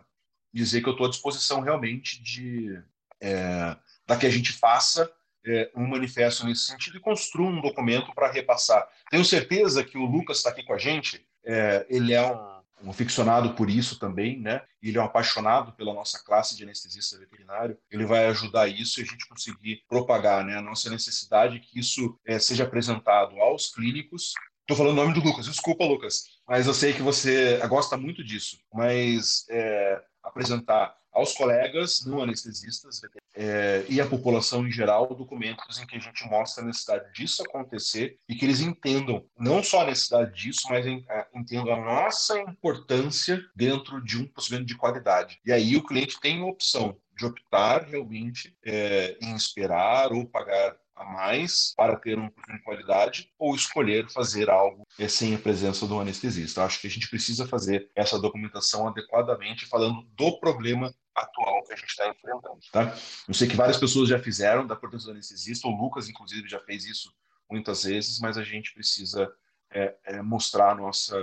[0.53, 2.83] dizer que eu estou à disposição realmente de
[3.21, 3.77] é,
[4.19, 5.11] que a gente faça
[5.47, 8.89] é, um manifesto nesse sentido e construa um documento para repassar.
[9.11, 12.91] Tenho certeza que o Lucas está aqui com a gente, é, ele é um um
[12.91, 14.63] aficionado por isso também, né?
[14.83, 17.77] Ele é um apaixonado pela nossa classe de anestesista veterinário.
[17.91, 22.19] Ele vai ajudar isso e a gente conseguir propagar, né, a nossa necessidade que isso
[22.25, 24.33] é, seja apresentado aos clínicos.
[24.63, 28.25] Estou falando o nome do Lucas, desculpa, Lucas, mas eu sei que você gosta muito
[28.25, 28.59] disso.
[28.75, 33.01] Mas é, apresentar aos colegas não anestesistas
[33.37, 37.45] é, e à população em geral documentos em que a gente mostra a necessidade disso
[37.45, 40.85] acontecer e que eles entendam não só a necessidade disso, mas
[41.33, 45.39] entendam a nossa importância dentro de um procedimento de qualidade.
[45.47, 50.75] E aí o cliente tem a opção de optar realmente é, em esperar ou pagar
[50.95, 55.87] a mais para ter um produto de qualidade ou escolher fazer algo sem a presença
[55.87, 56.65] do anestesista.
[56.65, 61.77] Acho que a gente precisa fazer essa documentação adequadamente, falando do problema atual que a
[61.77, 62.59] gente está enfrentando.
[62.73, 62.95] Tá?
[63.27, 66.61] Eu sei que várias pessoas já fizeram da importância do anestesista, o Lucas, inclusive, já
[66.61, 67.13] fez isso
[67.51, 69.33] muitas vezes, mas a gente precisa
[69.73, 71.17] é, é, mostrar a nossa,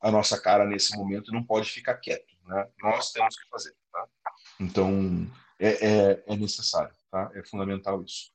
[0.00, 2.34] a nossa cara nesse momento e não pode ficar quieto.
[2.44, 2.68] Né?
[2.80, 3.74] Nós temos que fazer.
[3.92, 4.06] Tá?
[4.60, 7.30] Então, é, é, é necessário, tá?
[7.34, 8.31] é fundamental isso.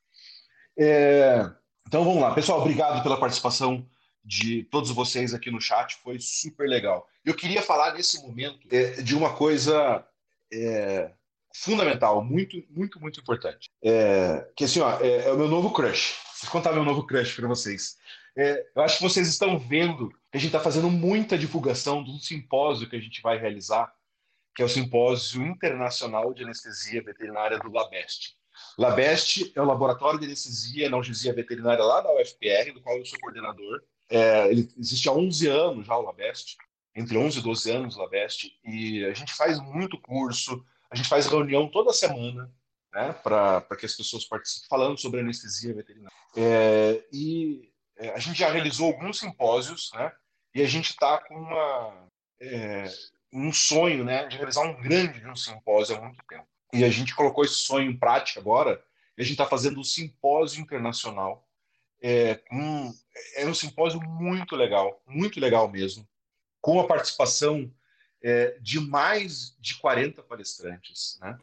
[0.77, 1.49] É,
[1.87, 3.85] então vamos lá, pessoal, obrigado pela participação
[4.23, 7.07] de todos vocês aqui no chat, foi super legal.
[7.23, 10.05] Eu queria falar nesse momento é, de uma coisa
[10.51, 11.11] é,
[11.55, 13.71] fundamental, muito, muito, muito importante.
[13.81, 16.15] É, que assim, ó, é, é, o meu novo crush.
[16.43, 17.97] Vou contar meu novo crush para vocês.
[18.37, 22.11] É, eu acho que vocês estão vendo que a gente está fazendo muita divulgação de
[22.11, 23.91] um simpósio que a gente vai realizar,
[24.53, 28.35] que é o Simpósio Internacional de Anestesia Veterinária do LABEST.
[28.77, 33.05] LABEST é o Laboratório de Anestesia e Analgesia Veterinária lá da UFPR, do qual eu
[33.05, 33.81] sou coordenador.
[34.09, 36.57] É, ele existe há 11 anos já o LABEST,
[36.95, 41.09] entre 11 e 12 anos o LABEST, e a gente faz muito curso, a gente
[41.09, 42.51] faz reunião toda semana,
[42.93, 46.15] né, para que as pessoas participem, falando sobre anestesia veterinária.
[46.35, 50.11] É, e é, a gente já realizou alguns simpósios, né,
[50.55, 52.09] e a gente está com uma,
[52.41, 52.85] é,
[53.31, 56.47] um sonho né, de realizar um grande um simpósio há muito tempo.
[56.73, 58.83] E a gente colocou esse sonho em prática agora,
[59.17, 61.47] a gente está fazendo um simpósio internacional.
[62.01, 62.93] É um,
[63.35, 66.07] é um simpósio muito legal, muito legal mesmo,
[66.61, 67.71] com a participação
[68.21, 71.37] é, de mais de 40 palestrantes, né?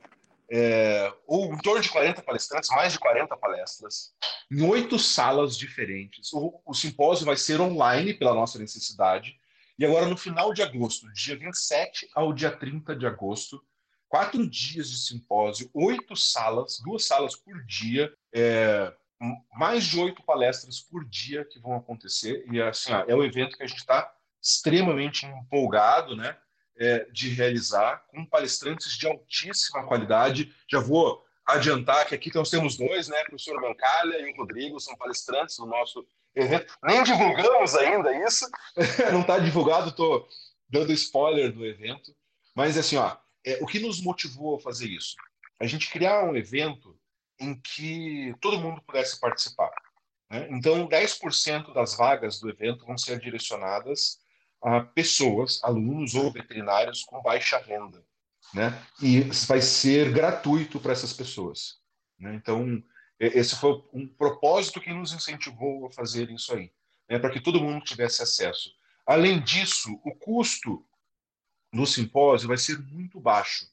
[0.50, 4.12] É, ou em torno de 40 palestrantes, mais de 40 palestras,
[4.52, 6.32] em oito salas diferentes.
[6.32, 9.40] O, o, simpósio vai ser online pela nossa necessidade.
[9.78, 13.64] E agora, no final de agosto, dia 27 ao dia 30 de agosto,
[14.14, 18.94] quatro dias de simpósio, oito salas, duas salas por dia, é,
[19.56, 22.46] mais de oito palestras por dia que vão acontecer.
[22.48, 24.08] E assim, é um evento que a gente está
[24.40, 26.38] extremamente empolgado, né?
[26.78, 30.54] É, de realizar com palestrantes de altíssima qualidade.
[30.70, 33.20] Já vou adiantar que aqui nós temos dois, né?
[33.22, 36.72] O professor Mancalha e o Rodrigo são palestrantes do nosso evento.
[36.84, 38.48] Nem divulgamos ainda isso,
[39.10, 40.28] não está divulgado, estou
[40.68, 42.14] dando spoiler do evento.
[42.54, 45.16] Mas assim, ó, é, o que nos motivou a fazer isso?
[45.60, 46.98] A gente criar um evento
[47.38, 49.70] em que todo mundo pudesse participar.
[50.30, 50.48] Né?
[50.50, 54.18] Então, 10% das vagas do evento vão ser direcionadas
[54.62, 58.02] a pessoas, alunos ou veterinários com baixa renda.
[58.52, 58.82] Né?
[59.02, 61.78] E vai ser gratuito para essas pessoas.
[62.18, 62.34] Né?
[62.34, 62.82] Então,
[63.18, 66.72] esse foi um propósito que nos incentivou a fazer isso aí,
[67.08, 67.18] né?
[67.18, 68.70] para que todo mundo tivesse acesso.
[69.06, 70.84] Além disso, o custo
[71.74, 73.66] no simpósio vai ser muito baixo,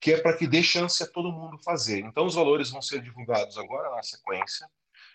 [0.00, 2.00] que é para que dê chance a todo mundo fazer.
[2.00, 4.68] Então, os valores vão ser divulgados agora na sequência.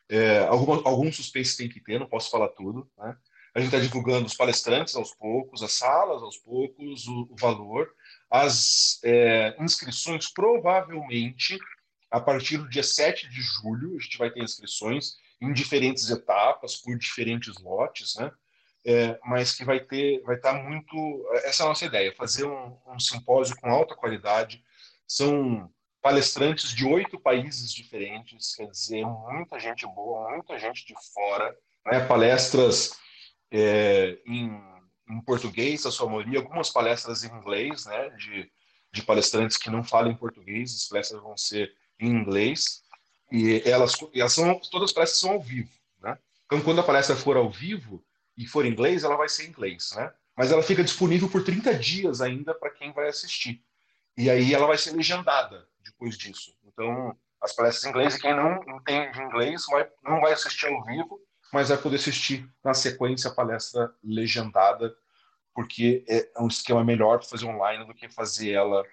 [0.10, 2.90] É, alguma, algum suspense tem que ter, não posso falar tudo.
[2.98, 3.16] Né?
[3.56, 7.94] A gente está divulgando os palestrantes aos poucos, as salas aos poucos, o, o valor.
[8.30, 11.58] as é, inscrições provavelmente
[12.12, 16.76] a partir do dia 7 de julho, a gente vai ter inscrições em diferentes etapas,
[16.76, 18.30] por diferentes lotes, né?
[18.84, 20.96] É, mas que vai ter, vai estar muito.
[21.44, 24.64] Essa é a nossa ideia, fazer um, um simpósio com alta qualidade.
[25.08, 25.70] São
[26.02, 32.00] palestrantes de oito países diferentes, quer dizer, muita gente boa, muita gente de fora, né?
[32.06, 32.98] palestras
[33.52, 34.60] é, em,
[35.10, 38.10] em, português, a sua maioria, algumas palestras em inglês, né?
[38.12, 38.52] de,
[38.92, 42.82] de palestrantes que não falam português, as palestras vão ser em inglês,
[43.32, 45.70] e elas, elas são, todas as palestras são ao vivo.
[46.02, 46.18] Né?
[46.46, 48.04] Então, quando a palestra for ao vivo
[48.42, 50.12] e for inglês, ela vai ser em inglês, né?
[50.36, 53.64] mas ela fica disponível por 30 dias ainda para quem vai assistir.
[54.18, 56.56] E aí ela vai ser legendada depois disso.
[56.66, 61.20] Então, as palestras em inglês, quem não entende inglês vai, não vai assistir ao vivo,
[61.54, 64.96] mas vai poder assistir na sequência a palestra legendada,
[65.54, 68.84] porque é um esquema melhor para fazer online do que fazer ela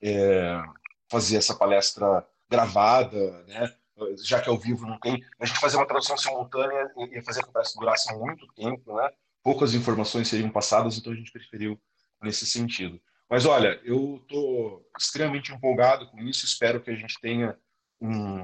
[0.00, 0.62] é,
[1.10, 3.74] fazer essa palestra gravada, né?
[4.22, 7.78] Já que ao vivo não tem, a gente fazer uma tradução simultânea e fazer que
[7.78, 9.10] durasse muito tempo, né?
[9.42, 11.80] poucas informações seriam passadas, então a gente preferiu
[12.22, 13.00] nesse sentido.
[13.28, 17.56] Mas olha, eu estou extremamente empolgado com isso, espero que a gente tenha
[18.00, 18.40] um,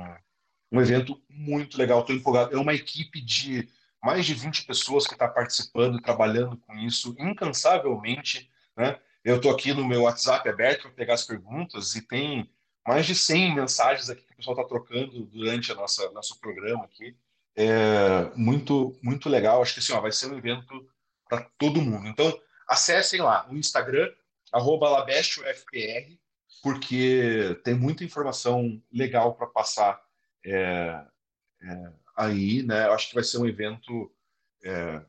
[0.72, 2.54] um evento muito legal, estou empolgado.
[2.54, 3.68] É uma equipe de
[4.02, 8.50] mais de 20 pessoas que está participando, trabalhando com isso incansavelmente.
[8.76, 8.98] Né?
[9.24, 12.50] Eu estou aqui no meu WhatsApp aberto para pegar as perguntas e tem
[12.88, 16.86] mais de 100 mensagens aqui que o pessoal está trocando durante a nossa nosso programa
[16.86, 17.14] aqui.
[17.54, 19.60] É muito muito legal.
[19.60, 20.88] Acho que assim, ó, vai ser um evento
[21.28, 22.08] para todo mundo.
[22.08, 24.10] Então acessem lá o Instagram
[24.54, 26.18] @labestofpr
[26.62, 30.00] porque tem muita informação legal para passar
[30.44, 31.04] é,
[31.60, 32.88] é, aí, né?
[32.88, 34.10] Acho que vai ser um evento
[34.64, 35.02] é,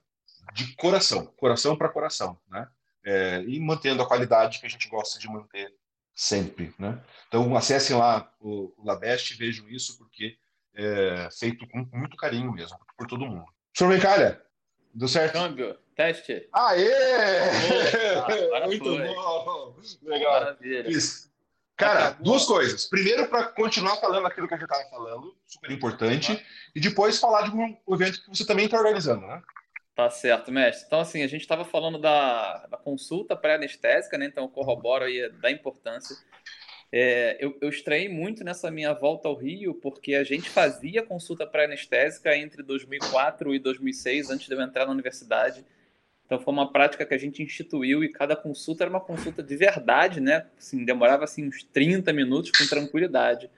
[0.53, 2.67] de coração, coração para coração, né?
[3.05, 5.73] É, e mantendo a qualidade que a gente gosta de manter
[6.19, 7.01] sempre, né?
[7.29, 10.37] Então acessem lá o, o Labeste e vejam isso porque
[10.75, 13.45] é feito com muito carinho mesmo por todo mundo.
[13.73, 14.41] Senhor Mencalha,
[14.93, 15.31] deu certo?
[15.31, 16.49] Câmbio, teste.
[16.51, 16.91] Aê!
[18.53, 18.97] Ah, muito foi.
[18.97, 20.41] bom, legal.
[20.41, 20.89] Maravilha.
[20.89, 21.29] Isso.
[21.77, 22.23] Cara, Acabou.
[22.25, 22.85] duas coisas.
[22.87, 27.43] Primeiro, para continuar falando aquilo que a gente estava falando, super importante, e depois falar
[27.43, 29.41] de um evento que você também está organizando, né?
[29.99, 30.85] Tá certo, mestre.
[30.87, 34.27] Então, assim, a gente estava falando da, da consulta pré-anestésica, né?
[34.27, 36.15] Então, eu corroboro aí da importância.
[36.89, 41.45] É, eu, eu estranhei muito nessa minha volta ao Rio, porque a gente fazia consulta
[41.45, 45.65] pré-anestésica entre 2004 e 2006, antes de eu entrar na universidade.
[46.25, 49.57] Então, foi uma prática que a gente instituiu e cada consulta era uma consulta de
[49.57, 50.45] verdade, né?
[50.57, 53.49] Assim, demorava assim, uns 30 minutos com tranquilidade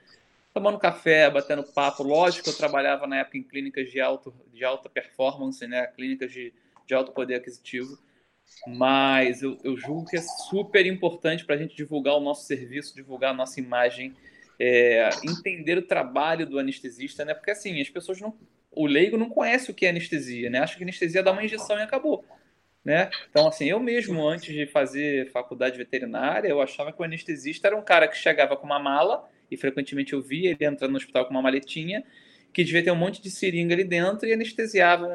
[0.52, 2.02] tomando café, batendo papo.
[2.02, 5.86] Lógico eu trabalhava na época em clínicas de, alto, de alta performance, né?
[5.86, 6.52] clínicas de,
[6.86, 7.98] de alto poder aquisitivo,
[8.66, 12.94] mas eu, eu julgo que é super importante para a gente divulgar o nosso serviço,
[12.94, 14.14] divulgar a nossa imagem,
[14.58, 17.34] é, entender o trabalho do anestesista, né?
[17.34, 18.34] Porque assim, as pessoas não.
[18.74, 20.60] O leigo não conhece o que é anestesia, né?
[20.60, 22.24] Acha que anestesia dar uma injeção e acabou.
[22.84, 23.10] Né?
[23.30, 27.76] Então, assim, eu mesmo, antes de fazer faculdade veterinária, eu achava que o anestesista era
[27.76, 31.26] um cara que chegava com uma mala e frequentemente eu via ele entrando no hospital
[31.26, 32.02] com uma maletinha
[32.52, 35.14] que devia ter um monte de seringa ali dentro e anestesiavam,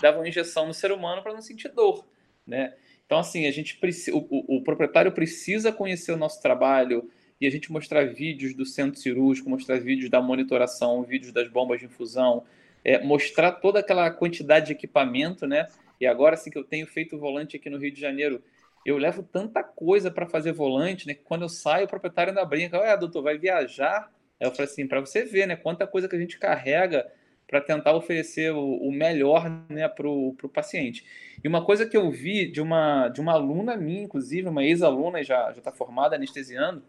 [0.00, 2.06] davam injeção no ser humano para não sentir dor,
[2.46, 2.74] né?
[3.06, 7.46] Então, assim, a gente precisa, o, o, o, proprietário precisa conhecer o nosso trabalho e
[7.46, 11.86] a gente mostrar vídeos do centro cirúrgico, mostrar vídeos da monitoração, vídeos das bombas de
[11.86, 12.44] infusão,
[12.84, 15.68] é, mostrar toda aquela quantidade de equipamento, né?
[16.00, 18.42] E agora, assim, que eu tenho feito volante aqui no Rio de Janeiro,
[18.84, 21.14] eu levo tanta coisa para fazer volante, né?
[21.14, 24.12] Que quando eu saio, o proprietário ainda brinca, ah, doutor, vai viajar?
[24.40, 25.56] Eu falei assim, para você ver, né?
[25.56, 27.10] Quanta coisa que a gente carrega
[27.46, 31.04] para tentar oferecer o, o melhor né, para o paciente.
[31.44, 35.22] E uma coisa que eu vi de uma, de uma aluna minha, inclusive, uma ex-aluna,
[35.22, 36.82] já está formada anestesiando,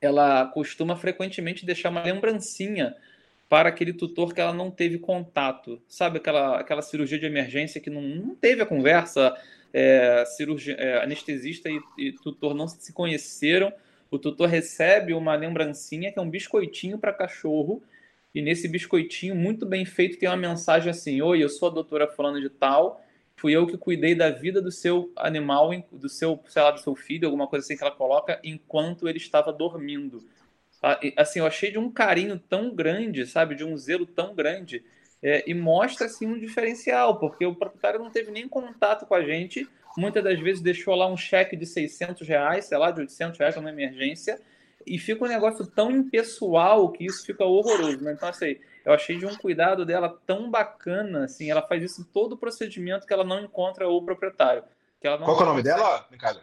[0.00, 2.94] ela costuma frequentemente deixar uma lembrancinha
[3.48, 5.82] para aquele tutor que ela não teve contato.
[5.88, 9.36] Sabe aquela, aquela cirurgia de emergência que não, não teve a conversa,
[9.72, 13.72] é, cirurgia, é, anestesista e, e, tutor não se conheceram.
[14.10, 17.82] O tutor recebe uma lembrancinha que é um biscoitinho para cachorro.
[18.34, 22.06] E nesse biscoitinho, muito bem feito, tem uma mensagem assim: Oi, eu sou a doutora
[22.06, 23.04] Fulano de Tal.
[23.36, 26.94] Fui eu que cuidei da vida do seu animal, do seu, sei lá, do seu
[26.94, 30.22] filho, alguma coisa assim que ela coloca, enquanto ele estava dormindo.
[31.16, 33.54] Assim, eu achei de um carinho tão grande, sabe?
[33.54, 34.84] De um zelo tão grande
[35.22, 39.22] é, e mostra assim um diferencial, porque o proprietário não teve nem contato com a
[39.22, 43.38] gente, muitas das vezes deixou lá um cheque de 600 reais, sei lá, de 800
[43.38, 44.40] reais numa emergência,
[44.86, 48.02] e fica um negócio tão impessoal que isso fica horroroso.
[48.02, 48.12] Né?
[48.12, 52.04] Então, assim, eu achei de um cuidado dela tão bacana, assim, ela faz isso em
[52.04, 54.64] todo o procedimento que ela não encontra o proprietário.
[55.00, 56.40] Que ela não Qual é o nome dela, Ricardo?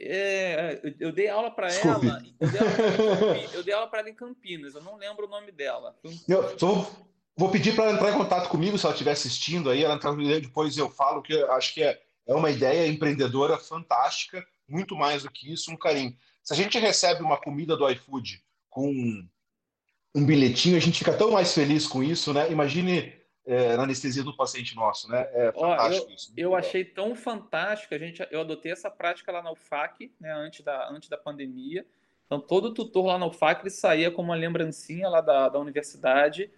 [0.00, 2.22] É, eu dei aula para ela.
[3.54, 4.74] Eu dei aula para ela, em Campinas.
[4.74, 5.94] Eu não lembro o nome dela.
[6.26, 6.90] Eu só
[7.36, 9.82] vou pedir para ela entrar em contato comigo se ela estiver assistindo aí.
[9.82, 14.44] Ela entrar depois eu falo que eu acho que é, é uma ideia empreendedora fantástica.
[14.68, 16.16] Muito mais do que isso, um carinho.
[16.42, 18.90] Se a gente recebe uma comida do iFood com
[20.14, 22.50] um bilhetinho, a gente fica tão mais feliz com isso, né?
[22.50, 23.12] Imagine
[23.44, 25.28] é, na anestesia do paciente nosso, né?
[25.32, 26.32] É fantástico Ó, eu, isso.
[26.36, 26.60] Eu legal.
[26.60, 30.88] achei tão fantástico, a gente, eu adotei essa prática lá na UFAC, né, antes da,
[30.90, 31.86] antes da pandemia.
[32.26, 36.50] Então, todo tutor lá na UFAC ele saía com uma lembrancinha lá da, da universidade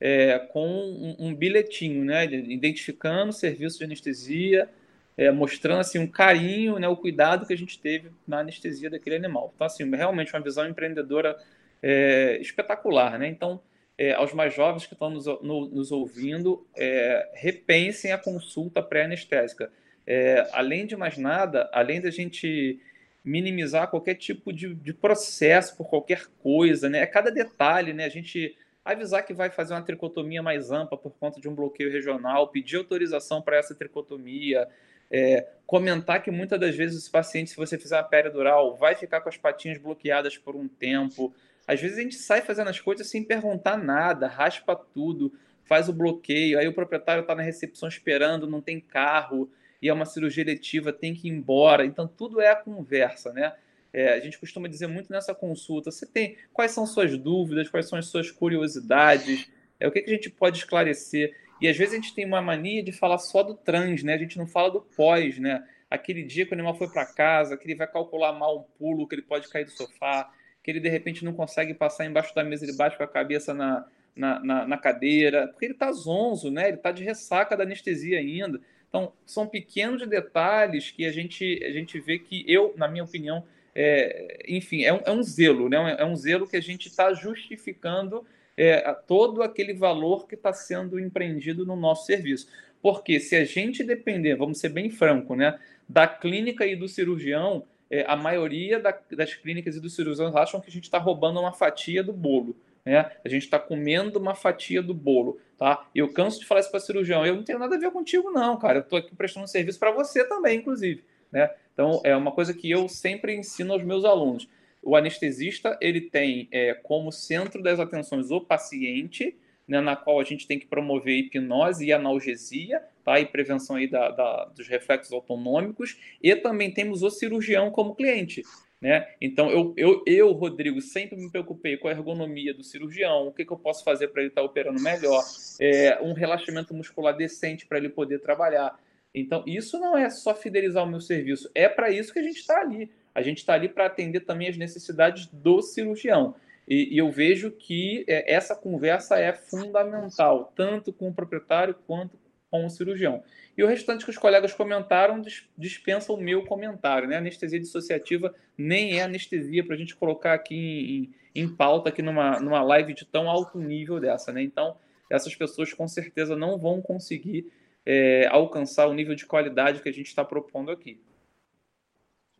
[0.00, 4.68] é, com um, um, bilhetinho, né, identificando o serviço de anestesia,
[5.16, 9.16] é, mostrando assim um carinho, né, o cuidado que a gente teve na anestesia daquele
[9.16, 9.52] animal.
[9.54, 11.36] Então, assim, realmente uma visão empreendedora
[11.82, 13.28] é, espetacular, né?
[13.28, 13.60] Então,
[13.98, 19.70] é, aos mais jovens que estão nos, no, nos ouvindo, é, repensem a consulta pré-anestésica.
[20.06, 22.80] É, além de mais nada, além da gente
[23.22, 27.04] minimizar qualquer tipo de, de, processo por qualquer coisa, né?
[27.04, 28.06] Cada detalhe, né?
[28.06, 28.56] A gente
[28.94, 32.76] avisar que vai fazer uma tricotomia mais ampla por conta de um bloqueio regional, pedir
[32.76, 34.68] autorização para essa tricotomia,
[35.10, 39.20] é, comentar que muitas das vezes esse paciente, se você fizer uma peridural, vai ficar
[39.20, 41.34] com as patinhas bloqueadas por um tempo.
[41.66, 45.32] Às vezes a gente sai fazendo as coisas sem perguntar nada, raspa tudo,
[45.64, 49.92] faz o bloqueio, aí o proprietário está na recepção esperando, não tem carro, e é
[49.92, 51.84] uma cirurgia eletiva, tem que ir embora.
[51.84, 53.52] Então tudo é a conversa, né?
[53.92, 57.88] É, a gente costuma dizer muito nessa consulta: você tem quais são suas dúvidas, quais
[57.88, 61.34] são as suas curiosidades, é, o que, que a gente pode esclarecer.
[61.60, 64.14] E às vezes a gente tem uma mania de falar só do trans, né?
[64.14, 65.62] A gente não fala do pós, né?
[65.90, 69.06] Aquele dia que o animal foi para casa, que ele vai calcular mal um pulo,
[69.06, 72.44] que ele pode cair do sofá, que ele de repente não consegue passar embaixo da
[72.44, 76.50] mesa, ele bate com a cabeça na, na, na, na cadeira, porque ele está zonzo,
[76.50, 76.68] né?
[76.68, 78.60] Ele está de ressaca da anestesia ainda.
[78.88, 83.44] Então, são pequenos detalhes que a gente, a gente vê que eu, na minha opinião,
[83.74, 85.96] é, enfim, é um, é um zelo, né?
[85.98, 88.26] É um zelo que a gente está justificando
[88.56, 92.48] é, todo aquele valor que está sendo empreendido no nosso serviço.
[92.82, 95.58] Porque se a gente depender, vamos ser bem franco, né,
[95.88, 100.60] da clínica e do cirurgião, é, a maioria da, das clínicas e dos cirurgiões acham
[100.60, 102.56] que a gente está roubando uma fatia do bolo.
[102.84, 103.10] Né?
[103.24, 105.40] A gente está comendo uma fatia do bolo.
[105.58, 105.86] Tá?
[105.94, 107.26] Eu canso de falar isso para cirurgião.
[107.26, 108.78] Eu não tenho nada a ver contigo, não, cara.
[108.78, 111.04] Eu estou aqui prestando um serviço para você também, inclusive.
[111.30, 111.50] Né?
[111.80, 114.46] Então, é uma coisa que eu sempre ensino aos meus alunos.
[114.82, 119.34] O anestesista ele tem é, como centro das atenções o paciente,
[119.66, 123.18] né, na qual a gente tem que promover hipnose e analgesia, tá?
[123.18, 128.42] e prevenção aí da, da, dos reflexos autonômicos, e também temos o cirurgião como cliente.
[128.78, 129.08] Né?
[129.18, 133.42] Então, eu, eu, eu, Rodrigo, sempre me preocupei com a ergonomia do cirurgião, o que,
[133.42, 135.24] que eu posso fazer para ele estar tá operando melhor,
[135.58, 138.78] é, um relaxamento muscular decente para ele poder trabalhar.
[139.14, 142.38] Então, isso não é só fidelizar o meu serviço, é para isso que a gente
[142.38, 142.90] está ali.
[143.14, 146.34] A gente está ali para atender também as necessidades do cirurgião.
[146.68, 152.16] E, e eu vejo que é, essa conversa é fundamental, tanto com o proprietário quanto
[152.50, 153.22] com o cirurgião.
[153.56, 155.22] E o restante que os colegas comentaram
[155.56, 157.08] dispensa o meu comentário.
[157.08, 157.16] Né?
[157.16, 162.40] Anestesia dissociativa nem é anestesia para a gente colocar aqui em, em pauta, aqui numa,
[162.40, 164.32] numa live de tão alto nível dessa.
[164.32, 164.42] Né?
[164.42, 164.76] Então,
[165.10, 167.50] essas pessoas com certeza não vão conseguir
[167.84, 171.00] é, alcançar o nível de qualidade que a gente está propondo aqui.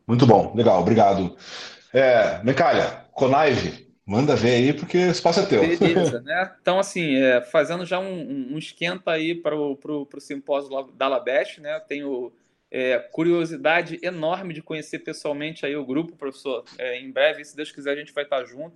[0.07, 1.35] Muito bom, legal, obrigado.
[1.93, 5.61] É, Mecalha, Conaive, manda ver aí, porque o espaço é teu.
[5.61, 6.51] Beleza, né?
[6.61, 11.79] Então, assim, é, fazendo já um, um, esquenta aí para o simpósio da Labeste, né?
[11.81, 12.31] Tenho
[12.69, 16.63] é, curiosidade enorme de conhecer pessoalmente aí o grupo, professor.
[16.77, 18.75] É, em breve, se Deus quiser, a gente vai estar junto.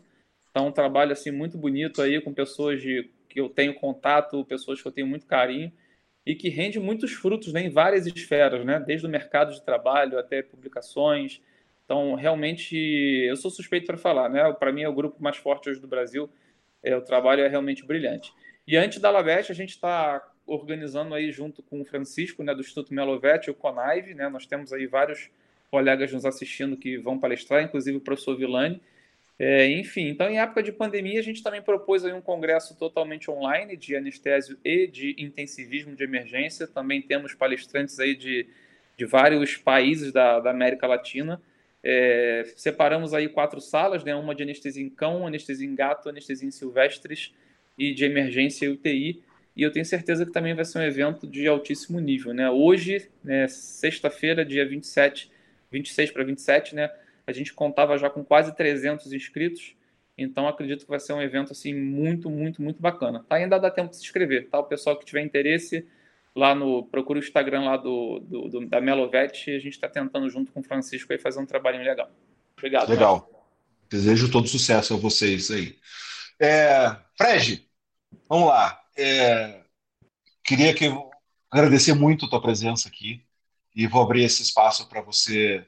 [0.51, 4.81] Então, um trabalho assim muito bonito aí com pessoas de, que eu tenho contato, pessoas
[4.81, 5.71] que eu tenho muito carinho
[6.25, 10.17] e que rende muitos frutos né, em várias esferas, né, desde o mercado de trabalho
[10.17, 11.41] até publicações.
[11.85, 14.51] Então, realmente, eu sou suspeito para falar, né?
[14.53, 16.27] Para mim é o grupo mais forte hoje do Brasil.
[16.81, 18.33] É, o trabalho é realmente brilhante.
[18.67, 22.61] E antes da Labeste, a gente está organizando aí junto com o Francisco, né, do
[22.61, 24.27] Instituto Melovete, o Conaive, né?
[24.29, 25.29] Nós temos aí vários
[25.69, 28.81] colegas nos assistindo que vão palestrar, inclusive o professor Vilani.
[29.37, 33.29] É, enfim, então em época de pandemia a gente também propôs aí um congresso totalmente
[33.29, 36.65] online de anestésio e de intensivismo de emergência.
[36.67, 38.47] Também temos palestrantes aí de,
[38.97, 41.41] de vários países da, da América Latina.
[41.83, 44.15] É, separamos aí quatro salas, né?
[44.15, 47.33] Uma de anestesia em cão, anestesia em gato, anestesia em silvestres
[47.77, 49.21] e de emergência e UTI.
[49.55, 52.49] E eu tenho certeza que também vai ser um evento de altíssimo nível, né?
[52.49, 55.29] Hoje, né, sexta-feira, dia 27,
[55.71, 56.89] 26 para 27, né?
[57.27, 59.75] A gente contava já com quase 300 inscritos,
[60.17, 63.25] então acredito que vai ser um evento assim muito, muito, muito bacana.
[63.27, 63.35] Tá?
[63.35, 64.59] Ainda dá tempo de se inscrever, tá?
[64.59, 65.87] O pessoal que tiver interesse,
[66.35, 66.83] lá no.
[66.85, 70.59] Procura o Instagram lá do, do, do da Melovete a gente está tentando, junto com
[70.59, 72.09] o Francisco, aí, fazer um trabalhinho legal.
[72.57, 72.89] Obrigado.
[72.89, 73.47] Legal.
[73.89, 75.77] Desejo todo sucesso a vocês aí.
[76.39, 77.65] É, Fred,
[78.27, 78.81] vamos lá.
[78.97, 79.61] É,
[80.43, 80.91] queria que
[81.49, 83.23] agradecer muito a tua presença aqui
[83.75, 85.65] e vou abrir esse espaço para você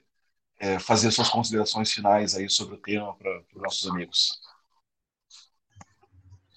[0.60, 4.40] é, fazer suas considerações finais aí sobre o tema para os nossos amigos.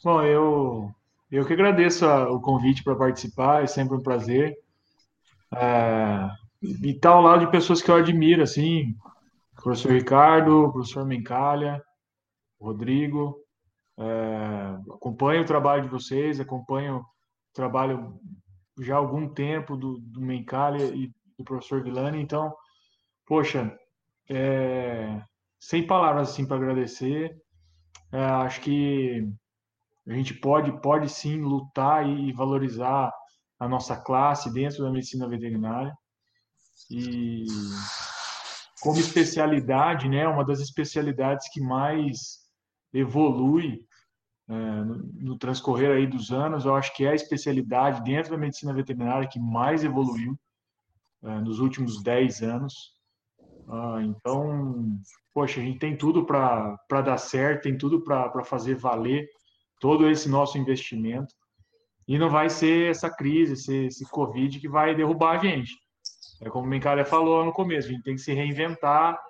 [0.03, 0.95] Bom, eu
[1.31, 4.57] eu que agradeço a, o convite para participar, é sempre um prazer.
[5.55, 6.29] É,
[6.63, 8.97] e estar ao lado de pessoas que eu admiro, assim,
[9.55, 11.83] professor Ricardo, professor Mencalha,
[12.61, 13.37] Rodrigo.
[13.99, 17.05] É, acompanho o trabalho de vocês, acompanho o
[17.53, 18.19] trabalho
[18.81, 22.53] já há algum tempo do, do Mencalha e do professor Vilani, então,
[23.27, 23.79] poxa,
[24.31, 25.21] é,
[25.59, 27.37] sem palavras assim para agradecer.
[28.13, 29.29] É, acho que
[30.07, 33.13] a gente pode, pode sim lutar e valorizar
[33.59, 35.93] a nossa classe dentro da medicina veterinária.
[36.91, 37.45] E
[38.81, 42.39] como especialidade, né, uma das especialidades que mais
[42.93, 43.85] evolui
[44.49, 48.39] é, no, no, transcorrer aí dos anos, eu acho que é a especialidade dentro da
[48.39, 50.37] medicina veterinária que mais evoluiu
[51.23, 53.00] é, nos últimos 10 anos.
[53.69, 54.99] Ah, então,
[55.33, 59.29] poxa, a gente tem tudo para dar certo, tem tudo para fazer valer
[59.81, 61.35] todo esse nosso investimento.
[62.07, 65.73] E não vai ser essa crise, esse, esse Covid que vai derrubar a gente.
[66.43, 69.21] É como o Mencalha falou no começo, a gente tem que se reinventar,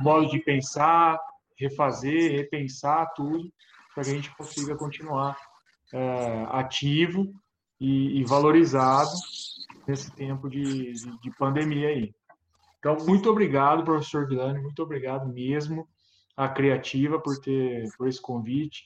[0.00, 1.18] modo de pensar,
[1.58, 3.52] refazer, repensar tudo,
[3.94, 5.36] para que a gente consiga continuar
[5.92, 7.32] é, ativo
[7.80, 9.10] e, e, valorizado
[9.86, 12.14] nesse tempo de, de, de, pandemia aí.
[12.78, 15.88] Então, muito obrigado, professor Vilani, muito obrigado mesmo
[16.36, 18.84] à Criativa por ter por esse convite.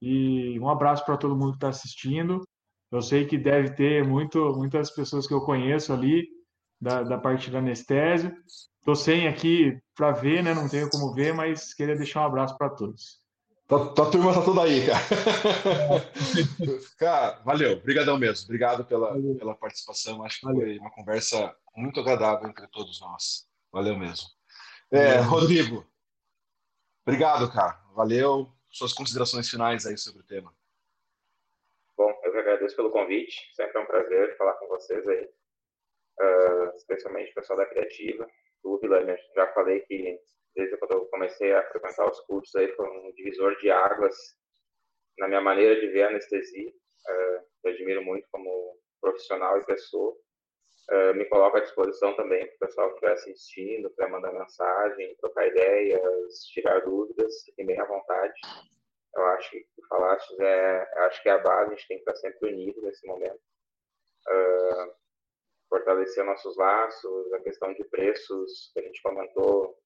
[0.00, 2.42] E um abraço para todo mundo que está assistindo.
[2.90, 6.26] Eu sei que deve ter muito, muitas pessoas que eu conheço ali
[6.80, 8.34] da, da parte da anestésio.
[8.78, 10.54] Estou sem aqui para ver, né?
[10.54, 13.20] Não tenho como ver, mas queria deixar um abraço para todos.
[13.68, 14.98] Tua, tua turma tá toda aí, cara.
[16.98, 17.72] cara, valeu.
[17.76, 18.46] Obrigadão mesmo.
[18.46, 20.24] Obrigado pela, pela participação.
[20.24, 20.62] Acho que valeu.
[20.62, 23.46] foi uma conversa muito agradável entre todos nós.
[23.70, 24.26] Valeu mesmo.
[24.90, 25.86] É, Rodrigo,
[27.06, 27.78] obrigado, cara.
[27.94, 28.50] Valeu.
[28.70, 30.50] Suas considerações finais aí sobre o tema.
[31.94, 33.54] Bom, eu que agradeço pelo convite.
[33.54, 35.28] Sempre é um prazer falar com vocês aí.
[36.20, 38.26] Uh, especialmente o pessoal da Criativa.
[38.62, 40.18] O Vilani, já falei que
[40.58, 44.16] desde quando eu comecei a frequentar os cursos aí foi um divisor de águas
[45.16, 46.68] na minha maneira de ver a anestesia.
[46.68, 50.16] Uh, eu admiro muito como profissional e pessoa.
[50.90, 55.16] Uh, me coloco à disposição também para o pessoal que estiver assistindo, para mandar mensagem,
[55.20, 58.40] trocar ideias, tirar dúvidas, fiquem bem à vontade.
[59.14, 62.10] Eu acho que o falaste é, acho que é a base, a gente tem que
[62.10, 63.40] estar sempre unido nesse momento.
[64.28, 64.92] Uh,
[65.68, 69.78] fortalecer nossos laços, a questão de preços que a gente comentou,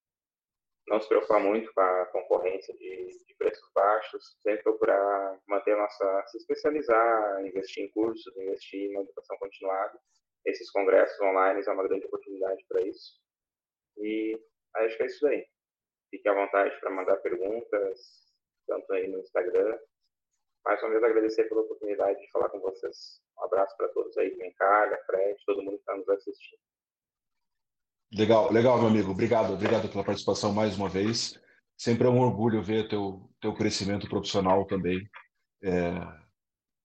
[0.88, 5.78] não se preocupar muito com a concorrência de, de preços baixos, sempre procurar manter a
[5.78, 9.98] nossa, se especializar, investir em cursos, investir em educação continuada
[10.44, 13.20] esses congressos online é uma grande oportunidade para isso.
[13.98, 14.38] E
[14.74, 15.46] acho que é isso aí.
[16.10, 18.32] Fique à vontade para mandar perguntas,
[18.66, 19.78] tanto aí no Instagram.
[20.64, 23.20] Mais uma vez agradecer pela oportunidade de falar com vocês.
[23.38, 26.60] Um abraço para todos aí, Mencalha, Fred, todo mundo que está nos assistindo.
[28.14, 29.10] Legal, legal, meu amigo.
[29.10, 31.38] Obrigado, obrigado pela participação mais uma vez.
[31.78, 35.08] Sempre é um orgulho ver teu teu crescimento profissional também.
[35.62, 35.94] É,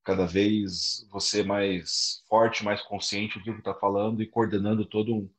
[0.06, 5.30] cada vez você mais forte, mais consciente do que está falando e coordenando todo um,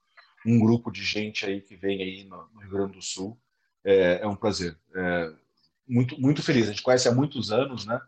[0.46, 3.40] um, grupo de gente aí que vem aí no, no Rio Grande do Sul.
[3.82, 4.78] É, é um prazer.
[4.94, 5.32] É,
[5.88, 6.66] muito, muito feliz.
[6.68, 7.98] A gente conhece há muitos anos, né?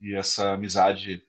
[0.00, 1.20] E essa amizade,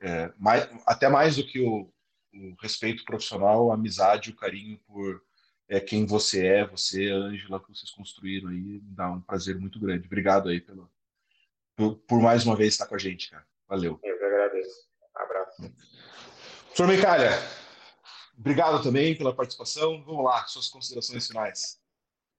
[0.00, 1.92] é, mais, até mais do que o,
[2.32, 5.22] o, respeito profissional, a amizade, o carinho por
[5.68, 10.06] é, quem você é, você, Ângela, que vocês construíram aí, dá um prazer muito grande.
[10.06, 10.90] Obrigado aí pelo,
[11.76, 13.46] por, por mais uma vez estar com a gente, cara.
[13.68, 14.00] Valeu.
[14.02, 14.88] Eu que agradeço.
[15.14, 15.74] Um abraço.
[16.64, 17.30] Professor Mencalha,
[18.38, 20.02] obrigado também pela participação.
[20.04, 21.80] Vamos lá, suas considerações finais.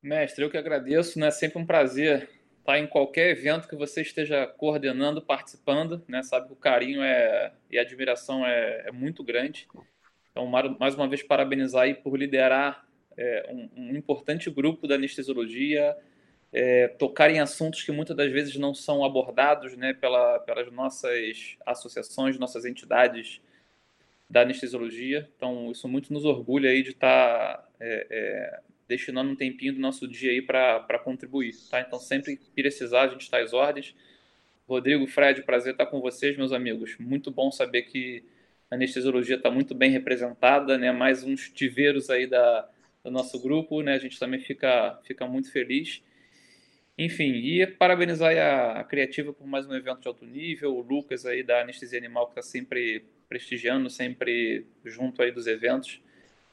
[0.02, 1.28] Mestre, eu que agradeço, né?
[1.28, 2.39] É sempre um prazer
[2.78, 6.22] em qualquer evento que você esteja coordenando, participando, né?
[6.22, 9.68] Sabe que o carinho é, e a admiração é, é muito grande.
[10.32, 12.86] Então, mais uma vez, parabenizar aí por liderar
[13.18, 15.96] é, um, um importante grupo da anestesiologia,
[16.52, 21.58] é, tocar em assuntos que muitas das vezes não são abordados né, pela, pelas nossas
[21.66, 23.42] associações, nossas entidades
[24.30, 25.30] da anestesiologia.
[25.36, 28.60] Então, isso muito nos orgulha aí de estar tá, é, é,
[28.90, 31.54] destinando um tempinho do nosso dia aí para contribuir.
[31.70, 31.80] Tá?
[31.80, 33.96] Então, sempre que precisar, a gente está às ordens.
[34.68, 36.98] Rodrigo, Fred, prazer estar com vocês, meus amigos.
[37.00, 38.24] Muito bom saber que
[38.70, 40.92] a anestesiologia está muito bem representada, né?
[40.92, 42.68] Mais uns tiveiros aí da,
[43.04, 43.94] do nosso grupo, né?
[43.94, 46.02] A gente também fica, fica muito feliz.
[46.98, 51.28] Enfim, e parabenizar a, a Criativa por mais um evento de alto nível, o Lucas
[51.28, 56.02] aí da Anestesia Animal que está sempre prestigiando, sempre junto aí dos eventos.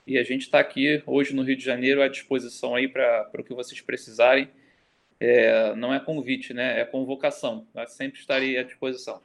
[0.06, 3.42] E a gente está aqui hoje no Rio de Janeiro à disposição aí para o
[3.42, 4.48] que vocês precisarem.
[5.18, 6.80] É, não é convite, né?
[6.80, 7.66] É convocação.
[7.74, 9.20] Eu sempre estarei à disposição.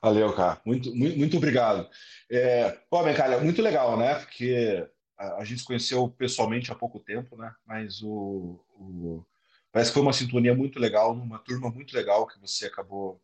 [0.00, 0.60] Valeu, cara.
[0.64, 1.88] Muito, muito, muito obrigado.
[2.30, 4.14] É, pô, Becalha, muito legal, né?
[4.20, 4.86] Porque
[5.18, 7.52] a, a, gente se conheceu pessoalmente há pouco tempo, né?
[7.66, 9.26] Mas o, o,
[9.72, 13.20] parece que foi uma sintonia muito legal, uma turma muito legal que você acabou,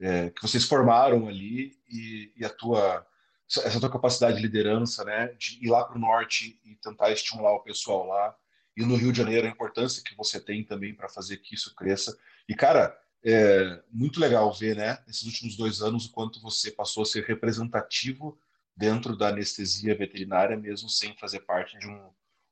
[0.00, 3.06] é, que vocês formaram ali e, e a tua
[3.48, 7.52] essa tua capacidade de liderança, né, de ir lá para o norte e tentar estimular
[7.52, 8.34] o pessoal lá,
[8.76, 11.74] e no Rio de Janeiro a importância que você tem também para fazer que isso
[11.74, 12.16] cresça.
[12.48, 17.02] E cara, é muito legal ver, né, nesses últimos dois anos o quanto você passou
[17.02, 18.38] a ser representativo
[18.76, 22.10] dentro da anestesia veterinária, mesmo sem fazer parte de um,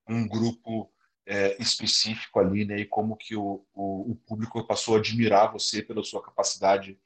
[0.08, 0.92] um grupo
[1.26, 5.82] é, específico ali, né, e como que o, o, o público passou a admirar você
[5.82, 6.98] pela sua capacidade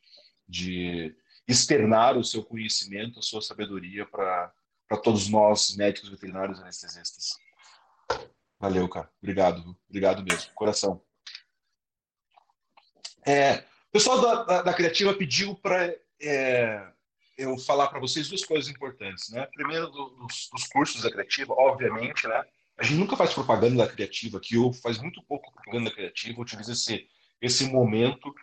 [0.49, 1.15] de
[1.47, 4.53] externar o seu conhecimento, a sua sabedoria para
[5.03, 7.35] todos nós, médicos veterinários e anestesistas.
[8.59, 9.11] Valeu, cara.
[9.23, 9.77] Obrigado.
[9.89, 10.53] Obrigado mesmo.
[10.55, 11.03] Coração.
[13.27, 13.59] É,
[13.89, 16.93] o pessoal da, da, da Criativa pediu para é,
[17.37, 19.31] eu falar para vocês duas coisas importantes.
[19.31, 19.47] Né?
[19.55, 22.45] Primeiro, dos, dos, cursos da Criativa, obviamente, né?
[22.79, 26.41] A gente nunca faz propaganda da Criativa aqui, ou faz muito pouco propaganda da Criativa,
[26.41, 27.09] utiliza esse,
[27.41, 28.35] esse momento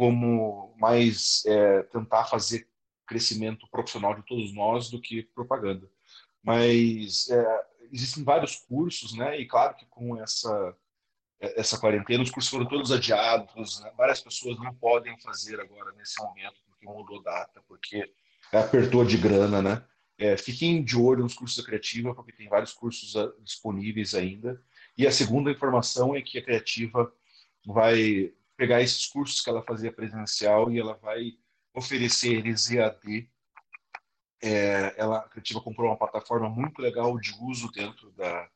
[0.00, 2.66] como mais é, tentar fazer
[3.06, 5.86] crescimento profissional de todos nós do que propaganda.
[6.42, 9.38] Mas é, existem vários cursos, né?
[9.38, 10.74] E claro que com essa
[11.38, 13.90] essa quarentena os cursos foram todos adiados, né?
[13.96, 18.10] várias pessoas não podem fazer agora nesse momento porque mudou data, porque
[18.52, 19.84] apertou de grana, né?
[20.18, 24.62] É, fiquem de olho nos cursos da Criativa, porque tem vários cursos ah, disponíveis ainda.
[24.96, 27.10] E a segunda informação é que a Criativa
[27.66, 31.32] vai pegar esses cursos que ela fazia presencial e ela vai
[31.74, 33.26] oferecer eles EAD.
[34.42, 38.50] É, ela, a Criativa comprou uma plataforma muito legal de uso dentro da,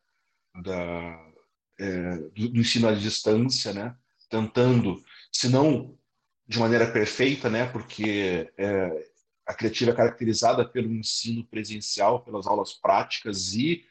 [0.62, 1.32] da
[1.78, 3.96] é, do, do, ensino à distância, né?
[4.28, 5.02] Tentando,
[5.32, 5.98] se não
[6.46, 7.64] de maneira perfeita, né?
[7.64, 9.08] Porque é,
[9.46, 13.86] a Criativa é caracterizada pelo ensino presencial, pelas aulas práticas e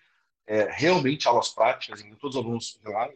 [0.46, 3.10] é, realmente aulas práticas, em todos os alunos lá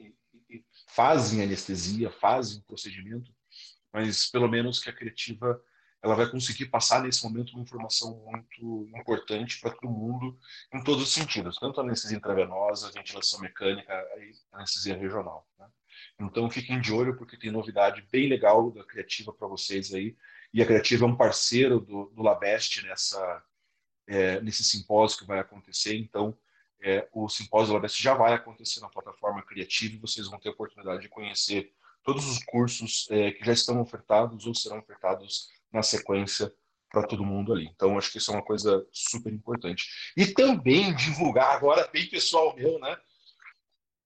[0.88, 3.32] fazem anestesia, fazem procedimento,
[3.92, 5.62] mas pelo menos que a criativa
[6.02, 10.38] ela vai conseguir passar nesse momento uma informação muito importante para todo mundo
[10.74, 15.48] em todos os sentidos, tanto a anestesia intravenosa, ventilação mecânica e anestesia regional.
[15.58, 15.68] Né?
[16.20, 20.16] Então fiquem de olho porque tem novidade bem legal da Criativa para vocês aí.
[20.54, 23.44] E a Criativa é um parceiro do, do Labeste nessa,
[24.08, 25.96] é, nesse simpósio que vai acontecer.
[25.98, 26.38] Então
[26.82, 30.52] é, o simpósio da já vai acontecer na plataforma Criativa e vocês vão ter a
[30.52, 31.74] oportunidade de conhecer
[32.04, 36.54] todos os cursos é, que já estão ofertados ou serão ofertados na sequência
[36.90, 37.70] para todo mundo ali.
[37.76, 39.86] Então, acho que isso é uma coisa super importante.
[40.16, 42.98] E também divulgar, agora tem pessoal meu, né?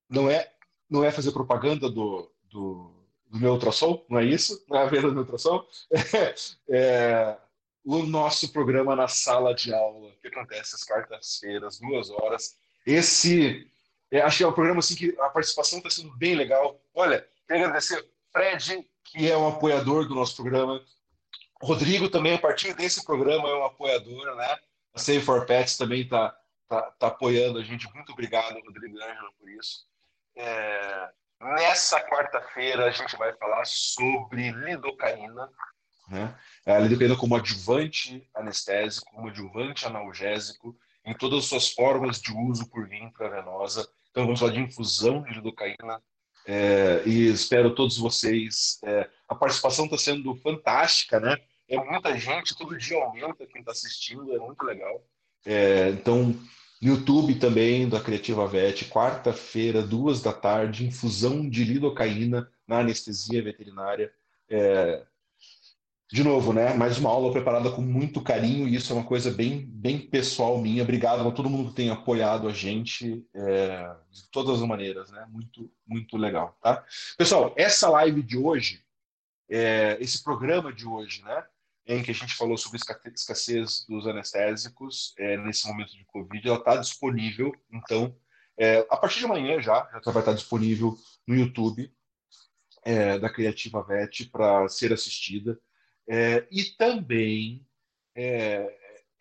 [0.09, 0.51] Não é,
[0.89, 4.65] não é fazer propaganda do, do, do meu ultrassom, não é isso?
[4.67, 5.65] Não é a venda do meu ultrassom?
[6.69, 7.37] É,
[7.83, 12.57] o nosso programa na sala de aula, que acontece às quartas-feiras, duas horas.
[12.85, 13.67] Esse,
[14.11, 16.81] é, acho que é um programa assim que a participação está sendo bem legal.
[16.93, 20.83] Olha, quero agradecer Fred, que é um apoiador do nosso programa.
[21.61, 24.57] Rodrigo também, a partir desse programa, é um apoiador, né?
[24.93, 26.35] A Save for Pets também está
[26.67, 27.91] tá, tá apoiando a gente.
[27.93, 29.85] Muito obrigado, Rodrigo e Ângela, por isso.
[30.35, 35.49] É, nessa quarta-feira, a gente vai falar sobre lidocaína,
[36.09, 36.35] né?
[36.65, 42.69] A lidocaína como adjuvante anestésico, como adjuvante analgésico, em todas as suas formas de uso
[42.69, 43.87] por via intravenosa.
[44.09, 46.01] Então, vamos falar de infusão de lidocaína.
[46.45, 48.79] É, e espero todos vocês.
[48.83, 51.37] É, a participação está sendo fantástica, né?
[51.67, 55.01] É muita gente, todo dia aumenta quem está assistindo, é muito legal.
[55.45, 56.35] É, então,
[56.81, 64.11] YouTube também, da Criativa Vet, quarta-feira, duas da tarde, infusão de lidocaína na anestesia veterinária.
[64.49, 65.05] É,
[66.11, 66.73] de novo, né?
[66.73, 70.57] Mais uma aula preparada com muito carinho e isso é uma coisa bem, bem pessoal
[70.57, 70.83] minha.
[70.83, 75.25] Obrigado a todo mundo que tem apoiado a gente é, de todas as maneiras, né?
[75.29, 76.85] Muito, muito legal, tá?
[77.17, 78.83] Pessoal, essa live de hoje,
[79.49, 81.45] é, esse programa de hoje, né?
[81.87, 82.77] Em que a gente falou sobre
[83.15, 87.53] escassez dos anestésicos é, nesse momento de Covid, ela está disponível.
[87.71, 88.13] Então,
[88.57, 91.89] é, a partir de amanhã já, já vai estar disponível no YouTube
[92.83, 95.57] é, da Criativa Vet para ser assistida.
[96.13, 97.65] É, e também
[98.13, 98.69] é,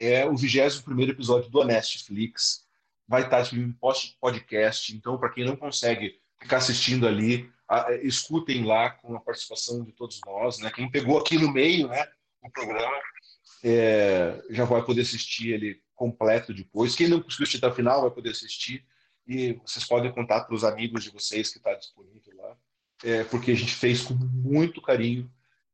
[0.00, 2.66] é o 21 episódio do Anestflix.
[3.06, 4.96] Vai estar disponível em podcast.
[4.96, 7.48] Então, para quem não consegue ficar assistindo ali,
[8.02, 10.58] escutem lá com a participação de todos nós.
[10.58, 10.68] Né?
[10.74, 12.04] Quem pegou aqui no meio né,
[12.42, 12.98] do programa
[13.62, 16.96] é, já vai poder assistir ele completo depois.
[16.96, 18.84] Quem não conseguiu assistir até o final vai poder assistir.
[19.28, 22.56] E vocês podem contar para os amigos de vocês que está disponível lá,
[23.04, 25.30] é, porque a gente fez com muito carinho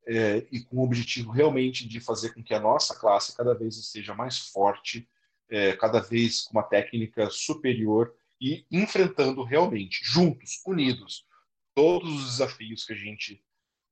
[0.06, 3.76] é, e com o objetivo realmente de fazer com que a nossa classe cada vez
[3.76, 5.08] esteja mais forte,
[5.48, 11.26] é, cada vez com uma técnica superior e enfrentando realmente, juntos, unidos,
[11.74, 13.42] todos os desafios que a gente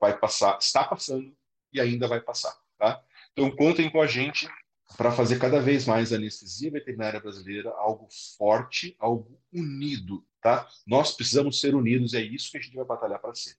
[0.00, 1.34] vai passar, está passando
[1.72, 2.54] e ainda vai passar.
[2.78, 3.02] Tá?
[3.32, 4.48] Então, contem com a gente
[4.96, 10.24] para fazer cada vez mais a anestesia veterinária brasileira algo forte, algo unido.
[10.40, 10.68] Tá?
[10.86, 13.56] Nós precisamos ser unidos, é isso que a gente vai batalhar para ser.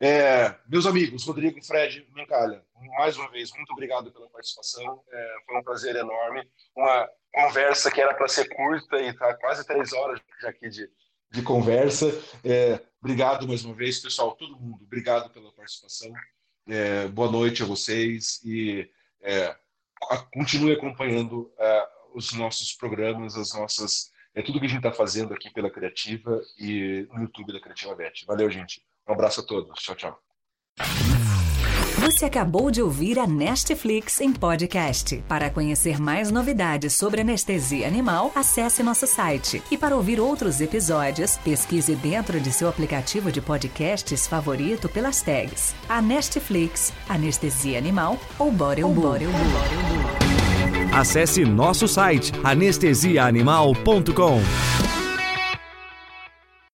[0.00, 2.64] É, meus amigos, Rodrigo, Fred, Mencalha,
[2.96, 5.02] mais uma vez, muito obrigado pela participação.
[5.10, 6.48] É, foi um prazer enorme.
[6.76, 10.88] Uma conversa que era para ser curta e está quase três horas já aqui de,
[11.32, 12.06] de conversa.
[12.44, 14.84] É, obrigado mais uma vez, pessoal, todo mundo.
[14.84, 16.12] Obrigado pela participação.
[16.68, 18.88] É, boa noite a vocês e
[19.20, 19.56] é,
[20.32, 25.34] continue acompanhando é, os nossos programas, as nossas, é tudo que a gente está fazendo
[25.34, 28.24] aqui pela Criativa e no YouTube da Criativa Vet.
[28.24, 28.80] Valeu, gente.
[29.08, 29.80] Um abraço a todos.
[29.80, 30.18] Tchau, tchau.
[32.00, 35.22] Você acabou de ouvir a Nestflix em podcast.
[35.28, 39.62] Para conhecer mais novidades sobre anestesia animal, acesse nosso site.
[39.70, 45.74] E para ouvir outros episódios, pesquise dentro de seu aplicativo de podcasts favorito pelas tags
[45.88, 48.94] a Nestflix, Anestesia Animal ou Borel
[50.92, 54.97] Acesse nosso site anestesiaanimal.com.